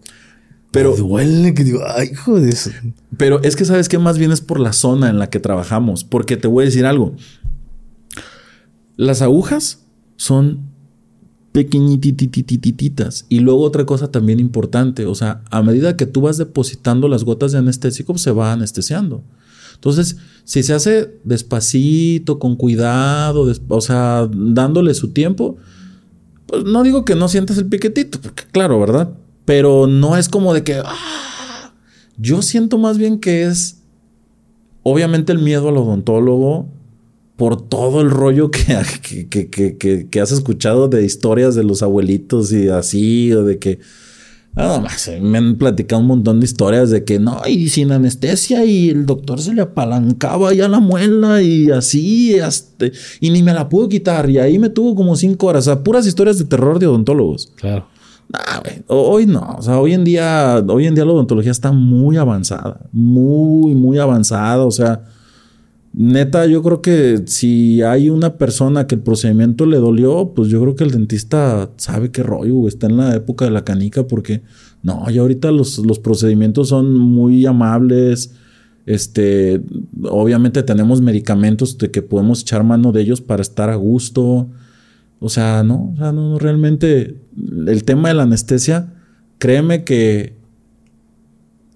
Pero 0.72 0.96
duele 0.96 1.54
que 1.54 1.64
digo, 1.64 1.82
ay, 1.88 2.12
eso. 2.48 2.72
Pero 3.18 3.42
es 3.42 3.56
que 3.56 3.66
sabes 3.66 3.90
que 3.90 3.98
más 3.98 4.18
bien 4.18 4.32
es 4.32 4.42
por 4.42 4.60
la 4.60 4.74
zona 4.74 5.10
en 5.10 5.18
la 5.18 5.30
que 5.30 5.40
trabajamos. 5.40 6.04
Porque 6.04 6.38
te 6.38 6.48
voy 6.48 6.64
a 6.64 6.66
decir 6.66 6.86
algo. 6.86 7.16
Las 8.96 9.22
agujas 9.22 9.86
son 10.18 10.70
pequeñitititititas. 11.52 13.26
Y 13.30 13.40
luego 13.40 13.62
otra 13.62 13.86
cosa 13.86 14.12
también 14.12 14.40
importante. 14.40 15.06
O 15.08 15.16
sea, 15.16 15.42
a 15.50 15.64
medida 15.64 15.98
que 15.98 16.06
tú 16.06 16.22
vas 16.22 16.38
depositando 16.38 17.08
las 17.08 17.24
gotas 17.24 17.54
de 17.54 17.58
anestésico, 17.58 18.14
pues 18.14 18.22
se 18.22 18.32
va 18.32 18.52
anestesiando. 18.52 19.24
Entonces, 19.78 20.18
si 20.44 20.64
se 20.64 20.74
hace 20.74 21.20
despacito, 21.24 22.40
con 22.40 22.56
cuidado, 22.56 23.48
o 23.68 23.82
sea, 23.82 24.28
dándole 24.34 24.96
su 24.96 25.10
tiempo, 25.10 25.58
pues 26.48 26.64
no 26.64 26.82
digo 26.82 27.06
que 27.06 27.16
no 27.16 27.28
sientas 27.28 27.60
el 27.60 27.68
piquetito, 27.68 28.20
porque 28.20 28.44
claro, 28.52 28.80
¿verdad? 28.80 29.14
Pero 29.46 29.86
no 29.86 30.18
es 30.18 30.30
como 30.30 30.54
de 30.56 30.64
que, 30.64 30.82
¡ah! 30.84 31.74
yo 32.18 32.42
siento 32.42 32.80
más 32.80 32.98
bien 32.98 33.20
que 33.20 33.44
es, 33.44 33.82
obviamente, 34.82 35.32
el 35.32 35.40
miedo 35.40 35.70
al 35.70 35.78
odontólogo 35.78 36.68
por 37.36 37.62
todo 37.62 38.02
el 38.02 38.10
rollo 38.10 38.50
que, 38.50 38.78
que, 39.30 39.50
que, 39.50 40.08
que 40.10 40.22
has 40.22 40.32
escuchado 40.32 40.88
de 40.88 41.06
historias 41.06 41.54
de 41.54 41.64
los 41.64 41.84
abuelitos 41.84 42.52
y 42.52 42.70
así, 42.70 43.32
o 43.32 43.44
de 43.44 43.60
que 43.60 43.80
Nada 44.58 44.80
más, 44.80 45.08
eh, 45.08 45.20
me 45.22 45.38
han 45.38 45.56
platicado 45.56 46.02
un 46.02 46.08
montón 46.08 46.40
de 46.40 46.46
historias 46.46 46.90
de 46.90 47.04
que 47.04 47.20
no, 47.20 47.40
y 47.48 47.70
sin 47.70 47.92
anestesia, 47.92 48.66
y 48.66 48.90
el 48.90 49.06
doctor 49.06 49.40
se 49.40 49.54
le 49.54 49.62
apalancaba 49.62 50.52
ya 50.52 50.68
la 50.68 50.80
muela 50.80 51.44
y 51.44 51.70
así, 51.70 52.40
hasta, 52.40 52.88
y 53.20 53.30
ni 53.30 53.44
me 53.44 53.54
la 53.54 53.70
pudo 53.70 53.88
quitar. 53.88 54.30
Y 54.30 54.40
ahí 54.40 54.58
me 54.58 54.70
tuvo 54.70 54.96
como 54.96 55.16
cinco 55.16 55.48
horas. 55.48 55.68
O 55.68 55.72
sea, 55.72 55.84
puras 55.84 56.08
historias 56.08 56.40
de 56.40 56.46
terror 56.46 56.80
de 56.80 56.88
odontólogos. 56.88 57.52
Claro. 57.56 57.88
hoy 58.88 59.28
no. 59.28 59.56
O 59.60 59.62
sea, 59.62 59.80
hoy 59.80 59.94
en 59.94 60.04
día, 60.04 60.64
hoy 60.68 60.88
en 60.88 60.96
día 60.96 61.06
la 61.06 61.12
odontología 61.12 61.52
está 61.52 61.72
muy 61.72 62.18
avanzada. 62.18 62.80
Muy, 62.92 63.76
muy 63.76 64.00
avanzada. 64.00 64.66
O 64.66 64.72
sea, 64.72 65.04
Neta, 66.00 66.46
yo 66.46 66.62
creo 66.62 66.84
que 66.84 67.24
si 67.26 67.82
hay 67.82 68.12
una 68.12 68.38
persona 68.38 68.86
que 68.86 68.94
el 68.94 69.02
procedimiento 69.02 69.66
le 69.66 69.78
dolió, 69.78 70.32
pues 70.36 70.48
yo 70.50 70.62
creo 70.62 70.76
que 70.76 70.84
el 70.84 70.92
dentista 70.92 71.72
sabe 71.78 72.12
qué 72.12 72.22
rollo, 72.22 72.68
está 72.68 72.86
en 72.86 72.98
la 72.98 73.16
época 73.16 73.46
de 73.46 73.52
la 73.52 73.66
canica, 73.66 74.06
porque 74.06 74.44
no, 74.84 75.10
ya 75.10 75.22
ahorita 75.22 75.50
los, 75.50 75.80
los 75.80 75.98
procedimientos 75.98 76.70
son 76.70 76.94
muy 76.96 77.48
amables. 77.48 78.36
Este, 78.86 79.60
obviamente 80.04 80.62
tenemos 80.62 81.02
medicamentos 81.02 81.80
de 81.80 81.90
que 81.90 82.04
podemos 82.04 82.42
echar 82.42 82.64
mano 82.64 82.92
de 82.92 83.02
ellos 83.02 83.20
para 83.20 83.42
estar 83.42 83.72
a 83.72 83.76
gusto. 83.76 84.50
O 85.20 85.30
sea, 85.30 85.64
no, 85.64 85.94
o 85.96 85.98
sea, 85.98 86.12
no, 86.12 86.38
realmente 86.38 87.20
el 87.66 87.84
tema 87.86 88.10
de 88.10 88.14
la 88.14 88.24
anestesia, 88.24 88.94
créeme 89.40 89.84
que 89.84 90.37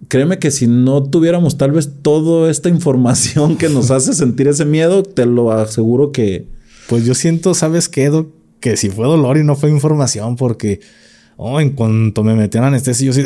créeme 0.08 0.40
que 0.40 0.52
si 0.52 0.68
no 0.68 1.04
tuviéramos 1.04 1.58
tal 1.58 1.72
vez 1.72 1.92
toda 2.02 2.50
esta 2.50 2.70
información 2.70 3.58
que 3.58 3.70
nos 3.70 3.92
hace 3.92 4.14
sentir 4.14 4.48
ese 4.48 4.66
miedo, 4.66 5.04
te 5.04 5.26
lo 5.26 5.52
aseguro 5.52 6.12
que... 6.12 6.48
Pues 6.88 7.06
yo 7.06 7.14
siento, 7.16 7.54
¿sabes 7.54 7.88
qué, 7.88 8.06
Edo? 8.06 8.28
Que 8.60 8.78
si 8.78 8.90
fue 8.90 9.08
dolor 9.08 9.38
y 9.38 9.44
no 9.44 9.56
fue 9.56 9.70
información, 9.70 10.36
porque 10.36 10.82
oh, 11.38 11.60
en 11.60 11.72
cuanto 11.72 12.24
me 12.24 12.36
metí 12.36 12.58
en 12.58 12.66
anestesia, 12.66 13.08
yo 13.08 13.14
sí... 13.14 13.24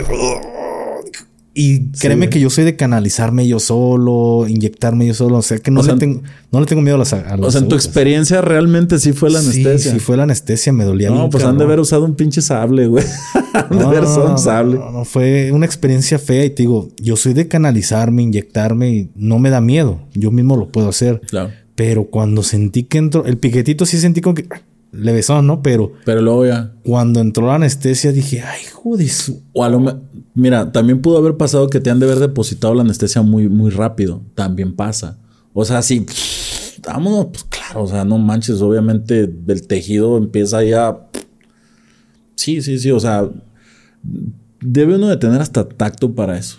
Y 1.58 1.92
créeme 1.92 2.30
que 2.30 2.42
yo 2.42 2.50
soy 2.50 2.66
de 2.66 2.76
canalizarme 2.76 3.48
yo 3.48 3.62
solo, 3.62 4.46
inyectarme 4.46 5.08
yo 5.08 5.14
solo. 5.14 5.38
O 5.38 5.42
sea, 5.42 5.58
que 5.58 5.72
no, 5.72 5.82
le, 5.82 5.94
tengo, 5.94 6.22
no 6.52 6.60
le 6.60 6.66
tengo 6.66 6.82
miedo 6.82 6.98
a 6.98 7.00
las, 7.00 7.14
a 7.14 7.38
O 7.40 7.50
sea, 7.50 7.62
en 7.62 7.70
tu 7.70 7.76
experiencia 7.76 8.42
realmente 8.42 9.00
sí 9.00 9.14
fue 9.14 9.30
la 9.30 9.40
anestesia. 9.40 9.94
Sí, 9.94 10.00
fue 10.00 10.18
la 10.18 10.24
anestesia, 10.24 10.74
me 10.74 10.84
dolía 10.84 11.10
No, 11.10 11.30
pues 11.30 11.46
han 11.46 11.58
de 11.58 11.64
haber 11.64 11.80
usado 11.80 12.04
un 12.04 12.16
pinche 12.16 12.42
sable, 12.42 12.88
güey. 12.88 13.06
han 13.54 13.80
de 13.80 13.86
haber 13.86 14.04
usado 14.04 14.32
un 14.32 14.38
sable. 14.38 14.80
No, 14.80 14.92
no, 14.92 15.06
fue 15.06 15.54
una 15.54 15.66
experiencia 15.66 16.20
fea. 16.20 16.44
Y 16.44 16.50
te 16.50 16.64
digo, 16.64 16.90
yo 16.98 17.16
soy 17.16 17.34
de 17.34 17.48
canalizarme, 17.48 18.22
inyectarme 18.22 18.90
y 18.90 19.10
no 19.16 19.40
me 19.40 19.50
da 19.50 19.62
miedo. 19.62 20.02
Yo 20.14 20.32
mismo 20.32 20.58
lo 20.58 20.68
puedo 20.68 20.90
hacer. 20.90 21.22
Claro. 21.22 21.52
Pero 21.76 22.08
cuando 22.08 22.44
sentí 22.44 22.84
que 22.84 22.98
entró, 22.98 23.26
el 23.26 23.38
piquetito 23.38 23.86
sí 23.86 23.98
sentí 23.98 24.20
como 24.20 24.36
que 24.36 24.46
le 24.96 25.14
besó, 25.14 25.42
¿no? 25.42 25.62
Pero. 25.62 25.94
Pero 26.06 26.22
luego 26.22 26.46
ya. 26.46 26.74
Cuando 26.84 27.20
entró 27.20 27.48
la 27.48 27.56
anestesia 27.56 28.12
dije, 28.12 28.42
ay, 28.42 28.62
joder. 28.74 29.10
O 29.54 29.64
a 29.64 29.70
lo 29.70 30.02
Mira, 30.34 30.72
también 30.72 31.02
pudo 31.02 31.18
haber 31.18 31.38
pasado 31.38 31.70
que 31.70 31.80
te 31.80 31.90
han 31.90 32.00
de 32.00 32.06
haber 32.06 32.20
depositado 32.20 32.74
la 32.74 32.82
anestesia 32.82 33.22
muy, 33.22 33.48
muy 33.48 33.72
rápido. 33.72 34.22
También 34.36 34.76
pasa. 34.76 35.18
O 35.54 35.64
sea, 35.64 35.82
sí, 35.82 36.06
vámonos, 36.86 37.28
pues 37.28 37.46
claro, 37.46 37.84
o 37.84 37.88
sea, 37.88 38.04
no 38.04 38.18
manches, 38.18 38.62
obviamente 38.62 39.34
el 39.48 39.68
tejido 39.68 40.18
empieza 40.18 40.64
ya. 40.64 41.08
Sí, 42.36 42.62
sí, 42.62 42.78
sí, 42.78 42.92
o 42.92 43.00
sea, 43.00 43.30
debe 44.60 44.96
uno 44.96 45.08
de 45.08 45.18
tener 45.18 45.42
hasta 45.42 45.68
tacto 45.68 46.14
para 46.14 46.38
eso. 46.38 46.58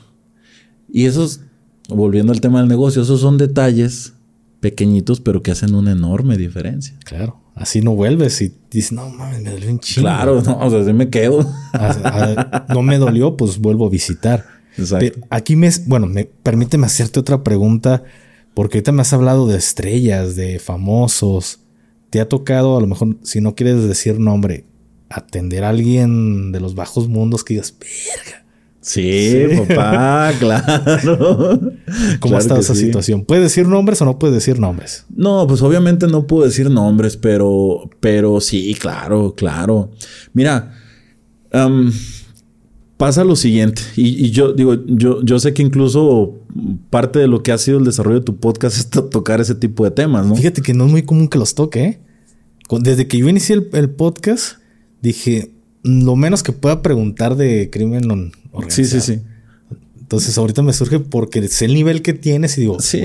Y 0.88 1.04
esos, 1.04 1.40
volviendo 1.88 2.32
al 2.32 2.40
tema 2.40 2.60
del 2.60 2.68
negocio, 2.68 3.02
esos 3.02 3.20
son 3.20 3.36
detalles 3.36 4.14
pequeñitos, 4.60 5.20
pero 5.20 5.42
que 5.42 5.50
hacen 5.50 5.74
una 5.74 5.92
enorme 5.92 6.36
diferencia. 6.36 6.96
Claro. 7.04 7.45
Así 7.56 7.80
no 7.80 7.94
vuelves 7.94 8.42
y 8.42 8.54
dices, 8.70 8.92
no 8.92 9.08
mames, 9.08 9.42
me 9.42 9.50
dolió 9.50 9.70
un 9.70 9.80
chingo. 9.80 10.06
Claro, 10.06 10.42
no, 10.42 10.58
o 10.58 10.70
sea, 10.70 10.80
así 10.80 10.92
me 10.92 11.08
quedo. 11.08 11.50
no 12.68 12.82
me 12.82 12.98
dolió, 12.98 13.34
pues 13.36 13.58
vuelvo 13.58 13.86
a 13.86 13.90
visitar. 13.90 14.44
Exacto. 14.76 15.20
aquí 15.30 15.56
me, 15.56 15.70
bueno, 15.86 16.06
me, 16.06 16.26
permíteme 16.26 16.84
hacerte 16.84 17.18
otra 17.18 17.42
pregunta, 17.42 18.04
porque 18.52 18.76
ahorita 18.76 18.92
me 18.92 19.00
has 19.00 19.12
hablado 19.14 19.46
de 19.46 19.56
estrellas, 19.56 20.36
de 20.36 20.58
famosos. 20.58 21.60
¿Te 22.10 22.20
ha 22.20 22.28
tocado, 22.28 22.76
a 22.76 22.80
lo 22.82 22.86
mejor, 22.86 23.16
si 23.22 23.40
no 23.40 23.54
quieres 23.54 23.82
decir 23.88 24.20
nombre, 24.20 24.66
atender 25.08 25.64
a 25.64 25.70
alguien 25.70 26.52
de 26.52 26.60
los 26.60 26.74
bajos 26.74 27.08
mundos 27.08 27.42
que 27.42 27.54
digas, 27.54 27.74
verga? 27.80 28.45
Sí, 28.86 29.46
papá, 29.66 30.32
claro. 30.38 31.60
¿Cómo 32.20 32.36
ha 32.36 32.38
estado 32.38 32.60
esa 32.60 32.76
situación? 32.76 33.24
¿Puedes 33.24 33.42
decir 33.42 33.66
nombres 33.66 34.00
o 34.00 34.04
no 34.04 34.16
puedes 34.16 34.32
decir 34.32 34.60
nombres? 34.60 35.06
No, 35.08 35.44
pues 35.48 35.60
obviamente 35.62 36.06
no 36.06 36.28
puedo 36.28 36.44
decir 36.44 36.70
nombres, 36.70 37.16
pero, 37.16 37.90
pero 37.98 38.40
sí, 38.40 38.76
claro, 38.78 39.34
claro. 39.36 39.90
Mira, 40.34 40.72
pasa 42.96 43.24
lo 43.24 43.34
siguiente, 43.34 43.82
y, 43.96 44.30
yo 44.30 44.52
digo, 44.52 44.76
yo, 44.86 45.20
yo 45.24 45.40
sé 45.40 45.52
que 45.52 45.62
incluso 45.62 46.38
parte 46.88 47.18
de 47.18 47.26
lo 47.26 47.42
que 47.42 47.50
ha 47.50 47.58
sido 47.58 47.78
el 47.78 47.84
desarrollo 47.84 48.20
de 48.20 48.24
tu 48.24 48.36
podcast 48.36 48.76
es 48.78 48.88
tocar 48.88 49.40
ese 49.40 49.56
tipo 49.56 49.82
de 49.82 49.90
temas, 49.90 50.24
¿no? 50.26 50.36
Fíjate 50.36 50.62
que 50.62 50.74
no 50.74 50.86
es 50.86 50.92
muy 50.92 51.02
común 51.02 51.26
que 51.26 51.38
los 51.38 51.56
toque, 51.56 51.84
¿eh? 51.84 52.00
Desde 52.70 53.08
que 53.08 53.18
yo 53.18 53.28
inicié 53.28 53.66
el 53.72 53.90
podcast, 53.90 54.58
dije, 55.02 55.55
lo 55.86 56.16
menos 56.16 56.42
que 56.42 56.52
pueda 56.52 56.82
preguntar 56.82 57.36
de 57.36 57.70
crimen 57.70 58.10
organizado. 58.52 58.70
Sí, 58.70 58.84
sí, 58.84 59.00
sí. 59.00 59.20
Entonces 60.00 60.36
ahorita 60.36 60.62
me 60.62 60.72
surge 60.72 61.00
porque 61.00 61.46
sé 61.48 61.66
el 61.66 61.74
nivel 61.74 62.02
que 62.02 62.12
tienes 62.12 62.58
y 62.58 62.62
digo, 62.62 62.80
sí. 62.80 63.00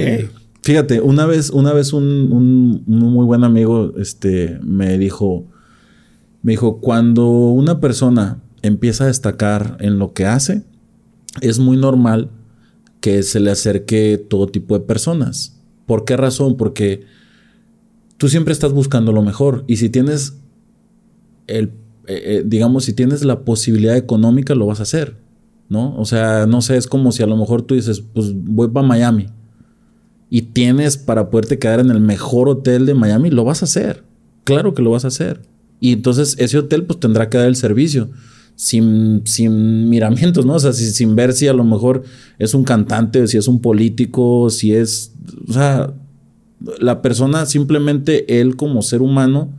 Fíjate, 0.63 1.01
una 1.01 1.25
vez, 1.25 1.49
una 1.49 1.73
vez 1.73 1.91
un, 1.91 2.03
un, 2.31 2.83
muy 2.85 3.25
buen 3.25 3.43
amigo 3.43 3.93
este, 3.97 4.59
me 4.63 4.97
dijo, 4.99 5.45
Me 6.43 6.53
dijo, 6.53 6.79
cuando 6.79 7.27
una 7.27 7.79
persona 7.79 8.41
empieza 8.61 9.05
a 9.05 9.07
destacar 9.07 9.77
en 9.79 9.97
lo 9.97 10.13
que 10.13 10.25
hace, 10.25 10.63
es 11.41 11.57
muy 11.57 11.77
normal 11.77 12.29
que 12.99 13.23
se 13.23 13.39
le 13.39 13.49
acerque 13.49 14.23
todo 14.29 14.47
tipo 14.47 14.77
de 14.77 14.85
personas. 14.85 15.57
¿Por 15.87 16.05
qué 16.05 16.15
razón? 16.15 16.57
Porque 16.57 17.05
tú 18.17 18.29
siempre 18.29 18.53
estás 18.53 18.71
buscando 18.71 19.11
lo 19.11 19.23
mejor 19.23 19.63
y 19.65 19.77
si 19.77 19.89
tienes 19.89 20.37
el, 21.47 21.71
eh, 22.07 22.21
eh, 22.25 22.43
digamos, 22.45 22.85
si 22.85 22.93
tienes 22.93 23.23
la 23.23 23.45
posibilidad 23.45 23.95
económica, 23.95 24.55
lo 24.55 24.65
vas 24.65 24.79
a 24.79 24.83
hacer, 24.83 25.17
¿no? 25.69 25.95
O 25.97 26.05
sea, 26.05 26.45
no 26.47 26.61
sé, 26.61 26.77
es 26.77 26.87
como 26.87 27.11
si 27.11 27.23
a 27.23 27.27
lo 27.27 27.37
mejor 27.37 27.61
tú 27.61 27.75
dices, 27.75 28.01
pues 28.01 28.33
voy 28.33 28.69
para 28.69 28.87
Miami 28.87 29.27
y 30.29 30.43
tienes 30.43 30.97
para 30.97 31.29
poderte 31.29 31.59
quedar 31.59 31.79
en 31.81 31.91
el 31.91 31.99
mejor 31.99 32.47
hotel 32.49 32.85
de 32.85 32.93
Miami, 32.93 33.29
lo 33.29 33.43
vas 33.43 33.61
a 33.61 33.65
hacer. 33.65 34.03
Claro 34.45 34.73
que 34.73 34.81
lo 34.81 34.91
vas 34.91 35.05
a 35.05 35.09
hacer. 35.09 35.41
Y 35.79 35.91
entonces 35.91 36.35
ese 36.39 36.57
hotel 36.57 36.85
pues 36.85 36.99
tendrá 36.99 37.29
que 37.29 37.37
dar 37.37 37.47
el 37.47 37.55
servicio. 37.55 38.09
Sin, 38.55 39.23
sin 39.25 39.89
miramientos, 39.89 40.45
¿no? 40.45 40.53
O 40.53 40.59
sea, 40.59 40.71
sin 40.71 41.15
ver 41.15 41.33
si 41.33 41.47
a 41.47 41.53
lo 41.53 41.63
mejor 41.63 42.03
es 42.37 42.53
un 42.53 42.63
cantante, 42.63 43.27
si 43.27 43.37
es 43.37 43.47
un 43.47 43.59
político, 43.59 44.49
si 44.49 44.73
es... 44.73 45.13
O 45.47 45.53
sea, 45.53 45.93
la 46.79 47.01
persona 47.01 47.45
simplemente, 47.45 48.39
él 48.39 48.55
como 48.55 48.83
ser 48.83 49.01
humano, 49.01 49.49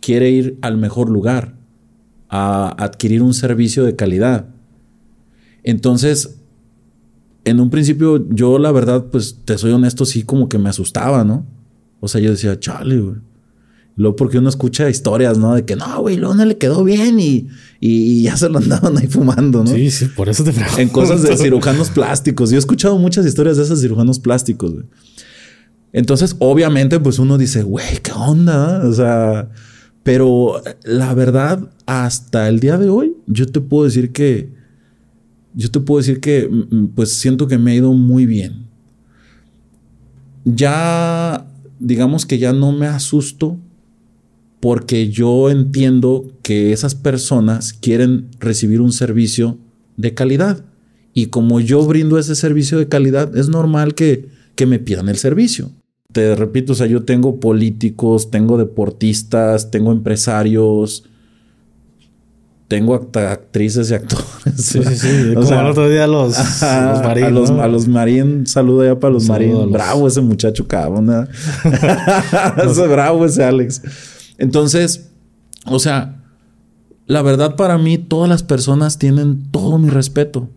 quiere 0.00 0.30
ir 0.30 0.58
al 0.60 0.76
mejor 0.76 1.08
lugar, 1.08 1.54
a 2.34 2.74
adquirir 2.82 3.22
un 3.22 3.34
servicio 3.34 3.84
de 3.84 3.94
calidad. 3.94 4.46
Entonces, 5.62 6.38
en 7.44 7.60
un 7.60 7.68
principio 7.68 8.26
yo 8.30 8.58
la 8.58 8.72
verdad, 8.72 9.04
pues 9.12 9.36
te 9.44 9.58
soy 9.58 9.72
honesto, 9.72 10.06
sí 10.06 10.22
como 10.22 10.48
que 10.48 10.56
me 10.56 10.70
asustaba, 10.70 11.24
¿no? 11.24 11.46
O 12.00 12.08
sea, 12.08 12.22
yo 12.22 12.30
decía, 12.30 12.58
chale, 12.58 12.98
güey. 12.98 13.16
Luego 13.96 14.16
porque 14.16 14.38
uno 14.38 14.48
escucha 14.48 14.88
historias, 14.88 15.36
¿no? 15.36 15.54
De 15.54 15.66
que 15.66 15.76
no, 15.76 16.00
güey, 16.00 16.16
luego 16.16 16.34
no 16.34 16.46
le 16.46 16.56
quedó 16.56 16.82
bien 16.82 17.20
y, 17.20 17.48
y, 17.78 18.22
ya 18.22 18.38
se 18.38 18.48
lo 18.48 18.58
andaban 18.58 18.96
ahí 18.96 19.08
fumando, 19.08 19.62
¿no? 19.62 19.70
Sí, 19.70 19.90
sí, 19.90 20.06
por 20.06 20.30
eso 20.30 20.42
te 20.42 20.52
pregunto. 20.52 20.80
En 20.80 20.88
cosas 20.88 21.22
de 21.22 21.36
cirujanos 21.36 21.90
plásticos. 21.90 22.48
Yo 22.48 22.56
he 22.56 22.58
escuchado 22.58 22.96
muchas 22.96 23.26
historias 23.26 23.58
de 23.58 23.64
esos 23.64 23.82
cirujanos 23.82 24.18
plásticos, 24.18 24.72
güey. 24.72 24.86
Entonces, 25.92 26.34
obviamente, 26.38 26.98
pues 26.98 27.18
uno 27.18 27.36
dice, 27.36 27.62
güey, 27.62 27.98
¿qué 28.02 28.12
onda? 28.12 28.82
O 28.88 28.92
sea, 28.94 29.50
pero 30.02 30.60
la 30.84 31.14
verdad, 31.14 31.70
hasta 31.86 32.48
el 32.48 32.58
día 32.60 32.76
de 32.76 32.88
hoy, 32.88 33.16
yo 33.26 33.46
te 33.46 33.60
puedo 33.60 33.84
decir 33.84 34.12
que, 34.12 34.50
yo 35.54 35.70
te 35.70 35.80
puedo 35.80 35.98
decir 35.98 36.20
que, 36.20 36.48
mm, 36.48 36.76
mm, 36.76 36.88
pues 36.88 37.12
siento 37.12 37.46
que 37.46 37.58
me 37.58 37.72
ha 37.72 37.74
ido 37.76 37.92
muy 37.92 38.26
bien. 38.26 38.66
Ya, 40.44 41.46
digamos 41.78 42.26
que 42.26 42.38
ya 42.38 42.52
no 42.52 42.72
me 42.72 42.86
asusto 42.86 43.58
porque 44.58 45.08
yo 45.10 45.50
entiendo 45.50 46.32
que 46.42 46.72
esas 46.72 46.94
personas 46.94 47.72
quieren 47.72 48.28
recibir 48.40 48.80
un 48.80 48.92
servicio 48.92 49.58
de 49.96 50.14
calidad. 50.14 50.64
Y 51.14 51.26
como 51.26 51.60
yo 51.60 51.84
brindo 51.84 52.18
ese 52.18 52.34
servicio 52.34 52.78
de 52.78 52.88
calidad, 52.88 53.36
es 53.36 53.48
normal 53.48 53.94
que, 53.94 54.28
que 54.56 54.66
me 54.66 54.78
pidan 54.78 55.08
el 55.08 55.16
servicio 55.16 55.70
te 56.12 56.36
repito, 56.36 56.72
o 56.72 56.76
sea, 56.76 56.86
yo 56.86 57.04
tengo 57.04 57.40
políticos, 57.40 58.30
tengo 58.30 58.58
deportistas, 58.58 59.70
tengo 59.70 59.92
empresarios, 59.92 61.04
tengo 62.72 62.94
actrices 62.94 63.90
y 63.90 63.94
actores. 63.94 64.26
Sí, 64.56 64.82
sí, 64.82 64.96
sí. 64.96 65.34
Como 65.34 65.60
el 65.60 65.66
otro 65.66 65.90
día 65.90 66.06
los, 66.06 66.38
los 66.38 67.02
Marín. 67.02 67.24
A 67.24 67.30
los, 67.30 67.50
a 67.50 67.68
los 67.68 67.86
Marín, 67.86 68.46
saludo 68.46 68.84
ya 68.84 68.98
para 68.98 69.12
los 69.12 69.28
Marín. 69.28 69.70
Bravo 69.70 70.08
ese 70.08 70.22
muchacho 70.22 70.66
cabrón. 70.66 71.10
ese 72.64 72.86
bravo 72.86 73.26
ese 73.26 73.44
Alex. 73.44 73.82
Entonces, 74.38 75.10
o 75.66 75.78
sea, 75.78 76.22
la 77.06 77.20
verdad 77.20 77.56
para 77.56 77.76
mí, 77.76 77.98
todas 77.98 78.28
las 78.28 78.42
personas 78.42 78.98
tienen 78.98 79.50
todo 79.50 79.76
mi 79.78 79.90
respeto. 79.90 80.48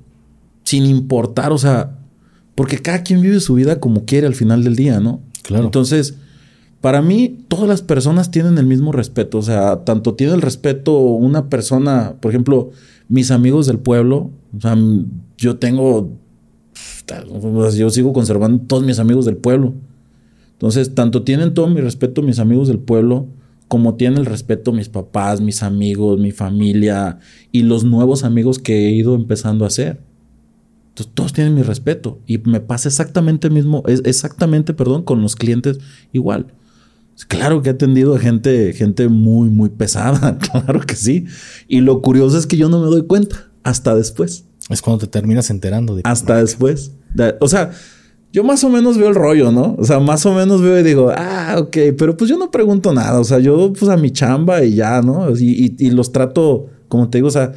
Sin 0.64 0.86
importar, 0.86 1.52
o 1.52 1.58
sea, 1.58 1.98
porque 2.56 2.82
cada 2.82 3.04
quien 3.04 3.22
vive 3.22 3.42
su 3.42 3.56
vida 3.56 3.82
como 3.82 4.06
quiere 4.06 4.26
al 4.26 4.36
final 4.36 4.64
del 4.64 4.78
día, 4.78 5.02
¿no? 5.02 5.20
Entonces, 5.50 6.16
para 6.82 7.02
mí, 7.02 7.46
todas 7.48 7.68
las 7.68 7.82
personas 7.82 8.32
tienen 8.32 8.58
el 8.58 8.66
mismo 8.66 8.92
respeto. 8.92 9.38
O 9.38 9.42
sea, 9.42 9.84
tanto 9.86 10.16
tiene 10.16 10.34
el 10.34 10.42
respeto 10.42 10.98
una 11.00 11.50
persona, 11.50 12.16
por 12.20 12.32
ejemplo, 12.32 12.72
mis 13.08 13.32
amigos 13.32 13.68
del 13.68 13.80
pueblo. 13.80 14.32
O 14.56 14.62
sea, 14.62 14.78
yo 15.38 15.58
tengo. 15.58 16.12
Yo 17.76 17.90
sigo 17.90 18.14
conservando 18.14 18.64
todos 18.66 18.84
mis 18.84 19.00
amigos 19.00 19.26
del 19.26 19.38
pueblo. 19.38 19.74
Entonces, 20.54 20.96
tanto 20.96 21.24
tienen 21.24 21.54
todo 21.54 21.68
mi 21.68 21.82
respeto 21.82 22.22
mis 22.22 22.40
amigos 22.40 22.68
del 22.68 22.80
pueblo, 22.80 23.28
como 23.68 23.96
tienen 23.96 24.20
el 24.20 24.26
respeto 24.26 24.72
mis 24.72 24.90
papás, 24.90 25.42
mis 25.42 25.64
amigos, 25.64 26.20
mi 26.20 26.32
familia 26.32 27.20
y 27.52 27.64
los 27.64 27.84
nuevos 27.84 28.24
amigos 28.24 28.58
que 28.60 28.88
he 28.88 28.92
ido 28.92 29.16
empezando 29.16 29.66
a 29.66 29.68
hacer. 29.68 30.00
Entonces, 30.96 31.14
todos 31.14 31.34
tienen 31.34 31.54
mi 31.54 31.62
respeto 31.62 32.22
y 32.26 32.38
me 32.38 32.62
pasa 32.62 32.88
exactamente 32.88 33.50
mismo, 33.50 33.84
exactamente, 33.86 34.74
perdón, 34.74 35.04
con 35.04 35.22
los 35.22 35.36
clientes 35.36 35.80
igual. 36.14 36.54
Claro 37.28 37.62
que 37.62 37.68
he 37.68 37.74
atendido 37.74 38.16
a 38.16 38.20
gente, 38.20 38.72
gente 38.72 39.10
muy, 39.10 39.50
muy 39.50 39.68
pesada, 39.68 40.38
claro 40.52 40.80
que 40.80 40.96
sí. 40.96 41.26
Y 41.68 41.82
lo 41.82 42.02
curioso 42.02 42.38
es 42.38 42.48
que 42.48 42.56
yo 42.56 42.70
no 42.70 42.80
me 42.80 42.88
doy 42.88 43.06
cuenta 43.08 43.52
hasta 43.64 43.94
después. 43.94 44.46
Es 44.70 44.82
cuando 44.82 45.00
te 45.00 45.08
terminas 45.08 45.50
enterando 45.50 45.98
de 45.98 46.02
Hasta 46.06 46.38
después. 46.38 46.94
O 47.42 47.50
sea, 47.50 47.72
yo 48.32 48.46
más 48.46 48.64
o 48.64 48.70
menos 48.70 48.98
veo 48.98 49.10
el 49.10 49.16
rollo, 49.16 49.52
¿no? 49.52 49.76
O 49.78 49.84
sea, 49.84 50.00
más 50.00 50.26
o 50.26 50.34
menos 50.34 50.62
veo 50.62 50.80
y 50.80 50.84
digo, 50.84 51.12
ah, 51.14 51.58
ok, 51.60 51.76
pero 51.98 52.16
pues 52.16 52.30
yo 52.30 52.38
no 52.38 52.52
pregunto 52.52 52.94
nada. 52.94 53.20
O 53.20 53.26
sea, 53.26 53.40
yo 53.40 53.74
pues 53.78 53.92
a 53.92 53.98
mi 53.98 54.12
chamba 54.12 54.64
y 54.64 54.76
ya, 54.76 55.02
¿no? 55.02 55.30
Y, 55.38 55.76
y 55.78 55.90
los 55.90 56.14
trato, 56.14 56.68
como 56.88 57.10
te 57.10 57.18
digo, 57.18 57.28
o 57.28 57.32
sea, 57.32 57.52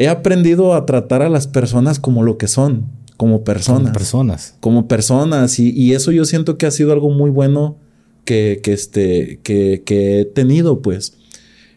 he 0.00 0.08
aprendido 0.08 0.72
a 0.72 0.86
tratar 0.86 1.20
a 1.20 1.28
las 1.28 1.46
personas 1.46 2.00
como 2.00 2.22
lo 2.22 2.38
que 2.38 2.48
son, 2.48 2.86
como 3.18 3.44
personas. 3.44 3.82
Como 3.82 3.92
personas. 3.92 4.54
Como 4.60 4.88
personas. 4.88 5.58
Y, 5.58 5.92
eso 5.92 6.10
yo 6.10 6.24
siento 6.24 6.56
que 6.56 6.64
ha 6.64 6.70
sido 6.70 6.92
algo 6.92 7.10
muy 7.10 7.28
bueno 7.28 7.76
que, 8.24 8.60
que, 8.62 8.72
este, 8.72 9.40
que, 9.42 9.82
que 9.84 10.20
he 10.20 10.24
tenido, 10.24 10.80
pues. 10.80 11.18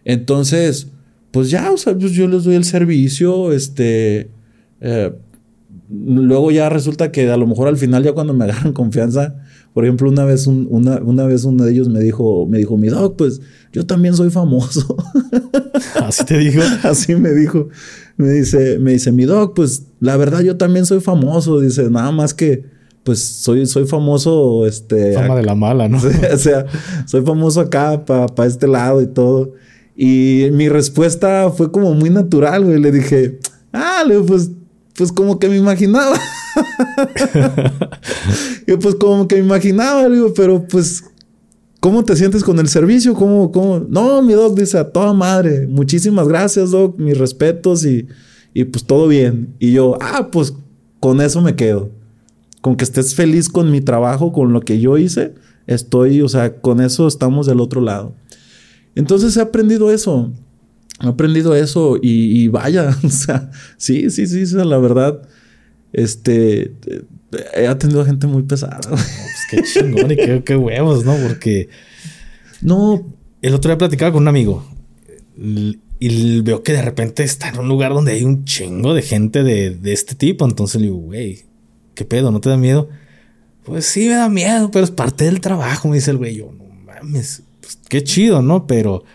Entonces, 0.06 0.88
pues 1.32 1.50
ya, 1.50 1.70
o 1.70 1.76
sea, 1.76 1.98
pues 1.98 2.14
yo 2.14 2.30
les 2.30 2.45
doy 2.45 2.56
el 2.56 2.64
servicio, 2.64 3.52
este... 3.52 4.30
Eh, 4.80 5.14
luego 5.90 6.50
ya 6.50 6.70
resulta 6.70 7.12
que 7.12 7.30
a 7.30 7.38
lo 7.38 7.45
mejor 7.45 7.68
al 7.68 7.78
final 7.78 8.04
ya 8.04 8.14
cuando 8.14 8.34
me 8.34 8.44
agarran 8.45 8.72
confianza, 8.72 9.36
por 9.74 9.84
ejemplo, 9.84 10.10
una 10.10 10.24
vez, 10.24 10.48
una, 10.48 10.98
una 11.02 11.26
vez 11.26 11.44
uno 11.44 11.66
de 11.66 11.72
ellos 11.72 11.90
me 11.90 12.00
dijo, 12.00 12.45
me 12.48 12.60
dijo, 12.60 12.78
mi 12.78 12.88
doc, 12.88 13.18
pues 13.18 13.41
yo 13.74 13.86
también 13.86 14.16
soy 14.16 14.30
famoso. 14.30 14.95
Así 15.95 16.24
te 16.26 16.38
dijo. 16.38 16.62
Así 16.84 17.16
me 17.16 17.32
dijo. 17.32 17.70
Me 18.18 18.30
dice, 18.30 18.80
me 18.80 18.91
dice, 18.91 19.11
mi 19.11 19.26
doc, 19.26 19.53
pues 19.56 19.84
la 19.99 20.18
verdad 20.18 20.41
yo 20.41 20.57
también 20.57 20.85
soy 20.85 20.99
famoso. 20.99 21.60
Dice, 21.60 21.90
nada 21.90 22.11
más 22.11 22.34
que, 22.34 22.65
pues 23.03 23.19
soy, 23.19 23.65
soy 23.65 23.85
famoso, 23.85 24.65
este. 24.65 25.14
Fama 25.14 25.35
de 25.35 25.44
la 25.44 25.56
mala, 25.56 25.88
¿no? 25.88 25.99
o 26.34 26.38
sea, 26.38 26.65
soy 27.06 27.23
famoso 27.23 27.61
acá 27.61 28.06
para 28.06 28.48
este 28.48 28.68
lado 28.68 29.02
y 29.02 29.07
todo. 29.07 29.53
Y 29.95 30.48
mi 30.52 30.69
respuesta 30.69 31.52
fue 31.52 31.72
como 31.72 31.94
muy 31.94 32.10
natural, 32.10 32.65
güey. 32.65 32.80
Le 32.80 32.91
dije, 32.91 33.40
ah, 33.72 34.03
pues, 34.27 34.52
pues 34.95 35.11
como 35.11 35.40
que 35.40 35.49
me 35.49 35.57
imaginaba. 35.57 36.15
y 38.68 38.77
pues 38.77 38.95
como 38.95 39.27
que 39.27 39.35
me 39.35 39.45
imaginaba, 39.45 40.07
digo, 40.10 40.34
pero 40.35 40.65
pues, 40.68 41.03
¿cómo 41.84 42.05
te 42.05 42.15
sientes 42.15 42.45
con 42.45 42.57
el 42.60 42.69
servicio? 42.69 43.14
¿Cómo, 43.14 43.51
cómo? 43.51 43.85
No, 43.89 44.22
mi 44.22 44.31
doc 44.31 44.57
dice 44.57 44.77
a 44.77 44.89
toda 44.89 45.11
madre, 45.11 45.68
muchísimas 45.68 46.30
gracias, 46.30 46.72
doc, 46.72 46.97
mis 46.97 47.18
respetos 47.18 47.85
y, 47.85 48.07
y 48.53 48.64
pues 48.64 48.85
todo 48.85 49.10
bien. 49.10 49.53
Y 49.60 49.73
yo, 49.73 49.97
ah, 49.99 50.30
pues 50.31 50.53
con 51.01 51.19
eso 51.19 51.41
me 51.41 51.57
quedo. 51.57 51.91
Con 52.61 52.77
que 52.77 52.85
estés 52.85 53.15
feliz 53.15 53.49
con 53.49 53.69
mi 53.69 53.81
trabajo, 53.81 54.31
con 54.31 54.53
lo 54.53 54.61
que 54.61 54.80
yo 54.80 54.97
hice, 54.97 55.35
estoy, 55.68 56.22
o 56.22 56.30
sea, 56.30 56.61
con 56.61 56.80
eso 56.80 57.05
estamos 57.05 57.47
del 57.47 57.60
otro 57.60 57.81
lado. 57.81 58.15
Entonces 58.95 59.35
he 59.35 59.41
aprendido 59.41 59.91
eso. 59.91 60.31
He 61.03 61.07
aprendido 61.07 61.53
eso 61.53 61.97
y, 62.01 62.43
y 62.43 62.47
vaya, 62.47 62.97
o 63.03 63.10
sea, 63.10 63.51
sí, 63.76 64.10
sí, 64.10 64.26
sí, 64.26 64.45
la 64.55 64.77
verdad 64.77 65.22
este, 65.91 66.73
he 67.53 67.68
atendido 67.68 68.01
a 68.01 68.05
gente 68.05 68.27
muy 68.27 68.43
pesada. 68.43 68.80
pues 68.89 69.45
qué 69.49 69.64
chingón 69.64 70.11
y 70.11 70.41
qué, 70.43 70.55
huevos, 70.55 71.05
¿no? 71.05 71.15
Porque, 71.18 71.69
no, 72.61 73.05
el 73.41 73.53
otro 73.53 73.69
día 73.69 73.77
platicaba 73.77 74.11
con 74.11 74.23
un 74.23 74.27
amigo 74.27 74.65
y 76.05 76.41
veo 76.41 76.64
que 76.64 76.73
de 76.73 76.81
repente 76.81 77.23
está 77.23 77.47
en 77.47 77.60
un 77.60 77.68
lugar 77.69 77.93
donde 77.93 78.11
hay 78.11 78.23
un 78.23 78.43
chingo 78.43 78.93
de 78.93 79.01
gente 79.01 79.43
de, 79.43 79.80
este 79.85 80.15
tipo. 80.15 80.45
Entonces 80.45 80.81
le 80.81 80.88
digo, 80.88 80.97
güey, 80.97 81.45
¿qué 81.95 82.03
pedo? 82.03 82.30
¿No 82.31 82.41
te 82.41 82.49
da 82.49 82.57
miedo? 82.57 82.89
Pues 83.64 83.85
sí, 83.85 84.07
me 84.10 84.15
da 84.15 84.27
miedo, 84.27 84.69
pero 84.69 84.84
es 84.84 84.91
parte 84.91 85.23
del 85.23 85.39
trabajo, 85.39 85.88
me 85.88 85.95
dice 85.95 86.11
el 86.11 86.18
güey. 86.18 86.35
Yo, 86.35 86.51
no 86.51 86.65
mames, 86.85 87.43
pues 87.61 87.80
qué 87.88 88.03
chido, 88.03 88.41
¿no? 88.41 88.68
Pero 88.68 89.05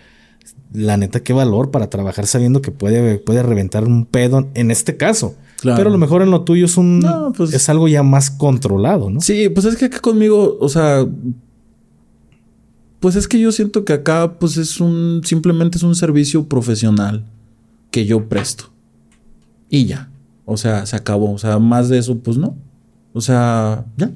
la 0.73 0.97
neta, 0.97 1.20
qué 1.20 1.35
valor 1.35 1.70
para 1.70 1.90
trabajar 1.90 2.27
sabiendo 2.27 2.62
que 2.62 2.70
puede, 2.70 3.19
puede 3.19 3.43
reventar 3.43 3.85
un 3.85 4.07
pedo 4.07 4.49
en 4.55 4.70
este 4.70 4.97
caso. 4.97 5.36
Pero 5.63 5.89
a 5.89 5.93
lo 5.93 5.99
mejor 5.99 6.23
en 6.23 6.31
lo 6.31 6.43
tuyo 6.43 6.67
es 6.67 6.77
un 6.77 7.05
pues 7.37 7.53
es 7.53 7.69
algo 7.69 7.89
ya 7.89 8.03
más 8.03 8.31
controlado, 8.31 9.11
¿no? 9.11 9.21
Sí, 9.21 9.49
pues 9.49 9.67
es 9.67 9.77
que 9.77 9.87
acá 9.87 10.01
conmigo, 10.01 10.57
o 10.61 10.69
sea, 10.69 11.05
Pues 13.01 13.15
es 13.15 13.29
que 13.29 13.39
yo 13.39 13.53
siento 13.53 13.85
que 13.85 13.93
acá, 13.93 14.39
pues 14.39 14.57
es 14.57 14.81
un, 14.81 15.21
simplemente 15.25 15.79
es 15.79 15.85
un 15.85 15.95
servicio 15.95 16.49
profesional 16.49 17.25
que 17.91 18.07
yo 18.07 18.29
presto. 18.29 18.71
Y 19.71 19.87
ya. 19.87 20.11
O 20.45 20.57
sea, 20.57 20.85
se 20.87 20.97
acabó. 20.97 21.33
O 21.33 21.39
sea, 21.39 21.59
más 21.59 21.89
de 21.89 21.99
eso, 21.99 22.19
pues 22.19 22.37
no. 22.39 22.57
O 23.13 23.21
sea, 23.21 23.85
ya. 23.97 24.11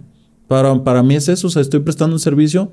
Para, 0.49 0.83
para 0.83 1.03
mí 1.03 1.15
es 1.15 1.29
eso. 1.29 1.47
O 1.47 1.51
sea, 1.51 1.63
estoy 1.63 1.81
prestando 1.81 2.17
un 2.17 2.21
servicio. 2.21 2.73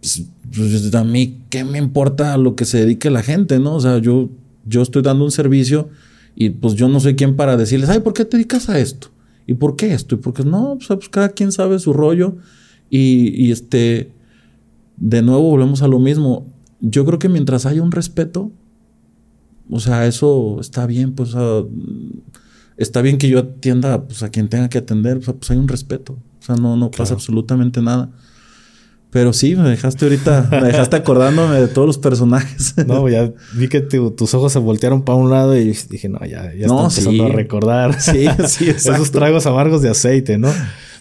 Pues, 0.00 0.24
pues, 0.54 0.94
a 0.94 1.04
mí, 1.04 1.42
¿qué 1.50 1.64
me 1.64 1.78
importa 1.78 2.36
lo 2.36 2.56
que 2.56 2.64
se 2.64 2.78
dedique 2.78 3.10
la 3.10 3.22
gente, 3.22 3.58
no? 3.58 3.76
O 3.76 3.80
sea, 3.80 3.98
yo, 3.98 4.28
yo 4.66 4.82
estoy 4.82 5.02
dando 5.02 5.24
un 5.24 5.30
servicio 5.30 5.88
y 6.34 6.50
pues 6.50 6.74
yo 6.74 6.88
no 6.88 7.00
soy 7.00 7.14
quien 7.14 7.36
para 7.36 7.56
decirles, 7.56 7.88
ay, 7.88 8.00
¿por 8.00 8.12
qué 8.12 8.24
te 8.24 8.36
dedicas 8.36 8.68
a 8.68 8.78
esto? 8.78 9.08
¿Y 9.46 9.54
por 9.54 9.76
qué 9.76 9.92
esto? 9.92 10.14
Y 10.14 10.18
porque 10.18 10.44
no, 10.44 10.76
pues, 10.76 10.88
pues 10.88 11.08
cada 11.08 11.28
quien 11.30 11.52
sabe 11.52 11.78
su 11.78 11.92
rollo. 11.92 12.36
Y, 12.90 13.28
y 13.42 13.52
este, 13.52 14.12
de 14.96 15.22
nuevo 15.22 15.50
volvemos 15.50 15.82
a 15.82 15.88
lo 15.88 15.98
mismo. 15.98 16.52
Yo 16.80 17.04
creo 17.04 17.18
que 17.18 17.28
mientras 17.28 17.66
haya 17.66 17.82
un 17.82 17.92
respeto, 17.92 18.52
o 19.70 19.80
sea, 19.80 20.06
eso 20.06 20.58
está 20.60 20.86
bien, 20.86 21.14
pues 21.14 21.34
está 22.76 23.02
bien 23.02 23.18
que 23.18 23.28
yo 23.28 23.38
atienda 23.38 24.06
pues, 24.06 24.22
a 24.22 24.30
quien 24.30 24.48
tenga 24.48 24.68
que 24.68 24.78
atender, 24.78 25.20
pues 25.20 25.50
hay 25.50 25.56
un 25.56 25.68
respeto. 25.68 26.18
O 26.40 26.42
sea, 26.42 26.56
no, 26.56 26.76
no 26.76 26.90
pasa 26.90 27.14
absolutamente 27.14 27.80
nada. 27.80 28.10
Pero 29.14 29.32
sí, 29.32 29.54
me 29.54 29.68
dejaste 29.68 30.06
ahorita, 30.06 30.48
me 30.50 30.64
dejaste 30.64 30.96
acordándome 30.96 31.60
de 31.60 31.68
todos 31.68 31.86
los 31.86 31.98
personajes. 31.98 32.74
No, 32.84 33.08
ya 33.08 33.32
vi 33.54 33.68
que 33.68 33.80
tus 33.80 34.34
ojos 34.34 34.52
se 34.52 34.58
voltearon 34.58 35.04
para 35.04 35.16
un 35.16 35.30
lado 35.30 35.56
y 35.56 35.66
dije, 35.88 36.08
no, 36.08 36.18
ya, 36.26 36.52
ya 36.52 36.66
no, 36.66 36.82
empezando 36.82 37.26
a 37.26 37.28
recordar. 37.28 38.00
Sí, 38.00 38.26
sí, 38.48 38.68
Esos 38.70 39.12
tragos 39.12 39.46
amargos 39.46 39.82
de 39.82 39.90
aceite, 39.90 40.36
¿no? 40.36 40.48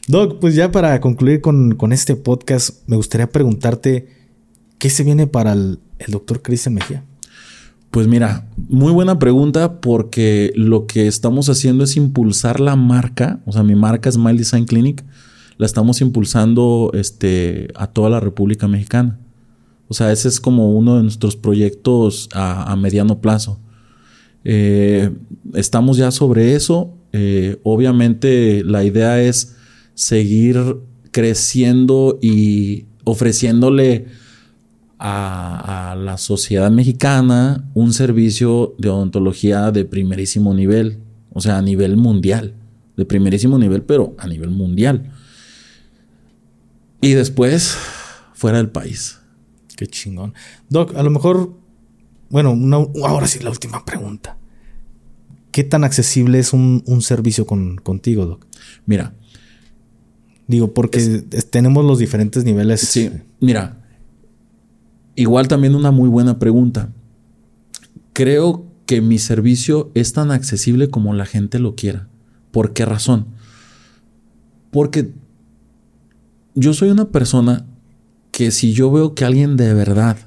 Doc, 0.08 0.38
pues 0.40 0.54
ya 0.54 0.72
para 0.72 1.02
concluir 1.02 1.42
con, 1.42 1.92
este 1.92 2.16
podcast, 2.16 2.88
me 2.88 2.98
gustaría 2.98 3.28
preguntarte, 3.32 4.10
¿qué 4.78 4.92
se 4.92 5.04
viene 5.04 5.26
para 5.26 5.54
el, 5.54 5.80
el 5.98 6.12
doctor 6.12 6.44
Cristian 6.44 6.76
Mejía? 6.76 7.04
Pues 7.90 8.06
mira, 8.06 8.48
muy 8.56 8.92
buena 8.92 9.18
pregunta 9.18 9.82
porque 9.82 10.54
lo 10.56 10.86
que 10.86 11.08
estamos 11.08 11.50
haciendo 11.50 11.84
es 11.84 11.98
impulsar 11.98 12.60
la 12.60 12.76
marca, 12.76 13.40
o 13.48 13.52
sea, 13.52 13.64
mi 13.64 13.74
marca 13.74 14.12
Smile 14.12 14.38
Design 14.38 14.66
Clinic, 14.66 15.04
la 15.58 15.66
estamos 15.66 16.02
impulsando 16.02 16.92
este, 16.94 17.68
a 17.76 17.88
toda 17.88 18.10
la 18.10 18.20
República 18.20 18.68
Mexicana. 18.68 19.20
O 19.88 19.94
sea, 19.94 20.12
ese 20.12 20.28
es 20.28 20.40
como 20.40 20.72
uno 20.76 20.98
de 20.98 21.04
nuestros 21.04 21.36
proyectos 21.36 22.30
a, 22.34 22.76
mediano 22.76 23.22
plazo. 23.22 23.60
Eh, 24.44 25.12
estamos 25.54 25.98
ya 25.98 26.12
sobre 26.12 26.56
eso. 26.56 26.94
Eh, 27.12 27.60
obviamente 27.64 28.64
la 28.64 28.84
idea 28.84 29.22
es 29.22 29.56
seguir 29.94 30.78
creciendo 31.12 32.18
y 32.22 32.86
ofreciéndole 33.04 34.08
a, 34.98 35.96
la 35.98 36.18
sociedad 36.18 36.72
mexicana 36.72 37.70
un 37.74 37.94
servicio 37.94 38.74
de 38.78 38.90
odontología 38.90 39.72
de 39.72 39.86
primerísimo 39.86 40.54
nivel, 40.54 40.98
o 41.32 41.42
sea, 41.42 41.58
a 41.58 41.62
nivel 41.62 41.98
mundial, 41.98 42.54
de 42.98 43.06
primerísimo 43.06 43.58
nivel, 43.58 43.84
pero 43.84 44.16
a 44.18 44.28
nivel 44.28 44.50
mundial. 44.50 45.12
Y 47.04 47.14
después, 47.14 47.78
fuera 48.34 48.58
del 48.58 48.70
país. 48.70 49.20
Qué 49.76 49.88
chingón. 49.88 50.34
Doc, 50.70 50.96
a 50.96 51.04
lo 51.04 51.10
mejor, 51.10 51.58
bueno, 52.30 52.58
ahora 53.04 53.28
sí 53.28 53.40
la 53.40 53.50
última 53.50 53.84
pregunta. 53.86 54.38
¿Qué 55.52 55.64
tan 55.64 55.84
accesible 55.84 56.40
es 56.40 56.54
un, 56.54 56.84
servicio 57.02 57.46
contigo, 57.46 58.26
Doc? 58.26 58.48
Mira. 58.86 59.16
Digo, 60.48 60.74
porque 60.74 61.00
tenemos 61.50 61.86
los 61.86 62.00
diferentes 62.00 62.44
niveles. 62.44 62.82
Sí, 62.82 63.12
mira, 63.40 63.84
Igual 65.16 65.48
también 65.48 65.76
una 65.76 65.92
muy 65.92 66.10
buena 66.10 66.40
pregunta. 66.40 66.92
Creo 68.14 68.66
que 68.86 69.02
mi 69.02 69.20
servicio 69.20 69.92
es 69.94 70.14
tan 70.14 70.32
accesible 70.32 70.90
como 70.90 71.14
la 71.14 71.26
gente 71.26 71.60
lo 71.60 71.76
quiera. 71.76 72.08
¿Por 72.52 72.74
qué 72.74 72.86
razón? 72.86 73.28
Porque 74.72 75.14
yo 76.56 76.74
soy 76.74 76.90
una 76.90 77.10
persona 77.10 77.66
que 78.32 78.52
si 78.52 78.74
yo 78.74 78.92
veo 78.92 79.14
que 79.14 79.26
alguien 79.26 79.58
de 79.58 79.74
verdad, 79.74 80.18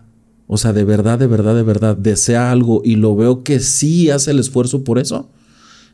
o 0.47 0.57
sea, 0.57 0.73
de 0.73 0.85
verdad, 0.85 1.19
de 1.19 1.27
verdad, 1.27 1.55
de 1.55 1.63
verdad, 1.63 1.97
desea 1.97 2.51
algo 2.51 2.83
y 2.85 2.97
lo 2.97 3.17
veo 3.17 3.43
que 3.43 3.61
sí 3.61 4.11
hace 4.11 4.31
el 4.31 4.39
esfuerzo 4.39 4.85
por 4.85 4.99
eso, 4.99 5.31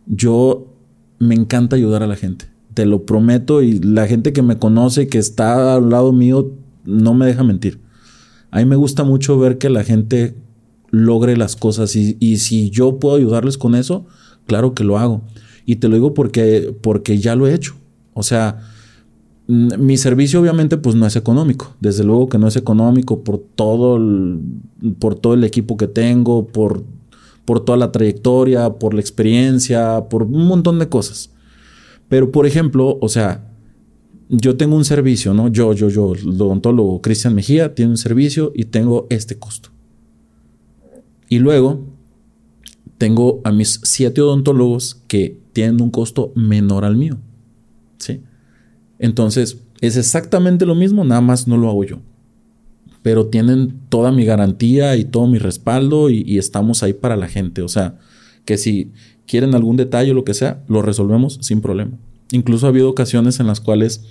yo 0.07 0.75
me 1.19 1.35
encanta 1.35 1.77
ayudar 1.77 2.03
a 2.03 2.07
la 2.07 2.17
gente. 2.17 2.47
Te 2.75 2.87
lo 2.87 3.07
prometo 3.07 3.63
y 3.63 3.79
la 3.79 4.07
gente 4.07 4.33
que 4.33 4.43
me 4.43 4.59
conoce, 4.59 5.09
que 5.09 5.19
está 5.19 5.75
al 5.75 5.91
lado 5.91 6.13
mío, 6.13 6.53
no 6.85 7.15
me 7.15 7.27
deja 7.27 7.45
mentir. 7.45 7.81
A 8.51 8.59
mí 8.59 8.65
me 8.67 8.77
gusta 8.77 9.05
mucho 9.05 9.39
ver 9.39 9.59
que 9.59 9.71
la 9.71 9.85
gente 9.85 10.37
logre 10.91 11.37
las 11.37 11.57
cosas 11.57 11.97
y, 11.97 12.37
si 12.37 12.71
yo 12.71 12.99
puedo 12.99 13.17
ayudarles 13.17 13.57
con 13.57 13.75
eso, 13.75 14.07
claro 14.47 14.75
que 14.75 14.85
lo 14.85 14.99
hago. 14.99 15.23
Y 15.65 15.77
te 15.77 15.89
lo 15.89 15.95
digo 15.95 16.13
porque, 16.13 16.75
porque 16.83 17.19
ya 17.19 17.35
lo 17.35 17.47
he 17.47 17.55
hecho. 17.55 17.77
O 18.13 18.23
sea, 18.23 18.61
mi 19.47 19.97
servicio 19.97 20.41
obviamente 20.41 20.77
pues 20.77 20.95
no 20.95 21.07
es 21.07 21.17
económico. 21.17 21.75
Desde 21.81 22.05
luego 22.05 22.29
que 22.29 22.39
no 22.39 22.49
es 22.49 22.57
económico 22.57 23.25
por 23.25 23.39
todo 23.39 23.97
el, 23.97 24.41
por 24.99 25.15
todo 25.17 25.35
el 25.35 25.45
equipo 25.45 25.77
que 25.77 25.89
tengo, 25.89 26.47
por, 26.47 26.85
por 27.45 27.65
toda 27.65 27.79
la 27.79 27.93
trayectoria, 27.93 28.71
por 28.71 28.95
la 28.95 29.01
experiencia, 29.01 30.07
por 30.09 30.25
un 30.25 30.47
montón 30.47 30.79
de 30.79 30.89
cosas. 30.89 31.31
Pero 32.09 32.31
por 32.31 32.47
ejemplo, 32.47 32.99
o 33.01 33.09
sea, 33.09 33.49
yo 34.29 34.57
tengo 34.57 34.77
un 34.77 34.85
servicio, 34.85 35.35
¿no? 35.35 35.49
Yo, 35.49 35.73
yo, 35.75 35.89
yo, 35.89 36.15
el 36.15 36.41
odontólogo 36.41 37.03
Cristian 37.03 37.35
Mejía 37.35 37.75
tiene 37.75 37.91
un 37.91 37.99
servicio 37.99 38.53
y 38.55 38.67
tengo 38.67 39.07
este 39.11 39.39
costo. 39.39 39.71
Y 41.29 41.39
luego 41.39 41.81
tengo 42.99 43.41
a 43.45 43.51
mis 43.51 43.81
siete 43.83 44.23
odontólogos 44.23 45.03
que 45.09 45.39
tienen 45.53 45.81
un 45.83 45.91
costo 45.91 46.33
menor 46.35 46.85
al 46.85 46.97
mío. 46.97 47.19
¿Sí? 47.99 48.21
Entonces, 49.03 49.59
es 49.81 49.97
exactamente 49.97 50.65
lo 50.65 50.75
mismo, 50.75 51.05
nada 51.05 51.21
más 51.21 51.49
no 51.49 51.59
lo 51.59 51.69
hago 51.69 51.85
yo. 51.85 51.99
Pero 53.03 53.27
tienen 53.27 53.81
toda 53.89 54.13
mi 54.13 54.25
garantía 54.25 54.97
y 54.97 55.05
todo 55.05 55.27
mi 55.27 55.39
respaldo 55.39 56.09
y, 56.09 56.23
y 56.25 56.39
estamos 56.39 56.85
ahí 56.85 56.93
para 56.93 57.17
la 57.17 57.29
gente. 57.29 57.63
O 57.63 57.69
sea, 57.69 57.99
que 58.45 58.57
si 58.57 58.93
quieren 59.27 59.57
algún 59.57 59.77
detalle 59.77 60.13
o 60.13 60.15
lo 60.15 60.25
que 60.25 60.35
sea, 60.35 60.63
lo 60.69 60.83
resolvemos 60.83 61.39
sin 61.43 61.61
problema. 61.61 61.99
Incluso 62.31 62.67
ha 62.67 62.69
habido 62.69 62.89
ocasiones 62.89 63.41
en 63.41 63.49
las 63.49 63.61
cuales 63.61 64.05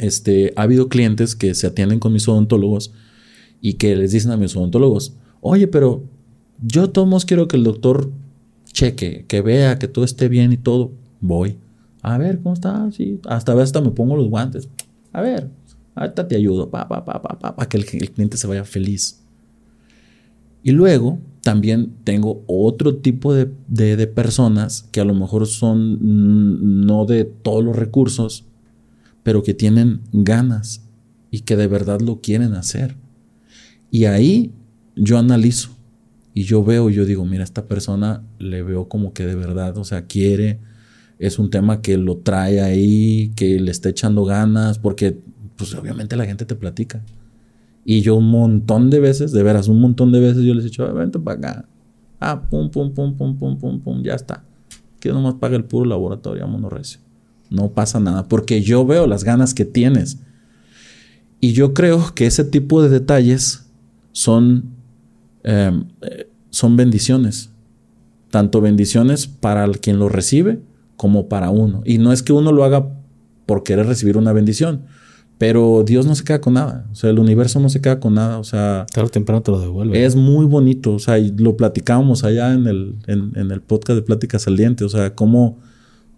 este, 0.00 0.54
ha 0.56 0.62
habido 0.62 0.88
clientes 0.88 1.36
que 1.36 1.54
se 1.54 1.66
atienden 1.66 2.00
con 2.00 2.14
mis 2.14 2.26
odontólogos 2.26 2.92
y 3.60 3.74
que 3.74 3.94
les 3.94 4.12
dicen 4.12 4.30
a 4.30 4.38
mis 4.38 4.56
odontólogos, 4.56 5.14
oye, 5.42 5.66
pero 5.66 6.02
yo 6.62 6.88
todos 6.88 7.26
quiero 7.26 7.46
que 7.46 7.58
el 7.58 7.64
doctor 7.64 8.10
cheque, 8.72 9.26
que 9.28 9.42
vea 9.42 9.78
que 9.78 9.86
todo 9.86 10.04
esté 10.04 10.28
bien 10.28 10.52
y 10.52 10.56
todo. 10.56 10.92
Voy. 11.20 11.56
A 12.02 12.18
ver, 12.18 12.40
¿cómo 12.40 12.54
está? 12.54 12.90
Sí, 12.92 13.20
hasta 13.28 13.52
a 13.52 13.54
veces 13.54 13.68
hasta 13.68 13.80
me 13.80 13.90
pongo 13.90 14.16
los 14.16 14.28
guantes. 14.28 14.68
A 15.12 15.20
ver, 15.20 15.50
ahorita 15.94 16.28
te 16.28 16.36
ayudo, 16.36 16.70
pa, 16.70 16.88
pa, 16.88 17.04
pa, 17.04 17.20
pa, 17.22 17.56
para 17.56 17.68
que 17.68 17.76
el, 17.76 17.84
cliente 17.84 18.36
se 18.36 18.46
vaya 18.46 18.64
feliz. 18.64 19.20
Y 20.62 20.72
luego 20.72 21.18
también 21.42 21.94
tengo 22.04 22.42
otro 22.46 22.96
tipo 22.96 23.32
de, 23.32 23.50
de, 23.68 24.06
personas 24.06 24.82
que 24.92 25.00
a 25.00 25.04
lo 25.04 25.14
mejor 25.14 25.46
son 25.46 26.86
no 26.86 27.04
de 27.04 27.24
todos 27.24 27.64
los 27.64 27.74
recursos, 27.74 28.44
pero 29.22 29.42
que 29.42 29.54
tienen 29.54 30.00
ganas 30.12 30.82
y 31.30 31.40
que 31.40 31.56
de 31.56 31.66
verdad 31.66 32.00
lo 32.00 32.20
quieren 32.20 32.54
hacer. 32.54 32.96
Y 33.90 34.04
ahí 34.04 34.52
yo 34.94 35.18
analizo 35.18 35.70
y 36.34 36.44
yo 36.44 36.62
veo, 36.62 36.90
yo 36.90 37.04
digo, 37.04 37.24
mira, 37.24 37.44
esta 37.44 37.66
persona 37.66 38.22
le 38.38 38.62
veo 38.62 38.88
como 38.88 39.12
que 39.12 39.26
de 39.26 39.34
verdad, 39.34 39.76
o 39.78 39.84
sea, 39.84 40.06
quiere, 40.06 40.60
es 41.18 41.38
un 41.38 41.50
tema 41.50 41.82
que 41.82 41.98
lo 41.98 42.18
trae 42.18 42.60
ahí, 42.60 43.32
que 43.36 43.58
le 43.60 43.70
está 43.70 43.88
echando 43.88 44.24
ganas, 44.24 44.78
porque 44.78 45.18
pues 45.56 45.74
obviamente 45.74 46.16
la 46.16 46.26
gente 46.26 46.44
te 46.44 46.54
platica. 46.54 47.02
Y 47.84 48.02
yo 48.02 48.16
un 48.16 48.30
montón 48.30 48.90
de 48.90 49.00
veces, 49.00 49.32
de 49.32 49.42
veras, 49.42 49.68
un 49.68 49.80
montón 49.80 50.12
de 50.12 50.20
veces 50.20 50.44
yo 50.44 50.54
les 50.54 50.64
he 50.64 50.68
dicho, 50.68 50.92
vente 50.94 51.18
para 51.18 51.38
acá. 51.38 51.68
Ah, 52.20 52.42
pum, 52.48 52.70
pum, 52.70 52.92
pum, 52.92 53.16
pum, 53.16 53.38
pum, 53.38 53.58
pum, 53.58 53.80
pum, 53.80 54.02
ya 54.02 54.14
está. 54.14 54.44
Que 55.00 55.10
nomás 55.10 55.34
paga 55.34 55.56
el 55.56 55.64
puro 55.64 55.84
laboratorio, 55.86 56.42
vámonos 56.42 56.72
recio 56.72 57.00
no 57.50 57.70
pasa 57.70 58.00
nada, 58.00 58.28
porque 58.28 58.62
yo 58.62 58.84
veo 58.84 59.06
las 59.06 59.24
ganas 59.24 59.54
que 59.54 59.64
tienes. 59.64 60.18
Y 61.40 61.52
yo 61.52 61.72
creo 61.72 62.14
que 62.14 62.26
ese 62.26 62.44
tipo 62.44 62.82
de 62.82 62.88
detalles 62.88 63.66
son, 64.12 64.64
em, 65.44 65.84
eh, 66.02 66.28
son 66.50 66.76
bendiciones. 66.76 67.50
Tanto 68.30 68.60
bendiciones 68.60 69.26
para 69.26 69.66
quien 69.68 69.98
lo 69.98 70.08
recibe 70.08 70.60
como 70.98 71.30
para 71.30 71.48
uno. 71.48 71.80
Y 71.86 71.96
no 71.96 72.12
es 72.12 72.22
que 72.22 72.34
uno 72.34 72.52
lo 72.52 72.64
haga 72.64 72.86
por 73.46 73.62
querer 73.62 73.86
recibir 73.86 74.18
una 74.18 74.34
bendición, 74.34 74.82
pero 75.38 75.84
Dios 75.86 76.04
no 76.04 76.14
se 76.14 76.24
queda 76.24 76.42
con 76.42 76.52
nada. 76.52 76.86
O 76.92 76.94
sea, 76.94 77.08
el 77.08 77.18
universo 77.18 77.60
no 77.60 77.70
se 77.70 77.80
queda 77.80 78.00
con 78.00 78.12
nada. 78.12 78.38
O 78.38 78.44
sea, 78.44 78.84
tarde 78.92 79.06
o 79.06 79.10
temprano 79.10 79.40
te 79.40 79.50
lo 79.50 79.60
devuelve. 79.60 80.04
Es 80.04 80.14
muy 80.14 80.44
bonito. 80.44 80.92
O 80.92 80.98
sea, 80.98 81.16
lo 81.16 81.56
platicábamos 81.56 82.24
allá 82.24 82.52
en 82.52 82.66
el, 82.66 82.96
en, 83.06 83.32
en 83.36 83.50
el 83.50 83.62
podcast 83.62 83.96
de 83.96 84.02
Pláticas 84.02 84.42
Saliente. 84.42 84.84
O 84.84 84.90
sea, 84.90 85.14
cómo 85.14 85.56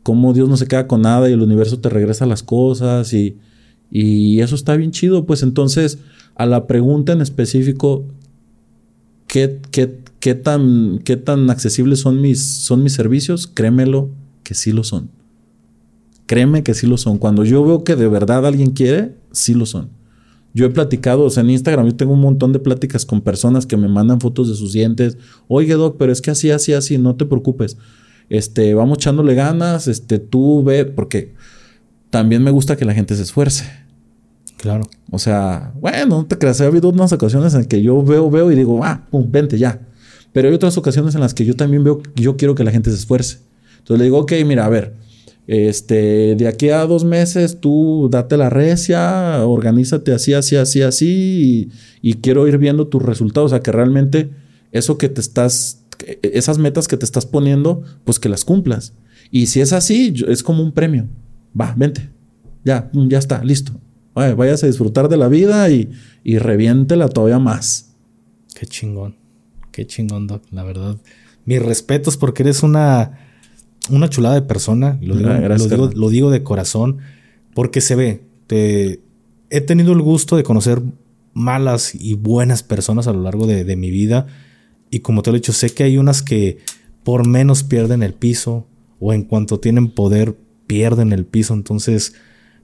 cómo 0.02 0.32
Dios 0.32 0.48
no 0.48 0.56
se 0.56 0.66
queda 0.66 0.86
con 0.86 1.02
nada 1.02 1.28
y 1.28 1.32
el 1.32 1.42
universo 1.42 1.78
te 1.78 1.88
regresa 1.88 2.26
las 2.26 2.42
cosas 2.42 3.12
y, 3.12 3.38
Y 3.90 4.40
eso 4.40 4.54
está 4.54 4.76
bien 4.76 4.92
chido. 4.92 5.26
Pues 5.26 5.42
entonces, 5.42 5.98
a 6.36 6.46
la 6.46 6.66
pregunta 6.66 7.12
en 7.12 7.20
específico, 7.20 8.04
¿qué, 9.26 9.60
qué, 9.70 10.34
tan, 10.34 11.00
qué 11.04 11.16
tan 11.16 11.50
accesibles 11.50 12.00
son 12.00 12.20
mis, 12.20 12.44
son 12.44 12.82
mis 12.82 12.92
servicios? 12.92 13.46
Créemelo 13.46 14.10
que 14.50 14.54
sí 14.56 14.72
lo 14.72 14.82
son. 14.82 15.12
Créeme 16.26 16.64
que 16.64 16.74
sí 16.74 16.88
lo 16.88 16.96
son. 16.96 17.18
Cuando 17.18 17.44
yo 17.44 17.64
veo 17.64 17.84
que 17.84 17.94
de 17.94 18.08
verdad 18.08 18.44
alguien 18.44 18.72
quiere, 18.72 19.14
sí 19.30 19.54
lo 19.54 19.64
son. 19.64 19.90
Yo 20.54 20.66
he 20.66 20.70
platicado, 20.70 21.22
o 21.22 21.30
sea, 21.30 21.44
en 21.44 21.50
Instagram 21.50 21.86
yo 21.86 21.94
tengo 21.94 22.14
un 22.14 22.20
montón 22.20 22.52
de 22.52 22.58
pláticas 22.58 23.06
con 23.06 23.20
personas 23.20 23.64
que 23.64 23.76
me 23.76 23.86
mandan 23.86 24.20
fotos 24.20 24.48
de 24.48 24.56
sus 24.56 24.72
dientes. 24.72 25.16
Oye, 25.46 25.72
Doc, 25.74 25.98
pero 26.00 26.10
es 26.10 26.20
que 26.20 26.32
así, 26.32 26.50
así, 26.50 26.72
así, 26.72 26.98
no 26.98 27.14
te 27.14 27.26
preocupes. 27.26 27.76
Este, 28.28 28.74
vamos 28.74 28.98
echándole 28.98 29.36
ganas, 29.36 29.86
este, 29.86 30.18
tú 30.18 30.64
ve, 30.64 30.84
porque 30.84 31.32
también 32.10 32.42
me 32.42 32.50
gusta 32.50 32.74
que 32.74 32.84
la 32.84 32.92
gente 32.92 33.14
se 33.14 33.22
esfuerce. 33.22 33.70
Claro. 34.56 34.82
O 35.12 35.20
sea, 35.20 35.72
bueno, 35.80 36.16
no 36.16 36.26
te 36.26 36.36
creas, 36.38 36.60
ha 36.60 36.66
habido 36.66 36.88
unas 36.88 37.12
ocasiones 37.12 37.54
en 37.54 37.66
que 37.66 37.82
yo 37.82 38.02
veo, 38.02 38.28
veo 38.28 38.50
y 38.50 38.56
digo, 38.56 38.82
ah, 38.82 39.06
pum, 39.12 39.30
vente 39.30 39.58
ya. 39.58 39.80
Pero 40.32 40.48
hay 40.48 40.54
otras 40.54 40.76
ocasiones 40.76 41.14
en 41.14 41.20
las 41.20 41.34
que 41.34 41.44
yo 41.44 41.54
también 41.54 41.84
veo, 41.84 42.02
yo 42.16 42.36
quiero 42.36 42.56
que 42.56 42.64
la 42.64 42.72
gente 42.72 42.90
se 42.90 42.96
esfuerce. 42.96 43.48
Entonces 43.80 43.98
le 43.98 44.04
digo, 44.04 44.18
ok, 44.18 44.32
mira, 44.46 44.66
a 44.66 44.68
ver, 44.68 44.94
este, 45.52 46.36
de 46.36 46.46
aquí 46.46 46.68
a 46.68 46.86
dos 46.86 47.02
meses 47.02 47.58
tú 47.60 48.08
date 48.08 48.36
la 48.36 48.50
recia, 48.50 49.44
organízate 49.44 50.12
así, 50.12 50.32
así, 50.32 50.54
así, 50.54 50.80
así, 50.82 51.70
y, 52.00 52.14
quiero 52.14 52.46
ir 52.46 52.56
viendo 52.56 52.86
tus 52.86 53.02
resultados. 53.02 53.50
O 53.50 53.54
sea, 53.54 53.60
que 53.60 53.72
realmente 53.72 54.30
eso 54.70 54.96
que 54.96 55.08
te 55.08 55.20
estás, 55.20 55.82
esas 56.22 56.58
metas 56.58 56.86
que 56.86 56.96
te 56.96 57.04
estás 57.04 57.26
poniendo, 57.26 57.82
pues 58.04 58.20
que 58.20 58.28
las 58.28 58.44
cumplas. 58.44 58.92
Y 59.32 59.46
si 59.46 59.60
es 59.60 59.72
así, 59.72 60.14
es 60.28 60.44
como 60.44 60.62
un 60.62 60.70
premio. 60.70 61.08
Va, 61.60 61.74
vente. 61.76 62.08
Ya, 62.64 62.88
ya 62.92 63.18
está, 63.18 63.42
listo. 63.42 63.72
Vaya, 64.14 64.36
vayas 64.36 64.62
a 64.62 64.68
disfrutar 64.68 65.08
de 65.08 65.16
la 65.16 65.26
vida 65.26 65.68
y, 65.68 65.90
y 66.22 66.38
reviéntela 66.38 67.08
todavía 67.08 67.40
más. 67.40 67.96
Qué 68.54 68.66
chingón. 68.66 69.16
Qué 69.72 69.84
chingón, 69.84 70.28
Doc, 70.28 70.44
la 70.52 70.62
verdad. 70.62 70.96
Mis 71.44 71.60
respetos 71.60 72.16
porque 72.16 72.44
eres 72.44 72.62
una, 72.62 73.18
una 73.88 74.08
chulada 74.08 74.34
de 74.34 74.42
persona. 74.42 74.98
Lo 75.00 75.16
digo, 75.16 75.30
ah, 75.30 75.90
lo 75.94 76.08
digo, 76.10 76.30
de 76.30 76.42
corazón 76.42 76.98
porque 77.54 77.80
se 77.80 77.94
ve. 77.94 78.24
Te, 78.46 79.00
he 79.48 79.60
tenido 79.60 79.92
el 79.92 80.02
gusto 80.02 80.36
de 80.36 80.42
conocer 80.42 80.82
malas 81.32 81.94
y 81.94 82.14
buenas 82.14 82.62
personas 82.62 83.06
a 83.06 83.12
lo 83.12 83.22
largo 83.22 83.46
de, 83.46 83.64
de 83.64 83.76
mi 83.76 83.90
vida. 83.90 84.26
Y 84.90 85.00
como 85.00 85.22
te 85.22 85.30
lo 85.30 85.36
he 85.36 85.40
dicho, 85.40 85.52
sé 85.52 85.70
que 85.70 85.84
hay 85.84 85.98
unas 85.98 86.22
que 86.22 86.58
por 87.04 87.26
menos 87.26 87.62
pierden 87.62 88.02
el 88.02 88.12
piso 88.12 88.66
o 88.98 89.12
en 89.12 89.22
cuanto 89.22 89.60
tienen 89.60 89.90
poder 89.90 90.36
pierden 90.66 91.12
el 91.12 91.24
piso. 91.24 91.54
Entonces, 91.54 92.14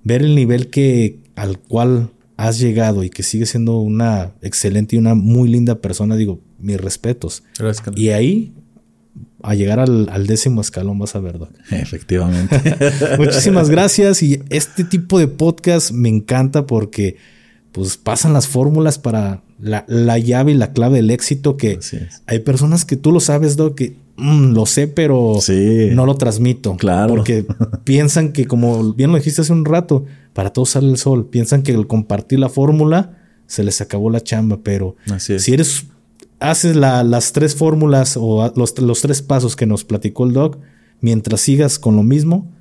ver 0.04 0.22
el 0.22 0.34
nivel 0.34 0.70
que 0.70 1.20
al 1.34 1.58
cual 1.58 2.12
has 2.36 2.60
llegado 2.60 3.02
y 3.02 3.10
que 3.10 3.22
sigue 3.22 3.46
siendo 3.46 3.78
una 3.78 4.34
excelente 4.42 4.96
y 4.96 4.98
una 4.98 5.14
muy 5.14 5.48
linda 5.48 5.80
persona, 5.80 6.16
digo, 6.16 6.40
mis 6.58 6.80
respetos. 6.80 7.42
Gracias. 7.58 7.96
Y 7.96 8.10
ahí, 8.10 8.54
a 9.50 9.54
llegar 9.54 9.80
al, 9.80 10.26
décimo 10.26 10.60
escalón, 10.60 10.98
vas 10.98 11.14
a 11.14 11.20
ver, 11.20 11.38
Efectivamente. 11.70 12.60
Muchísimas 13.18 13.70
gracias. 13.70 14.22
Y 14.22 14.42
este 14.50 14.84
tipo 14.84 15.18
de 15.18 15.28
podcast 15.28 15.92
me 15.92 16.08
encanta 16.08 16.66
porque 16.66 17.16
pues 17.72 17.96
pasan 17.96 18.32
las 18.32 18.48
fórmulas 18.48 18.98
para 18.98 19.42
la, 19.58 20.18
llave 20.18 20.52
y 20.52 20.54
la 20.54 20.72
clave 20.72 20.96
del 20.96 21.10
éxito 21.10 21.56
que 21.56 21.78
hay 22.26 22.38
personas 22.40 22.84
que 22.84 22.96
tú 22.96 23.12
lo 23.12 23.20
sabes, 23.20 23.56
Doc, 23.56 23.76
que 23.76 23.96
Mm, 24.16 24.54
lo 24.54 24.64
sé, 24.64 24.88
pero 24.88 25.38
no 25.92 26.06
lo 26.06 26.14
transmito. 26.16 26.76
Claro. 26.76 27.08
Porque 27.08 27.46
piensan 27.84 28.32
que, 28.32 28.46
como 28.46 28.94
bien 28.94 29.10
lo 29.10 29.16
dijiste 29.18 29.42
hace 29.42 29.52
un 29.52 29.64
rato, 29.64 30.04
para 30.32 30.52
todos 30.52 30.70
sale 30.70 30.88
el 30.88 30.96
sol. 30.96 31.28
Piensan 31.28 31.62
que 31.62 31.72
al 31.72 31.86
compartir 31.86 32.38
la 32.38 32.48
fórmula 32.48 33.18
se 33.46 33.62
les 33.62 33.80
acabó 33.80 34.10
la 34.10 34.22
chamba, 34.22 34.60
pero 34.62 34.96
si 35.18 35.52
eres, 35.52 35.86
haces 36.40 36.76
las 36.76 37.32
tres 37.32 37.54
fórmulas 37.54 38.16
o 38.20 38.52
los, 38.56 38.78
los 38.78 39.00
tres 39.00 39.22
pasos 39.22 39.56
que 39.56 39.66
nos 39.66 39.84
platicó 39.84 40.24
el 40.24 40.32
doc, 40.32 40.58
mientras 41.00 41.40
sigas 41.40 41.78
con 41.78 41.96
lo 41.96 42.02
mismo, 42.02 42.52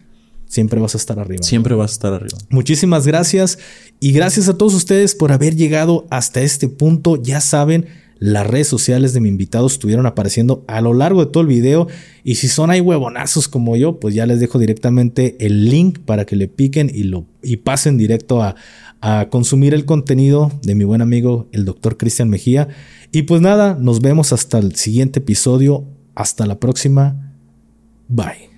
siempre 0.47 0.79
vas 0.79 0.95
a 0.95 0.97
estar 0.97 1.19
arriba. 1.19 1.43
Siempre 1.43 1.75
vas 1.75 1.91
a 1.91 1.93
estar 1.93 2.13
arriba. 2.13 2.37
Muchísimas 2.49 3.05
gracias 3.05 3.59
y 3.99 4.11
gracias 4.11 4.47
a 4.49 4.57
todos 4.57 4.73
ustedes 4.73 5.15
por 5.15 5.31
haber 5.31 5.55
llegado 5.55 6.05
hasta 6.09 6.41
este 6.41 6.69
punto. 6.69 7.21
Ya 7.21 7.41
saben, 7.41 7.87
las 8.19 8.47
redes 8.47 8.67
sociales 8.67 9.13
de 9.13 9.19
mi 9.19 9.29
invitado 9.29 9.67
estuvieron 9.67 10.05
apareciendo 10.05 10.63
a 10.67 10.79
lo 10.81 10.93
largo 10.93 11.25
de 11.25 11.31
todo 11.31 11.41
el 11.41 11.47
video. 11.47 11.87
Y 12.23 12.35
si 12.35 12.47
son 12.47 12.69
ahí 12.71 12.81
huevonazos 12.81 13.47
como 13.47 13.75
yo, 13.75 13.99
pues 13.99 14.15
ya 14.15 14.25
les 14.25 14.39
dejo 14.39 14.57
directamente 14.57 15.35
el 15.39 15.69
link 15.69 15.99
para 15.99 16.25
que 16.25 16.35
le 16.35 16.47
piquen 16.47 16.89
y, 16.93 17.03
lo, 17.03 17.25
y 17.43 17.57
pasen 17.57 17.97
directo 17.97 18.41
a, 18.41 18.55
a 19.07 19.29
consumir 19.29 19.75
el 19.75 19.85
contenido 19.85 20.51
de 20.63 20.73
mi 20.73 20.83
buen 20.83 21.03
amigo, 21.03 21.47
el 21.51 21.63
doctor 21.63 21.95
Cristian 21.95 22.27
Mejía. 22.27 22.69
Y 23.11 23.21
pues 23.21 23.39
nada, 23.39 23.77
nos 23.79 24.01
vemos 24.01 24.33
hasta 24.33 24.57
el 24.57 24.75
siguiente 24.75 25.19
episodio. 25.19 25.85
Hasta 26.15 26.47
la 26.47 26.59
próxima. 26.59 27.35
Bye. 28.07 28.54